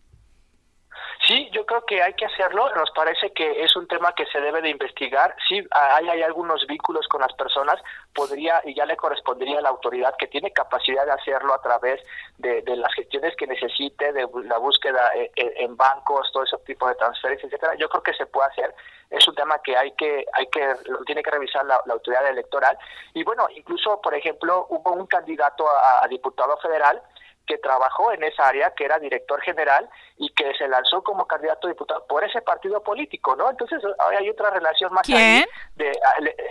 Creo 1.70 1.86
que 1.86 2.02
hay 2.02 2.16
que 2.16 2.26
hacerlo. 2.26 2.68
Nos 2.74 2.90
parece 2.96 3.32
que 3.32 3.64
es 3.64 3.76
un 3.76 3.88
tema 3.88 4.12
que 4.14 4.26
se 4.26 4.42
debe 4.42 4.60
de 4.60 4.70
investigar. 4.70 5.36
Sí, 5.48 5.64
hay, 5.70 6.10
hay 6.10 6.24
algunos 6.24 6.66
vínculos 6.66 7.08
con 7.08 7.22
las 7.22 7.32
personas. 7.34 7.80
Podría 8.12 8.60
y 8.66 8.74
ya 8.74 8.88
le 8.88 8.98
correspondería 8.98 9.60
a 9.60 9.62
la 9.62 9.70
autoridad 9.70 10.16
que 10.18 10.26
tiene 10.26 10.52
capacidad 10.52 11.06
de 11.06 11.12
hacerlo 11.12 11.54
a 11.54 11.62
través 11.62 12.02
de, 12.40 12.64
las 12.76 12.92
gestiones 12.96 13.36
que 13.36 13.46
necesite, 13.46 14.12
de 14.14 14.28
la 14.46 14.58
búsqueda 14.58 15.12
en, 15.14 15.30
en 15.36 15.78
bancos, 15.78 16.32
todo 16.34 16.42
ese 16.42 16.58
tipo 16.66 16.88
de 16.88 16.96
transferencias, 16.96 17.54
etcétera. 17.54 17.76
Yo 17.76 17.88
creo 17.88 18.02
que 18.02 18.16
se 18.16 18.26
puede 18.26 18.48
hacer 18.48 18.74
es 19.12 19.28
un 19.28 19.36
tema 19.36 19.60
que 19.64 19.76
hay 19.76 19.92
que 19.94 20.26
hay 20.34 20.48
que 20.48 20.76
tiene 21.06 21.24
que 21.24 21.32
revisar 21.32 21.66
la, 21.66 21.82
autoridad 21.90 22.28
electoral 22.28 22.78
y 23.14 23.24
bueno 23.24 23.48
incluso 23.56 24.00
por 24.02 24.14
ejemplo 24.14 24.68
hubo 24.70 24.94
un 24.94 25.08
candidato 25.08 25.66
a, 25.68 26.08
diputado 26.08 26.56
federal 26.58 27.02
que 27.50 27.58
trabajó 27.58 28.12
en 28.14 28.24
esa 28.24 28.48
área, 28.48 28.72
que 28.76 28.86
era 28.86 29.00
director 29.00 29.42
general 29.42 29.90
y 30.18 30.30
que 30.34 30.54
se 30.54 30.68
lanzó 30.68 31.04
como 31.04 31.26
candidato 31.26 31.68
a 31.68 31.72
diputado 31.72 32.06
por 32.06 32.24
ese 32.24 32.44
partido 32.44 32.84
político, 32.84 33.36
¿no? 33.36 33.50
Entonces 33.50 33.82
hay 34.18 34.30
otra 34.30 34.52
relación 34.52 34.94
más 34.94 35.02
¿Quién? 35.04 35.46
de 35.76 35.92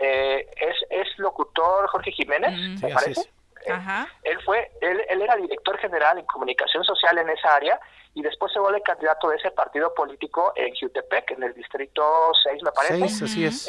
eh, 0.02 0.50
es, 0.56 0.76
es 0.90 1.18
locutor 1.18 1.86
Jorge 1.86 2.10
Jiménez, 2.10 2.50
mm. 2.52 2.84
¿me 2.84 2.92
parece? 2.92 3.30
Ajá. 3.70 4.08
Él 4.24 4.38
fue, 4.44 4.72
él, 4.80 5.00
él 5.08 5.22
era 5.22 5.36
director 5.36 5.78
general 5.78 6.18
en 6.18 6.26
comunicación 6.26 6.82
social 6.82 7.16
en 7.18 7.30
esa 7.30 7.54
área 7.54 7.78
y 8.14 8.22
después 8.22 8.52
se 8.52 8.58
vuelve 8.58 8.82
candidato 8.82 9.28
de 9.28 9.36
ese 9.36 9.52
partido 9.52 9.94
político 9.94 10.52
en 10.56 10.74
Jutepec, 10.74 11.30
en 11.30 11.44
el 11.44 11.54
distrito 11.54 12.32
6, 12.42 12.62
me 12.64 12.72
parece. 12.72 13.08
6, 13.08 13.22
así 13.22 13.44
es. 13.44 13.68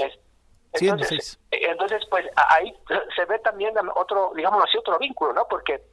entonces, 0.73 1.39
entonces, 1.51 2.01
pues 2.09 2.25
ahí 2.49 2.75
se 3.15 3.25
ve 3.25 3.37
también 3.39 3.75
otro, 3.95 4.31
digamos 4.35 4.63
así, 4.63 4.79
otro 4.79 4.97
vínculo, 4.97 5.33
¿no? 5.33 5.47
Porque 5.47 5.83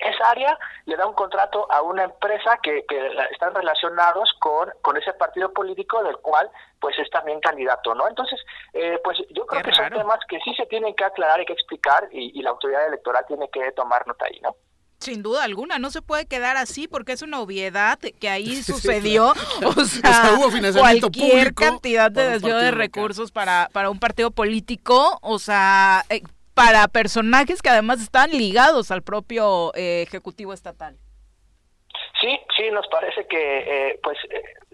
esa 0.00 0.30
área 0.30 0.58
le 0.86 0.96
da 0.96 1.06
un 1.06 1.14
contrato 1.14 1.70
a 1.70 1.82
una 1.82 2.04
empresa 2.04 2.58
que, 2.62 2.84
que 2.88 3.12
están 3.30 3.54
relacionados 3.54 4.32
con, 4.38 4.70
con 4.82 4.96
ese 4.96 5.12
partido 5.14 5.52
político 5.52 6.02
del 6.02 6.16
cual 6.18 6.50
pues 6.80 6.98
es 6.98 7.10
también 7.10 7.40
candidato, 7.40 7.94
¿no? 7.94 8.08
Entonces, 8.08 8.40
eh, 8.72 8.98
pues 9.04 9.18
yo 9.30 9.46
creo 9.46 9.62
que 9.62 9.74
son 9.74 9.90
temas 9.90 10.18
que 10.28 10.40
sí 10.40 10.54
se 10.54 10.66
tienen 10.66 10.94
que 10.94 11.04
aclarar 11.04 11.40
y 11.40 11.44
que 11.44 11.52
explicar 11.52 12.08
y, 12.10 12.38
y 12.38 12.42
la 12.42 12.50
autoridad 12.50 12.86
electoral 12.86 13.24
tiene 13.28 13.48
que 13.50 13.72
tomar 13.72 14.06
nota 14.06 14.24
ahí, 14.26 14.40
¿no? 14.40 14.56
Sin 15.00 15.22
duda 15.22 15.44
alguna, 15.44 15.78
no 15.78 15.90
se 15.90 16.02
puede 16.02 16.26
quedar 16.26 16.58
así 16.58 16.86
porque 16.86 17.12
es 17.12 17.22
una 17.22 17.40
obviedad 17.40 17.98
que 17.98 18.28
ahí 18.28 18.62
sucedió. 18.62 19.32
O 19.80 19.84
sea, 19.84 20.36
cualquier 20.78 21.54
cantidad 21.54 22.10
de 22.10 22.30
desvío 22.30 22.56
de 22.56 22.70
recursos 22.70 23.30
para, 23.32 23.68
para 23.72 23.90
un 23.90 23.98
partido 23.98 24.30
político, 24.30 25.18
o 25.22 25.38
sea, 25.38 26.04
eh, 26.08 26.22
para 26.60 26.88
personajes 26.88 27.62
que 27.62 27.70
además 27.70 28.02
están 28.02 28.30
ligados 28.30 28.90
al 28.90 29.02
propio 29.02 29.72
eh, 29.74 30.02
Ejecutivo 30.02 30.52
Estatal. 30.52 30.98
Sí, 32.20 32.38
sí, 32.54 32.70
nos 32.70 32.86
parece 32.88 33.26
que 33.26 33.38
eh, 33.90 34.00
pues 34.02 34.18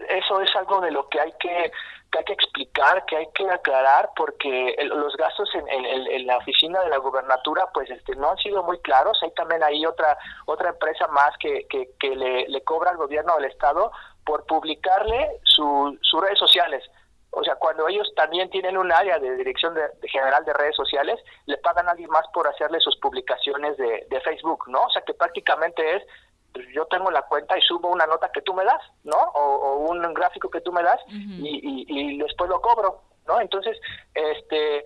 eso 0.09 0.41
es 0.41 0.53
algo 0.57 0.81
de 0.81 0.91
lo 0.91 1.07
que 1.07 1.21
hay 1.21 1.31
que 1.39 1.71
que 2.11 2.19
hay 2.19 2.25
que 2.25 2.33
explicar, 2.33 3.05
que 3.05 3.17
hay 3.17 3.27
que 3.33 3.49
aclarar, 3.49 4.09
porque 4.15 4.77
los 4.83 5.15
gastos 5.17 5.49
en, 5.55 6.25
la 6.25 6.37
oficina 6.37 6.81
de 6.81 6.89
la 6.89 6.97
gubernatura 6.97 7.67
pues 7.73 7.89
este, 7.89 8.15
no 8.15 8.31
han 8.31 8.37
sido 8.37 8.63
muy 8.63 8.79
claros. 8.79 9.21
Hay 9.23 9.31
también 9.31 9.61
ahí 9.63 9.85
otra 9.85 10.17
otra 10.45 10.69
empresa 10.69 11.07
más 11.07 11.31
que, 11.37 11.67
que, 11.67 12.15
le, 12.15 12.63
cobra 12.63 12.91
al 12.91 12.97
gobierno 12.97 13.35
del 13.35 13.51
Estado 13.51 13.91
por 14.25 14.45
publicarle 14.45 15.39
sus 15.43 16.21
redes 16.21 16.39
sociales. 16.39 16.83
O 17.37 17.43
sea, 17.43 17.55
cuando 17.55 17.87
ellos 17.87 18.11
también 18.15 18.49
tienen 18.49 18.77
un 18.77 18.91
área 18.91 19.19
de 19.19 19.35
dirección 19.35 19.75
de, 19.75 19.81
general 20.09 20.43
de 20.43 20.53
redes 20.53 20.75
sociales, 20.75 21.19
le 21.45 21.57
pagan 21.57 21.87
a 21.87 21.91
alguien 21.91 22.09
más 22.09 22.25
por 22.33 22.47
hacerle 22.47 22.79
sus 22.79 22.97
publicaciones 22.97 23.77
de, 23.77 24.07
de 24.09 24.21
Facebook, 24.21 24.67
¿no? 24.67 24.81
O 24.83 24.89
sea, 24.89 25.03
que 25.03 25.13
prácticamente 25.13 25.97
es 25.97 26.03
pues, 26.51 26.65
yo 26.73 26.85
tengo 26.85 27.11
la 27.11 27.21
cuenta 27.21 27.55
y 27.55 27.61
subo 27.61 27.89
una 27.89 28.07
nota 28.07 28.31
que 28.31 28.41
tú 28.41 28.53
me 28.55 28.65
das, 28.65 28.81
¿no? 29.03 29.17
O, 29.17 29.75
un 29.91 30.01
gráfico 30.15 30.49
que 30.49 30.61
tú 30.61 30.71
me 30.71 30.81
das 30.81 30.99
y, 31.07 31.85
y, 31.87 32.17
después 32.17 32.49
lo 32.49 32.59
cobro, 32.59 33.03
¿no? 33.27 33.39
Entonces, 33.39 33.77
este, 34.15 34.85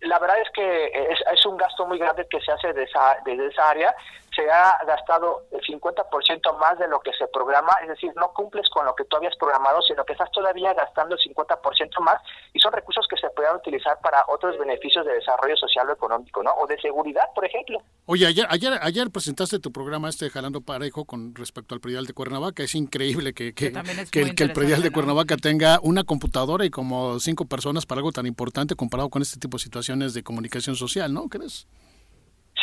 la 0.00 0.18
verdad 0.18 0.40
es 0.40 0.50
que 0.50 0.86
es, 0.86 1.20
es, 1.32 1.46
un 1.46 1.56
gasto 1.56 1.86
muy 1.86 1.98
grande 1.98 2.26
que 2.28 2.40
se 2.40 2.50
hace 2.50 2.72
de 2.72 2.82
esa, 2.82 3.18
de 3.24 3.46
esa 3.46 3.70
área 3.70 3.94
se 4.34 4.50
ha 4.50 4.78
gastado 4.86 5.44
el 5.50 5.60
50% 5.60 6.58
más 6.58 6.78
de 6.78 6.88
lo 6.88 7.00
que 7.00 7.12
se 7.12 7.26
programa, 7.28 7.72
es 7.82 7.88
decir, 7.88 8.12
no 8.16 8.32
cumples 8.32 8.68
con 8.70 8.86
lo 8.86 8.94
que 8.94 9.04
tú 9.04 9.16
habías 9.16 9.36
programado, 9.36 9.82
sino 9.82 10.04
que 10.04 10.12
estás 10.12 10.30
todavía 10.30 10.72
gastando 10.74 11.16
el 11.16 11.20
50% 11.20 12.00
más 12.00 12.16
y 12.52 12.60
son 12.60 12.72
recursos 12.72 13.06
que 13.08 13.16
se 13.16 13.28
puedan 13.30 13.56
utilizar 13.56 13.98
para 14.00 14.24
otros 14.28 14.58
beneficios 14.58 15.04
de 15.04 15.14
desarrollo 15.14 15.56
social 15.56 15.88
o 15.88 15.92
económico, 15.92 16.42
¿no? 16.42 16.52
O 16.52 16.66
de 16.66 16.80
seguridad, 16.80 17.24
por 17.34 17.44
ejemplo. 17.44 17.82
Oye, 18.06 18.26
ayer, 18.26 18.46
ayer, 18.50 18.72
ayer 18.80 19.10
presentaste 19.10 19.58
tu 19.58 19.72
programa 19.72 20.08
este 20.08 20.30
Jalando 20.30 20.60
Parejo 20.60 21.04
con 21.04 21.34
respecto 21.34 21.74
al 21.74 21.80
predial 21.80 22.06
de 22.06 22.12
Cuernavaca. 22.14 22.62
Es 22.62 22.74
increíble 22.74 23.34
que, 23.34 23.54
que, 23.54 23.72
el 24.16 24.52
predial 24.52 24.82
de 24.82 24.90
Cuernavaca 24.90 25.36
tenga 25.36 25.78
una 25.82 26.04
computadora 26.04 26.64
y 26.64 26.70
como 26.70 27.18
cinco 27.20 27.44
personas 27.46 27.86
para 27.86 28.00
algo 28.00 28.12
tan 28.12 28.26
importante 28.26 28.74
comparado 28.76 29.10
con 29.10 29.22
este 29.22 29.38
tipo 29.38 29.56
de 29.56 29.62
situaciones 29.62 30.14
de 30.14 30.22
comunicación 30.22 30.76
social, 30.76 31.12
¿no? 31.12 31.28
¿Crees? 31.28 31.66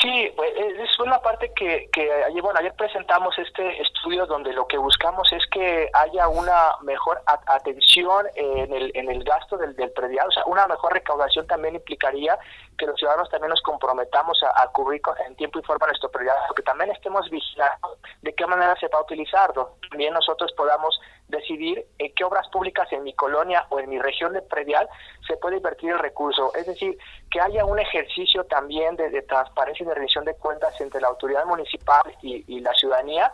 Sí, 0.01 0.31
pues, 0.33 0.49
es 0.55 0.99
una 0.99 1.19
parte 1.19 1.51
que, 1.53 1.89
que 1.91 2.09
bueno, 2.41 2.57
ayer 2.59 2.73
presentamos 2.75 3.37
este 3.37 3.81
estudio 3.81 4.25
donde 4.27 4.53
lo 4.53 4.65
que 4.65 4.77
buscamos 4.77 5.31
es 5.33 5.45
que 5.51 5.89
haya 5.93 6.29
una 6.29 6.77
mejor 6.83 7.21
atención 7.25 8.25
en 8.35 8.71
el, 8.71 8.91
en 8.95 9.11
el 9.11 9.25
gasto 9.25 9.57
del, 9.57 9.75
del 9.75 9.91
predial, 9.91 10.29
o 10.29 10.31
sea, 10.31 10.45
una 10.45 10.67
mejor 10.67 10.93
recaudación 10.93 11.47
también 11.47 11.75
implicaría 11.75 12.39
que 12.77 12.85
los 12.85 12.95
ciudadanos 12.97 13.29
también 13.29 13.49
nos 13.49 13.61
comprometamos 13.61 14.41
a, 14.43 14.67
cubrir 14.71 15.01
en 15.27 15.35
tiempo 15.35 15.59
y 15.59 15.63
forma 15.63 15.87
nuestro 15.87 16.09
prioridad, 16.09 16.35
porque 16.47 16.63
también 16.63 16.89
estemos 16.91 17.29
vigilando 17.29 17.97
de 18.21 18.33
qué 18.33 18.47
manera 18.47 18.75
se 18.79 18.87
va 18.87 18.99
a 18.99 19.01
utilizarlo. 19.01 19.75
También 19.89 20.13
nosotros 20.13 20.51
podamos 20.53 20.97
decidir 21.29 21.85
en 21.97 22.13
qué 22.13 22.23
obras 22.23 22.47
públicas 22.49 22.91
en 22.91 23.03
mi 23.03 23.13
colonia 23.13 23.65
o 23.69 23.79
en 23.79 23.89
mi 23.89 23.99
región 23.99 24.33
de 24.33 24.41
predial 24.41 24.89
se 25.27 25.37
puede 25.37 25.57
invertir 25.57 25.91
el 25.91 25.99
recurso. 25.99 26.53
Es 26.55 26.65
decir, 26.65 26.97
que 27.31 27.39
haya 27.39 27.65
un 27.65 27.79
ejercicio 27.79 28.43
también 28.45 28.95
de, 28.95 29.21
transparencia 29.21 29.83
y 29.83 29.87
de 29.87 29.95
rendición 29.95 30.25
de 30.25 30.33
cuentas 30.35 30.79
entre 30.81 31.01
la 31.01 31.07
autoridad 31.07 31.45
municipal 31.45 32.01
y 32.21 32.59
la 32.59 32.73
ciudadanía 32.73 33.31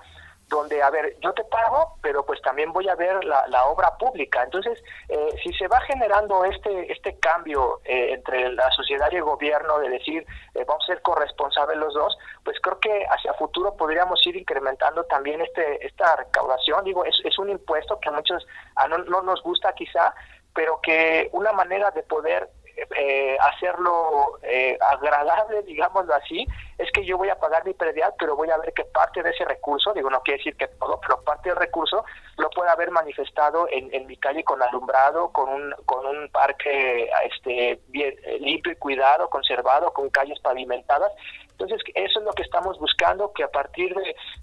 donde, 0.47 0.81
a 0.81 0.89
ver, 0.89 1.17
yo 1.21 1.33
te 1.33 1.43
pago, 1.45 1.95
pero 2.01 2.25
pues 2.25 2.41
también 2.41 2.71
voy 2.71 2.87
a 2.87 2.95
ver 2.95 3.23
la, 3.23 3.65
obra 3.65 3.97
pública. 3.97 4.43
Entonces, 4.43 4.81
eh, 5.09 5.29
si 5.43 5.51
se 5.53 5.67
va 5.67 5.81
generando 5.81 6.45
este 6.45 6.91
este 6.91 7.17
cambio 7.19 7.81
eh, 7.83 8.13
entre 8.13 8.51
la 8.53 8.69
sociedad 8.71 9.09
y 9.11 9.15
el 9.15 9.23
gobierno 9.23 9.79
de 9.79 9.89
decir, 9.89 10.25
eh, 10.53 10.63
vamos 10.67 10.83
a 10.83 10.93
ser 10.93 11.01
corresponsables 11.01 11.77
los 11.77 11.93
dos, 11.93 12.17
pues 12.43 12.59
creo 12.61 12.79
que 12.79 13.05
hacia 13.09 13.33
futuro 13.33 13.75
podríamos 13.75 14.25
ir 14.27 14.35
incrementando 14.35 15.03
también 15.05 15.41
este 15.41 15.85
esta 15.85 16.15
recaudación. 16.15 16.83
Digo, 16.83 17.05
es, 17.05 17.15
es 17.23 17.37
un 17.39 17.49
impuesto 17.49 17.99
que 17.99 18.09
a 18.09 18.11
muchos 18.11 18.45
a 18.75 18.87
no, 18.87 18.99
no 18.99 19.23
nos 19.23 19.41
gusta 19.41 19.73
quizá, 19.73 20.13
pero 20.53 20.79
que 20.81 21.29
una 21.33 21.53
manera 21.53 21.89
de 21.91 22.03
poder 22.03 22.49
eh, 22.75 23.37
hacerlo 23.39 24.37
eh, 24.41 24.77
agradable, 24.81 25.63
digámoslo 25.63 26.13
así, 26.13 26.45
es 26.77 26.91
que 26.91 27.05
yo 27.05 27.17
voy 27.17 27.29
a 27.29 27.39
pagar 27.39 27.65
mi 27.65 27.73
predial, 27.73 28.13
pero 28.19 28.35
voy 28.35 28.49
a 28.49 28.57
ver 28.57 28.73
que 28.73 28.83
parte 28.83 29.23
de 29.23 29.29
ese 29.29 29.45
recurso, 29.45 29.93
digo, 29.93 30.09
no 30.09 30.21
quiere 30.21 30.39
decir 30.39 30.57
que 30.57 30.67
todo, 30.67 30.99
pero 30.99 31.21
parte 31.21 31.49
del 31.49 31.57
recurso 31.57 32.03
lo 32.37 32.49
pueda 32.49 32.73
haber 32.73 32.91
manifestado 32.91 33.67
en, 33.71 34.05
mi 34.07 34.17
calle 34.17 34.43
con 34.43 34.61
alumbrado, 34.61 35.31
con 35.31 35.49
un, 35.49 35.75
con 35.85 36.05
un 36.05 36.29
parque 36.29 37.09
este, 37.23 37.71
eh, 37.93 38.37
limpio 38.39 38.73
y 38.73 38.75
cuidado, 38.75 39.29
conservado, 39.29 39.93
con 39.93 40.09
calles 40.09 40.39
pavimentadas. 40.41 41.11
Entonces, 41.57 41.81
eso 41.93 42.19
es 42.19 42.25
lo 42.25 42.33
que 42.33 42.43
estamos 42.43 42.77
buscando, 42.79 43.31
que 43.33 43.43
a 43.43 43.47
partir 43.47 43.95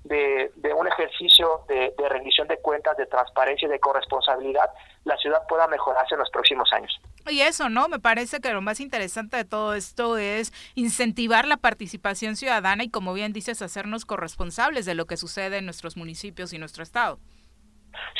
de, 0.05 0.51
un 0.75 0.89
ejercicio 0.89 1.61
de, 1.69 1.95
de 1.97 2.09
rendición 2.09 2.49
de 2.49 2.57
cuentas, 2.59 2.97
de 2.97 3.07
transparencia 3.07 3.67
y 3.67 3.71
de 3.71 3.79
corresponsabilidad, 3.79 4.71
la 5.05 5.17
ciudad 5.19 5.43
pueda 5.47 5.67
mejorarse 5.69 6.15
en 6.15 6.21
los 6.21 6.31
próximos 6.31 6.73
años. 6.73 7.01
Y 7.29 7.41
eso, 7.41 7.69
¿no? 7.69 7.89
Me 7.89 7.99
parece 7.99 8.41
que 8.41 8.53
lo 8.53 8.63
más 8.63 8.81
interesante 8.81 9.37
de 9.37 9.45
todo 9.45 9.75
esto 9.75 10.17
es 10.17 10.53
incentivar 10.75 11.47
la 11.47 11.59
participación 11.59 12.37
ciudadana 12.37 12.85
y, 12.85 12.91
como 12.91 13.13
bien 13.13 13.33
dices, 13.33 13.63
hacernos 13.63 14.05
corresponsables 14.07 14.87
de 14.87 14.95
lo 14.95 15.07
que 15.07 15.17
sucede 15.17 15.59
en 15.59 15.67
nuestros 15.67 15.97
municipios 15.97 16.53
y 16.53 16.59
nuestro 16.59 16.83
estado. 16.83 17.19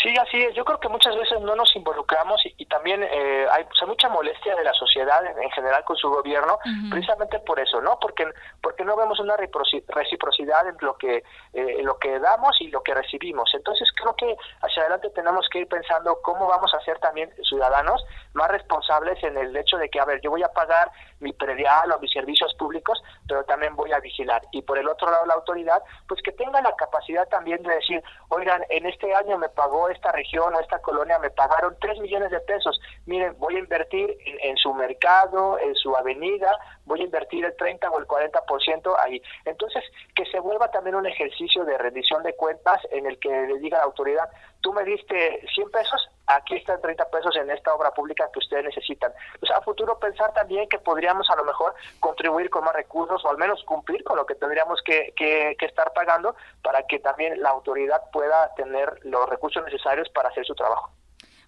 Sí, 0.03 0.15
así 0.17 0.43
es. 0.43 0.55
Yo 0.55 0.65
creo 0.65 0.81
que 0.81 0.89
muchas 0.89 1.17
veces 1.17 1.41
no 1.41 1.55
nos 1.55 1.75
involucramos 1.77 2.41
y, 2.45 2.67
también 2.67 3.03
eh, 3.03 3.47
hay, 3.51 3.65
mucha 3.87 4.09
molestia 4.09 4.55
de 4.57 4.65
la 4.65 4.73
sociedad 4.73 5.25
en, 5.27 5.51
general 5.51 5.85
con 5.85 5.97
su 5.97 6.09
gobierno, 6.09 6.59
precisamente 6.91 7.39
por 7.41 7.61
eso, 7.61 7.81
¿no? 7.81 7.99
Porque 8.01 8.27
porque 8.63 8.85
no 8.85 8.97
vemos 8.97 9.19
una 9.21 9.37
reciprocidad 9.37 10.69
en 10.69 10.77
lo 10.81 10.97
que 10.97 11.23
eh, 11.53 11.83
lo 11.83 11.99
que 11.99 12.19
damos 12.19 12.61
y 12.61 12.69
lo 12.69 12.83
que 12.83 12.95
recibimos. 12.95 13.51
Entonces 13.55 13.89
creo 13.95 14.15
que 14.17 14.37
hacia 14.63 14.83
adelante 14.83 15.11
tenemos 15.11 15.49
que 15.51 15.61
ir 15.61 15.69
pensando 15.69 16.19
cómo 16.23 16.47
vamos 16.47 16.73
a 16.75 16.81
ser 16.81 16.99
también 16.99 17.31
ciudadanos 17.49 18.05
más 18.35 18.49
responsables 18.49 19.23
en 19.23 19.37
el 19.37 19.57
hecho 19.57 19.77
de 19.77 19.89
que, 19.89 20.01
a 20.01 20.05
ver, 20.05 20.21
yo 20.21 20.31
voy 20.31 20.43
a 20.43 20.53
pagar 20.53 20.91
mi 21.21 21.33
predial 21.33 21.93
o 21.93 21.99
mis 21.99 22.13
servicios 22.13 22.55
públicos, 22.55 23.03
pero 23.29 23.45
también 23.45 23.77
voy 23.77 23.93
a 23.93 24.01
vigilar. 24.01 24.43
Y 24.53 24.63
por 24.63 24.79
el 24.79 24.89
otro 24.89 25.11
lado, 25.11 25.27
la 25.27 25.35
autoridad, 25.35 25.83
pues 26.09 26.21
que 26.23 26.33
tenga 26.33 26.61
la 26.61 26.75
capacidad 26.77 27.29
también 27.29 27.63
de 27.63 27.75
decir, 27.75 28.03
oigan, 28.29 28.65
en 28.71 28.87
este 28.87 29.15
año 29.15 29.39
me 29.39 29.49
pagó 29.63 29.89
esta 29.91 30.11
región 30.11 30.53
o 30.55 30.61
esta 30.61 30.81
colonia, 30.81 31.21
me 31.21 31.31
pagaron 31.31 31.77
3 31.81 32.01
millones 32.01 32.33
de 32.33 32.41
pesos. 32.41 32.81
Miren, 33.07 33.37
voy 33.39 33.55
a 33.55 33.61
invertir 33.61 34.17
en, 34.43 34.57
su 34.57 34.75
mercado, 34.75 35.57
en 35.61 35.77
su 35.77 35.95
avenida, 35.95 36.51
voy 36.85 37.01
a 37.01 37.05
invertir 37.05 37.45
el 37.45 37.57
30 37.57 37.91
o 37.91 37.99
el 37.99 38.07
40% 38.07 38.95
ahí. 39.05 39.23
Entonces, 39.45 39.85
que 40.15 40.25
se 40.27 40.41
vuelva 40.41 40.71
también 40.71 40.97
un 40.97 41.07
ejercicio 41.07 41.65
de 41.65 41.79
rendición 41.79 42.23
de 42.23 42.35
cuentas 42.35 42.81
en 42.91 43.07
el 43.07 43.19
que 43.19 43.29
le 43.29 43.59
diga 43.59 43.79
a 43.79 43.81
la 43.81 43.87
autoridad, 43.87 44.29
tú 44.61 44.73
me 44.73 44.85
diste 44.85 45.47
100 45.55 45.71
pesos, 45.71 46.09
aquí 46.27 46.57
están 46.57 46.81
30 46.81 47.11
pesos 47.11 47.37
en 47.37 47.51
esta 47.51 47.75
obra 47.75 47.91
pública 47.93 48.29
que 48.33 48.39
ustedes 48.39 48.65
necesitan. 48.65 49.13
Pues 49.39 49.51
a 49.53 49.61
futuro 49.61 49.99
pensar 49.99 50.33
también 50.33 50.69
que 50.69 50.79
podríamos 50.79 51.29
a 51.31 51.37
lo 51.37 51.45
mejor 51.45 51.75
contribuir 52.01 52.51
con 52.51 52.65
más 52.65 52.75
recursos 52.75 53.25
o 53.25 53.31
al 53.31 53.39
menos 53.39 53.63
cumplir 53.65 54.03
con 54.05 54.17
lo 54.17 54.27
que 54.27 54.35
tendríamos 54.35 54.81
que, 54.83 55.13
que, 55.17 55.57
que 55.59 55.67
estar 55.67 55.93
pagando 55.93 56.35
para 56.63 56.83
que 56.87 56.99
también 56.99 57.41
la 57.43 57.51
autoridad 57.51 58.03
pueda 58.13 58.55
tener 58.55 58.99
los 59.05 59.29
recursos 59.29 59.65
necesarios 59.65 60.09
para 60.11 60.29
hacer 60.29 60.45
su 60.47 60.55
trabajo. 60.55 60.91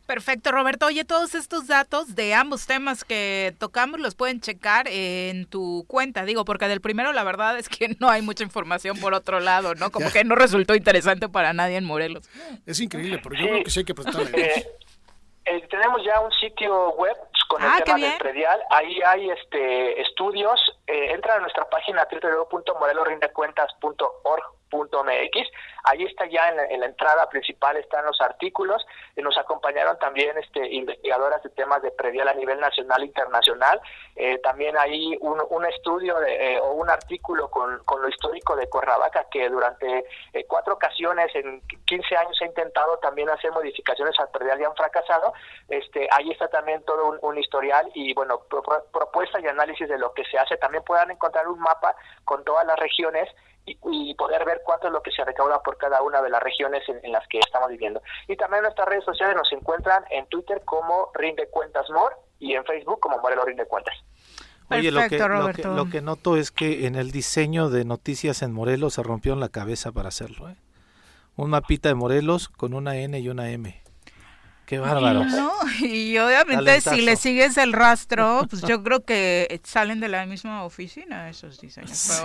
Perfecto, 0.06 0.52
Roberto. 0.52 0.86
Oye, 0.86 1.04
todos 1.04 1.34
estos 1.34 1.66
datos 1.66 2.14
de 2.14 2.34
ambos 2.34 2.66
temas 2.66 3.04
que 3.04 3.54
tocamos 3.58 4.00
los 4.00 4.14
pueden 4.14 4.40
checar 4.40 4.86
en 4.88 5.46
tu 5.46 5.84
cuenta, 5.88 6.26
digo, 6.26 6.44
porque 6.44 6.68
del 6.68 6.82
primero 6.82 7.14
la 7.14 7.24
verdad 7.24 7.58
es 7.58 7.70
que 7.70 7.96
no 8.00 8.10
hay 8.10 8.20
mucha 8.20 8.44
información 8.44 9.00
por 9.00 9.14
otro 9.14 9.40
lado, 9.40 9.74
¿no? 9.74 9.90
Como 9.90 10.12
que 10.12 10.24
no 10.24 10.34
resultó 10.34 10.74
interesante 10.74 11.30
para 11.30 11.54
nadie 11.54 11.76
en 11.76 11.84
Morelos. 11.84 12.28
Es 12.66 12.80
increíble, 12.80 13.18
pero 13.22 13.34
yo 13.34 13.46
creo 13.46 13.64
que 13.64 13.70
sí 13.70 13.78
hay 13.80 13.86
que 13.86 13.94
prestarle. 13.94 14.30
Eh, 14.34 14.66
eh, 15.46 15.66
tenemos 15.68 16.02
ya 16.04 16.20
un 16.20 16.32
sitio 16.32 16.90
web 16.92 17.16
con 17.48 17.62
el 17.62 17.68
ah, 17.68 17.80
tema 17.84 17.98
del 17.98 18.18
predial. 18.18 18.60
Ahí 18.70 19.00
hay 19.06 19.30
este 19.30 20.02
estudios. 20.02 20.60
Eh, 20.86 21.12
entra 21.12 21.36
a 21.36 21.38
nuestra 21.38 21.66
página 21.68 22.06
www.morelorindecuentas.org 22.10 24.42
.mx. 24.74 25.50
Ahí 25.84 26.04
está 26.04 26.26
ya 26.26 26.48
en 26.48 26.80
la, 26.80 26.86
entrada 26.86 27.28
principal 27.28 27.76
están 27.76 28.04
los 28.04 28.20
artículos. 28.20 28.84
Y 29.16 29.22
nos 29.22 29.36
acompañaron 29.36 29.98
también 29.98 30.36
este, 30.38 30.66
investigadoras 30.72 31.42
de 31.42 31.50
temas 31.50 31.82
de 31.82 31.90
predial 31.90 32.28
a 32.28 32.34
nivel 32.34 32.58
nacional 32.58 33.02
e 33.02 33.06
internacional. 33.06 33.80
Eh, 34.16 34.38
también 34.38 34.76
hay 34.78 35.16
un, 35.20 35.42
un 35.50 35.66
estudio 35.66 36.18
de, 36.20 36.54
eh, 36.54 36.60
o 36.60 36.72
un 36.72 36.90
artículo 36.90 37.50
con, 37.50 37.82
con, 37.84 38.00
lo 38.00 38.08
histórico 38.08 38.56
de 38.56 38.68
Cuernavaca 38.68 39.26
que 39.30 39.48
durante 39.48 40.04
eh, 40.32 40.44
cuatro 40.46 40.74
ocasiones 40.74 41.34
en 41.34 41.60
15 41.86 42.16
años 42.16 42.38
ha 42.40 42.46
intentado 42.46 42.98
también 42.98 43.28
hacer 43.30 43.52
modificaciones 43.52 44.18
al 44.18 44.30
predial 44.30 44.60
y 44.60 44.64
han 44.64 44.74
fracasado. 44.74 45.32
Este, 45.68 46.08
ahí 46.12 46.30
está 46.30 46.48
también 46.48 46.82
todo 46.84 47.08
un, 47.08 47.18
un 47.22 47.38
historial 47.38 47.90
y 47.94 48.14
bueno, 48.14 48.40
propuesta 48.92 49.40
y 49.40 49.46
análisis 49.46 49.88
de 49.88 49.98
lo 49.98 50.12
que 50.12 50.24
se 50.24 50.38
hace. 50.38 50.56
También 50.56 50.84
puedan 50.84 51.10
encontrar 51.10 51.48
un 51.48 51.60
mapa 51.60 51.94
con 52.24 52.44
todas 52.44 52.66
las 52.66 52.78
regiones 52.78 53.28
y, 53.66 54.14
poder 54.14 54.44
ver 54.44 54.60
cuánto 54.64 54.88
es 54.88 54.92
lo 54.92 55.02
que 55.02 55.10
se 55.10 55.24
recauda 55.24 55.62
por 55.62 55.76
cada 55.78 56.02
una 56.02 56.20
de 56.22 56.30
las 56.30 56.42
regiones 56.42 56.82
en, 56.88 57.10
las 57.10 57.26
que 57.28 57.38
estamos 57.38 57.68
viviendo. 57.68 58.02
Y 58.28 58.36
también 58.36 58.58
en 58.58 58.64
nuestras 58.64 58.88
redes 58.88 59.04
sociales 59.04 59.36
nos 59.36 59.50
encuentran 59.52 60.04
en 60.10 60.26
Twitter 60.26 60.62
como 60.64 61.10
Rinde 61.14 61.48
Cuentas 61.48 61.88
More 61.90 62.14
y 62.38 62.54
en 62.54 62.64
Facebook 62.64 63.00
como 63.00 63.18
Morelos 63.18 63.46
Rinde 63.46 63.66
Cuentas. 63.66 63.94
Oye, 64.70 64.90
lo, 64.90 65.00
que, 65.08 65.18
lo, 65.18 65.90
que, 65.90 66.00
noto 66.00 66.36
es 66.36 66.50
que 66.50 66.86
en 66.86 66.94
el 66.94 67.10
diseño 67.10 67.68
de 67.68 67.84
noticias 67.84 68.42
en 68.42 68.52
Morelos 68.52 68.94
se 68.94 69.02
rompió 69.02 69.36
la 69.36 69.50
cabeza 69.50 69.92
para 69.92 70.08
hacerlo. 70.08 70.48
¿eh? 70.48 70.56
Un 71.36 71.50
mapita 71.50 71.90
de 71.90 71.94
Morelos 71.94 72.48
con 72.48 72.72
una 72.72 72.96
N 72.96 73.18
y 73.18 73.28
una 73.28 73.50
M. 73.50 73.83
Qué 74.66 74.78
bárbaro. 74.78 75.24
y 75.80 76.16
obviamente 76.18 76.80
si 76.80 77.02
le 77.02 77.16
sigues 77.16 77.56
el 77.58 77.72
rastro, 77.72 78.46
pues 78.50 78.62
yo 78.62 78.82
creo 78.82 79.04
que 79.04 79.60
salen 79.64 80.00
de 80.00 80.08
la 80.08 80.24
misma 80.26 80.64
oficina 80.64 81.28
esos 81.28 81.60
diseños. 81.60 82.22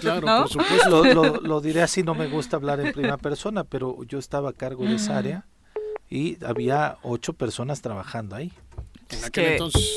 claro, 0.00 0.26
por 0.26 0.48
supuesto. 0.48 1.04
Lo, 1.42 1.60
diré 1.60 1.82
así, 1.82 2.02
no 2.02 2.14
me 2.14 2.28
gusta 2.28 2.56
hablar 2.56 2.80
en 2.80 2.92
primera 2.92 3.18
persona, 3.18 3.64
pero 3.64 4.02
yo 4.04 4.18
estaba 4.18 4.50
a 4.50 4.52
cargo 4.52 4.84
de 4.84 4.94
esa 4.94 5.18
área 5.18 5.44
y 6.08 6.42
había 6.44 6.96
ocho 7.02 7.34
personas 7.34 7.82
trabajando 7.82 8.36
ahí. 8.36 8.52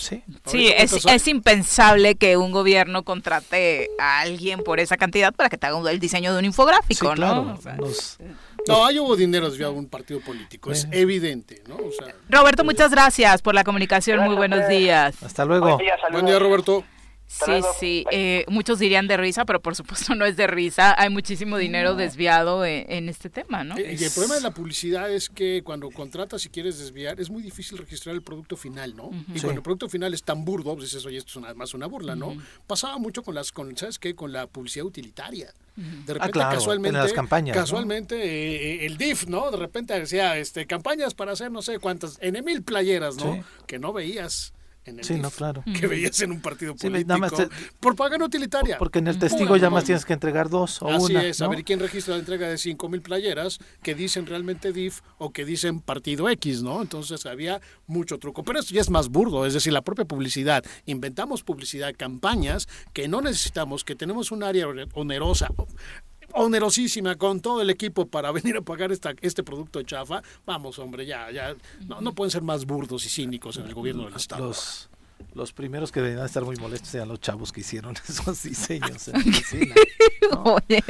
sí, 0.02 0.24
sí 0.46 0.68
es, 0.68 1.06
es, 1.06 1.28
impensable 1.28 2.16
que 2.16 2.38
un 2.38 2.52
gobierno 2.52 3.04
contrate 3.04 3.90
a 4.00 4.22
alguien 4.22 4.64
por 4.64 4.80
esa 4.80 4.98
cantidad 4.98 5.34
para 5.34 5.50
que 5.50 5.58
te 5.58 5.68
haga 5.68 5.92
el 5.92 6.00
diseño 6.00 6.34
de 6.34 6.40
un 6.40 6.46
infográfico, 6.46 7.16
¿no? 7.16 7.58
No, 8.68 8.86
hay 8.86 9.00
hubo 9.00 9.16
dinero 9.16 9.50
desviado 9.50 9.74
a 9.74 9.76
un 9.76 9.88
partido 9.88 10.20
político, 10.22 10.72
es 10.72 10.88
evidente, 10.92 11.64
¿no? 11.68 11.78
Roberto, 12.30 12.64
muchas 12.64 12.92
gracias 12.92 13.42
por 13.42 13.56
la 13.56 13.64
comunicación, 13.64 14.24
muy 14.24 14.36
buenos 14.36 14.68
días. 14.68 15.22
Hasta 15.24 15.46
luego. 15.46 15.80
Buen 16.12 16.26
día, 16.26 16.40
Roberto. 16.40 16.84
Sí, 17.32 17.62
sí, 17.80 18.06
eh, 18.12 18.46
muchos 18.50 18.78
dirían 18.78 19.08
de 19.08 19.16
risa, 19.16 19.46
pero 19.46 19.62
por 19.62 19.76
supuesto 19.76 20.16
no 20.16 20.26
es 20.26 20.36
de 20.36 20.48
risa. 20.48 20.94
Hay 20.98 21.10
muchísimo 21.10 21.58
dinero 21.58 21.96
desviado 21.96 22.66
en, 22.66 23.10
este 23.10 23.30
tema, 23.30 23.64
¿no? 23.64 23.78
Eh, 23.78 23.98
y 24.00 24.04
el 24.04 24.12
problema 24.12 24.36
de 24.36 24.42
la 24.42 24.52
publicidad 24.52 25.10
es 25.10 25.30
que 25.30 25.62
cuando 25.64 25.90
contratas 25.90 26.46
y 26.46 26.50
quieres 26.50 26.78
desviar, 26.78 27.20
es 27.20 27.30
muy 27.30 27.42
difícil 27.42 27.78
registrar 27.78 28.16
el 28.16 28.22
producto 28.22 28.58
final, 28.58 28.96
¿no? 28.96 29.12
Y 29.34 29.40
cuando 29.40 29.60
el 29.60 29.62
producto 29.64 29.90
final 29.90 30.14
es 30.14 30.24
tan 30.24 30.44
burdo, 30.44 30.76
pues 30.76 30.92
dices, 30.92 31.06
oye, 31.06 31.18
esto 31.18 31.40
es 31.48 31.56
más 31.56 31.74
una 31.74 31.88
burla, 31.88 32.16
¿no? 32.16 32.36
Pasaba 32.68 32.98
mucho 32.98 33.24
con 33.24 33.34
las, 33.34 33.52
con, 33.52 33.76
¿sabes 33.78 33.98
qué? 33.98 34.14
Con 34.14 34.34
la 34.34 34.48
publicidad 34.48 34.86
utilitaria. 34.86 35.54
De 35.76 36.14
repente, 36.14 36.40
ah, 36.42 36.50
casualmente, 36.52 36.98
en 36.98 37.04
las 37.04 37.14
campañas, 37.14 37.56
casualmente 37.56 38.16
eh, 38.16 38.86
el 38.86 38.98
DIF, 38.98 39.28
¿no? 39.28 39.50
De 39.52 39.58
repente 39.58 39.98
decía, 39.98 40.38
este, 40.38 40.68
campañas 40.68 41.14
para 41.14 41.32
hacer 41.32 41.50
no 41.50 41.62
sé 41.62 41.80
cuántas, 41.80 42.18
en 42.22 42.44
mil 42.44 42.62
playeras, 42.62 43.16
¿no? 43.16 43.44
Que 43.68 43.80
no 43.80 43.94
veías 43.94 44.54
en 44.86 45.00
el 45.00 45.06
Sí, 45.06 45.14
DIF 45.14 45.24
no, 45.24 45.30
claro. 45.32 45.64
que 45.80 45.86
veías 45.88 46.20
en 46.22 46.32
un 46.32 46.42
partido 46.42 46.74
Sí, 46.78 46.88
político 46.88 47.08
nada 47.08 47.20
más 47.20 47.34
te- 47.34 47.50
por 47.80 47.96
pagar 47.96 48.22
utilitaria. 48.24 48.78
Porque 48.80 49.00
en 49.00 49.08
el 49.08 49.20
testigo 49.20 49.56
ya 49.58 49.70
más 49.70 49.84
tienes 49.84 50.06
que 50.06 50.14
entregar 50.14 50.50
dos 50.50 50.82
o 50.82 50.88
Así 50.90 51.12
una. 51.14 51.24
es, 51.24 51.40
a 51.42 51.46
¿no? 51.46 51.52
ver 51.52 51.64
quién 51.64 51.80
registra 51.80 52.16
la 52.16 52.20
entrega 52.20 52.48
de 52.50 52.58
5 52.58 52.90
mil 52.90 53.02
playeras 53.02 53.60
que 53.84 53.94
dicen 53.96 54.26
realmente 54.26 54.72
DIF 54.74 55.02
o 55.20 55.32
que 55.32 55.46
dicen 55.46 55.82
partido 55.82 56.30
X, 56.30 56.64
¿no? 56.64 56.82
Entonces 56.82 57.26
había 57.26 57.62
mucho 57.86 58.18
truco. 58.18 58.44
Pero 58.44 58.60
esto 58.60 58.74
ya 58.74 58.82
es 58.82 58.90
más 58.90 59.10
burdo, 59.10 59.46
es 59.46 59.54
decir, 59.54 59.72
la 59.74 59.82
propia 59.84 60.06
publicidad. 60.06 60.64
Inventamos 60.86 61.44
publicidad, 61.44 61.94
campañas 61.96 62.68
que 62.94 63.08
no 63.08 63.22
necesitamos, 63.22 63.84
que 63.84 63.96
tenemos 63.96 64.32
un 64.32 64.44
área 64.44 64.66
onerosa 64.94 65.50
onerosísima 66.34 67.16
con 67.16 67.40
todo 67.40 67.62
el 67.62 67.70
equipo 67.70 68.08
para 68.08 68.32
venir 68.34 68.58
a 68.58 68.62
pagar 68.62 68.92
esta, 68.92 69.14
este 69.22 69.44
producto 69.44 69.80
de 69.80 69.86
chafa, 69.86 70.22
vamos 70.46 70.80
hombre, 70.80 71.06
ya, 71.06 71.32
ya, 71.32 71.56
no, 71.88 72.02
no 72.02 72.14
pueden 72.14 72.32
ser 72.32 72.42
más 72.42 72.66
burdos 72.66 73.06
y 73.06 73.10
cínicos 73.10 73.58
en 73.58 73.66
el 73.66 73.74
gobierno 73.74 74.06
del 74.06 74.16
Estado. 74.16 74.48
Los, 74.48 74.91
los 75.34 75.54
primeros 75.54 75.92
que 75.92 76.02
deberían 76.02 76.26
estar 76.26 76.44
muy 76.44 76.56
molestos 76.58 76.94
eran 76.96 77.08
los 77.08 77.20
chavos 77.20 77.52
que 77.52 77.62
hicieron 77.62 77.96
esos 78.08 78.44
diseños 78.44 79.08
en 79.08 79.16
oficina. 79.18 79.76
Oye, 80.44 80.84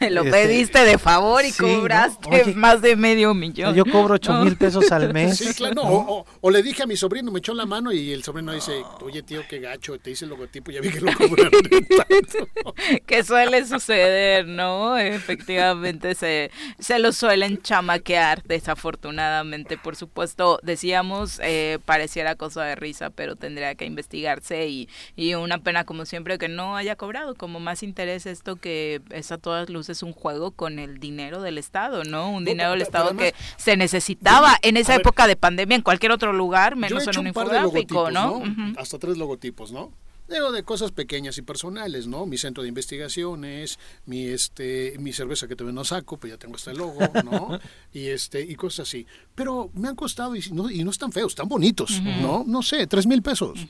me 0.00 0.10
lo 0.10 0.22
Este, 0.22 0.30
pediste 0.32 0.84
de 0.84 0.98
favor 0.98 1.44
y 1.44 1.50
sí, 1.52 1.62
¿no? 1.62 1.78
cobraste 1.80 2.28
Oye, 2.42 2.54
más 2.54 2.82
de 2.82 2.96
medio 2.96 3.34
millón. 3.34 3.74
Yo 3.74 3.84
cobro 3.84 4.14
ocho 4.14 4.32
No. 4.32 4.44
mil 4.44 4.56
pesos 4.56 4.90
al 4.92 5.12
mes. 5.14 5.38
Sí, 5.38 5.54
claro, 5.54 5.74
no, 5.74 5.82
¿no? 5.84 5.88
o, 5.90 6.18
o- 6.20 6.26
o 6.40 6.50
le 6.50 6.62
dije 6.62 6.82
a 6.82 6.86
mi 6.86 6.96
sobrino, 6.96 7.30
me 7.30 7.38
echó 7.38 7.54
la 7.54 7.66
mano 7.66 7.92
y 7.92 8.12
el 8.12 8.22
sobrino 8.24 8.52
dice, 8.52 8.82
oye 9.02 9.22
tío, 9.22 9.42
qué 9.48 9.58
gacho, 9.60 9.98
te 9.98 10.10
hice 10.10 10.24
el 10.24 10.30
logotipo, 10.30 10.70
ya 10.70 10.80
vi 10.80 10.90
que 10.90 11.00
lo 11.00 11.12
cobraron 11.12 11.52
en 11.70 11.86
tanto". 11.86 12.74
que 13.06 13.22
suele 13.24 13.66
suceder, 13.66 14.46
¿no? 14.46 14.96
Efectivamente 14.98 16.14
se, 16.14 16.50
se 16.78 16.98
lo 16.98 17.12
suelen 17.12 17.62
chamaquear, 17.62 18.42
desafortunadamente. 18.44 19.78
Por 19.78 19.96
supuesto, 19.96 20.58
decíamos, 20.62 21.40
eh, 21.42 21.78
pareciera 21.84 22.34
cosa 22.34 22.64
de 22.64 22.74
risa, 22.74 23.10
pero 23.10 23.36
tendría 23.36 23.69
que 23.74 23.84
investigarse 23.84 24.68
y, 24.68 24.88
y 25.16 25.34
una 25.34 25.58
pena 25.58 25.84
como 25.84 26.04
siempre 26.04 26.38
que 26.38 26.48
no 26.48 26.76
haya 26.76 26.96
cobrado 26.96 27.34
como 27.34 27.60
más 27.60 27.82
interés 27.82 28.26
esto 28.26 28.56
que 28.56 29.00
es 29.10 29.32
a 29.32 29.38
todas 29.38 29.68
luces 29.70 30.02
un 30.02 30.12
juego 30.12 30.50
con 30.50 30.78
el 30.78 30.98
dinero 31.00 31.42
del 31.42 31.58
Estado, 31.58 32.04
¿no? 32.04 32.30
Un 32.30 32.44
No, 32.44 32.50
dinero 32.50 32.70
del 32.70 32.82
Estado 32.82 33.06
además- 33.06 33.32
que 33.32 33.34
se 33.56 33.76
necesitaba 33.76 34.56
en 34.62 34.76
esa 34.76 34.92
ver, 34.92 35.00
época 35.00 35.26
de 35.26 35.36
pandemia 35.36 35.76
en 35.76 35.82
cualquier 35.82 36.12
otro 36.12 36.32
lugar, 36.32 36.72
he 36.72 36.76
menos 36.76 37.06
en 37.06 37.18
un 37.18 37.26
infográfico, 37.28 38.10
¿no? 38.10 38.42
Hasta 38.76 38.98
tres 38.98 39.16
logotipos, 39.18 39.72
¿no? 39.72 39.92
Digo, 40.30 40.52
de 40.52 40.62
cosas 40.62 40.92
pequeñas 40.92 41.36
y 41.38 41.42
personales, 41.42 42.06
¿no? 42.06 42.24
Mi 42.26 42.38
centro 42.38 42.62
de 42.62 42.68
investigaciones, 42.68 43.78
mi 44.06 44.26
este, 44.26 44.94
mi 44.98 45.12
cerveza 45.12 45.48
que 45.48 45.56
todavía 45.56 45.74
no 45.74 45.84
saco, 45.84 46.16
pues 46.18 46.32
ya 46.32 46.38
tengo 46.38 46.56
este 46.56 46.72
logo, 46.74 47.00
¿no? 47.24 47.58
y 47.92 48.06
este, 48.06 48.40
y 48.40 48.54
cosas 48.54 48.88
así. 48.88 49.06
Pero 49.34 49.70
me 49.74 49.88
han 49.88 49.96
costado 49.96 50.36
y 50.36 50.40
no, 50.52 50.70
y 50.70 50.84
no 50.84 50.90
están 50.90 51.10
feos, 51.12 51.32
están 51.32 51.48
bonitos, 51.48 52.00
¿no? 52.02 52.44
No 52.46 52.62
sé, 52.62 52.86
tres 52.86 53.06
mil 53.06 53.22
pesos. 53.22 53.66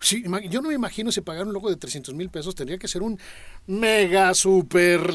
Sí, 0.00 0.24
yo 0.50 0.62
no 0.62 0.68
me 0.68 0.74
imagino 0.74 1.12
si 1.12 1.20
pagar 1.20 1.46
un 1.46 1.52
logo 1.52 1.68
de 1.70 1.76
300 1.76 2.14
mil 2.14 2.30
pesos 2.30 2.54
tendría 2.54 2.78
que 2.78 2.88
ser 2.88 3.02
un 3.02 3.18
mega 3.66 4.32
super 4.34 5.12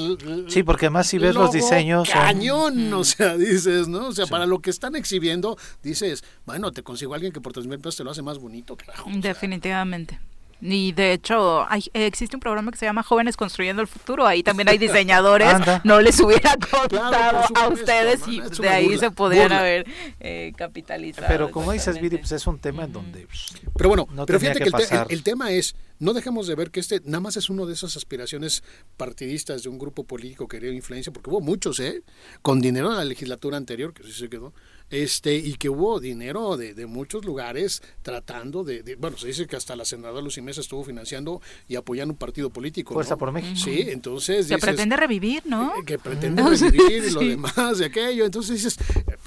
Sí, 0.47 0.63
porque 0.63 0.85
además 0.87 1.07
si 1.07 1.17
ves 1.17 1.33
los 1.35 1.51
diseños 1.51 2.07
son- 2.07 2.21
cañón, 2.21 2.93
o 2.93 3.03
sea, 3.03 3.35
dices, 3.37 3.87
¿no? 3.87 4.07
O 4.07 4.11
sea, 4.11 4.27
para 4.27 4.45
lo 4.45 4.59
que 4.59 4.69
están 4.69 4.95
exhibiendo, 4.95 5.57
dices, 5.81 6.23
bueno, 6.45 6.71
te 6.71 6.83
consigo 6.83 7.13
a 7.13 7.15
alguien 7.15 7.33
que 7.33 7.41
por 7.41 7.53
tres 7.53 7.65
mil 7.67 7.79
pesos 7.79 7.97
te 7.97 8.03
lo 8.03 8.11
hace 8.11 8.21
más 8.21 8.37
bonito, 8.37 8.75
carajo. 8.75 9.09
Definitivamente. 9.13 10.19
Y 10.65 10.93
de 10.93 11.11
hecho, 11.11 11.65
hay, 11.69 11.83
existe 11.93 12.37
un 12.37 12.39
programa 12.39 12.71
que 12.71 12.77
se 12.77 12.85
llama 12.85 13.03
Jóvenes 13.03 13.35
Construyendo 13.35 13.81
el 13.81 13.87
Futuro. 13.89 14.25
Ahí 14.25 14.43
también 14.43 14.69
hay 14.69 14.77
diseñadores. 14.87 15.49
No 15.83 15.99
les 15.99 16.17
hubiera 16.21 16.51
contado 16.55 17.09
Claro, 17.09 17.39
a 17.55 17.67
ustedes 17.67 18.25
y 18.27 18.39
de 18.39 18.69
ahí 18.69 18.85
burla, 18.85 18.99
se 18.99 19.11
podrían 19.11 19.43
burla. 19.45 19.59
haber 19.59 19.85
eh, 20.21 20.53
capitalizado. 20.55 21.27
Pero 21.27 21.51
como 21.51 21.73
dices, 21.73 21.99
Viri, 21.99 22.17
pues 22.17 22.31
es 22.31 22.47
un 22.47 22.59
tema 22.59 22.85
en 22.85 22.93
donde... 22.93 23.27
pues, 23.27 23.47
Pero 23.75 23.89
bueno, 23.89 24.07
No 24.13 24.25
pero 24.25 24.39
fíjate 24.39 24.59
que 24.59 24.71
que, 24.71 24.77
el, 24.83 24.87
te- 24.89 24.95
el- 24.95 25.05
el 25.09 25.23
tema 25.23 25.51
es, 25.51 25.75
no 25.99 26.13
dejemos 26.13 26.47
de 26.47 26.55
ver 26.55 26.71
que 26.71 26.79
este 26.79 27.01
nada 27.03 27.19
más 27.19 27.35
es 27.35 27.49
uno 27.49 27.65
de 27.65 27.73
esas 27.73 27.97
aspiraciones 27.97 28.63
partidistas 28.97 29.63
de 29.63 29.69
un 29.69 29.77
grupo 29.77 30.05
político 30.05 30.47
que 30.47 30.59
quería 30.59 30.73
influencia, 30.73 31.11
porque 31.11 31.29
hubo 31.29 31.41
muchos, 31.41 31.79
¿eh? 31.81 32.03
Con 32.41 32.61
dinero 32.61 32.89
de 32.91 32.97
la 32.97 33.05
legislatura 33.05 33.57
anterior, 33.57 33.93
que 33.93 34.03
sí 34.03 34.13
se 34.13 34.29
quedó, 34.29 34.53
este, 34.93 35.35
y 35.35 35.55
que 35.55 35.69
hubo 35.69 35.99
dinero 35.99 36.55
de, 36.55 36.73
de 36.75 36.85
muchos 36.85 37.25
lugares 37.25 37.81
tratando 38.03 38.63
de, 38.63 38.83
de- 38.83 38.95
bueno, 38.95 39.17
se 39.17 39.27
dice 39.27 39.47
que 39.47 39.55
hasta 39.55 39.75
la 39.75 39.85
senadora 39.85 40.21
Lucy 40.21 40.41
Mesa 40.41 40.61
estuvo 40.61 40.83
financiando 40.83 41.41
y 41.67 41.75
apoyando 41.75 42.13
un 42.13 42.17
partido 42.17 42.51
político. 42.51 42.93
Fuerza 42.93 43.15
¿no? 43.15 43.17
por 43.17 43.31
México. 43.31 43.55
Sí, 43.55 43.85
entonces 43.87 44.47
dices, 44.47 44.61
pretende 44.61 44.95
revivir, 44.95 45.41
¿no? 45.45 45.71
eh, 45.79 45.83
que 45.85 45.97
pretende 45.97 46.43
revivir 46.47 47.03
y 47.05 47.11
lo 47.11 47.19
Sí. 47.21 47.27
demás 47.29 47.77
de 47.79 47.85
aquello. 47.85 48.25
Entonces 48.25 48.55
dices, 48.63 48.77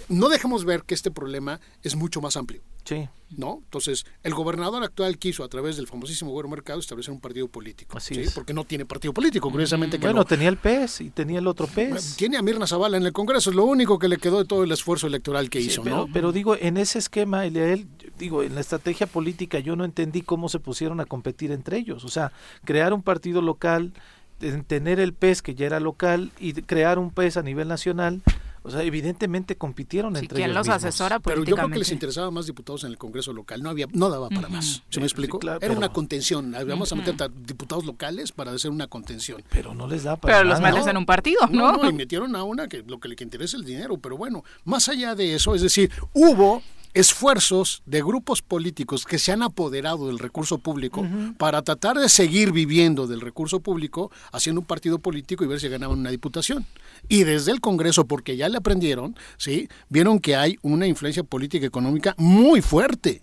no 0.08 0.28
dejemos 0.28 0.64
ver 0.64 0.82
que 0.84 0.94
este 0.94 1.10
problema 1.10 1.60
es 1.82 1.96
mucho 1.96 2.20
más 2.20 2.36
amplio. 2.36 2.62
Sí, 2.84 3.08
¿no? 3.36 3.62
Entonces, 3.64 4.06
el 4.22 4.32
gobernador 4.32 4.84
actual 4.84 5.18
quiso, 5.18 5.42
a 5.42 5.48
través 5.48 5.76
del 5.76 5.88
famosísimo 5.88 6.30
Güero 6.30 6.48
Mercado, 6.48 6.78
establecer 6.78 7.12
un 7.12 7.20
partido 7.20 7.48
político. 7.48 7.98
Así 7.98 8.14
¿sí? 8.14 8.20
es. 8.20 8.32
Porque 8.32 8.54
no 8.54 8.62
tiene 8.64 8.86
partido 8.86 9.12
político, 9.12 9.50
curiosamente. 9.50 9.98
Que 9.98 10.06
bueno, 10.06 10.20
no. 10.20 10.24
tenía 10.24 10.48
el 10.48 10.56
pez 10.56 11.00
y 11.00 11.10
tenía 11.10 11.40
el 11.40 11.48
otro 11.48 11.66
pez. 11.66 12.14
Tiene 12.14 12.36
a 12.36 12.42
Mirna 12.42 12.64
Zavala 12.68 12.96
en 12.96 13.02
el 13.04 13.12
Congreso, 13.12 13.50
es 13.50 13.56
lo 13.56 13.64
único 13.64 13.98
que 13.98 14.06
le 14.06 14.18
quedó 14.18 14.38
de 14.38 14.44
todo 14.44 14.62
el 14.62 14.70
esfuerzo 14.70 15.08
electoral 15.08 15.50
que 15.50 15.55
Hizo, 15.60 15.82
pero, 15.82 15.96
¿no? 15.96 16.08
pero 16.12 16.32
digo, 16.32 16.56
en 16.56 16.76
ese 16.76 16.98
esquema, 16.98 17.46
Eliael, 17.46 17.86
digo, 18.18 18.42
en 18.42 18.54
la 18.54 18.60
estrategia 18.60 19.06
política 19.06 19.58
yo 19.58 19.76
no 19.76 19.84
entendí 19.84 20.22
cómo 20.22 20.48
se 20.48 20.58
pusieron 20.58 21.00
a 21.00 21.06
competir 21.06 21.52
entre 21.52 21.78
ellos. 21.78 22.04
O 22.04 22.08
sea, 22.08 22.32
crear 22.64 22.92
un 22.92 23.02
partido 23.02 23.42
local, 23.42 23.92
en 24.40 24.64
tener 24.64 25.00
el 25.00 25.14
PES 25.14 25.42
que 25.42 25.54
ya 25.54 25.66
era 25.66 25.80
local 25.80 26.30
y 26.38 26.52
crear 26.52 26.98
un 26.98 27.10
PES 27.10 27.38
a 27.38 27.42
nivel 27.42 27.68
nacional. 27.68 28.22
O 28.66 28.70
sea, 28.70 28.82
evidentemente 28.82 29.56
compitieron 29.56 30.14
Sí, 30.14 30.20
entre 30.22 30.36
¿Quién 30.36 30.50
ellos 30.50 30.56
los 30.56 30.66
mismos. 30.66 30.84
asesora 30.84 31.20
Pero 31.20 31.44
yo 31.44 31.54
creo 31.56 31.68
que 31.70 31.78
les 31.78 31.92
interesaba 31.92 32.30
más 32.30 32.46
diputados 32.46 32.82
en 32.84 32.90
el 32.90 32.98
Congreso 32.98 33.32
local, 33.32 33.62
no 33.62 33.70
había, 33.70 33.86
no 33.92 34.08
daba 34.10 34.28
para 34.28 34.48
más. 34.48 34.82
¿Se 34.90 35.00
me 35.00 35.08
Sí, 35.08 35.14
claro, 35.14 35.58
Era 35.58 35.68
pero- 35.68 35.78
una 35.78 35.92
contención. 35.92 36.52
Vamos 36.66 36.90
a 36.92 36.96
meter 36.96 37.14
a 37.22 37.28
diputados 37.28 37.84
locales 37.84 38.32
para 38.32 38.52
hacer 38.52 38.70
una 38.70 38.86
contención. 38.88 39.42
Pero 39.50 39.72
no 39.74 39.86
les 39.86 40.02
da 40.04 40.16
para 40.16 40.38
Pero 40.38 40.48
los 40.48 40.60
metes 40.60 40.86
en 40.86 40.96
un 40.96 41.06
partido, 41.06 41.40
No, 41.50 41.72
¿no? 41.72 41.82
no, 41.84 41.90
y 41.90 41.92
metieron 41.92 42.34
a 42.36 42.42
una 42.42 42.68
que 42.68 42.82
lo 42.86 42.98
que 42.98 43.08
le 43.08 43.16
interesa 43.20 43.56
es 43.56 43.62
el 43.62 43.64
dinero, 43.66 43.96
pero 43.98 44.16
bueno, 44.16 44.42
más 44.64 44.88
allá 44.88 45.14
de 45.14 45.34
eso, 45.34 45.54
es 45.54 45.62
decir, 45.62 45.90
hubo 46.12 46.62
esfuerzos 46.96 47.82
de 47.84 48.00
grupos 48.00 48.40
políticos 48.40 49.04
que 49.04 49.18
se 49.18 49.30
han 49.30 49.42
apoderado 49.42 50.06
del 50.06 50.18
recurso 50.18 50.56
público 50.56 51.06
para 51.36 51.60
tratar 51.60 51.98
de 51.98 52.08
seguir 52.08 52.52
viviendo 52.52 53.06
del 53.06 53.20
recurso 53.20 53.60
público, 53.60 54.10
haciendo 54.32 54.62
un 54.62 54.66
partido 54.66 54.98
político 54.98 55.44
y 55.44 55.46
ver 55.46 55.60
si 55.60 55.68
ganaban 55.68 55.98
una 55.98 56.10
diputación. 56.10 56.64
Y 57.06 57.24
desde 57.24 57.52
el 57.52 57.60
Congreso, 57.60 58.06
porque 58.06 58.38
ya 58.38 58.48
le 58.48 58.56
aprendieron, 58.56 59.14
¿sí? 59.36 59.68
vieron 59.90 60.20
que 60.20 60.36
hay 60.36 60.56
una 60.62 60.86
influencia 60.86 61.22
política 61.22 61.64
y 61.64 61.68
económica 61.68 62.14
muy 62.16 62.62
fuerte. 62.62 63.22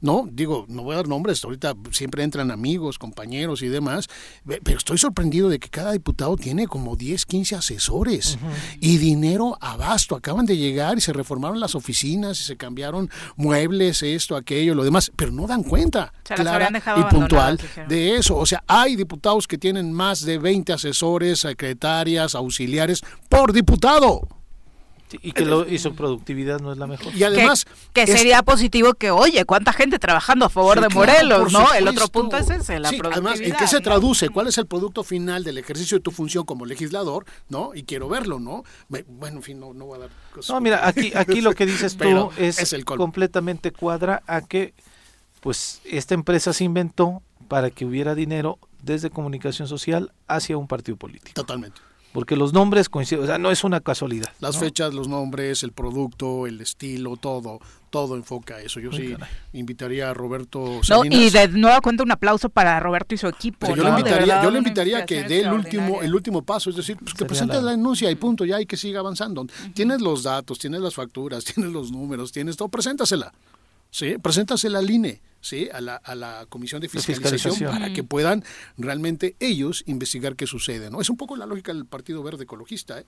No, 0.00 0.28
digo, 0.30 0.64
no 0.68 0.82
voy 0.82 0.94
a 0.94 0.96
dar 0.96 1.08
nombres, 1.08 1.44
ahorita 1.44 1.74
siempre 1.90 2.22
entran 2.22 2.50
amigos, 2.50 2.98
compañeros 2.98 3.62
y 3.62 3.68
demás, 3.68 4.08
pero 4.62 4.78
estoy 4.78 4.98
sorprendido 4.98 5.48
de 5.48 5.58
que 5.58 5.68
cada 5.68 5.92
diputado 5.92 6.36
tiene 6.36 6.66
como 6.66 6.96
10, 6.96 7.26
15 7.26 7.56
asesores 7.56 8.38
y 8.80 8.98
dinero 8.98 9.58
abasto. 9.60 10.16
Acaban 10.16 10.46
de 10.46 10.56
llegar 10.56 10.98
y 10.98 11.00
se 11.00 11.12
reformaron 11.12 11.60
las 11.60 11.74
oficinas 11.74 12.40
y 12.40 12.44
se 12.44 12.56
cambiaron 12.56 13.10
muebles, 13.36 14.02
esto, 14.02 14.36
aquello, 14.36 14.74
lo 14.74 14.84
demás, 14.84 15.12
pero 15.16 15.32
no 15.32 15.46
dan 15.46 15.62
cuenta 15.62 16.12
clara 16.22 16.70
y 16.96 17.02
puntual 17.04 17.58
de 17.88 18.16
eso. 18.16 18.36
O 18.36 18.46
sea, 18.46 18.64
hay 18.66 18.96
diputados 18.96 19.46
que 19.46 19.58
tienen 19.58 19.92
más 19.92 20.24
de 20.24 20.38
20 20.38 20.72
asesores, 20.72 21.40
secretarias, 21.40 22.34
auxiliares 22.34 23.02
por 23.28 23.52
diputado. 23.52 24.39
Sí, 25.10 25.18
Y 25.22 25.32
que 25.32 25.44
lo, 25.44 25.66
y 25.68 25.78
su 25.78 25.94
productividad 25.94 26.60
no 26.60 26.70
es 26.72 26.78
la 26.78 26.86
mejor. 26.86 27.14
Y 27.14 27.24
además... 27.24 27.64
que, 27.92 28.04
que 28.04 28.12
es- 28.12 28.18
sería 28.18 28.42
positivo 28.42 28.94
que, 28.94 29.10
oye, 29.10 29.44
cuánta 29.44 29.72
gente 29.72 29.98
trabajando 29.98 30.44
a 30.46 30.48
favor 30.48 30.78
Sí, 30.78 30.82
de 30.84 30.88
Morelos, 30.94 31.52
¿no? 31.52 31.72
El 31.74 31.88
otro 31.88 32.06
punto 32.08 32.36
es 32.36 32.48
ese, 32.48 32.78
la 32.78 32.88
Sí, 32.90 32.96
además, 33.02 33.16
¿en 33.16 33.22
productividad. 33.22 33.58
qué 33.58 33.66
se 33.66 33.80
traduce? 33.80 34.28
¿Cuál 34.28 34.46
es 34.46 34.58
el 34.58 34.66
producto 34.66 35.02
final 35.02 35.42
del 35.44 35.58
ejercicio 35.58 35.98
de 35.98 36.02
tu 36.02 36.10
función 36.12 36.44
como 36.44 36.64
legislador? 36.64 37.24
¿No? 37.48 37.72
Y 37.74 37.82
quiero 37.82 38.08
verlo, 38.08 38.38
¿no? 38.38 38.62
Me- 38.88 39.04
Bueno, 39.08 39.38
en 39.38 39.42
fin, 39.42 39.58
no, 39.58 39.74
no 39.74 39.86
voy 39.86 39.96
a 39.96 40.00
dar 40.02 40.10
cosas. 40.32 40.54
No, 40.54 40.60
mira, 40.60 40.86
aquí, 40.86 41.12
aquí 41.16 41.40
lo 41.40 41.54
que 41.54 41.66
dices 41.66 41.92
tú 41.94 41.98
Pero 42.04 42.30
es, 42.36 42.58
es 42.60 42.72
el 42.72 42.84
colmo. 42.84 43.02
completamente 43.04 43.72
cuadra 43.72 44.22
a 44.26 44.42
que 44.42 44.74
pues 45.40 45.80
esta 45.84 46.14
empresa 46.14 46.52
se 46.52 46.64
inventó 46.64 47.22
para 47.48 47.70
que 47.70 47.84
hubiera 47.84 48.14
dinero 48.14 48.58
desde 48.82 49.10
comunicación 49.10 49.66
social 49.66 50.12
hacia 50.28 50.56
un 50.56 50.68
partido 50.68 50.96
político. 50.96 51.32
Totalmente. 51.34 51.80
Porque 52.12 52.34
los 52.34 52.52
nombres 52.52 52.88
coinciden, 52.88 53.22
o 53.22 53.26
sea, 53.26 53.38
no 53.38 53.52
es 53.52 53.62
una 53.62 53.80
casualidad. 53.80 54.30
Las 54.40 54.56
¿no? 54.56 54.60
fechas, 54.62 54.92
los 54.92 55.06
nombres, 55.06 55.62
el 55.62 55.70
producto, 55.70 56.48
el 56.48 56.60
estilo, 56.60 57.16
todo, 57.16 57.60
todo 57.90 58.16
enfoca 58.16 58.56
a 58.56 58.60
eso. 58.62 58.80
Yo 58.80 58.90
sí 58.90 59.12
caray. 59.12 59.28
invitaría 59.52 60.10
a 60.10 60.14
Roberto 60.14 60.80
No, 60.88 61.04
y 61.04 61.30
de 61.30 61.46
nueva 61.48 61.80
cuenta 61.80 62.02
un 62.02 62.10
aplauso 62.10 62.48
para 62.48 62.80
Roberto 62.80 63.14
y 63.14 63.18
su 63.18 63.28
equipo. 63.28 63.68
Yo, 63.68 63.76
¿no? 63.76 63.84
le 63.84 63.90
invitaría, 63.90 64.42
yo 64.42 64.50
le 64.50 64.58
invitaría 64.58 64.98
a 64.98 65.06
que 65.06 65.22
dé 65.22 65.42
el 65.42 65.52
último, 65.52 66.02
el 66.02 66.12
último 66.12 66.42
paso, 66.42 66.70
es 66.70 66.76
decir, 66.76 66.96
pues 66.96 67.14
que 67.14 67.24
presente 67.26 67.54
la- 67.54 67.62
la 67.62 67.70
denuncia 67.72 68.10
y 68.10 68.16
punto, 68.16 68.44
ya 68.44 68.60
y 68.60 68.66
que 68.66 68.76
siga 68.76 68.98
avanzando. 69.00 69.46
Tienes 69.74 70.00
los 70.00 70.24
datos, 70.24 70.58
tienes 70.58 70.80
las 70.80 70.94
facturas, 70.96 71.44
tienes 71.54 71.70
los 71.72 71.92
números, 71.92 72.32
tienes 72.32 72.56
todo, 72.56 72.68
preséntasela. 72.68 73.32
¿Sí? 73.90 74.16
Preséntasela 74.18 74.78
al 74.78 74.90
INE. 74.90 75.22
¿sí? 75.40 75.68
A, 75.72 75.80
la, 75.80 75.96
a 75.96 76.14
la 76.14 76.46
Comisión 76.48 76.80
de 76.80 76.88
Fiscalización, 76.88 77.54
fiscalización. 77.54 77.72
para 77.72 77.92
que 77.92 78.04
puedan 78.04 78.44
realmente 78.76 79.36
ellos 79.40 79.82
investigar 79.86 80.36
qué 80.36 80.46
sucede. 80.46 80.90
¿no? 80.90 81.00
Es 81.00 81.10
un 81.10 81.16
poco 81.16 81.36
la 81.36 81.46
lógica 81.46 81.72
del 81.72 81.86
Partido 81.86 82.22
Verde 82.22 82.44
Ecologista. 82.44 83.00
¿eh? 83.00 83.06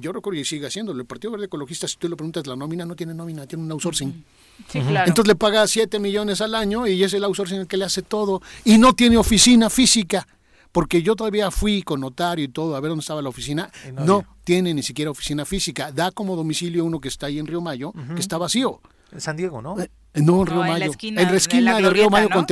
Yo 0.00 0.12
recuerdo 0.12 0.38
y 0.40 0.44
sigue 0.44 0.66
haciéndolo. 0.66 1.00
El 1.00 1.06
Partido 1.06 1.32
Verde 1.32 1.46
Ecologista, 1.46 1.88
si 1.88 1.96
tú 1.96 2.08
le 2.08 2.16
preguntas 2.16 2.46
la 2.46 2.56
nómina, 2.56 2.84
no 2.86 2.94
tiene 2.94 3.14
nómina, 3.14 3.46
tiene 3.46 3.64
un 3.64 3.72
outsourcing. 3.72 4.24
Sí, 4.68 4.80
claro. 4.80 5.08
Entonces 5.08 5.28
le 5.28 5.36
paga 5.36 5.66
7 5.66 5.98
millones 5.98 6.40
al 6.40 6.54
año 6.54 6.86
y 6.86 7.02
es 7.02 7.12
el 7.14 7.24
outsourcing 7.24 7.60
el 7.60 7.66
que 7.66 7.76
le 7.76 7.84
hace 7.84 8.02
todo. 8.02 8.42
Y 8.64 8.78
no 8.78 8.92
tiene 8.94 9.16
oficina 9.16 9.70
física. 9.70 10.26
Porque 10.72 11.02
yo 11.02 11.16
todavía 11.16 11.50
fui 11.50 11.82
con 11.82 12.00
notario 12.00 12.44
y 12.44 12.48
todo 12.48 12.76
a 12.76 12.80
ver 12.80 12.90
dónde 12.90 13.00
estaba 13.00 13.22
la 13.22 13.30
oficina. 13.30 13.70
No 13.92 14.26
tiene 14.44 14.74
ni 14.74 14.82
siquiera 14.82 15.10
oficina 15.10 15.46
física. 15.46 15.90
Da 15.90 16.10
como 16.10 16.36
domicilio 16.36 16.84
uno 16.84 17.00
que 17.00 17.08
está 17.08 17.26
ahí 17.26 17.38
en 17.38 17.46
Río 17.46 17.62
Mayo, 17.62 17.92
que 18.14 18.20
está 18.20 18.36
vacío. 18.36 18.80
En 19.10 19.20
San 19.20 19.36
Diego, 19.36 19.62
¿no? 19.62 19.80
Eh, 19.80 19.90
No, 20.16 20.22
en 20.22 20.26
No, 20.26 20.44
Río 20.44 20.54
en 20.62 20.66
la 20.66 20.72
Mayo. 20.78 20.90
esquina, 20.90 21.22
en 21.22 21.30
la 21.30 21.36
esquina 21.36 21.72
la 21.80 21.88
de 21.88 21.90
Río 21.94 22.10
Mayo 22.10 22.28
¿no? 22.28 22.34
con 22.34 22.46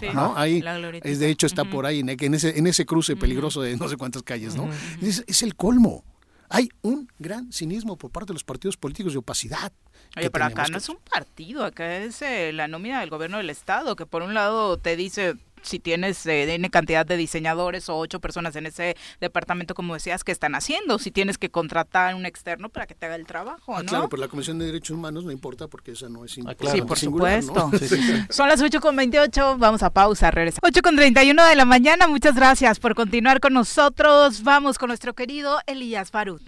sí. 0.00 0.06
¿no? 0.12 0.36
Ahí. 0.36 0.62
Es, 1.02 1.18
de 1.18 1.30
hecho, 1.30 1.46
está 1.46 1.64
por 1.64 1.86
ahí, 1.86 2.00
en, 2.00 2.08
en 2.10 2.34
ese, 2.34 2.58
en 2.58 2.66
ese 2.66 2.84
cruce 2.86 3.16
peligroso 3.16 3.62
de 3.62 3.76
no 3.76 3.88
sé 3.88 3.96
cuántas 3.96 4.22
calles, 4.22 4.54
¿no? 4.56 4.68
es, 5.00 5.24
es 5.26 5.42
el 5.42 5.54
colmo. 5.54 6.04
Hay 6.48 6.68
un 6.82 7.08
gran 7.18 7.52
cinismo 7.52 7.96
por 7.96 8.10
parte 8.12 8.28
de 8.28 8.34
los 8.34 8.44
partidos 8.44 8.76
políticos 8.76 9.12
de 9.12 9.18
opacidad. 9.18 9.72
Oye, 10.16 10.30
pero 10.30 10.44
acá 10.44 10.62
no 10.64 10.72
que- 10.72 10.76
es 10.78 10.88
un 10.88 10.98
partido, 11.10 11.64
acá 11.64 11.96
es 11.96 12.22
eh, 12.22 12.52
la 12.52 12.68
nómina 12.68 13.00
del 13.00 13.10
gobierno 13.10 13.38
del 13.38 13.50
estado, 13.50 13.96
que 13.96 14.06
por 14.06 14.22
un 14.22 14.32
lado 14.32 14.76
te 14.78 14.94
dice 14.96 15.34
si 15.66 15.78
tienes 15.80 16.24
eh, 16.26 16.54
N 16.54 16.70
cantidad 16.70 17.04
de 17.04 17.16
diseñadores 17.16 17.88
o 17.88 17.96
ocho 17.96 18.20
personas 18.20 18.56
en 18.56 18.66
ese 18.66 18.96
departamento, 19.20 19.74
como 19.74 19.94
decías, 19.94 20.24
que 20.24 20.32
están 20.32 20.54
haciendo, 20.54 20.98
si 20.98 21.10
tienes 21.10 21.38
que 21.38 21.50
contratar 21.50 22.14
un 22.14 22.24
externo 22.26 22.68
para 22.68 22.86
que 22.86 22.94
te 22.94 23.06
haga 23.06 23.16
el 23.16 23.26
trabajo, 23.26 23.76
Ah, 23.76 23.82
¿no? 23.82 23.88
claro, 23.88 24.08
pero 24.08 24.20
la 24.22 24.28
Comisión 24.28 24.58
de 24.58 24.66
Derechos 24.66 24.90
Humanos 24.96 25.24
no 25.24 25.30
importa 25.32 25.68
porque 25.68 25.92
esa 25.92 26.08
no 26.08 26.24
es 26.24 26.32
Ah, 26.32 26.40
importante. 26.40 26.62
claro. 26.64 26.76
Sí, 26.78 26.82
por 26.86 26.98
singular, 26.98 27.44
¿no? 27.44 27.54
supuesto. 27.70 27.78
Sí, 27.78 27.88
sí, 27.88 28.02
sí. 28.02 28.12
Son 28.30 28.48
las 28.48 28.60
8 28.62 28.80
con 28.80 28.96
28, 28.96 29.56
vamos 29.58 29.82
a 29.82 29.90
pausa, 29.90 30.30
regresa. 30.30 30.58
8 30.62 30.80
con 30.82 30.96
31 30.96 31.44
de 31.46 31.56
la 31.56 31.64
mañana, 31.64 32.06
muchas 32.06 32.34
gracias 32.34 32.78
por 32.78 32.94
continuar 32.94 33.40
con 33.40 33.52
nosotros. 33.52 34.42
Vamos 34.42 34.78
con 34.78 34.88
nuestro 34.88 35.14
querido 35.14 35.58
Elías 35.66 36.10
Barut. 36.10 36.42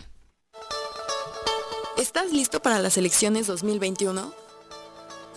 ¿Estás 1.96 2.32
listo 2.32 2.60
para 2.60 2.78
las 2.78 2.96
elecciones 2.96 3.46
2021? 3.48 4.32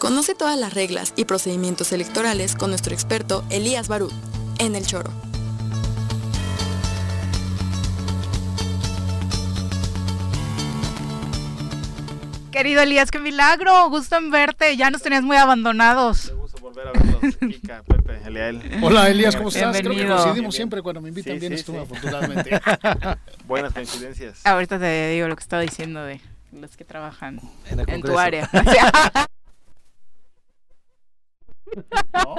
Conoce 0.01 0.33
todas 0.33 0.57
las 0.57 0.73
reglas 0.73 1.13
y 1.15 1.25
procedimientos 1.25 1.91
electorales 1.91 2.55
con 2.55 2.71
nuestro 2.71 2.91
experto 2.91 3.45
Elías 3.51 3.87
Barut 3.87 4.11
en 4.57 4.75
El 4.75 4.83
Choro. 4.83 5.11
Querido 12.51 12.81
Elías, 12.81 13.11
qué 13.11 13.19
milagro, 13.19 13.89
gusto 13.91 14.17
en 14.17 14.31
verte, 14.31 14.75
ya 14.75 14.89
nos 14.89 15.03
tenías 15.03 15.21
muy 15.21 15.37
abandonados. 15.37 16.33
gusto 16.35 16.59
volver 16.61 16.87
a 16.87 16.91
verlos, 16.93 17.35
Kika, 17.37 17.83
Pepe, 17.83 18.21
Eliel. 18.25 18.79
Hola, 18.81 19.07
Elías, 19.07 19.35
¿cómo 19.35 19.49
estás? 19.49 19.69
Creo 19.77 19.83
que 19.83 19.89
Bienvenido. 19.89 20.15
coincidimos 20.15 20.33
Bien, 20.35 20.41
bien. 20.43 20.51
siempre 20.51 20.81
cuando 20.81 21.01
me 21.01 21.09
invitan. 21.09 21.33
Sí, 21.35 21.39
Vienes 21.39 21.59
sí, 21.59 21.65
tú, 21.67 21.73
sí. 21.73 21.77
afortunadamente. 21.77 22.59
Buenas 23.47 23.71
coincidencias. 23.71 24.41
Ahorita 24.45 24.79
te 24.79 25.11
digo 25.11 25.27
lo 25.27 25.35
que 25.35 25.43
estaba 25.43 25.61
diciendo 25.61 26.03
de 26.03 26.19
los 26.51 26.75
que 26.75 26.85
trabajan 26.85 27.39
En 27.69 28.01
tu 28.01 28.17
área. 28.17 28.49
¿no? 32.13 32.35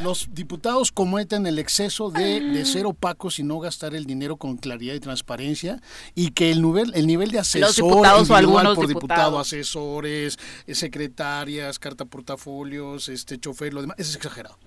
Los 0.00 0.28
diputados 0.32 0.90
cometen 0.90 1.46
el 1.46 1.58
exceso 1.58 2.10
de, 2.10 2.40
de 2.40 2.64
ser 2.64 2.86
opacos 2.86 3.38
y 3.38 3.42
no 3.42 3.60
gastar 3.60 3.94
el 3.94 4.06
dinero 4.06 4.36
con 4.36 4.56
claridad 4.56 4.94
y 4.94 5.00
transparencia 5.00 5.80
y 6.14 6.30
que 6.30 6.50
el 6.50 6.62
nivel, 6.62 6.92
el 6.94 7.06
nivel 7.06 7.30
de 7.30 7.38
asesor 7.38 8.04
individual 8.04 8.74
por 8.74 8.88
diputado, 8.88 8.88
diputados. 8.88 9.46
asesores, 9.46 10.38
secretarias, 10.66 11.78
carta 11.78 12.04
portafolios, 12.04 13.08
este 13.08 13.38
chofer, 13.38 13.72
lo 13.72 13.82
demás, 13.82 13.96
es 13.98 14.14
exagerado. 14.16 14.58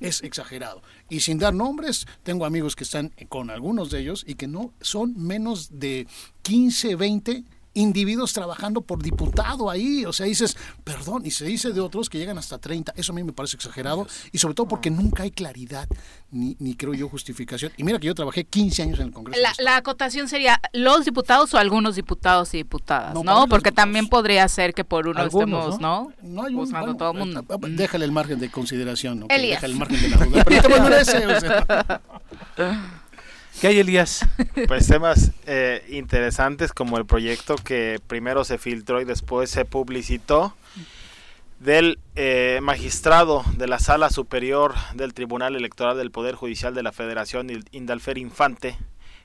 Es 0.00 0.22
exagerado. 0.22 0.82
Y 1.08 1.20
sin 1.20 1.38
dar 1.38 1.54
nombres, 1.54 2.06
tengo 2.22 2.44
amigos 2.44 2.76
que 2.76 2.84
están 2.84 3.12
con 3.28 3.50
algunos 3.50 3.90
de 3.90 4.00
ellos 4.00 4.24
y 4.26 4.34
que 4.34 4.46
no 4.46 4.72
son 4.80 5.14
menos 5.16 5.78
de 5.78 6.06
15, 6.42 6.96
20 6.96 7.44
individuos 7.74 8.32
trabajando 8.32 8.80
por 8.80 9.02
diputado 9.02 9.68
ahí. 9.70 10.04
O 10.04 10.12
sea, 10.12 10.26
dices, 10.26 10.56
perdón, 10.84 11.22
y 11.26 11.30
se 11.30 11.44
dice 11.44 11.72
de 11.72 11.80
otros 11.80 12.08
que 12.08 12.18
llegan 12.18 12.38
hasta 12.38 12.58
30. 12.58 12.94
Eso 12.96 13.12
a 13.12 13.14
mí 13.14 13.22
me 13.24 13.32
parece 13.32 13.56
exagerado 13.56 14.06
y 14.32 14.38
sobre 14.38 14.54
todo 14.54 14.66
porque 14.68 14.90
nunca 14.90 15.24
hay 15.24 15.30
claridad 15.30 15.88
ni, 16.30 16.56
ni 16.58 16.74
creo 16.74 16.94
yo 16.94 17.08
justificación. 17.08 17.72
Y 17.76 17.84
mira 17.84 17.98
que 17.98 18.06
yo 18.06 18.14
trabajé 18.14 18.44
15 18.44 18.82
años 18.82 18.98
en 19.00 19.06
el 19.08 19.12
Congreso. 19.12 19.40
La, 19.40 19.52
la 19.58 19.76
acotación 19.76 20.28
sería 20.28 20.60
los 20.72 21.04
diputados 21.04 21.52
o 21.54 21.58
algunos 21.58 21.94
diputados 21.96 22.52
y 22.54 22.58
diputadas, 22.58 23.14
No, 23.14 23.22
¿no? 23.22 23.46
Porque 23.48 23.72
también 23.72 24.08
podría 24.08 24.48
ser 24.48 24.74
que 24.74 24.84
por 24.84 25.06
uno 25.08 25.20
Algunos, 25.20 25.74
estemos, 25.74 25.80
¿no? 25.80 26.12
No 26.22 26.44
hay 26.44 26.54
un, 26.54 26.70
bueno, 26.70 26.96
todo 26.96 27.12
el 27.12 27.18
mundo. 27.18 27.40
eh, 27.48 27.56
Déjale 27.70 28.04
el 28.04 28.12
margen 28.12 28.38
de 28.40 28.50
consideración, 28.50 29.20
¿no? 29.20 29.26
Elías. 29.28 29.60
Déjale 29.60 29.72
el 29.74 29.78
margen 29.78 30.00
de 30.00 30.08
la 30.08 30.16
duda. 30.24 30.44
Pero 30.44 30.62
te 30.68 30.80
merece, 30.80 31.26
o 31.26 31.40
sea. 31.40 32.00
¿Qué 33.60 33.68
hay, 33.68 33.78
Elías? 33.78 34.26
Pues 34.68 34.86
temas 34.86 35.32
eh, 35.46 35.84
interesantes 35.90 36.72
como 36.72 36.96
el 36.98 37.06
proyecto 37.06 37.56
que 37.56 38.00
primero 38.06 38.44
se 38.44 38.58
filtró 38.58 39.00
y 39.00 39.04
después 39.04 39.50
se 39.50 39.64
publicitó 39.64 40.54
del 41.60 41.98
eh, 42.14 42.60
magistrado 42.62 43.42
de 43.56 43.66
la 43.66 43.78
Sala 43.78 44.10
Superior 44.10 44.74
del 44.94 45.14
Tribunal 45.14 45.56
Electoral 45.56 45.96
del 45.96 46.10
Poder 46.10 46.34
Judicial 46.34 46.74
de 46.74 46.82
la 46.82 46.92
Federación, 46.92 47.48
Indalfer 47.72 48.18
Infante, 48.18 48.76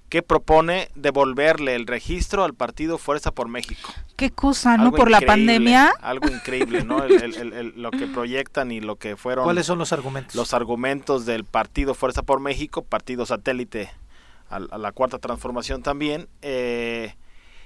que 0.09 0.21
propone 0.23 0.89
devolverle 0.95 1.75
el 1.75 1.85
registro 1.85 2.43
al 2.43 2.53
partido 2.53 2.97
Fuerza 2.97 3.31
por 3.31 3.47
México. 3.49 3.93
¿Qué 4.15 4.31
cosa, 4.31 4.75
no? 4.77 4.85
Algo 4.85 4.97
Por 4.97 5.11
la 5.11 5.21
pandemia. 5.21 5.93
Algo 6.01 6.27
increíble, 6.29 6.83
¿no? 6.83 7.03
El- 7.03 7.21
el- 7.21 7.35
el- 7.35 7.53
el- 7.53 7.73
lo 7.81 7.91
que 7.91 8.07
proyectan 8.07 8.71
y 8.71 8.79
lo 8.81 8.95
que 8.95 9.15
fueron 9.15 9.43
¿Cuáles 9.43 9.65
son 9.65 9.77
los 9.79 9.91
argumentos? 9.93 10.35
los 10.35 10.53
argumentos 10.53 11.25
del 11.25 11.43
partido 11.43 11.93
Fuerza 11.93 12.23
por 12.23 12.39
México, 12.39 12.83
partido 12.83 13.25
satélite 13.25 13.91
a, 14.49 14.55
a 14.57 14.77
la 14.77 14.91
cuarta 14.91 15.17
transformación 15.19 15.83
también, 15.83 16.27
eh, 16.41 17.15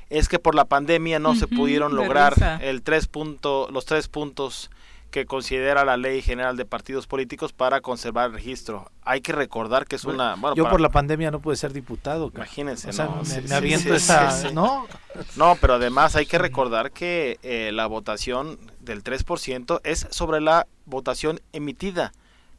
es 0.10 0.28
que 0.30 0.38
por 0.40 0.54
la 0.56 0.66
pandemia 0.66 1.20
no 1.20 1.34
se 1.36 1.48
pudieron 1.48 1.96
lograr 1.96 2.34
risa. 2.34 2.58
el 2.62 2.84
tres 2.84 3.08
punto, 3.08 3.70
los 3.72 3.86
tres 3.86 4.08
puntos 4.08 4.70
que 5.10 5.26
considera 5.28 5.86
la 5.86 5.96
Ley 5.96 6.24
General 6.24 6.58
de 6.58 6.66
Partidos 6.66 7.06
Políticos 7.06 7.54
para 7.54 7.82
conservar 7.82 8.28
el 8.28 8.34
registro. 8.34 8.92
Hay 9.04 9.22
que 9.22 9.32
recordar 9.32 9.86
que 9.86 9.96
es 9.96 10.06
una... 10.06 10.34
Bueno, 10.36 10.56
Yo 10.56 10.64
para- 10.64 10.72
por 10.72 10.82
la 10.82 10.90
pandemia 10.90 11.30
no 11.30 11.40
pude 11.40 11.56
ser 11.56 11.72
diputado. 11.72 12.32
cara. 12.32 12.46
Imagínense, 12.46 12.90
O 12.90 12.94
sea, 12.94 13.06
¿no? 13.06 13.18
me, 13.18 13.26
Sí, 13.26 13.42
me 13.42 13.48
sí, 13.48 13.54
aviento 13.54 13.90
sí, 13.90 13.96
esa, 13.96 14.32
sí, 14.32 14.48
sí. 14.50 14.54
¿no? 14.56 14.88
No, 15.36 15.56
pero 15.62 15.76
además 15.76 16.16
hay 16.16 16.26
que 16.26 16.40
recordar 16.40 16.92
que 16.92 17.38
eh, 17.44 17.70
la 17.74 17.86
votación 17.86 18.58
del 18.80 19.04
3% 19.04 19.82
es 19.84 20.08
sobre 20.10 20.42
la 20.42 20.66
votación 20.88 21.42
emitida, 21.54 22.12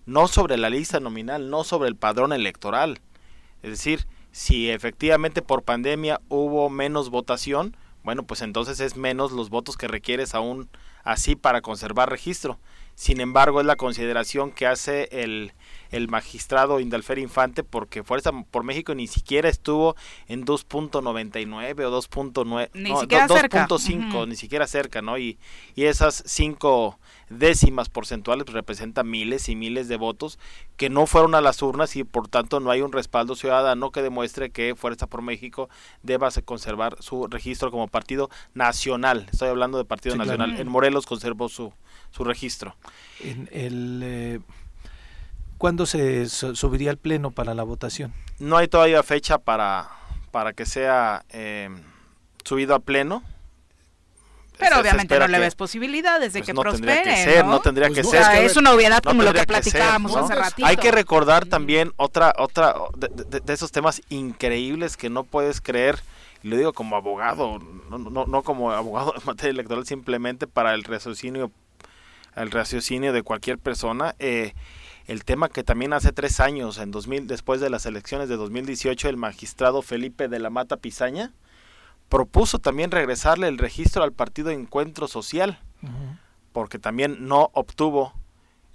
no 0.06 0.28
sobre 0.28 0.56
la 0.56 0.70
lista 0.70 1.00
nominal, 1.00 1.50
no 1.50 1.64
sobre 1.64 1.88
el 1.88 1.96
padrón 1.96 2.32
electoral. 2.32 3.00
Es 3.64 3.70
decir, 3.70 4.06
si 4.30 4.70
efectivamente 4.70 5.42
por 5.42 5.62
pandemia 5.62 6.20
hubo 6.28 6.68
menos 6.70 7.08
votación, 7.10 7.76
bueno, 8.02 8.24
pues 8.24 8.42
entonces 8.42 8.78
es 8.80 8.96
menos 8.96 9.32
los 9.32 9.48
votos 9.48 9.76
que 9.78 9.88
requieres 9.88 10.34
aún 10.34 10.68
así 11.02 11.34
para 11.34 11.62
conservar 11.62 12.10
registro. 12.10 12.58
Sin 12.94 13.20
embargo, 13.20 13.60
es 13.60 13.66
la 13.66 13.74
consideración 13.76 14.52
que 14.52 14.66
hace 14.66 15.08
el, 15.10 15.52
el 15.90 16.08
magistrado 16.08 16.78
Indalfer 16.78 17.18
Infante 17.18 17.64
porque 17.64 18.04
Fuerza 18.04 18.30
por 18.50 18.62
México 18.62 18.94
ni 18.94 19.06
siquiera 19.08 19.48
estuvo 19.48 19.96
en 20.28 20.44
2.99 20.44 21.84
o 21.84 22.00
2.9, 22.02 22.70
Ni 22.74 22.90
no, 22.90 23.00
siquiera 23.00 23.26
do- 23.26 23.34
cerca. 23.36 23.66
2.5, 23.66 24.08
Ujú. 24.14 24.26
ni 24.26 24.36
siquiera 24.36 24.66
cerca, 24.66 25.02
¿no? 25.02 25.18
Y, 25.18 25.38
y 25.74 25.84
esas 25.84 26.22
cinco 26.26 26.98
décimas 27.34 27.88
porcentuales 27.88 28.44
pues, 28.44 28.54
representan 28.54 29.08
miles 29.10 29.48
y 29.48 29.56
miles 29.56 29.88
de 29.88 29.96
votos 29.96 30.38
que 30.76 30.88
no 30.90 31.06
fueron 31.06 31.34
a 31.34 31.40
las 31.40 31.60
urnas 31.62 31.96
y 31.96 32.04
por 32.04 32.28
tanto 32.28 32.60
no 32.60 32.70
hay 32.70 32.80
un 32.80 32.92
respaldo 32.92 33.36
ciudadano 33.36 33.90
que 33.90 34.02
demuestre 34.02 34.50
que 34.50 34.74
Fuerza 34.74 35.06
por 35.06 35.22
México 35.22 35.68
deba 36.02 36.30
se- 36.30 36.42
conservar 36.42 36.96
su 37.00 37.26
registro 37.26 37.70
como 37.70 37.88
partido 37.88 38.30
nacional. 38.54 39.26
Estoy 39.32 39.48
hablando 39.48 39.78
de 39.78 39.84
partido 39.84 40.14
Sí, 40.14 40.18
claro. 40.20 40.38
nacional. 40.38 40.60
En 40.60 40.68
Morelos 40.68 41.06
conservó 41.06 41.48
su, 41.48 41.72
su 42.10 42.24
registro. 42.24 42.76
En 43.20 43.48
el, 43.52 44.00
eh, 44.02 44.40
¿Cuándo 45.58 45.86
se 45.86 46.28
su- 46.28 46.56
subiría 46.56 46.90
al 46.90 46.98
pleno 46.98 47.30
para 47.30 47.54
la 47.54 47.62
votación? 47.62 48.12
No 48.38 48.56
hay 48.56 48.68
todavía 48.68 49.02
fecha 49.02 49.38
para, 49.38 49.88
para 50.30 50.52
que 50.52 50.66
sea 50.66 51.24
eh, 51.30 51.70
subido 52.44 52.74
a 52.74 52.80
pleno. 52.80 53.22
Pero 54.58 54.78
obviamente 54.80 55.18
no 55.18 55.26
le 55.26 55.38
ves 55.38 55.54
posibilidades 55.54 56.32
de 56.32 56.40
pues 56.40 56.46
que 56.46 56.52
no 56.54 56.62
tendría 56.62 57.02
que 57.02 57.16
ser, 57.16 57.44
¿no? 57.44 57.50
no 57.52 57.60
tendría 57.60 57.88
Pues 57.88 57.98
que 57.98 58.02
no, 58.04 58.10
ser. 58.10 58.20
O 58.20 58.24
sea, 58.24 58.40
es 58.40 58.56
una 58.56 58.72
obviedad 58.72 59.02
no 59.04 59.10
como 59.10 59.22
lo 59.22 59.32
que 59.32 59.38
tendría 59.40 59.60
que 59.60 59.70
ser, 59.70 59.72
platicábamos 59.80 60.12
¿no? 60.12 60.24
hace 60.24 60.34
ratito. 60.34 60.66
Hay 60.68 60.76
que 60.76 60.92
recordar 60.92 61.46
también 61.46 61.92
otra, 61.96 62.32
otra 62.38 62.74
de, 62.96 63.08
de- 63.08 63.40
de 63.40 63.52
esos 63.52 63.72
temas 63.72 64.00
increíbles 64.10 64.96
que 64.96 65.10
no 65.10 65.24
puedes 65.24 65.60
creer, 65.60 65.98
y 66.42 66.48
lo 66.48 66.56
digo 66.56 66.72
como 66.72 66.94
abogado, 66.96 67.58
no, 67.90 67.98
no, 67.98 68.26
no 68.26 68.42
como 68.42 68.70
abogado 68.70 69.14
en 69.16 69.22
materia 69.24 69.50
electoral, 69.50 69.86
simplemente 69.86 70.46
para 70.46 70.74
el 70.74 70.84
raciocinio, 70.84 71.50
el 72.36 72.50
raciocinio 72.50 73.12
de 73.12 73.22
cualquier 73.22 73.58
persona. 73.58 74.14
eh, 74.18 74.54
el 75.06 75.24
tema 75.26 75.50
que 75.50 75.62
también 75.62 75.92
hace 75.92 76.12
tres 76.12 76.40
años, 76.40 76.78
en 76.78 76.90
2000, 76.90 77.26
después 77.26 77.60
de 77.60 77.68
las 77.68 77.84
elecciones 77.84 78.30
de 78.30 78.36
2018, 78.36 79.10
el 79.10 79.18
magistrado 79.18 79.82
Felipe 79.82 80.28
de 80.28 80.38
la 80.38 80.48
Mata 80.48 80.78
Pizaña 80.78 81.30
propuso 82.08 82.58
también 82.58 82.90
regresarle 82.90 83.48
el 83.48 83.58
registro 83.58 84.02
al 84.02 84.12
partido 84.12 84.50
Encuentro 84.50 85.08
Social 85.08 85.58
porque 86.52 86.78
también 86.78 87.26
no 87.26 87.50
obtuvo 87.52 88.14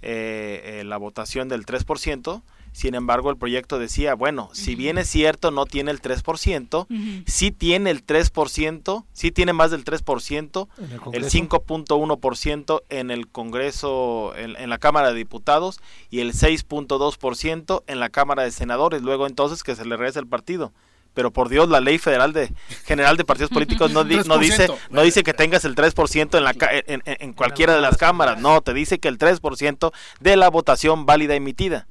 eh, 0.02 0.82
la 0.84 0.98
votación 0.98 1.48
del 1.48 1.64
3%, 1.64 2.42
sin 2.72 2.94
embargo, 2.94 3.30
el 3.30 3.36
proyecto 3.36 3.78
decía, 3.78 4.14
bueno, 4.14 4.48
si 4.52 4.76
bien 4.76 4.96
es 4.98 5.08
cierto, 5.08 5.50
no 5.50 5.66
tiene 5.66 5.90
el 5.90 6.00
3%, 6.00 6.86
sí 7.26 7.50
tiene 7.50 7.90
el 7.90 8.06
3%, 8.06 9.04
sí 9.12 9.30
tiene 9.32 9.52
más 9.52 9.72
del 9.72 9.84
3%, 9.84 10.68
el, 11.12 11.24
5.1% 11.24 12.82
en 12.88 13.10
el 13.10 13.28
Congreso, 13.28 14.34
en, 14.36 14.56
en, 14.56 14.70
la 14.70 14.78
Cámara 14.78 15.08
de 15.08 15.16
Diputados 15.16 15.80
y 16.10 16.20
el 16.20 16.32
6.2% 16.32 17.82
en 17.86 17.98
la 17.98 18.08
Cámara 18.08 18.44
de 18.44 18.52
Senadores. 18.52 19.02
Luego 19.02 19.26
entonces 19.26 19.64
que 19.64 19.74
se 19.74 19.84
le 19.84 19.96
regrese 19.96 20.20
el 20.20 20.28
partido 20.28 20.72
pero 21.20 21.30
por 21.30 21.50
Dios, 21.50 21.68
la 21.68 21.80
ley 21.80 21.98
federal 21.98 22.32
de 22.32 22.50
general 22.86 23.18
de 23.18 23.26
partidos 23.26 23.50
políticos 23.50 23.90
no, 23.90 24.04
no 24.04 24.38
dice 24.38 24.68
no 24.88 25.02
dice 25.02 25.22
que 25.22 25.34
tengas 25.34 25.66
el 25.66 25.74
3% 25.74 26.38
en, 26.38 26.44
la, 26.44 26.54
en, 26.86 27.02
en 27.04 27.32
cualquiera 27.34 27.74
de 27.74 27.82
las 27.82 27.98
cámaras, 27.98 28.40
no, 28.40 28.62
te 28.62 28.72
dice 28.72 28.98
que 28.98 29.08
el 29.08 29.18
3% 29.18 29.92
de 30.20 30.36
la 30.36 30.48
votación 30.48 31.04
válida 31.04 31.34
emitida 31.34 31.86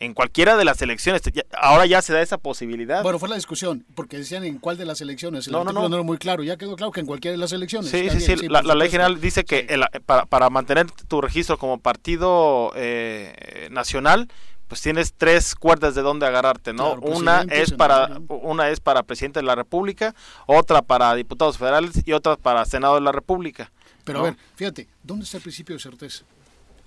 en 0.00 0.12
cualquiera 0.12 0.56
de 0.56 0.64
las 0.64 0.82
elecciones. 0.82 1.22
Ahora 1.56 1.86
ya 1.86 2.02
se 2.02 2.12
da 2.12 2.20
esa 2.20 2.36
posibilidad. 2.36 3.04
Bueno, 3.04 3.20
fue 3.20 3.28
la 3.28 3.36
discusión, 3.36 3.86
porque 3.94 4.18
decían 4.18 4.42
en 4.44 4.58
cuál 4.58 4.76
de 4.76 4.86
las 4.86 5.00
elecciones. 5.00 5.46
El 5.46 5.52
no, 5.52 5.62
no, 5.62 5.72
no. 5.72 5.88
no 5.88 5.94
era 5.94 6.02
muy 6.02 6.18
claro. 6.18 6.42
Ya 6.42 6.56
quedó 6.56 6.74
claro 6.74 6.90
que 6.90 6.98
en 6.98 7.06
cualquiera 7.06 7.32
de 7.32 7.38
las 7.38 7.52
elecciones. 7.52 7.92
Sí, 7.92 8.10
sí, 8.10 8.20
sí. 8.20 8.48
La, 8.48 8.62
ley 8.62 8.90
general 8.90 9.20
dice 9.20 9.44
que 9.44 9.68
para, 10.04 10.26
para, 10.26 10.50
mantener 10.50 10.90
tu 10.90 11.20
registro 11.20 11.58
como 11.58 11.78
partido 11.78 12.72
eh, 12.74 13.68
nacional, 13.70 14.28
pues 14.68 14.80
tienes 14.80 15.12
tres 15.16 15.54
cuerdas 15.54 15.94
de 15.94 16.02
dónde 16.02 16.26
agarrarte, 16.26 16.72
¿no? 16.72 16.94
una 16.94 17.42
es 17.42 17.72
para 17.72 18.20
una 18.28 18.70
es 18.70 18.80
para 18.80 19.02
presidente 19.02 19.40
de 19.40 19.46
la 19.46 19.54
República, 19.54 20.14
otra 20.46 20.82
para 20.82 21.14
diputados 21.14 21.58
federales 21.58 21.92
y 22.04 22.12
otra 22.12 22.36
para 22.36 22.64
senado 22.64 22.94
de 22.94 23.02
la 23.02 23.12
República. 23.12 23.70
Pero 24.04 24.20
a 24.20 24.22
ver, 24.22 24.36
fíjate, 24.56 24.88
¿dónde 25.02 25.24
está 25.24 25.38
el 25.38 25.42
principio 25.42 25.74
de 25.74 25.80
certeza? 25.80 26.24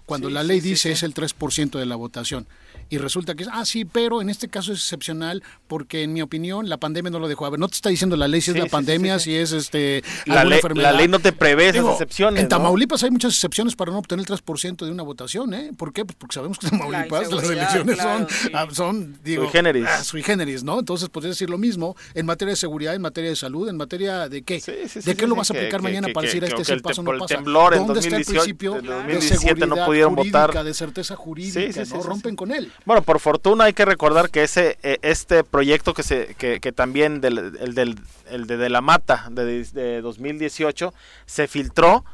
Cuando 0.06 0.30
la 0.30 0.42
ley 0.44 0.62
dice 0.62 0.92
es 0.92 1.04
el 1.04 1.14
3% 1.14 1.78
de 1.78 1.86
la 1.86 1.98
votación 1.98 2.48
y 2.90 2.98
resulta 2.98 3.36
que 3.36 3.44
es, 3.44 3.50
ah, 3.52 3.66
sí, 3.66 3.86
pero 3.86 4.22
en 4.22 4.30
este 4.30 4.48
caso 4.48 4.72
es 4.72 4.80
excepcional 4.80 5.44
porque 5.68 6.04
en 6.04 6.14
mi 6.14 6.22
opinión 6.22 6.70
la 6.70 6.78
pandemia 6.78 7.12
no 7.12 7.20
lo 7.20 7.28
dejó. 7.28 7.46
A 7.46 7.50
ver, 7.50 7.60
no 7.60 7.68
te 7.68 7.76
está 7.76 7.90
diciendo 7.90 8.16
la 8.16 8.28
ley 8.28 8.42
si 8.42 8.52
es 8.52 8.58
la 8.58 8.68
pandemia, 8.68 9.20
si 9.20 9.36
es 9.36 9.52
este 9.52 10.04
la 10.26 10.44
ley, 10.44 10.62
la 10.76 10.92
ley 10.92 11.08
no 11.08 11.20
te 11.20 11.34
prevé 11.34 11.70
esas 11.70 11.86
excepciones. 11.92 12.42
En 12.42 12.50
Tamaulipas 12.50 13.04
hay 13.04 13.12
muchas 13.12 13.34
excepciones 13.34 13.76
para 13.76 13.92
no 13.92 14.00
obtener 14.00 14.26
el 14.30 14.38
3% 14.38 14.86
de 14.86 14.92
una 14.92 15.04
votación, 15.04 15.54
¿eh? 15.54 15.72
¿Por 15.78 15.94
qué? 15.94 16.06
Pues 16.06 16.16
porque 16.18 16.36
sabemos 16.36 16.60
que 16.60 16.68
en 16.68 16.78
Tamaulipas 16.78 17.32
las 17.32 17.50
elecciones 17.50 17.98
son, 17.98 18.28
ah, 18.54 18.68
son, 18.72 19.20
digo, 19.24 19.44
sui 19.44 19.52
generis. 19.52 19.86
Ah, 19.88 20.04
sui 20.04 20.24
generis, 20.24 20.64
¿no? 20.64 20.80
Entonces 20.80 21.10
podría 21.10 21.30
decir 21.30 21.50
lo 21.50 21.58
mismo 21.58 21.96
en 22.14 22.26
materia 22.26 22.52
de 22.52 22.58
seguridad, 22.58 22.96
en 22.96 23.02
materia 23.02 23.30
de 23.30 23.36
salud, 23.36 23.68
en 23.70 23.78
materia 23.78 24.30
de 24.30 24.42
qué. 24.44 24.62
¿De 25.04 25.16
qué 25.16 25.28
lo 25.28 25.36
vas 25.36 25.52
a 25.52 25.54
aplicar 25.54 25.82
mañana 25.82 26.08
para 26.14 26.26
decir 26.26 26.44
este 26.44 26.62
es 26.62 26.70
el 26.70 26.82
paso 26.82 27.04
no 27.04 27.18
pasa? 27.18 27.42
¿Dónde 27.42 28.00
está 28.00 28.18
el 28.18 28.26
principio 28.26 28.82
de 28.82 29.22
seguridad 29.22 29.86
jurídica, 29.86 30.64
de 30.64 30.74
certeza 30.74 31.16
jurídica? 31.16 31.84
¿no? 31.86 32.04
Rompen 32.04 32.36
con 32.36 32.52
él. 32.52 32.72
Bueno, 32.86 33.02
por 33.02 33.20
fortuna 33.20 33.66
hay 33.66 33.74
que 33.74 33.86
recordar 33.86 34.30
que 34.30 34.44
ese 34.44 34.78
eh, 34.84 34.98
este 35.02 35.44
proyecto 35.44 35.94
que 35.94 36.04
se 36.04 36.36
que, 36.36 36.72
también 36.72 37.22
del, 37.22 37.58
el, 37.60 37.76
del 37.76 38.00
el 38.30 38.48
de, 38.48 38.58
de 38.58 38.70
la 38.70 38.82
mata 38.82 39.28
de, 39.32 39.64
de, 39.66 40.02
2018 40.02 40.94
se 41.26 41.48
filtró 41.48 42.06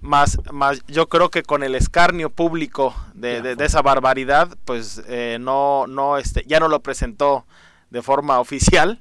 más 0.00 0.38
más 0.52 0.82
yo 0.86 1.08
creo 1.08 1.30
que 1.30 1.42
con 1.42 1.62
el 1.62 1.74
escarnio 1.74 2.30
público 2.30 2.94
de, 3.14 3.56
esa 3.58 3.82
barbaridad 3.82 4.56
pues 4.64 5.02
eh, 5.08 5.38
no 5.40 5.86
no 5.86 6.16
este 6.16 6.44
ya 6.46 6.60
no 6.60 6.68
lo 6.68 6.80
presentó 6.80 7.44
de 7.90 8.02
forma 8.02 8.40
oficial 8.40 9.00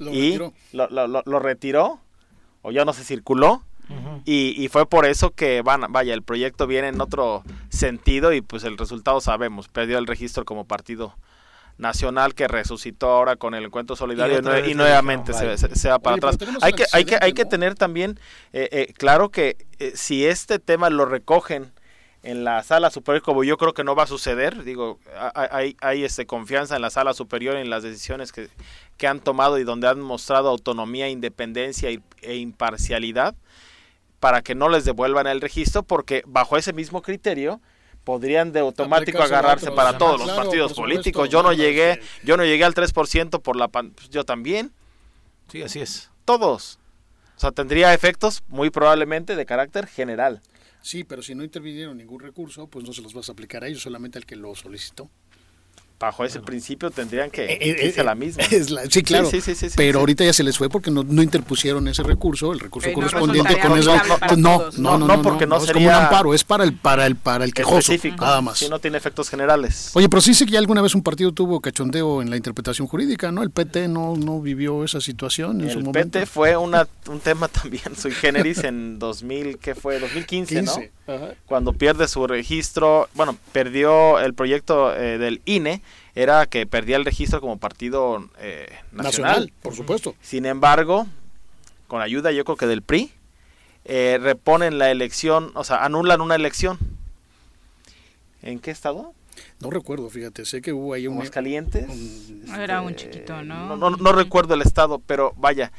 y 0.00 0.38
Lo, 0.72 0.88
lo, 0.88 1.38
retiró 1.38 2.00
o 2.62 2.72
ya 2.72 2.84
no 2.84 2.92
se 2.92 3.04
circuló 3.04 3.62
y, 4.24 4.54
y, 4.56 4.68
fue 4.68 4.86
por 4.86 5.06
eso 5.06 5.30
que 5.30 5.62
van, 5.62 5.84
vaya, 5.90 6.14
el 6.14 6.22
proyecto 6.22 6.66
viene 6.66 6.88
en 6.88 7.00
otro 7.00 7.42
sentido 7.68 8.32
y 8.32 8.40
pues 8.40 8.64
el 8.64 8.78
resultado 8.78 9.20
sabemos, 9.20 9.68
perdió 9.68 9.98
el 9.98 10.06
registro 10.06 10.44
como 10.44 10.64
partido 10.64 11.14
nacional 11.78 12.34
que 12.34 12.46
resucitó 12.46 13.08
ahora 13.08 13.36
con 13.36 13.54
el 13.54 13.64
encuentro 13.64 13.96
solidario 13.96 14.38
y, 14.66 14.74
nuevamente 14.74 15.32
se, 15.32 15.88
va 15.88 15.98
para 15.98 16.16
atrás. 16.16 16.38
Hay 16.60 16.72
que, 16.72 16.84
hay, 16.92 17.04
que, 17.04 17.18
hay 17.20 17.32
que 17.32 17.44
tener 17.44 17.74
también 17.74 18.18
eh, 18.52 18.68
eh, 18.70 18.92
claro 18.96 19.30
que 19.30 19.56
eh, 19.78 19.92
si 19.94 20.24
este 20.24 20.58
tema 20.58 20.90
lo 20.90 21.04
recogen 21.04 21.72
en 22.22 22.44
la 22.44 22.62
sala 22.62 22.90
superior, 22.90 23.22
como 23.22 23.44
yo 23.44 23.58
creo 23.58 23.74
que 23.74 23.84
no 23.84 23.94
va 23.94 24.04
a 24.04 24.06
suceder, 24.06 24.64
digo, 24.64 24.98
hay, 25.34 25.76
hay 25.80 26.04
este, 26.04 26.26
confianza 26.26 26.74
en 26.74 26.80
la 26.80 26.88
sala 26.88 27.12
superior 27.12 27.56
en 27.56 27.68
las 27.68 27.82
decisiones 27.82 28.32
que, 28.32 28.48
que 28.96 29.06
han 29.06 29.20
tomado 29.20 29.58
y 29.58 29.64
donde 29.64 29.88
han 29.88 30.00
mostrado 30.00 30.48
autonomía, 30.48 31.10
independencia 31.10 31.90
e 31.90 32.36
imparcialidad 32.36 33.34
para 34.24 34.40
que 34.40 34.54
no 34.54 34.70
les 34.70 34.86
devuelvan 34.86 35.26
el 35.26 35.42
registro, 35.42 35.82
porque 35.82 36.22
bajo 36.26 36.56
ese 36.56 36.72
mismo 36.72 37.02
criterio, 37.02 37.60
podrían 38.04 38.52
de 38.52 38.60
automático 38.60 39.22
agarrarse 39.22 39.70
para 39.70 39.98
todos 39.98 40.18
los 40.18 40.30
partidos 40.30 40.72
políticos. 40.72 41.28
Yo 41.28 41.42
no 41.42 41.52
llegué, 41.52 42.00
yo 42.22 42.38
no 42.38 42.44
llegué 42.46 42.64
al 42.64 42.72
3% 42.72 43.42
por 43.42 43.56
la 43.56 43.68
pan 43.68 43.90
pues, 43.90 44.08
yo 44.08 44.24
también. 44.24 44.72
Sí, 45.52 45.60
así 45.60 45.80
es. 45.80 46.08
Todos. 46.24 46.78
O 47.36 47.40
sea, 47.40 47.52
tendría 47.52 47.92
efectos 47.92 48.42
muy 48.48 48.70
probablemente 48.70 49.36
de 49.36 49.44
carácter 49.44 49.86
general. 49.86 50.40
Sí, 50.80 51.04
pero 51.04 51.20
si 51.20 51.34
no 51.34 51.44
intervinieron 51.44 51.98
ningún 51.98 52.20
recurso, 52.20 52.66
pues 52.66 52.82
no 52.86 52.94
se 52.94 53.02
los 53.02 53.12
vas 53.12 53.28
a 53.28 53.32
aplicar 53.32 53.62
a 53.62 53.66
ellos, 53.66 53.82
solamente 53.82 54.16
al 54.16 54.24
que 54.24 54.36
lo 54.36 54.54
solicitó 54.54 55.10
bajo 56.04 56.24
ese 56.24 56.40
principio 56.40 56.90
tendrían 56.90 57.30
que 57.30 57.44
eh, 57.44 57.58
eh, 57.60 57.86
irse 57.86 58.00
a 58.00 58.04
la 58.04 58.14
misma. 58.14 58.44
sí, 58.90 59.02
claro. 59.02 59.28
pero 59.76 60.00
ahorita 60.00 60.24
ya 60.24 60.32
se 60.32 60.42
les 60.42 60.58
fue 60.58 60.68
porque 60.68 60.90
no, 60.90 61.02
no 61.02 61.22
interpusieron 61.22 61.88
ese 61.88 62.02
recurso, 62.02 62.52
el 62.52 62.60
recurso 62.60 62.92
correspondiente 62.92 63.58
con 63.58 63.78
eso. 63.78 63.94
No, 64.36 64.70
no, 64.76 64.98
no, 64.98 65.06
no, 65.06 65.22
porque 65.22 65.46
no, 65.46 65.56
es 65.56 65.72
como 65.72 65.86
un 65.86 65.92
amparo, 65.92 66.34
es 66.34 66.44
para 66.44 66.64
el 66.64 66.74
para 66.74 67.06
el 67.06 67.16
para 67.16 67.44
el 67.44 67.54
quejoso, 67.54 67.92
nada 68.20 68.40
más. 68.40 68.58
Si 68.58 68.68
no 68.68 68.78
tiene 68.78 68.98
efectos 68.98 69.28
generales. 69.30 69.90
Oye, 69.94 70.08
pero 70.08 70.20
sí 70.20 70.34
sé 70.34 70.46
que 70.46 70.52
ya 70.52 70.58
alguna 70.58 70.82
vez 70.82 70.94
un 70.94 71.02
partido 71.02 71.32
tuvo 71.32 71.60
cachondeo 71.60 72.22
en 72.22 72.30
la 72.30 72.36
interpretación 72.36 72.86
jurídica, 72.86 73.32
¿no? 73.32 73.42
El 73.42 73.50
PT 73.50 73.88
no 73.88 74.16
no 74.16 74.40
vivió 74.40 74.84
esa 74.84 75.00
situación 75.00 75.60
en 75.60 75.70
su 75.70 75.80
momento. 75.80 75.98
El 76.18 76.24
PT 76.24 76.26
fue 76.26 76.56
una 76.56 76.86
un 77.08 77.20
tema 77.20 77.48
también 77.62 77.96
sui 77.96 78.12
generis 78.12 78.64
en 78.64 78.98
2000, 78.98 79.58
¿qué 79.58 79.74
fue? 79.74 79.98
2015, 79.98 80.62
¿no? 80.62 80.74
Cuando 81.46 81.72
pierde 81.72 82.08
su 82.08 82.26
registro, 82.26 83.08
bueno, 83.14 83.36
perdió 83.52 84.18
el 84.20 84.34
proyecto 84.34 84.94
eh, 84.94 85.18
del 85.18 85.42
INE 85.44 85.82
era 86.14 86.46
que 86.46 86.66
perdía 86.66 86.96
el 86.96 87.04
registro 87.04 87.40
como 87.40 87.58
partido 87.58 88.28
eh, 88.38 88.68
nacional. 88.92 89.52
por 89.62 89.74
supuesto. 89.74 90.14
Sin 90.22 90.46
embargo, 90.46 91.06
con 91.88 92.02
ayuda 92.02 92.32
yo 92.32 92.44
creo 92.44 92.56
que 92.56 92.66
del 92.66 92.82
PRI, 92.82 93.12
eh, 93.84 94.18
reponen 94.20 94.78
la 94.78 94.90
elección, 94.90 95.50
o 95.54 95.64
sea, 95.64 95.84
anulan 95.84 96.20
una 96.20 96.36
elección. 96.36 96.78
¿En 98.42 98.58
qué 98.58 98.70
estado? 98.70 99.12
No 99.60 99.70
recuerdo, 99.70 100.08
fíjate, 100.08 100.44
sé 100.44 100.62
que 100.62 100.72
hubo 100.72 100.94
ahí 100.94 101.06
un... 101.06 101.20
calientes? 101.28 101.86
Era 102.56 102.80
un 102.82 102.94
chiquito, 102.94 103.42
¿no? 103.42 103.76
No, 103.76 103.90
no 103.90 104.12
recuerdo 104.12 104.54
el 104.54 104.62
estado, 104.62 105.00
pero 105.00 105.32
vaya, 105.36 105.72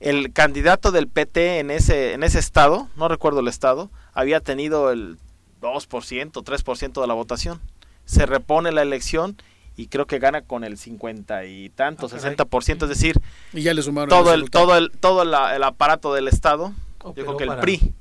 el 0.00 0.32
candidato 0.32 0.92
del 0.92 1.08
PT 1.08 1.60
en 1.60 1.70
ese, 1.70 2.12
en 2.12 2.22
ese 2.22 2.38
estado, 2.38 2.88
no 2.96 3.08
recuerdo 3.08 3.40
el 3.40 3.48
estado, 3.48 3.90
había 4.12 4.40
tenido 4.40 4.90
el 4.90 5.18
2%, 5.60 6.32
3% 6.32 7.00
de 7.00 7.06
la 7.06 7.14
votación. 7.14 7.60
Se 8.04 8.26
repone 8.26 8.72
la 8.72 8.82
elección 8.82 9.36
y 9.76 9.86
creo 9.86 10.06
que 10.06 10.18
gana 10.18 10.42
con 10.42 10.64
el 10.64 10.76
50 10.76 11.44
y 11.46 11.70
tanto, 11.70 12.08
60%, 12.08 12.82
es 12.82 12.88
decir, 12.88 13.20
y 13.52 13.62
ya 13.62 13.74
le 13.74 13.82
sumaron 13.82 14.08
todo 14.08 14.34
el, 14.34 14.50
todo 14.50 14.76
el 14.76 14.90
todo 14.90 15.22
el, 15.22 15.64
aparato 15.64 16.12
del 16.12 16.28
estado, 16.28 16.72
yo 17.04 17.14
creo 17.14 17.36
que 17.36 17.44
el 17.44 17.56
PRI 17.56 17.94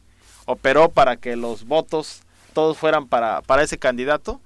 operó 0.45 0.89
para 0.89 1.17
que 1.17 1.35
los 1.35 1.65
votos 1.65 2.23
todos 2.53 2.77
fueran 2.77 3.07
para, 3.07 3.41
para 3.41 3.63
ese 3.63 3.77
candidato, 3.77 4.41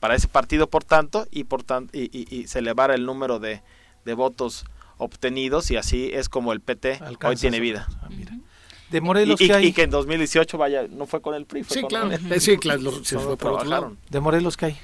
para 0.00 0.14
ese 0.14 0.28
partido 0.28 0.68
por 0.68 0.84
tanto 0.84 1.26
y 1.30 1.44
por 1.44 1.62
tanto 1.62 1.96
y, 1.96 2.10
y, 2.12 2.46
se 2.46 2.60
elevara 2.60 2.94
el 2.94 3.04
número 3.04 3.38
de, 3.38 3.62
de, 4.04 4.14
votos 4.14 4.64
obtenidos 4.96 5.70
y 5.70 5.76
así 5.76 6.10
es 6.12 6.28
como 6.28 6.52
el 6.52 6.60
PT 6.60 7.00
hoy 7.24 7.36
tiene 7.36 7.60
vida. 7.60 7.86
Ah, 8.02 8.08
de 8.90 9.00
Morelos 9.02 9.38
y, 9.40 9.48
que 9.48 9.52
hay... 9.52 9.66
y, 9.66 9.72
que 9.74 9.82
en 9.82 9.90
2018 9.90 10.56
vaya 10.56 10.86
no 10.88 11.06
fue 11.06 11.20
con 11.20 11.34
el 11.34 11.44
PRI, 11.44 11.64
sí, 11.64 11.82
claro, 11.82 12.10
sí, 12.38 12.56
claro, 12.56 13.04
se 13.04 13.18
fue 13.18 13.36
por 13.36 13.52
otro 13.52 13.64
lado. 13.68 13.96
De 14.08 14.20
Morelos 14.20 14.56
que 14.56 14.66
hay 14.66 14.78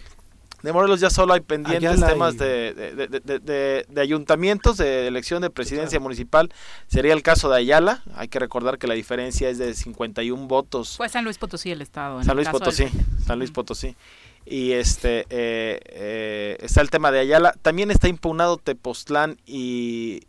de 0.65 0.73
Morelos 0.73 0.99
ya 0.99 1.11
solo 1.11 1.35
hay 1.35 1.41
pendientes 1.41 2.01
temas 2.01 2.39
de, 2.39 2.73
de, 2.73 3.85
de, 3.87 4.01
ayuntamientos, 4.01 4.79
de 4.79 5.07
elección 5.07 5.43
de 5.43 5.51
presidencia 5.51 6.01
municipal. 6.01 6.51
Sería 6.87 7.13
el 7.13 7.23
caso 7.23 7.51
de 7.51 7.59
Ayala. 7.59 8.03
Hay 8.15 8.29
que 8.29 8.39
recordar 8.39 8.79
que 8.79 8.87
la 8.87 8.95
diferencia 8.95 9.51
es 9.51 9.59
de 9.59 9.75
51 9.75 10.47
votos. 10.47 10.97
Fue 10.97 11.11
San 11.11 11.23
Luis 11.23 11.37
Potosí 11.37 11.71
el 11.71 11.83
estado. 11.83 12.23
San 12.23 12.35
Luis 12.35 12.49
Potosí. 12.49 12.87
San 13.27 13.39
Luis 13.39 13.51
Potosí. 13.51 13.95
Y 14.47 14.73
este 14.73 15.27
eh, 15.29 15.81
eh, 15.85 16.57
está 16.61 16.81
el 16.81 16.89
tema 16.89 17.11
de 17.11 17.19
Ayala. 17.19 17.53
También 17.61 17.91
está 17.91 18.09
impugnado 18.09 18.57
Tepoztlán 18.57 19.37
y 19.45 20.23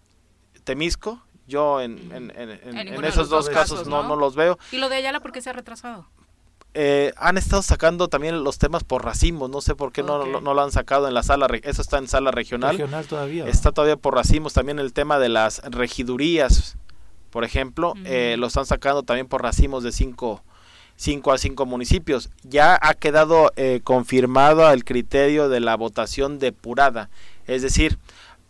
Temisco. 0.65 1.23
Yo 1.47 1.79
en, 1.79 2.11
en, 2.11 3.05
esos 3.05 3.29
dos 3.29 3.47
casos, 3.47 3.87
no, 3.87 4.03
no 4.03 4.17
los 4.17 4.35
veo. 4.35 4.59
¿Y 4.73 4.79
lo 4.79 4.89
de 4.89 4.97
Ayala 4.97 5.21
por 5.21 5.31
qué 5.31 5.41
se 5.41 5.51
ha 5.51 5.53
retrasado? 5.53 6.09
Eh, 6.77 7.13
han 7.15 7.37
estado 7.37 7.61
sacando 7.61 8.09
también 8.09 8.43
los 8.43 8.57
temas 8.57 8.83
por 8.83 9.05
racimos, 9.05 9.49
no 9.49 9.61
sé 9.61 9.75
por 9.75 9.93
qué 9.93 10.03
no, 10.03 10.25
no, 10.25 10.53
lo 10.53 10.61
han 10.61 10.73
sacado 10.73 11.07
en 11.07 11.13
la 11.13 11.23
sala, 11.23 11.47
eso 11.63 11.81
está 11.81 11.97
en 11.99 12.09
sala 12.09 12.31
regional. 12.31 12.77
todavía. 13.07 13.47
Está 13.47 13.71
todavía 13.71 13.95
por 13.95 14.13
racimos, 14.13 14.51
también 14.51 14.79
el 14.79 14.91
tema 14.91 15.17
de 15.17 15.29
las 15.29 15.61
regidurías, 15.63 16.77
por 17.29 17.45
ejemplo, 17.45 17.93
eh, 18.03 18.35
lo 18.37 18.47
están 18.47 18.65
sacando 18.65 19.03
también 19.03 19.27
por 19.27 19.41
racimos 19.41 19.83
de 19.83 19.93
cinco 19.93 20.43
5 20.97 21.31
a 21.31 21.37
5 21.37 21.65
municipios. 21.65 22.29
Ya 22.43 22.77
ha 22.81 22.93
quedado 22.93 23.51
eh, 23.55 23.81
confirmado 23.83 24.69
el 24.71 24.85
criterio 24.85 25.49
de 25.49 25.59
la 25.59 25.75
votación 25.75 26.39
depurada, 26.39 27.09
es 27.47 27.61
decir, 27.61 27.99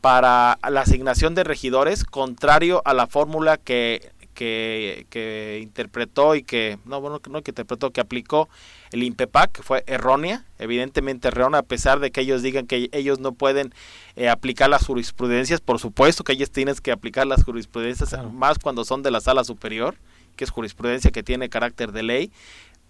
para 0.02 0.60
la 0.69 0.81
asignación 0.81 1.34
de 1.34 1.43
regidores, 1.43 2.03
contrario 2.03 2.81
a 2.85 2.93
la 2.93 3.07
fórmula 3.07 3.57
que, 3.57 4.11
que, 4.36 5.07
que 5.10 5.60
interpretó 5.64 6.36
y 6.36 6.44
que, 6.44 6.78
no, 6.86 7.02
bueno, 7.02 7.20
no 7.32 7.41
que 7.41 7.52
interpretó, 7.52 7.90
que 7.90 8.02
aplicó 8.02 8.48
el 8.91 9.02
INPEPAC, 9.02 9.52
que 9.52 9.64
fue 9.64 9.84
errónea, 9.88 10.45
evidentemente 10.60 11.30
errónea, 11.30 11.62
a 11.62 11.64
pesar 11.64 11.99
de 11.99 12.12
que 12.12 12.22
ellos 12.22 12.44
digan 12.44 12.68
que 12.68 12.90
ellos 12.91 13.20
no 13.20 13.32
pueden 13.32 13.74
eh, 14.16 14.30
aplicar 14.30 14.70
las 14.70 14.86
jurisprudencias, 14.86 15.62
por 15.62 15.80
supuesto 15.80 16.24
que 16.24 16.34
ellos 16.34 16.52
tienen 16.52 16.76
que 16.76 16.91
aplicar 16.91 17.26
las 17.26 17.44
jurisprudencias, 17.44 18.14
más 18.32 18.60
cuando 18.60 18.86
son 18.86 19.02
de 19.02 19.10
la 19.10 19.22
sala 19.22 19.44
superior, 19.44 19.95
que 20.36 20.44
es 20.44 20.52
jurisprudencia 20.52 21.10
que 21.10 21.24
tiene 21.24 21.49
carácter 21.49 21.91
de 21.91 22.03
ley, 22.03 22.32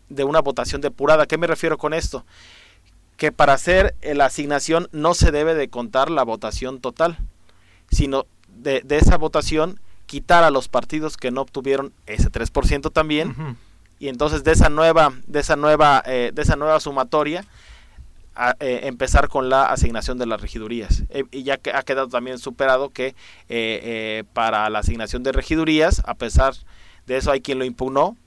de 0.10 0.24
una 0.24 0.42
votación 0.42 0.82
depurada. 0.82 1.28
¿Qué 1.28 1.38
me 1.38 1.48
refiero 1.48 1.78
con 1.78 1.94
esto? 1.94 2.26
Que 3.18 3.32
para 3.32 3.54
hacer 3.54 3.96
eh, 4.02 4.16
la 4.16 4.26
asignación 4.26 4.90
no 4.92 5.14
se 5.14 5.32
debe 5.32 5.54
de 5.54 5.70
contar 5.70 6.10
la 6.10 6.24
votación 6.24 6.82
total, 6.82 7.18
sino 7.90 8.26
de, 8.48 8.82
de 8.82 8.98
esa 8.98 9.18
votación 9.18 9.80
quitar 10.06 10.44
a 10.44 10.52
los 10.52 10.68
partidos 10.68 11.18
que 11.18 11.32
no 11.32 11.42
obtuvieron 11.42 11.94
ese 12.06 12.32
3% 12.32 12.92
también. 12.92 13.58
Y 14.00 14.10
entonces 14.10 14.44
de 14.44 14.52
esa 14.52 14.70
nueva 14.70 15.14
de 15.26 15.40
esa 15.40 15.56
nueva 15.56 16.04
eh, 16.06 16.32
de 16.34 16.42
esa 16.42 16.56
nueva 16.56 16.80
sumatoria 16.80 17.46
a, 18.36 18.56
eh, 18.60 18.82
empezar 18.84 19.30
con 19.30 19.50
la 19.50 19.66
asignación 19.66 20.18
de 20.18 20.26
las 20.26 20.42
regidurías. 20.42 21.04
Eh, 21.10 21.24
y 21.32 21.44
ya 21.44 21.58
que 21.58 21.72
ha 21.72 21.84
quedado 21.84 22.10
también 22.10 22.38
superado 22.38 22.90
que 22.90 23.16
para 24.34 24.70
la 24.70 24.80
asignación 24.80 25.24
de 25.24 25.32
regidurías 25.32 26.02
a 26.06 26.16
pesar 26.16 26.54
de 27.06 27.18
eso 27.18 27.32
hay 27.32 27.42
quien 27.42 27.60
lo 27.60 27.66
impugnó 27.66 28.18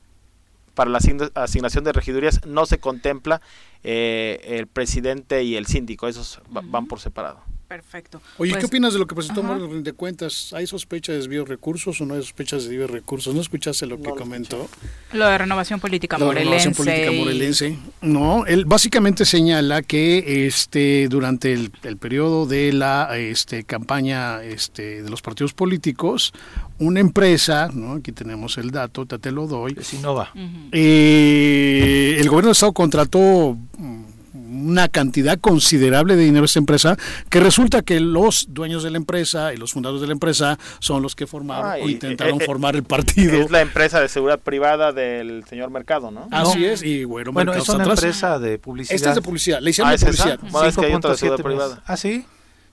para 0.74 0.90
la 0.90 1.00
asignación 1.34 1.82
de 1.82 1.92
regidurías 1.92 2.46
no 2.46 2.64
se 2.64 2.78
contempla 2.78 3.40
el 3.82 4.66
presidente 4.68 5.42
y 5.42 5.56
el 5.56 5.66
síndico 5.66 6.06
esos 6.06 6.40
van 6.48 6.86
por 6.86 7.00
separado 7.00 7.40
Perfecto. 7.68 8.22
Oye, 8.38 8.52
¿qué 8.52 8.60
Pues, 8.60 8.64
opinas 8.64 8.94
de 8.94 8.98
lo 8.98 9.06
que 9.06 9.14
presentó 9.14 9.42
de 9.42 9.92
Cuentas? 9.92 10.54
¿Hay 10.54 10.66
sospecha 10.66 11.12
de 11.12 11.18
desvío 11.18 11.44
de 11.44 11.50
recursos 11.50 12.00
o 12.00 12.06
no 12.06 12.14
hay 12.14 12.20
sospecha 12.22 12.56
de 12.56 12.62
desvío 12.62 12.80
de 12.80 12.86
recursos? 12.86 13.34
¿No 13.34 13.42
escuchaste 13.42 13.84
lo 13.84 14.00
que 14.00 14.08
comentó? 14.10 14.68
Lo 15.12 15.26
de 15.26 15.36
renovación 15.36 15.78
política 15.78 16.16
morelense. 16.16 16.44
renovación 16.70 16.74
política 16.74 17.12
y- 17.12 17.18
morelense. 17.18 17.78
No, 18.00 18.46
él 18.46 18.64
básicamente 18.64 19.26
señala 19.26 19.82
que 19.82 20.46
este 20.46 21.08
durante 21.10 21.52
el, 21.52 21.70
el 21.82 21.98
periodo 21.98 22.46
de 22.46 22.72
la 22.72 23.18
este, 23.18 23.64
campaña 23.64 24.42
este, 24.42 25.02
de 25.02 25.10
los 25.10 25.20
partidos 25.20 25.52
políticos, 25.52 26.32
una 26.78 27.00
empresa, 27.00 27.68
¿no? 27.74 27.94
aquí 27.96 28.12
tenemos 28.12 28.56
el 28.56 28.70
dato, 28.70 29.04
te, 29.04 29.18
te 29.18 29.30
lo 29.30 29.46
doy, 29.46 29.76
Sinova. 29.82 30.32
eh, 30.72 32.16
el 32.18 32.28
gobierno 32.28 32.48
del 32.48 32.52
estado 32.52 32.72
contrató 32.72 33.58
mm, 33.76 34.02
una 34.50 34.88
cantidad 34.88 35.38
considerable 35.38 36.16
de 36.16 36.24
dinero 36.24 36.42
a 36.42 36.46
esta 36.46 36.58
empresa, 36.58 36.96
que 37.30 37.40
resulta 37.40 37.82
que 37.82 38.00
los 38.00 38.46
dueños 38.50 38.82
de 38.82 38.90
la 38.90 38.96
empresa 38.96 39.52
y 39.52 39.56
los 39.56 39.72
fundadores 39.72 40.00
de 40.00 40.06
la 40.06 40.12
empresa 40.14 40.58
son 40.78 41.02
los 41.02 41.14
que 41.14 41.26
formaron 41.26 41.70
Ah, 41.70 41.76
o 41.82 41.88
intentaron 41.88 42.40
eh, 42.40 42.42
eh, 42.44 42.46
formar 42.46 42.76
el 42.76 42.84
partido. 42.84 43.34
es 43.34 43.50
la 43.50 43.60
empresa 43.60 44.00
de 44.00 44.08
seguridad 44.08 44.38
privada 44.40 44.92
del 44.92 45.44
señor 45.48 45.70
Mercado 45.70 46.10
no 46.10 46.28
Así 46.30 46.64
es, 46.64 46.82
y 46.82 47.04
bueno, 47.04 47.32
Bueno, 47.32 47.52
Mercado 47.52 47.62
es 47.64 47.68
una 47.74 47.84
atrás. 47.84 47.98
empresa 47.98 48.38
de 48.38 48.58
publicidad. 48.58 48.94
Esta 48.96 49.08
es 49.10 49.14
de 49.16 49.22
publicidad, 49.22 49.60
le 49.60 49.70
hicieron 49.70 49.92
Ah, 49.92 49.96
de 49.96 50.04
publicidad. 50.06 50.38
Bueno, 50.50 50.68
es 50.68 50.76
que 50.76 50.86
hay 50.86 50.94
otra 50.94 51.10
de 51.10 51.16
5.7 51.16 51.18
seguridad 51.18 51.44
privada. 51.44 51.82
Ah, 51.86 51.96
sí. 51.96 52.24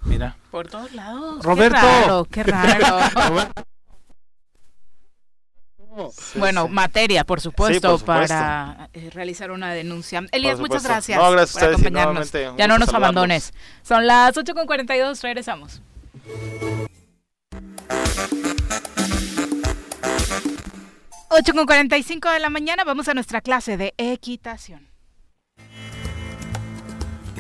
Mira. 0.06 0.38
Por 0.52 0.68
todos 0.68 0.94
lados. 0.94 1.44
Roberto. 1.44 2.28
Qué 2.32 2.44
raro, 2.44 2.74
qué 2.74 3.24
raro. 3.24 3.50
bueno, 6.36 6.68
materia, 6.68 7.24
por 7.24 7.42
supuesto, 7.42 7.92
por 7.92 8.00
supuesto. 8.00 8.34
para 8.34 8.90
eh, 8.94 9.10
realizar 9.14 9.52
una 9.52 9.74
denuncia. 9.74 10.24
Elías, 10.32 10.60
muchas 10.60 10.84
gracias 10.84 11.18
No, 11.18 11.32
gracias 11.32 11.58
a 11.58 11.68
por 11.68 11.76
acompañarnos. 11.76 12.32
Ya 12.58 12.68
no 12.68 12.78
nos 12.78 12.94
abandones. 12.94 13.54
Son 13.84 14.06
las 14.06 14.36
8.42, 14.36 15.22
regresamos. 15.22 15.82
Ocho 21.38 21.54
con 21.54 21.66
45 21.66 22.30
de 22.30 22.40
la 22.40 22.50
mañana, 22.50 22.84
vamos 22.86 23.10
a 23.10 23.14
nuestra 23.14 23.42
clase 23.42 23.76
de 23.76 23.94
equitación. 23.98 24.88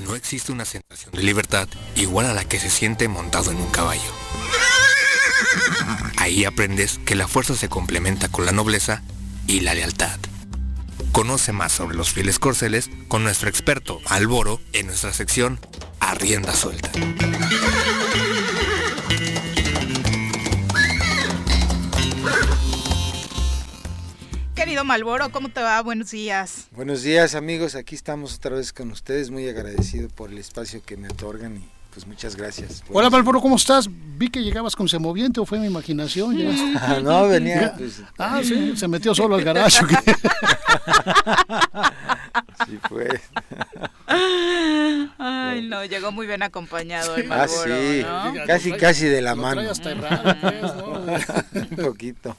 No 0.03 0.15
existe 0.15 0.51
una 0.51 0.65
sensación 0.65 1.13
de 1.13 1.23
libertad 1.23 1.67
igual 1.95 2.25
a 2.25 2.33
la 2.33 2.43
que 2.43 2.59
se 2.59 2.69
siente 2.69 3.07
montado 3.07 3.51
en 3.51 3.57
un 3.57 3.71
caballo. 3.71 4.11
Ahí 6.25 6.43
aprendes 6.43 6.97
que 7.05 7.13
la 7.13 7.27
fuerza 7.27 7.53
se 7.53 7.69
complementa 7.69 8.29
con 8.29 8.47
la 8.47 8.51
nobleza 8.51 9.03
y 9.45 9.59
la 9.59 9.75
lealtad. 9.75 10.17
Conoce 11.11 11.51
más 11.51 11.71
sobre 11.71 11.95
los 11.95 12.09
fieles 12.09 12.39
corceles 12.39 12.89
con 13.07 13.23
nuestro 13.23 13.47
experto 13.47 14.01
Alboro 14.07 14.59
en 14.73 14.87
nuestra 14.87 15.13
sección 15.13 15.59
A 15.99 16.15
Rienda 16.15 16.55
Suelta. 16.55 16.89
Querido 24.55 24.83
Malboro, 24.83 25.29
¿cómo 25.29 25.49
te 25.49 25.61
va? 25.61 25.79
Buenos 25.83 26.09
días. 26.09 26.69
Buenos 26.71 27.03
días 27.03 27.35
amigos, 27.35 27.75
aquí 27.75 27.93
estamos 27.93 28.33
otra 28.33 28.55
vez 28.55 28.73
con 28.73 28.89
ustedes, 28.89 29.29
muy 29.29 29.47
agradecido 29.47 30.09
por 30.09 30.31
el 30.31 30.39
espacio 30.39 30.81
que 30.83 30.97
me 30.97 31.07
otorgan 31.07 31.57
y 31.57 31.74
pues 31.95 32.05
muchas 32.05 32.35
gracias. 32.35 32.83
Hola, 32.91 33.09
Valvoro, 33.09 33.39
¿cómo 33.39 33.55
estás? 33.55 33.89
Vi 34.17 34.27
que 34.27 34.43
llegabas 34.43 34.75
con 34.75 34.89
semoviente 34.89 35.39
o 35.39 35.45
fue 35.45 35.59
mi 35.59 35.67
imaginación. 35.67 36.35
Ah, 36.75 36.99
no, 37.01 37.27
venía, 37.29 37.73
pues. 37.77 38.01
Ah, 38.17 38.41
sí, 38.43 38.75
se 38.75 38.87
metió 38.89 39.15
solo 39.15 39.35
al 39.35 39.43
garaje. 39.45 39.79
Sí, 42.65 42.79
pues. 42.89 43.21
Ay, 45.17 45.67
no, 45.67 45.83
llegó 45.85 46.11
muy 46.11 46.27
bien 46.27 46.43
acompañado 46.43 47.15
el 47.15 47.31
Ah, 47.31 47.47
Malboro, 47.47 47.75
sí, 47.75 48.01
¿no? 48.03 48.33
casi, 48.45 48.71
casi 48.73 49.05
de 49.05 49.21
la 49.21 49.31
Lo 49.35 49.41
mano. 49.41 49.61
hasta 49.61 49.91
errado, 49.91 50.35
pues, 50.41 50.61
¿no? 50.61 50.95
Un 51.77 51.85
poquito. 51.85 52.35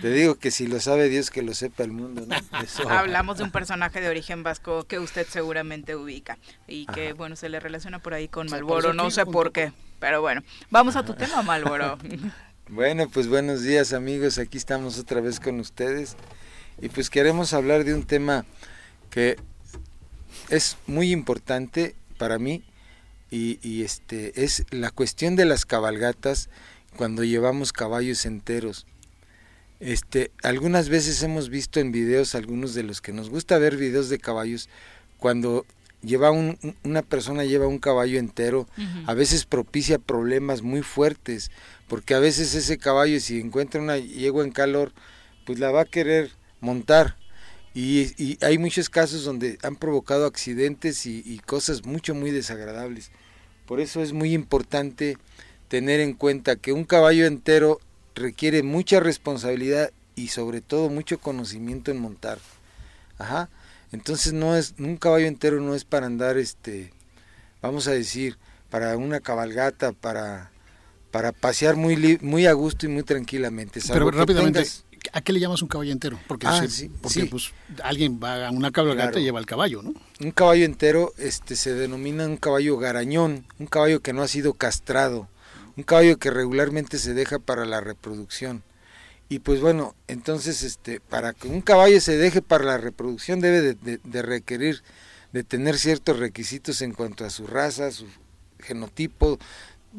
Te 0.00 0.10
digo 0.10 0.36
que 0.36 0.50
si 0.50 0.66
lo 0.66 0.80
sabe 0.80 1.08
Dios, 1.08 1.30
que 1.30 1.42
lo 1.42 1.54
sepa 1.54 1.82
el 1.84 1.92
mundo. 1.92 2.26
¿no? 2.26 2.36
Eso. 2.62 2.88
Hablamos 2.88 3.38
de 3.38 3.44
un 3.44 3.50
personaje 3.50 4.00
de 4.00 4.08
origen 4.08 4.42
vasco 4.42 4.84
que 4.84 4.98
usted 4.98 5.26
seguramente 5.28 5.96
ubica 5.96 6.38
y 6.66 6.86
que, 6.86 7.12
bueno, 7.12 7.36
se 7.36 7.48
le 7.48 7.60
relaciona 7.60 7.98
por 8.00 8.14
ahí 8.14 8.28
con 8.28 8.48
Malboro, 8.50 8.92
no 8.92 9.10
sé 9.10 9.22
junto 9.24 9.32
por 9.32 9.52
qué, 9.52 9.72
pero 10.00 10.20
bueno, 10.20 10.42
vamos 10.70 10.96
a 10.96 11.04
tu 11.04 11.14
tema, 11.14 11.42
Malboro. 11.42 11.98
Bueno, 12.66 13.10
pues 13.10 13.28
buenos 13.28 13.62
días 13.62 13.92
amigos, 13.92 14.38
aquí 14.38 14.56
estamos 14.56 14.98
otra 14.98 15.20
vez 15.20 15.38
con 15.38 15.60
ustedes 15.60 16.16
y 16.80 16.88
pues 16.88 17.10
queremos 17.10 17.52
hablar 17.52 17.84
de 17.84 17.92
un 17.92 18.04
tema 18.04 18.46
que 19.10 19.36
es 20.50 20.76
muy 20.86 21.10
importante 21.12 21.94
para 22.18 22.38
mí 22.38 22.62
y, 23.30 23.58
y, 23.62 23.82
este 23.82 24.44
es 24.44 24.64
la 24.70 24.90
cuestión 24.90 25.34
de 25.36 25.44
las 25.44 25.64
cabalgatas 25.66 26.48
cuando 26.96 27.24
llevamos 27.24 27.72
caballos 27.72 28.26
enteros. 28.26 28.86
Este, 29.80 30.30
algunas 30.42 30.88
veces 30.88 31.22
hemos 31.22 31.48
visto 31.50 31.80
en 31.80 31.90
videos, 31.92 32.34
algunos 32.34 32.74
de 32.74 32.84
los 32.84 33.00
que 33.00 33.12
nos 33.12 33.28
gusta 33.30 33.58
ver 33.58 33.76
videos 33.76 34.08
de 34.08 34.18
caballos, 34.18 34.68
cuando 35.18 35.66
lleva 36.00 36.30
un, 36.30 36.58
un- 36.62 36.76
una 36.84 37.02
persona 37.02 37.44
lleva 37.44 37.66
un 37.66 37.78
caballo 37.78 38.18
entero, 38.18 38.68
a 39.06 39.14
veces 39.14 39.44
propicia 39.46 39.98
problemas 39.98 40.62
muy 40.62 40.82
fuertes, 40.82 41.50
porque 41.88 42.14
a 42.14 42.20
veces 42.20 42.54
ese 42.54 42.78
caballo 42.78 43.18
si 43.20 43.40
encuentra 43.40 43.80
una 43.80 43.98
yegua 43.98 44.44
en 44.44 44.52
calor, 44.52 44.92
pues 45.44 45.58
la 45.58 45.70
va 45.72 45.82
a 45.82 45.86
querer 45.86 46.30
montar. 46.60 47.16
Y, 47.74 48.12
y 48.22 48.38
hay 48.44 48.58
muchos 48.58 48.88
casos 48.88 49.24
donde 49.24 49.58
han 49.62 49.76
provocado 49.76 50.26
accidentes 50.26 51.06
y, 51.06 51.22
y 51.26 51.38
cosas 51.40 51.84
mucho, 51.84 52.14
muy 52.14 52.30
desagradables. 52.30 53.10
Por 53.66 53.80
eso 53.80 54.02
es 54.02 54.12
muy 54.12 54.32
importante 54.32 55.18
tener 55.68 56.00
en 56.00 56.12
cuenta 56.14 56.56
que 56.56 56.72
un 56.72 56.84
caballo 56.84 57.26
entero 57.26 57.80
requiere 58.14 58.62
mucha 58.62 59.00
responsabilidad 59.00 59.90
y 60.14 60.28
sobre 60.28 60.60
todo 60.60 60.88
mucho 60.88 61.18
conocimiento 61.18 61.90
en 61.90 61.98
montar. 61.98 62.38
Ajá. 63.18 63.48
Entonces 63.90 64.32
no 64.32 64.56
es 64.56 64.74
un 64.78 64.96
caballo 64.96 65.26
entero 65.26 65.60
no 65.60 65.74
es 65.74 65.84
para 65.84 66.06
andar 66.06 66.36
este 66.36 66.92
vamos 67.62 67.86
a 67.88 67.92
decir 67.92 68.36
para 68.70 68.96
una 68.96 69.20
cabalgata 69.20 69.92
para 69.92 70.50
para 71.10 71.30
pasear 71.32 71.76
muy 71.76 72.18
muy 72.20 72.46
a 72.46 72.52
gusto 72.52 72.86
y 72.86 72.88
muy 72.88 73.04
tranquilamente. 73.04 73.80
Pero 73.86 74.10
rápidamente, 74.10 74.60
tengas- 74.60 74.84
¿a 75.14 75.20
qué 75.22 75.32
le 75.32 75.40
llamas 75.40 75.62
un 75.62 75.68
caballo 75.68 75.92
entero? 75.92 76.18
Porque, 76.28 76.46
Ah, 76.46 76.60
se- 76.60 76.68
sí, 76.68 76.90
porque 77.00 77.20
sí. 77.22 77.26
pues 77.26 77.52
alguien 77.82 78.20
va 78.22 78.48
a 78.48 78.50
una 78.50 78.70
cabalgata 78.72 79.10
Claro. 79.12 79.20
y 79.20 79.24
lleva 79.24 79.40
el 79.40 79.46
caballo, 79.46 79.82
¿no? 79.82 79.94
Un 80.20 80.30
caballo 80.32 80.64
entero 80.64 81.12
este, 81.16 81.56
se 81.56 81.72
denomina 81.74 82.26
un 82.26 82.36
caballo 82.36 82.76
garañón, 82.76 83.46
un 83.58 83.66
caballo 83.66 84.00
que 84.00 84.12
no 84.12 84.22
ha 84.22 84.28
sido 84.28 84.54
castrado, 84.54 85.28
un 85.76 85.84
caballo 85.84 86.18
que 86.18 86.30
regularmente 86.30 86.98
se 86.98 87.14
deja 87.14 87.38
para 87.38 87.64
la 87.64 87.80
reproducción. 87.80 88.62
Y 89.28 89.38
pues 89.38 89.60
bueno, 89.60 89.94
entonces 90.08 90.62
este, 90.62 91.00
para 91.00 91.32
que 91.32 91.48
un 91.48 91.62
caballo 91.62 92.00
se 92.00 92.16
deje 92.18 92.42
para 92.42 92.64
la 92.64 92.76
reproducción 92.78 93.40
debe 93.40 93.62
de, 93.62 93.74
de- 93.74 94.00
de 94.04 94.22
requerir 94.22 94.82
de 95.32 95.42
tener 95.42 95.78
ciertos 95.78 96.18
requisitos 96.18 96.80
en 96.82 96.92
cuanto 96.92 97.24
a 97.24 97.30
su 97.30 97.46
raza, 97.48 97.90
su 97.90 98.06
genotipo. 98.60 99.38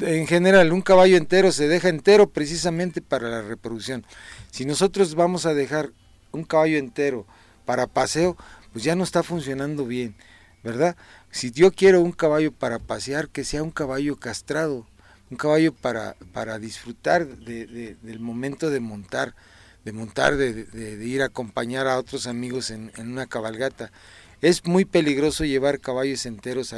En 0.01 0.27
general, 0.27 0.73
un 0.73 0.81
caballo 0.81 1.15
entero 1.15 1.51
se 1.51 1.67
deja 1.69 1.87
entero 1.87 2.29
precisamente 2.29 3.01
para 3.01 3.29
la 3.29 3.41
reproducción. 3.41 4.05
Si 4.51 4.65
nosotros 4.65 5.15
vamos 5.15 5.45
a 5.45 5.53
dejar 5.53 5.91
un 6.33 6.43
caballo 6.43 6.77
entero 6.77 7.25
para 7.65 7.87
paseo, 7.87 8.35
pues 8.73 8.83
ya 8.83 8.95
no 8.95 9.05
está 9.05 9.23
funcionando 9.23 9.85
bien, 9.85 10.15
¿verdad? 10.63 10.97
Si 11.31 11.51
yo 11.51 11.71
quiero 11.71 12.01
un 12.01 12.11
caballo 12.11 12.51
para 12.51 12.79
pasear, 12.79 13.29
que 13.29 13.45
sea 13.45 13.63
un 13.63 13.71
caballo 13.71 14.17
castrado, 14.17 14.85
un 15.31 15.37
caballo 15.37 15.73
para, 15.73 16.15
para 16.33 16.59
disfrutar 16.59 17.25
de, 17.25 17.95
del 18.01 18.19
momento 18.19 18.69
de 18.69 18.81
montar, 18.81 19.33
de 19.85 19.93
montar, 19.93 20.35
de, 20.35 21.05
ir 21.05 21.21
a 21.21 21.27
acompañar 21.27 21.87
a 21.87 21.97
otros 21.97 22.27
amigos 22.27 22.69
en, 22.69 22.91
una 22.97 23.27
cabalgata. 23.27 23.91
Es 24.41 24.65
muy 24.65 24.83
peligroso 24.83 25.45
llevar 25.45 25.79
caballos 25.79 26.25
enteros 26.25 26.73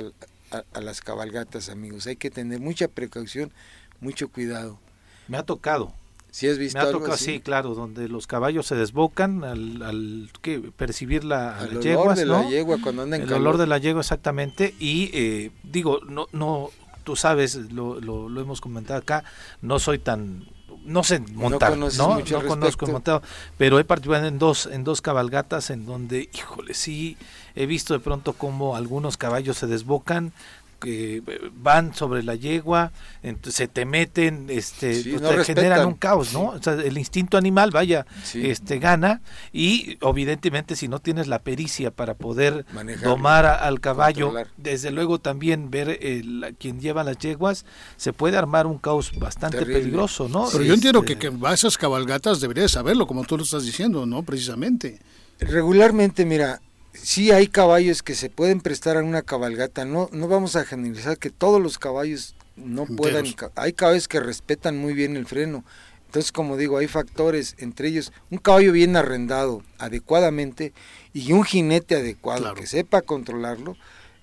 a, 0.51 0.63
a, 0.73 0.81
las 0.81 1.01
cabalgatas, 1.01 1.69
amigos. 1.69 2.07
Hay 2.07 2.15
que 2.15 2.29
tener 2.29 2.59
mucha 2.59 2.87
precaución, 2.87 3.51
mucho 3.99 4.29
cuidado. 4.29 4.79
Me 5.27 5.37
ha 5.37 5.43
tocado. 5.43 5.93
¿Sí 6.29 6.47
has 6.47 6.57
visto 6.57 6.77
Me 6.77 6.83
ha 6.83 6.87
algo 6.87 6.99
tocado, 6.99 7.15
así? 7.15 7.25
sí, 7.25 7.39
claro, 7.39 7.73
donde 7.73 8.07
los 8.09 8.27
caballos 8.27 8.67
se 8.67 8.75
desbocan 8.75 9.43
al, 9.43 9.81
al 9.81 10.29
¿qué? 10.41 10.59
percibir 10.75 11.23
la, 11.23 11.55
las 11.61 11.69
olor 11.71 11.83
yeguas, 11.83 12.17
de 12.19 12.25
¿no? 12.25 12.43
la 12.43 12.49
yegua 12.49 12.77
cuando 12.81 13.03
anda 13.03 13.15
en 13.15 13.23
el 13.23 13.27
calor. 13.29 13.41
olor 13.41 13.57
de 13.57 13.67
la 13.67 13.77
yegua 13.77 14.01
exactamente 14.01 14.75
y 14.77 15.09
eh, 15.13 15.51
digo 15.63 15.99
no 16.07 16.27
no 16.33 16.69
tú 17.03 17.15
sabes 17.15 17.55
lo, 17.71 17.99
lo, 18.01 18.27
lo 18.29 18.41
hemos 18.41 18.59
comentado 18.61 18.99
acá 18.99 19.23
no 19.61 19.79
soy 19.79 19.99
tan 19.99 20.45
no 20.83 21.03
sé 21.03 21.19
montar 21.19 21.77
no, 21.77 21.89
no, 21.89 22.13
al 22.15 22.45
conozco 22.45 22.85
montado 22.87 23.21
pero 23.57 23.79
he 23.79 23.85
participado 23.85 24.27
en 24.27 24.37
dos 24.37 24.67
en 24.67 24.83
dos 24.83 25.01
cabalgatas 25.01 25.69
en 25.69 25.85
donde 25.85 26.29
híjole 26.33 26.73
sí 26.73 27.17
he 27.57 27.65
visto 27.65 27.93
de 27.93 27.99
pronto 27.99 28.33
como 28.33 28.75
algunos 28.75 29.17
caballos 29.17 29.57
se 29.57 29.67
desbocan 29.67 30.31
que 30.79 31.23
eh, 31.25 31.39
van 31.55 31.95
sobre 31.95 32.21
la 32.21 32.35
yegua, 32.35 32.91
entonces 33.23 33.55
se 33.55 33.67
te 33.67 33.83
meten, 33.85 34.45
este, 34.49 34.93
Sí, 35.01 35.09
pues, 35.09 35.23
no 35.23 35.29
te 35.29 35.43
generan 35.43 35.87
un 35.87 35.95
caos, 35.95 36.33
¿no? 36.33 36.49
O 36.49 36.61
sea, 36.61 36.73
el 36.73 36.99
instinto 36.99 37.35
animal, 37.35 37.71
vaya, 37.71 38.05
Sí. 38.23 38.47
este 38.47 38.77
gana 38.77 39.21
y 39.51 39.97
evidentemente 40.01 40.75
si 40.75 40.87
no 40.87 40.99
tienes 40.99 41.25
la 41.25 41.39
pericia 41.39 41.89
para 41.89 42.13
poder 42.13 42.63
Manejarlo, 42.73 43.09
domar 43.09 43.47
a- 43.47 43.55
al 43.55 43.79
caballo, 43.79 44.25
controlar. 44.27 44.51
desde 44.57 44.91
luego 44.91 45.17
también 45.17 45.71
ver 45.71 45.97
el, 45.99 46.43
a 46.43 46.51
quien 46.51 46.79
lleva 46.79 47.03
las 47.03 47.17
yeguas, 47.17 47.65
se 47.95 48.13
puede 48.13 48.37
armar 48.37 48.67
un 48.67 48.77
caos 48.77 49.13
bastante 49.17 49.57
Terrible. 49.57 49.79
peligroso, 49.79 50.29
¿no? 50.29 50.47
Pero 50.51 50.63
yo 50.63 50.75
entiendo 50.75 50.99
Este, 50.99 51.13
que, 51.17 51.19
que 51.19 51.29
va 51.35 51.49
a 51.49 51.53
esas 51.55 51.75
cabalgatas 51.75 52.39
debería 52.39 52.61
de 52.61 52.69
saberlo, 52.69 53.07
como 53.07 53.23
tú 53.23 53.35
lo 53.35 53.41
estás 53.45 53.65
diciendo, 53.65 54.05
¿no? 54.05 54.21
Precisamente. 54.21 54.99
Regularmente, 55.39 56.23
mira, 56.23 56.61
sí 57.01 57.31
hay 57.31 57.47
caballos 57.47 58.03
que 58.03 58.15
se 58.15 58.29
pueden 58.29 58.61
prestar 58.61 58.97
a 58.97 59.03
una 59.03 59.21
cabalgata. 59.21 59.85
No, 59.85 60.09
no 60.11 60.27
vamos 60.27 60.55
a 60.55 60.65
generalizar 60.65 61.17
que 61.17 61.29
todos 61.29 61.61
los 61.61 61.77
caballos 61.77 62.35
no 62.55 62.85
puedan. 62.85 63.25
Hay 63.55 63.73
caballos 63.73 64.07
que 64.07 64.19
respetan 64.19 64.77
muy 64.77 64.93
bien 64.93 65.15
el 65.15 65.25
freno. 65.25 65.63
Entonces, 66.07 66.31
como 66.31 66.55
digo, 66.57 66.77
hay 66.77 66.87
factores, 66.87 67.55
entre 67.59 67.89
ellos 67.89 68.13
un 68.31 68.37
caballo 68.37 68.71
bien 68.71 68.95
arrendado 68.95 69.61
adecuadamente 69.77 70.73
y 71.13 71.33
un 71.33 71.43
jinete 71.43 71.95
adecuado 71.95 72.41
Claro. 72.41 72.55
que 72.55 72.65
sepa 72.65 73.01
controlarlo. 73.01 73.75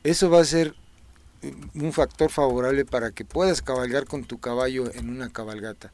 Eso 0.03 0.31
va 0.31 0.41
a 0.41 0.45
ser 0.45 0.75
eh, 1.43 1.55
un 1.75 1.93
factor 1.93 2.31
favorable 2.31 2.85
para 2.87 3.11
que 3.11 3.25
puedas 3.27 3.61
cabalgar 3.61 4.07
con 4.07 4.25
tu 4.25 4.39
caballo 4.39 4.91
en 4.95 5.11
una 5.11 5.29
cabalgata. 5.31 5.93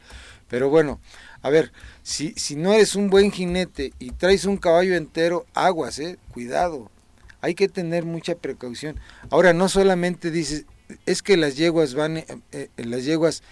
Pero 0.50 0.68
bueno, 0.68 1.00
a 1.42 1.48
ver, 1.48 1.72
si, 2.02 2.32
si 2.36 2.56
no 2.56 2.72
eres 2.72 2.96
un 2.96 3.08
buen 3.08 3.30
jinete 3.30 3.92
y 3.98 4.10
traes 4.10 4.44
un 4.44 4.56
caballo 4.58 4.96
entero, 4.96 5.46
aguas, 5.54 5.98
eh, 6.00 6.18
cuidado. 6.32 6.90
Hay 7.40 7.54
que 7.54 7.68
tener 7.68 8.04
mucha 8.04 8.34
precaución. 8.34 8.98
Ahora, 9.30 9.52
no 9.54 9.68
solamente 9.70 10.30
dices, 10.30 10.66
es 11.06 11.22
que 11.22 11.36
las 11.38 11.56
yeguas 11.56 11.94
van, 11.94 12.18
eh, 12.18 12.26
eh, 12.52 12.68
las 12.76 13.04
yeguas 13.04 13.42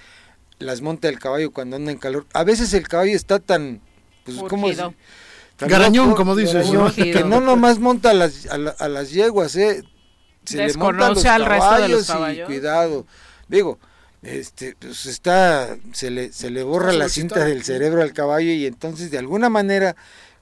las 0.59 0.81
monta 0.83 1.09
el 1.09 1.21
caballo 1.21 1.53
cuando 1.53 1.77
anda 1.77 1.93
en 1.93 1.99
calor. 1.99 2.27
A 2.35 2.43
veces 2.45 2.75
el 2.75 2.89
caballo 2.89 3.15
está 3.15 3.39
tan, 3.39 3.81
pues, 4.25 4.37
¿cómo 4.49 4.69
se- 4.69 4.75
tan 5.57 5.69
Garañón, 5.69 6.07
loco, 6.11 6.17
como 6.19 6.35
dices, 6.37 6.55
garañón, 6.55 6.85
¿no? 6.85 6.93
que 6.95 7.25
no 7.25 7.41
nomás 7.41 7.79
monta 7.79 8.11
a 8.11 8.15
las, 8.15 8.47
a, 8.47 8.59
la- 8.59 8.71
a 8.79 8.89
las 8.89 9.11
yeguas, 9.13 9.55
eh. 9.57 9.85
Se 10.45 10.57
le 10.57 10.75
monta 10.75 11.07
a 11.07 11.09
los 11.11 11.23
Desconoce 11.23 11.29
al 11.29 11.45
resto 11.47 11.83
de 11.83 11.89
los 11.89 12.07
caballos 12.07 12.43
y 12.43 12.47
cuidado. 12.47 13.07
Digo, 13.49 13.79
este, 14.23 14.75
pues 14.79 15.07
está, 15.07 15.77
se 15.93 16.11
le, 16.11 16.33
se 16.33 16.51
le 16.51 16.63
borra 16.63 16.93
la 16.93 17.09
cinta 17.09 17.45
del 17.45 17.63
cerebro 17.65 18.03
al 18.03 18.13
caballo 18.13 18.51
y 18.51 18.67
entonces 18.67 19.11
de 19.11 19.19
alguna 19.19 19.49
manera, 19.49 19.97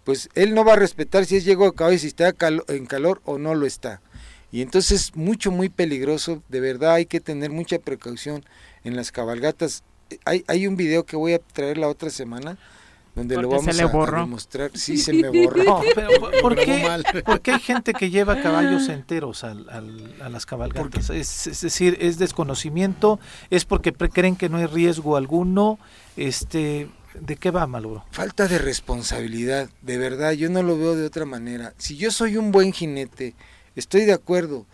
pues 0.05 0.29
él 0.35 0.55
no 0.55 0.65
va 0.65 0.75
a 0.75 0.77
respetar 0.77 1.27
si 1.27 1.37
es 1.37 1.45
llegó 1.45 1.67
a 1.67 1.75
caballo, 1.75 1.99
si 1.99 2.07
está 2.07 2.33
calo- 2.33 2.65
en 2.69 2.87
calor 2.87 3.21
o 3.25 3.39
no 3.39 3.55
lo 3.55 3.67
está. 3.67 4.01
Y 4.53 4.63
entonces 4.63 4.93
es 5.01 5.17
mucho, 5.17 5.51
muy 5.51 5.69
peligroso, 5.69 6.43
de 6.49 6.61
verdad 6.61 6.95
hay 6.95 7.07
que 7.07 7.21
tener 7.21 7.51
mucha 7.51 7.79
precaución 7.79 8.45
en 8.85 8.97
las 8.97 9.13
cabalgatas. 9.13 9.83
Hay, 10.25 10.45
hay 10.47 10.67
un 10.67 10.77
video 10.77 11.05
que 11.05 11.17
voy 11.17 11.35
a 11.35 11.39
traer 11.41 11.79
la 11.79 11.89
otra 11.89 12.11
semana 12.11 12.59
donde 13.17 13.35
lo 13.35 13.49
Porque 13.49 13.59
se 13.59 13.67
vamos 13.67 13.77
le 13.77 13.83
a- 13.83 13.87
a, 13.87 13.89
borró. 13.93 14.21
demostrar. 14.21 14.71
Sí, 14.75 14.97
se 14.99 15.13
me 15.15 15.29
borró. 15.31 15.65
No, 15.65 15.81
pero 15.95 16.09
¿por- 16.21 16.41
¿por 16.41 16.55
Grabó 16.55 16.73
qué, 16.73 16.83
mal. 16.87 17.05
por 17.25 17.41
qué 17.41 17.51
hay 17.53 17.61
gente 17.61 17.93
que 17.95 18.11
lleva 18.11 18.41
caballos 18.43 18.89
enteros 18.89 19.43
al- 19.43 19.69
al- 19.71 20.15
a 20.23 20.29
las 20.29 20.47
cabalgatas? 20.47 21.11
Es, 21.11 21.47
es 21.49 21.61
decir, 21.63 21.97
es 22.01 22.19
desconocimiento, 22.19 23.19
es 23.51 23.65
porque 23.65 23.93
pre- 23.93 24.11
creen 24.11 24.37
que 24.37 24.49
no 24.49 24.59
hay 24.59 24.67
riesgo 24.67 25.17
alguno. 25.17 25.79
Este, 26.17 26.89
¿De 27.19 27.37
qué 27.37 27.51
va, 27.51 27.67
Maluro? 27.67 28.05
Falta 28.11 28.47
de 28.47 28.59
responsabilidad, 28.59 29.71
de 29.81 29.97
verdad, 29.97 30.33
yo 30.33 30.51
no 30.51 30.63
lo 30.63 30.77
veo 30.77 30.95
de 30.95 31.07
otra 31.07 31.25
manera. 31.25 31.73
Si 31.79 31.97
yo 31.97 32.11
soy 32.11 32.37
un 32.37 32.53
buen 32.53 32.73
jinete, 32.75 33.35
estoy 33.75 34.05
de 34.05 34.13
acuerdo 34.13 34.67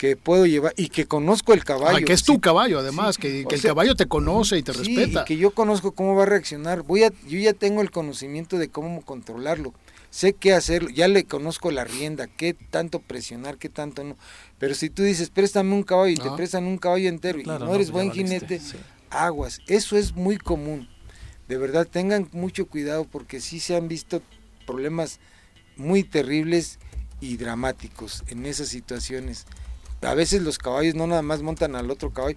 que 0.00 0.16
puedo 0.16 0.46
llevar 0.46 0.72
y 0.78 0.88
que 0.88 1.04
conozco 1.04 1.52
el 1.52 1.62
caballo. 1.62 1.98
Ah, 1.98 2.00
que 2.00 2.14
es 2.14 2.20
sí, 2.20 2.26
tu 2.32 2.40
caballo, 2.40 2.78
además, 2.78 3.18
que, 3.18 3.42
el 3.42 3.60
sea, 3.60 3.72
caballo 3.72 3.94
te 3.94 4.06
conoce 4.06 4.56
y 4.56 4.62
te 4.62 4.72
sí, 4.72 4.78
respeta. 4.96 5.20
y 5.20 5.24
que 5.26 5.36
yo 5.36 5.50
conozco 5.50 5.92
cómo 5.92 6.14
va 6.14 6.22
a 6.22 6.26
reaccionar. 6.26 6.80
Voy 6.80 7.02
a, 7.02 7.12
yo 7.28 7.38
ya 7.38 7.52
tengo 7.52 7.82
el 7.82 7.90
conocimiento 7.90 8.56
de 8.56 8.70
cómo 8.70 9.02
controlarlo. 9.02 9.74
Sé 10.08 10.32
qué 10.32 10.54
hacerlo, 10.54 10.88
ya 10.88 11.06
le 11.06 11.24
conozco 11.24 11.70
la 11.70 11.84
rienda, 11.84 12.28
qué 12.28 12.54
tanto 12.54 13.00
presionar, 13.00 13.58
qué 13.58 13.68
tanto 13.68 14.02
no. 14.02 14.16
Pero 14.58 14.74
si 14.74 14.88
tú 14.88 15.02
dices, 15.02 15.28
préstame 15.28 15.74
un 15.74 15.82
caballo 15.82 16.12
y 16.12 16.16
te 16.16 16.30
prestan 16.30 16.64
un 16.64 16.78
caballo 16.78 17.10
entero 17.10 17.38
Claro, 17.42 17.66
y 17.66 17.68
no 17.68 17.74
eres 17.74 17.90
buen 17.90 18.10
jinete, 18.10 18.58
sí. 18.58 18.78
aguas. 19.10 19.60
Eso 19.66 19.98
es 19.98 20.14
muy 20.16 20.38
común. 20.38 20.88
De 21.46 21.58
verdad, 21.58 21.86
tengan 21.86 22.26
mucho 22.32 22.64
cuidado 22.66 23.04
porque 23.04 23.38
sí 23.42 23.60
se 23.60 23.76
han 23.76 23.86
visto 23.86 24.22
problemas 24.66 25.20
muy 25.76 26.04
terribles 26.04 26.78
y 27.20 27.36
dramáticos 27.36 28.24
en 28.28 28.46
esas 28.46 28.68
situaciones. 28.68 29.44
A 30.02 30.14
veces 30.14 30.42
los 30.42 30.58
caballos 30.58 30.94
no 30.94 31.06
nada 31.06 31.22
más 31.22 31.42
montan 31.42 31.76
al 31.76 31.90
otro 31.90 32.10
caballo, 32.10 32.36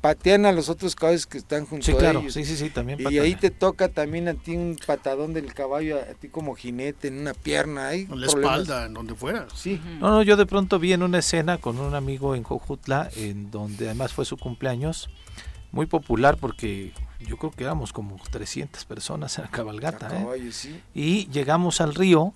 patean 0.00 0.44
a 0.44 0.52
los 0.52 0.68
otros 0.68 0.94
caballos 0.94 1.26
que 1.26 1.38
están 1.38 1.64
junto 1.64 1.86
Sí, 1.86 1.92
a 1.92 1.96
claro, 1.96 2.20
ellos. 2.20 2.34
sí, 2.34 2.44
sí, 2.44 2.56
sí, 2.56 2.68
también. 2.70 2.98
Y 3.10 3.18
ahí 3.20 3.36
te 3.36 3.50
toca 3.50 3.88
también 3.88 4.28
a 4.28 4.34
ti 4.34 4.54
un 4.56 4.76
patadón 4.86 5.32
del 5.32 5.54
caballo, 5.54 5.98
a 5.98 6.12
ti 6.14 6.28
como 6.28 6.54
jinete, 6.54 7.08
en 7.08 7.18
una 7.20 7.32
pierna. 7.32 7.88
Hay 7.88 8.02
En 8.02 8.20
la 8.20 8.26
problemas. 8.26 8.60
espalda, 8.60 8.86
en 8.86 8.94
donde 8.94 9.14
fuera. 9.14 9.46
Sí, 9.54 9.80
No, 10.00 10.10
no, 10.10 10.22
yo 10.22 10.36
de 10.36 10.44
pronto 10.44 10.78
vi 10.78 10.92
en 10.92 11.02
una 11.02 11.20
escena 11.20 11.56
con 11.58 11.78
un 11.78 11.94
amigo 11.94 12.34
en 12.34 12.42
Jojutla, 12.42 13.08
en 13.16 13.50
donde 13.50 13.86
además 13.86 14.12
fue 14.12 14.24
su 14.26 14.36
cumpleaños, 14.36 15.08
muy 15.72 15.86
popular 15.86 16.36
porque 16.36 16.92
yo 17.26 17.38
creo 17.38 17.50
que 17.52 17.64
éramos 17.64 17.92
como 17.94 18.16
300 18.30 18.84
personas 18.84 19.38
en 19.38 19.44
la 19.44 19.48
a 19.48 19.50
cabalgata. 19.52 20.08
¿eh? 20.08 20.20
caballo, 20.22 20.52
sí. 20.52 20.78
Y 20.94 21.28
llegamos 21.30 21.80
al 21.80 21.94
río 21.94 22.34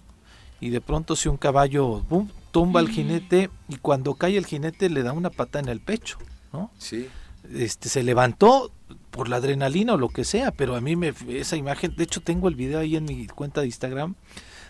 y 0.60 0.70
de 0.70 0.80
pronto 0.80 1.14
si 1.16 1.28
un 1.28 1.36
caballo 1.36 2.00
boom, 2.08 2.30
tumba 2.50 2.80
al 2.80 2.88
jinete 2.88 3.50
y 3.68 3.76
cuando 3.76 4.14
cae 4.14 4.36
el 4.36 4.46
jinete 4.46 4.90
le 4.90 5.02
da 5.02 5.12
una 5.12 5.30
pata 5.30 5.58
en 5.58 5.68
el 5.68 5.80
pecho, 5.80 6.18
¿no? 6.52 6.70
Sí. 6.78 7.08
Este 7.54 7.88
se 7.88 8.02
levantó 8.02 8.72
por 9.10 9.28
la 9.28 9.36
adrenalina 9.36 9.94
o 9.94 9.96
lo 9.96 10.08
que 10.08 10.24
sea, 10.24 10.52
pero 10.52 10.76
a 10.76 10.80
mí 10.80 10.96
me 10.96 11.14
esa 11.28 11.56
imagen, 11.56 11.94
de 11.96 12.04
hecho 12.04 12.20
tengo 12.20 12.48
el 12.48 12.54
video 12.54 12.80
ahí 12.80 12.96
en 12.96 13.04
mi 13.04 13.26
cuenta 13.26 13.60
de 13.60 13.66
Instagram 13.66 14.14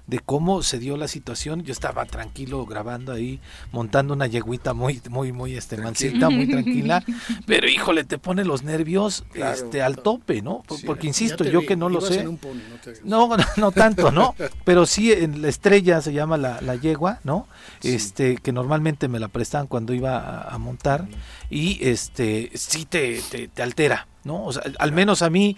de 0.08 0.18
cómo 0.18 0.62
se 0.62 0.78
dio 0.78 0.96
la 0.96 1.06
situación. 1.06 1.62
Yo 1.62 1.72
estaba 1.72 2.04
tranquilo 2.06 2.66
grabando 2.66 3.12
ahí, 3.12 3.38
montando 3.70 4.14
una 4.14 4.26
yeguita 4.26 4.74
muy, 4.74 5.00
muy, 5.10 5.32
muy 5.32 5.54
este 5.54 5.76
mansita, 5.76 6.30
muy 6.30 6.48
tranquila. 6.48 7.04
Pero 7.46 7.68
híjole, 7.68 8.04
te 8.04 8.18
pone 8.18 8.44
los 8.44 8.62
nervios 8.64 9.24
Claro. 9.32 9.54
este 9.54 9.82
al 9.82 9.98
tope, 9.98 10.40
¿no? 10.42 10.64
Sí. 10.74 10.82
Porque 10.86 11.06
insisto, 11.06 11.44
yo 11.44 11.60
vi, 11.60 11.66
que 11.66 11.76
no 11.76 11.88
lo 11.90 12.00
sé. 12.00 12.24
pony, 12.24 12.54
no. 13.04 13.28
No, 13.28 13.36
no, 13.36 13.44
no 13.58 13.70
tanto, 13.84 14.10
¿no? 14.10 14.34
Pero 14.64 14.86
sí 14.86 15.12
en 15.12 15.42
la 15.42 15.48
estrella 15.48 16.00
se 16.00 16.12
llama 16.12 16.36
la, 16.38 16.60
la 16.62 16.74
yegua, 16.74 17.20
¿no? 17.22 17.46
Sí. 17.80 17.92
Este, 17.94 18.36
que 18.38 18.50
normalmente 18.52 19.08
me 19.08 19.20
la 19.20 19.28
prestaban 19.28 19.66
cuando 19.66 19.92
iba 19.92 20.18
a, 20.18 20.54
a 20.54 20.58
montar 20.58 21.06
y 21.50 21.78
este 21.86 22.50
sí 22.54 22.86
te, 22.86 23.20
te, 23.30 23.48
te 23.48 23.62
altera, 23.62 24.06
¿no? 24.24 24.44
O 24.44 24.52
sea, 24.52 24.62
al 24.78 24.92
menos 24.92 25.22
a 25.22 25.30
mí, 25.30 25.56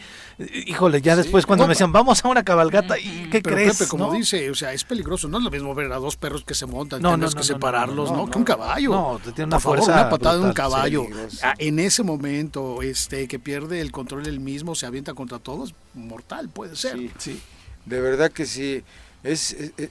híjole, 0.67 1.01
ya 1.03 1.17
Sí. 1.17 1.23
después 1.23 1.47
cuando 1.47 1.65
No, 1.65 1.69
me 1.69 1.73
decían, 1.75 1.93
vamos 1.93 2.25
a 2.25 2.29
una 2.29 2.45
cabalgata, 2.45 2.99
¿y 2.99 3.29
qué 3.31 3.41
Pero 3.41 3.57
crees? 3.57 3.79
Pepe, 3.79 3.89
como 3.91 4.07
no? 4.07 4.13
dice, 4.13 4.51
o 4.51 4.55
sea, 4.55 4.73
es 4.73 4.85
peligroso. 4.85 5.29
No 5.29 5.39
es 5.39 5.45
lo 5.45 5.51
mismo 5.51 5.75
ver 5.75 5.91
a 5.93 5.97
dos 5.97 6.17
perros 6.17 6.45
que 6.45 6.55
se 6.55 6.67
montan, 6.67 7.01
No, 7.03 7.11
no, 7.11 7.17
tienes 7.17 7.35
no, 7.35 7.41
que 7.41 7.47
separarlos, 7.47 8.11
no, 8.11 8.17
¿no? 8.19 8.27
no, 8.27 8.31
que 8.31 8.39
un 8.39 8.45
caballo. 8.45 8.91
No, 8.91 9.21
te 9.23 9.33
tiene 9.33 9.47
una 9.49 9.57
Por 9.57 9.63
favor, 9.63 9.79
fuerza 9.79 10.01
una 10.01 10.11
patada 10.11 10.39
de 10.39 10.45
un 10.45 10.53
caballo. 10.53 11.07
ah, 11.43 11.55
en 11.59 11.79
ese 11.79 12.03
momento, 12.03 12.83
este, 12.83 13.27
que 13.29 13.39
pierde 13.39 13.81
el 13.81 13.91
control 13.93 14.27
él 14.27 14.41
mismo, 14.41 14.75
se 14.75 14.87
avienta 14.87 15.15
contra 15.15 15.39
todos, 15.39 15.75
mortal 15.95 16.49
puede 16.49 16.77
ser. 16.77 16.97
Sí. 16.99 17.11
Sí. 17.19 17.43
De 17.87 18.01
verdad 18.01 18.31
que 18.31 18.47
sí. 18.47 18.83
Es, 19.23 19.53
es- 19.53 19.91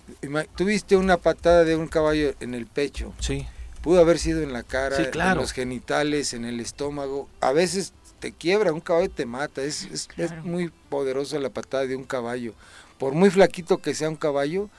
tuviste 0.56 0.96
una 0.96 1.18
patada 1.18 1.64
de 1.64 1.76
un 1.76 1.88
caballo 1.88 2.34
en 2.40 2.54
el 2.54 2.66
pecho. 2.66 3.14
Sí, 3.20 3.46
Pudo 3.82 4.02
haber 4.02 4.20
sido 4.20 4.42
en 4.42 4.52
la 4.52 4.64
cara, 4.64 4.98
Sí, 4.98 5.04
claro. 5.10 5.32
en 5.34 5.38
los 5.38 5.54
genitales, 5.54 6.34
en 6.34 6.44
el 6.44 6.60
estómago. 6.60 7.30
A 7.40 7.54
veces 7.54 7.94
te 8.20 8.32
quiebra, 8.32 8.74
un 8.74 8.82
caballo 8.82 9.10
te 9.10 9.26
mata. 9.26 9.62
Es, 9.62 9.86
es, 9.86 10.08
es 10.18 10.32
muy 10.44 10.72
poderosa 10.90 11.40
la 11.40 11.50
patada 11.50 11.86
de 11.86 11.96
un 11.96 12.04
caballo. 12.04 12.54
Por 12.98 13.14
muy 13.14 13.30
flaquito 13.30 13.78
que 13.78 13.94
sea 13.94 14.10
un 14.10 14.16
caballo, 14.16 14.70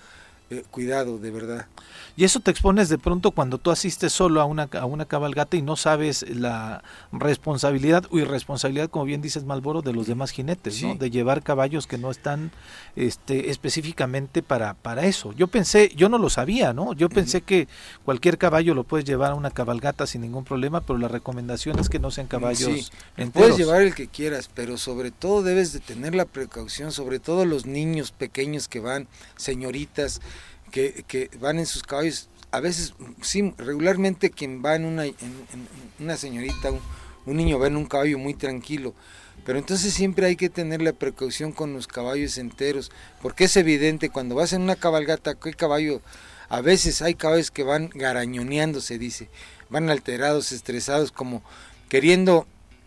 eh, 0.50 0.64
cuidado, 0.70 1.18
de 1.18 1.30
verdad. 1.30 1.66
Y 2.20 2.24
eso 2.24 2.40
te 2.40 2.50
expones 2.50 2.90
de 2.90 2.98
pronto 2.98 3.30
cuando 3.30 3.56
tú 3.56 3.70
asistes 3.70 4.12
solo 4.12 4.42
a 4.42 4.44
una, 4.44 4.68
a 4.78 4.84
una 4.84 5.06
cabalgata 5.06 5.56
y 5.56 5.62
no 5.62 5.74
sabes 5.76 6.22
la 6.28 6.84
responsabilidad 7.12 8.04
o 8.10 8.18
irresponsabilidad, 8.18 8.90
como 8.90 9.06
bien 9.06 9.22
dices 9.22 9.44
Malboro, 9.44 9.80
de 9.80 9.94
los 9.94 10.06
demás 10.06 10.30
jinetes, 10.30 10.82
¿no? 10.82 10.96
De 10.96 11.08
llevar 11.08 11.42
caballos 11.42 11.86
que 11.86 11.96
no 11.96 12.10
están 12.10 12.50
este, 12.94 13.48
específicamente 13.48 14.42
para, 14.42 14.74
para 14.74 15.06
eso. 15.06 15.32
Yo 15.32 15.46
pensé, 15.46 15.92
yo 15.96 16.10
no 16.10 16.18
lo 16.18 16.28
sabía, 16.28 16.74
¿no? 16.74 16.92
Yo 16.92 17.08
pensé 17.08 17.40
que 17.40 17.68
cualquier 18.04 18.36
caballo 18.36 18.74
lo 18.74 18.84
puedes 18.84 19.06
llevar 19.06 19.30
a 19.30 19.34
una 19.34 19.50
cabalgata 19.50 20.06
sin 20.06 20.20
ningún 20.20 20.44
problema, 20.44 20.82
pero 20.82 20.98
la 20.98 21.08
recomendación 21.08 21.78
es 21.78 21.88
que 21.88 22.00
no 22.00 22.10
sean 22.10 22.26
caballos 22.26 22.92
enteros. 23.16 23.48
Puedes 23.48 23.56
llevar 23.56 23.80
el 23.80 23.94
que 23.94 24.08
quieras, 24.08 24.50
pero 24.52 24.76
sobre 24.76 25.10
todo 25.10 25.42
debes 25.42 25.72
de 25.72 25.80
tener 25.80 26.14
la 26.14 26.26
precaución, 26.26 26.92
sobre 26.92 27.18
todo 27.18 27.46
los 27.46 27.64
niños 27.64 28.12
pequeños 28.12 28.68
que 28.68 28.80
van, 28.80 29.08
señoritas, 29.36 30.20
que, 30.70 31.04
que 31.06 31.30
van 31.38 31.58
en 31.58 31.66
sus 31.66 31.82
caballos, 31.82 32.28
a 32.52 32.60
veces, 32.60 32.94
sí, 33.22 33.54
regularmente 33.58 34.30
quien 34.30 34.64
va 34.64 34.74
en 34.74 34.84
una, 34.84 35.04
una 35.98 36.16
señorita, 36.16 36.70
un, 37.26 37.36
niño 37.36 37.58
va 37.58 37.68
en 37.68 37.76
un 37.76 37.86
caballo 37.86 38.18
muy 38.18 38.34
tranquilo, 38.34 38.94
pero 39.44 39.58
entonces 39.58 39.94
siempre 39.94 40.26
hay 40.26 40.36
que 40.36 40.48
tener 40.48 40.82
la 40.82 40.92
precaución 40.92 41.52
con 41.52 41.72
los 41.72 41.86
caballos 41.86 42.38
enteros, 42.38 42.90
porque 43.22 43.44
es 43.44 43.56
evidente, 43.56 44.10
cuando 44.10 44.34
vas 44.34 44.52
en 44.52 44.62
una 44.62 44.76
cabalgata, 44.76 45.34
¿qué 45.34 45.52
caballo? 45.54 46.00
A 46.48 46.60
veces 46.60 47.02
hay 47.02 47.14
caballos 47.14 47.50
que 47.50 47.62
van 47.62 47.90
garañoneando, 47.94 48.80
se 48.80 48.98
dice, 48.98 49.28
van 49.68 49.88
alterados, 49.88 50.50
estresados, 50.50 51.12
como 51.12 51.42
queriendo 51.88 52.46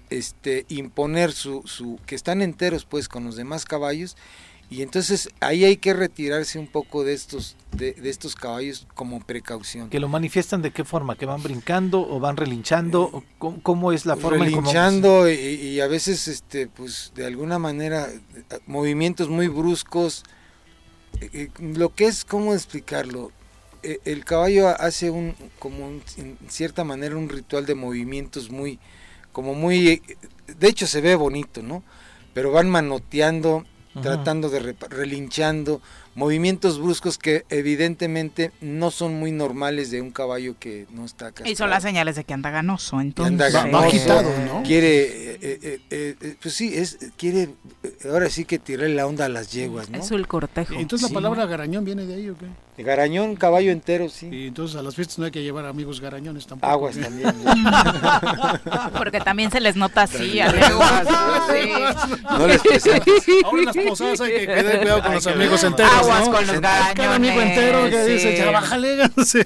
este, 0.09 0.65
imponer 0.67 1.31
su, 1.31 1.63
su, 1.65 1.99
que 2.05 2.15
están 2.15 2.41
enteros 2.41 2.85
pues 2.85 3.07
con 3.07 3.23
los 3.23 3.35
demás 3.35 3.65
caballos 3.65 4.17
y 4.69 4.81
entonces 4.81 5.29
ahí 5.39 5.65
hay 5.65 5.77
que 5.77 5.93
retirarse 5.93 6.57
un 6.57 6.67
poco 6.67 7.03
de 7.03 7.13
estos 7.13 7.55
de, 7.71 7.93
de, 7.93 8.09
estos 8.09 8.35
caballos 8.35 8.87
como 8.93 9.19
precaución. 9.19 9.89
¿Que 9.89 9.99
lo 9.99 10.07
manifiestan 10.07 10.61
de 10.61 10.71
qué 10.71 10.83
forma? 10.83 11.15
¿Que 11.15 11.25
van 11.25 11.41
brincando 11.43 12.07
o 12.07 12.19
van 12.19 12.37
relinchando? 12.37 13.23
¿Cómo, 13.37 13.61
cómo 13.61 13.91
es 13.91 14.05
la 14.05 14.15
forma? 14.15 14.45
Relinchando 14.45 15.29
y, 15.29 15.33
y, 15.33 15.79
a 15.79 15.87
veces 15.87 16.27
este 16.27 16.67
pues 16.67 17.11
de 17.15 17.25
alguna 17.25 17.59
manera 17.59 18.09
movimientos 18.65 19.29
muy 19.29 19.47
bruscos. 19.47 20.23
Eh, 21.21 21.49
lo 21.59 21.93
que 21.93 22.05
es, 22.05 22.25
¿cómo 22.25 22.53
explicarlo? 22.53 23.31
Eh, 23.83 23.99
el 24.05 24.23
caballo 24.23 24.69
hace 24.69 25.09
un, 25.09 25.35
como 25.59 25.85
un, 25.85 26.01
en 26.17 26.37
cierta 26.47 26.83
manera 26.83 27.17
un 27.17 27.27
ritual 27.29 27.65
de 27.65 27.75
movimientos 27.75 28.49
muy, 28.49 28.79
como 29.33 29.53
muy, 29.55 30.01
de 30.47 30.67
hecho 30.67 30.87
se 30.87 31.01
ve 31.01 31.15
bonito, 31.15 31.61
¿no? 31.61 31.83
Pero 32.33 32.51
van 32.51 32.69
manoteando, 32.69 33.65
tratando 34.01 34.49
de 34.49 34.59
re, 34.59 34.75
relinchando, 34.89 35.81
movimientos 36.15 36.79
bruscos 36.79 37.17
que 37.17 37.45
evidentemente 37.49 38.51
no 38.61 38.91
son 38.91 39.15
muy 39.19 39.31
normales 39.31 39.91
de 39.91 40.01
un 40.01 40.11
caballo 40.11 40.55
que 40.59 40.85
no 40.91 41.05
está 41.05 41.27
castrado. 41.27 41.51
Y 41.51 41.55
son 41.55 41.69
las 41.69 41.83
señales 41.83 42.15
de 42.15 42.23
que 42.23 42.33
anda 42.33 42.49
ganoso, 42.49 43.01
entonces. 43.01 43.31
Anda 43.33 43.49
ganoso, 43.49 43.89
quitado, 43.89 44.29
¿no? 44.45 44.63
Quiere, 44.63 45.03
eh, 45.03 45.39
eh, 45.41 45.79
eh, 45.89 46.35
pues 46.41 46.53
sí, 46.53 46.73
es, 46.75 46.97
quiere, 47.17 47.49
ahora 48.09 48.29
sí 48.29 48.45
que 48.45 48.59
tirar 48.59 48.89
la 48.89 49.07
onda 49.07 49.25
a 49.25 49.29
las 49.29 49.51
yeguas, 49.51 49.89
¿no? 49.89 49.99
Es 49.99 50.11
el 50.11 50.27
cortejo. 50.27 50.73
Entonces 50.75 51.07
Sí. 51.07 51.13
la 51.13 51.17
palabra 51.19 51.45
garañón 51.45 51.83
viene 51.83 52.05
de 52.05 52.15
ahí, 52.15 52.29
¿o 52.29 52.35
qué? 52.37 52.47
Garañón, 52.83 53.35
caballo 53.35 53.71
entero, 53.71 54.09
sí. 54.09 54.27
Y 54.31 54.47
entonces 54.47 54.75
a 54.77 54.81
las 54.81 54.95
fiestas 54.95 55.19
no 55.19 55.25
hay 55.25 55.31
que 55.31 55.43
llevar 55.43 55.65
amigos 55.67 56.01
garañones 56.01 56.47
tampoco. 56.47 56.71
Aguas 56.73 56.97
también. 56.97 57.31
Porque 58.97 59.19
también 59.19 59.51
se 59.51 59.59
les 59.59 59.75
nota 59.75 60.03
así, 60.03 60.39
a 60.39 60.51
leguas. 60.51 61.07
sí. 61.51 61.69
No 62.23 62.47
les. 62.47 62.61
Ahora 63.43 63.59
en 63.59 63.65
las 63.65 63.77
posadas 63.77 64.21
hay 64.21 64.31
que 64.31 64.47
tener 64.47 64.79
cuidado 64.79 65.03
con 65.03 65.13
los 65.13 65.27
amigos 65.27 65.63
enteros, 65.63 66.02
Aguas 66.03 66.25
¿no? 66.25 66.31
con 66.33 66.47
los 66.47 66.59
Cada 66.61 66.91
amigo 66.91 67.03
garañones, 67.03 67.57
entero 67.57 67.89
que 67.89 68.03
dice, 68.05 68.31
sí. 68.31 68.37
ya 68.37 68.51
bájale. 68.51 68.97
sí. 69.25 69.39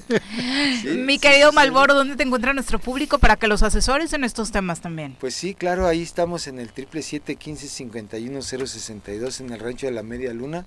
Mi 0.96 1.18
querido 1.18 1.52
Malboro, 1.52 1.94
¿dónde 1.94 2.16
te 2.16 2.22
encuentra 2.22 2.52
nuestro 2.52 2.78
público 2.78 3.18
para 3.18 3.36
que 3.36 3.48
los 3.48 3.62
asesores 3.62 4.12
en 4.12 4.24
estos 4.24 4.50
temas 4.50 4.80
también? 4.80 5.16
Pues 5.20 5.34
sí, 5.34 5.54
claro, 5.54 5.86
ahí 5.86 6.02
estamos 6.02 6.46
en 6.46 6.58
el 6.58 6.72
triple 6.72 7.02
siete 7.02 7.36
quince 7.36 7.68
cincuenta 7.68 8.18
y 8.18 8.28
uno 8.28 8.42
cero 8.42 8.66
sesenta 8.66 9.12
y 9.12 9.18
dos 9.18 9.40
en 9.40 9.52
el 9.52 9.60
rancho 9.60 9.86
de 9.86 9.92
la 9.92 10.02
Media 10.02 10.32
Luna. 10.32 10.66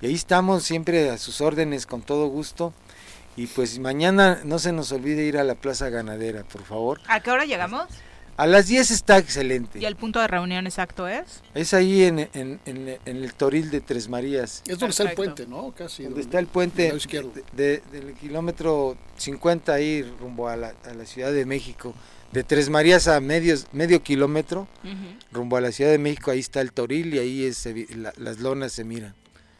Y 0.00 0.06
ahí 0.06 0.14
estamos 0.14 0.64
siempre 0.64 1.10
a 1.10 1.18
sus 1.18 1.40
órdenes 1.40 1.86
con 1.86 2.02
todo 2.02 2.26
gusto. 2.26 2.72
Y 3.36 3.46
pues 3.48 3.78
mañana 3.80 4.40
no 4.44 4.58
se 4.58 4.72
nos 4.72 4.92
olvide 4.92 5.24
ir 5.24 5.38
a 5.38 5.44
la 5.44 5.56
Plaza 5.56 5.88
Ganadera, 5.88 6.44
por 6.44 6.62
favor. 6.64 7.00
¿A 7.08 7.20
qué 7.20 7.30
hora 7.30 7.44
llegamos? 7.44 7.86
A 8.36 8.46
las 8.48 8.66
10 8.66 8.90
está 8.90 9.18
excelente. 9.18 9.78
¿Y 9.78 9.84
el 9.84 9.94
punto 9.94 10.20
de 10.20 10.26
reunión 10.26 10.66
exacto 10.66 11.06
es? 11.06 11.40
Es 11.54 11.72
ahí 11.72 12.02
en, 12.02 12.18
en, 12.34 12.58
en- 12.64 12.98
en 13.04 13.16
el 13.22 13.32
Toril 13.34 13.70
de 13.70 13.80
Tres 13.80 14.08
Marías. 14.08 14.62
Es 14.66 14.78
donde 14.78 14.90
está 14.90 15.04
el 15.04 15.14
puente, 15.14 15.46
¿no? 15.46 15.72
Casi. 15.72 16.02
Donde 16.04 16.20
está 16.20 16.38
el 16.40 16.46
puente 16.48 16.92
de- 16.92 17.42
de- 17.52 17.82
del 17.92 18.14
kilómetro 18.14 18.96
50 19.18 19.72
ahí 19.72 20.02
rumbo 20.20 20.48
a 20.48 20.56
la, 20.56 20.74
a 20.84 20.94
la 20.94 21.06
Ciudad 21.06 21.32
de 21.32 21.46
México. 21.46 21.94
De 22.32 22.42
Tres 22.42 22.68
Marías 22.68 23.06
a 23.06 23.20
medios, 23.20 23.66
medio 23.72 24.02
kilómetro 24.02 24.66
rumbo 25.30 25.56
a 25.56 25.60
la 25.60 25.70
Ciudad 25.70 25.92
de 25.92 25.98
México, 25.98 26.32
ahí 26.32 26.40
está 26.40 26.60
el 26.60 26.72
Toril 26.72 27.14
y 27.14 27.18
ahí 27.20 27.44
es, 27.44 27.64
la- 27.94 28.12
las 28.16 28.40
lonas 28.40 28.72
se 28.72 28.82
miran. 28.82 29.14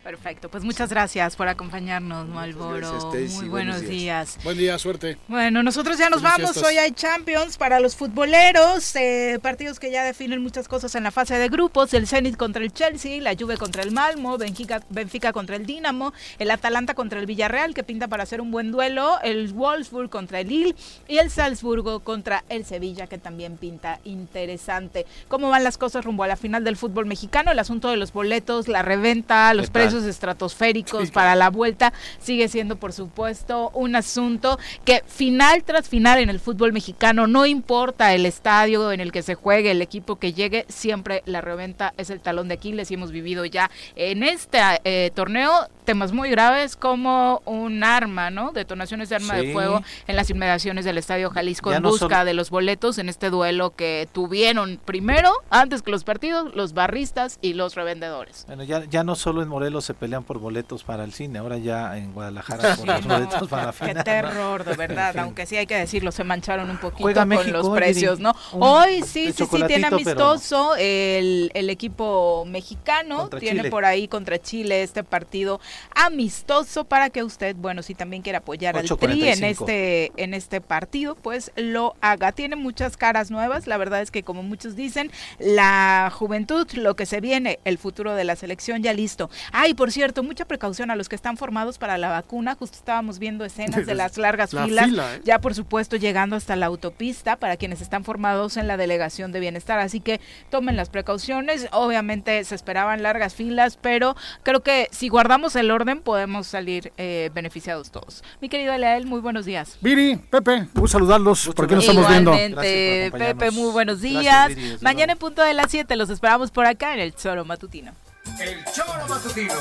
Perfecto, 0.05 0.51
pues 0.51 0.63
muchas 0.65 0.91
gracias 0.91 1.35
por 1.35 1.49
acompañarnos, 1.49 2.29
Malboro. 2.29 2.77
gracias 2.77 3.05
Muy 3.41 3.49
buenos 3.49 3.77
buenos 3.77 3.81
días. 3.81 4.35
días. 4.35 4.39
Buen 4.45 4.59
día, 4.59 4.79
suerte. 4.79 5.17
Bueno, 5.29 5.63
nosotros 5.63 5.97
ya 5.97 6.11
nos 6.11 6.21
vamos. 6.21 6.53
fiestas. 6.53 6.63
Hoy 6.63 6.77
hay 6.77 6.93
Champions 6.93 7.57
para 7.57 7.81
los 7.81 7.97
futboleros, 7.97 8.95
eh, 8.97 9.39
partidos 9.41 9.81
que 9.81 9.91
ya 9.91 10.05
definen 10.05 10.43
muchas 10.43 10.69
cosas 10.69 10.95
en 10.95 11.05
la 11.05 11.11
fase 11.11 11.39
de 11.39 11.49
grupos. 11.49 11.95
El 11.95 12.07
Zenit 12.07 12.37
contra 12.37 12.63
el 12.63 12.75
Chelsea, 12.75 13.23
la 13.23 13.35
Juve 13.35 13.57
contra 13.57 13.83
el 13.83 13.93
Malmo, 13.93 14.37
Benfica, 14.37 14.83
Benfica 14.91 15.33
contra 15.33 15.57
el 15.57 15.65
Dinamo, 15.65 16.13
el 16.39 16.51
Atalanta 16.51 16.93
contra 16.93 17.19
el 17.19 17.25
Villarreal, 17.25 17.73
que 17.73 17.83
pinta 17.83 18.07
para 18.07 18.25
hacer 18.25 18.43
un 18.43 18.51
buen 18.51 18.73
duelo, 18.73 19.19
el 19.23 19.51
Wolfsburg 19.55 20.11
contra 20.11 20.41
el 20.41 20.49
Lille 20.49 20.75
y 21.09 21.17
el 21.17 21.31
Salzburgo 21.31 22.01
contra 22.01 22.45
el 22.51 22.67
Sevilla, 22.67 23.07
que 23.07 23.17
también 23.17 23.57
pinta 23.57 24.01
interesante. 24.05 25.07
¿Cómo 25.29 25.49
van 25.49 25.65
las 25.65 25.79
cosas 25.79 26.05
rumbo 26.05 26.25
a 26.25 26.29
la 26.29 26.37
final 26.37 26.63
del 26.63 26.77
fútbol 26.77 27.07
mexicano? 27.07 27.53
El 27.53 27.59
asunto 27.59 27.89
de 27.89 27.97
los 27.97 28.13
boletos, 28.13 28.69
la 28.69 28.83
reventa, 28.83 29.55
los 29.55 29.69
¿Qué 29.69 29.73
tal? 29.73 29.94
Precios 29.95 30.11
estratosféricos 30.11 31.11
para 31.11 31.35
la 31.35 31.51
vuelta 31.51 31.93
sigue 32.19 32.49
siendo, 32.49 32.77
por 32.77 32.93
supuesto, 32.93 33.71
un 33.75 33.95
asunto 33.97 34.59
que 34.85 35.03
final 35.07 35.63
tras 35.65 35.89
final 35.89 36.19
en 36.19 36.31
el 36.31 36.41
fútbol 36.41 36.73
mexicano, 36.73 37.27
no 37.27 37.47
importa 37.47 38.13
el 38.15 38.27
estadio 38.27 38.93
en 38.93 39.01
el 39.01 39.13
que 39.13 39.23
se 39.23 39.35
juegue, 39.35 39.71
el 39.71 39.83
equipo 39.83 40.17
que 40.17 40.33
llegue, 40.33 40.67
siempre 40.69 41.23
la 41.27 41.41
reventa 41.41 41.95
es 41.97 42.11
el 42.11 42.21
talón 42.21 42.49
de 42.49 42.55
Aquiles 42.55 42.91
y 42.91 42.95
hemos 42.95 43.13
vivido 43.13 43.45
ya 43.45 43.71
en 43.97 44.23
este 44.23 44.59
eh, 44.85 45.11
torneo 45.15 45.69
temas 45.85 46.13
muy 46.13 46.31
graves 46.31 46.77
como 46.77 47.43
un 47.45 47.85
arma, 47.85 48.31
¿no? 48.31 48.53
Detonaciones 48.53 49.11
de 49.11 49.17
arma 49.17 49.35
Sí. 49.39 49.47
de 49.47 49.53
fuego 49.53 49.83
en 50.07 50.17
las 50.17 50.31
inmediaciones 50.31 50.85
del 50.85 50.97
Estadio 50.99 51.31
Jalisco 51.31 51.71
Ya 51.71 51.77
en 51.77 51.83
no 51.83 51.91
busca 51.91 52.25
de 52.25 52.33
los 52.35 52.51
boletos 52.51 52.99
en 52.99 53.09
este 53.09 53.31
duelo 53.31 53.75
que 53.77 54.09
tuvieron 54.13 54.81
primero, 54.85 55.31
antes 55.51 55.83
que 55.83 55.91
los 55.91 56.05
partidos, 56.05 56.55
los 56.55 56.73
barristas 56.73 57.39
y 57.43 57.53
los 57.53 57.75
revendedores. 57.75 58.45
Bueno, 58.47 58.65
ya, 58.65 58.85
ya 58.85 59.05
no 59.05 59.15
solo 59.15 59.43
en 59.43 59.49
Morelos 59.49 59.84
se 59.85 59.95
pelean 59.95 60.25
por 60.25 60.39
boletos 60.39 60.83
para 60.85 61.05
el 61.05 61.13
cine, 61.13 61.39
ahora 61.39 61.59
ya 61.59 61.97
en 61.97 62.13
Guadalajara 62.13 62.75
por 62.77 62.87
los 62.87 63.07
boletos 63.07 63.49
para 63.49 63.67
la 63.67 63.73
Qué 63.73 63.87
final. 63.87 64.05
terror, 64.05 64.65
de 64.65 64.75
verdad, 64.77 65.09
En 65.09 65.13
fin. 65.13 65.21
aunque 65.23 65.47
sí 65.47 65.57
hay 65.57 65.67
que 65.67 65.77
decirlo, 65.77 66.11
se 66.13 66.25
mancharon 66.25 66.69
un 66.71 66.79
poquito 66.79 67.03
Juega 67.03 67.23
con 67.23 67.29
México 67.29 67.51
los 67.59 67.69
precios. 67.71 68.19
¿no? 68.21 68.35
Un- 68.53 68.63
Hoy 68.63 69.03
sí, 69.03 69.33
sí, 69.33 69.45
sí, 69.45 69.63
tiene 69.67 69.85
pero- 69.85 69.97
amistoso 69.97 70.75
el, 70.77 71.51
el 71.55 71.71
equipo 71.71 72.45
mexicano, 72.47 73.19
Contra 73.19 73.39
tiene 73.41 73.61
Chile. 73.61 73.71
por 73.71 73.85
ahí 73.85 74.09
contra 74.09 74.39
Chile 74.41 74.83
este 74.83 75.05
partido 75.05 75.61
amistoso 75.95 76.85
para 76.85 77.11
que 77.11 77.23
usted, 77.23 77.57
bueno, 77.57 77.83
si 77.83 77.95
también 77.95 78.23
quiere 78.23 78.39
apoyar 78.39 78.77
al 78.77 78.87
Tri 78.89 79.29
en 79.29 79.39
8:45. 79.41 79.51
este, 79.51 80.13
en 80.17 80.35
este 80.35 80.61
partido, 80.61 81.15
pues 81.17 81.53
lo 81.57 81.95
haga. 82.01 82.33
Tiene 82.33 82.57
muchas 82.57 82.97
caras 82.97 83.31
nuevas, 83.31 83.67
la 83.67 83.77
verdad 83.77 84.01
es 84.03 84.11
que 84.11 84.23
como 84.23 84.43
muchos 84.43 84.77
dicen, 84.77 85.11
la 85.39 86.11
juventud, 86.15 86.67
lo 86.75 86.97
que 86.97 87.07
se 87.07 87.21
viene, 87.21 87.59
el 87.65 87.79
futuro 87.79 88.15
de 88.15 88.25
la 88.25 88.37
selección 88.37 88.83
ya 88.83 88.93
listo. 88.93 89.31
Ay, 89.53 89.74
por 89.75 89.93
cierto, 89.93 90.23
mucha 90.23 90.45
precaución 90.45 90.91
a 90.91 90.97
los 90.97 91.09
que 91.09 91.17
están 91.17 91.37
formados 91.37 91.79
para 91.79 91.99
la 91.99 92.09
vacuna, 92.09 92.55
justo 92.55 92.77
estábamos 92.77 93.19
viendo 93.19 93.45
escenas 93.45 93.87
de 93.87 93.95
las 93.95 94.17
largas 94.19 94.53
La 94.53 94.65
filas, 94.65 94.87
fila, 94.87 95.15
¿eh? 95.15 95.21
ya 95.25 95.41
por 95.41 95.55
supuesto 95.55 95.97
llegando 95.97 96.37
hasta 96.37 96.57
la 96.57 96.67
autopista 96.67 97.37
para 97.37 97.57
quienes 97.57 97.81
están 97.81 98.05
formados 98.05 98.57
en 98.57 98.67
la 98.67 98.77
delegación 98.77 99.33
de 99.33 99.41
bienestar, 99.41 99.79
así 99.79 100.01
que 100.01 100.21
tomen 100.51 100.77
las 100.77 100.91
precauciones, 100.91 101.69
obviamente 101.73 102.43
se 102.45 102.55
esperaban 102.55 103.03
largas 103.03 103.35
filas, 103.35 103.79
pero 103.81 104.17
creo 104.43 104.63
que 104.63 104.89
si 104.91 105.09
guardamos 105.09 105.57
el 105.57 105.71
orden 105.71 106.01
podemos 106.01 106.47
salir 106.47 106.93
eh, 106.97 107.31
beneficiados 107.35 107.91
todos. 107.91 108.23
Mi 108.41 108.49
querido 108.49 108.77
Leal, 108.77 109.07
muy 109.07 109.21
buenos 109.21 109.45
días. 109.45 109.79
Viri, 109.81 110.17
Pepe, 110.17 110.69
un 110.75 110.89
saludarlos. 110.89 111.51
¿Por 111.55 111.67
qué 111.67 111.75
nos 111.75 111.87
estamos 111.87 112.09
viendo? 112.09 112.33
Pepe, 112.33 113.51
muy 113.51 113.73
buenos 113.73 114.01
Gracias, 114.01 114.23
días. 114.23 114.49
Viri, 114.49 114.79
Mañana 114.81 115.13
en 115.13 115.19
punto 115.19 115.43
de 115.43 115.55
las 115.55 115.71
7 115.71 115.97
los 115.97 116.11
esperamos 116.11 116.51
por 116.51 116.67
acá 116.67 116.95
en 116.95 117.01
el 117.01 117.15
Choro 117.15 117.45
Matutino. 117.45 117.93
El 118.39 118.65
choro 118.73 119.07
matutino. 119.09 119.55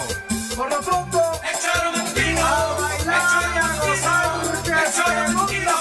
Por 0.55 0.69
lo 0.69 0.79
pronto, 0.81 1.19
el 1.43 1.59
choro 1.59 1.91
matutino. 1.91 2.45
A 2.45 2.77
bailar 2.79 3.57
a 3.57 3.85
gozar, 3.85 4.41
el 4.65 4.93
choro 4.93 5.33
matutino. 5.33 5.73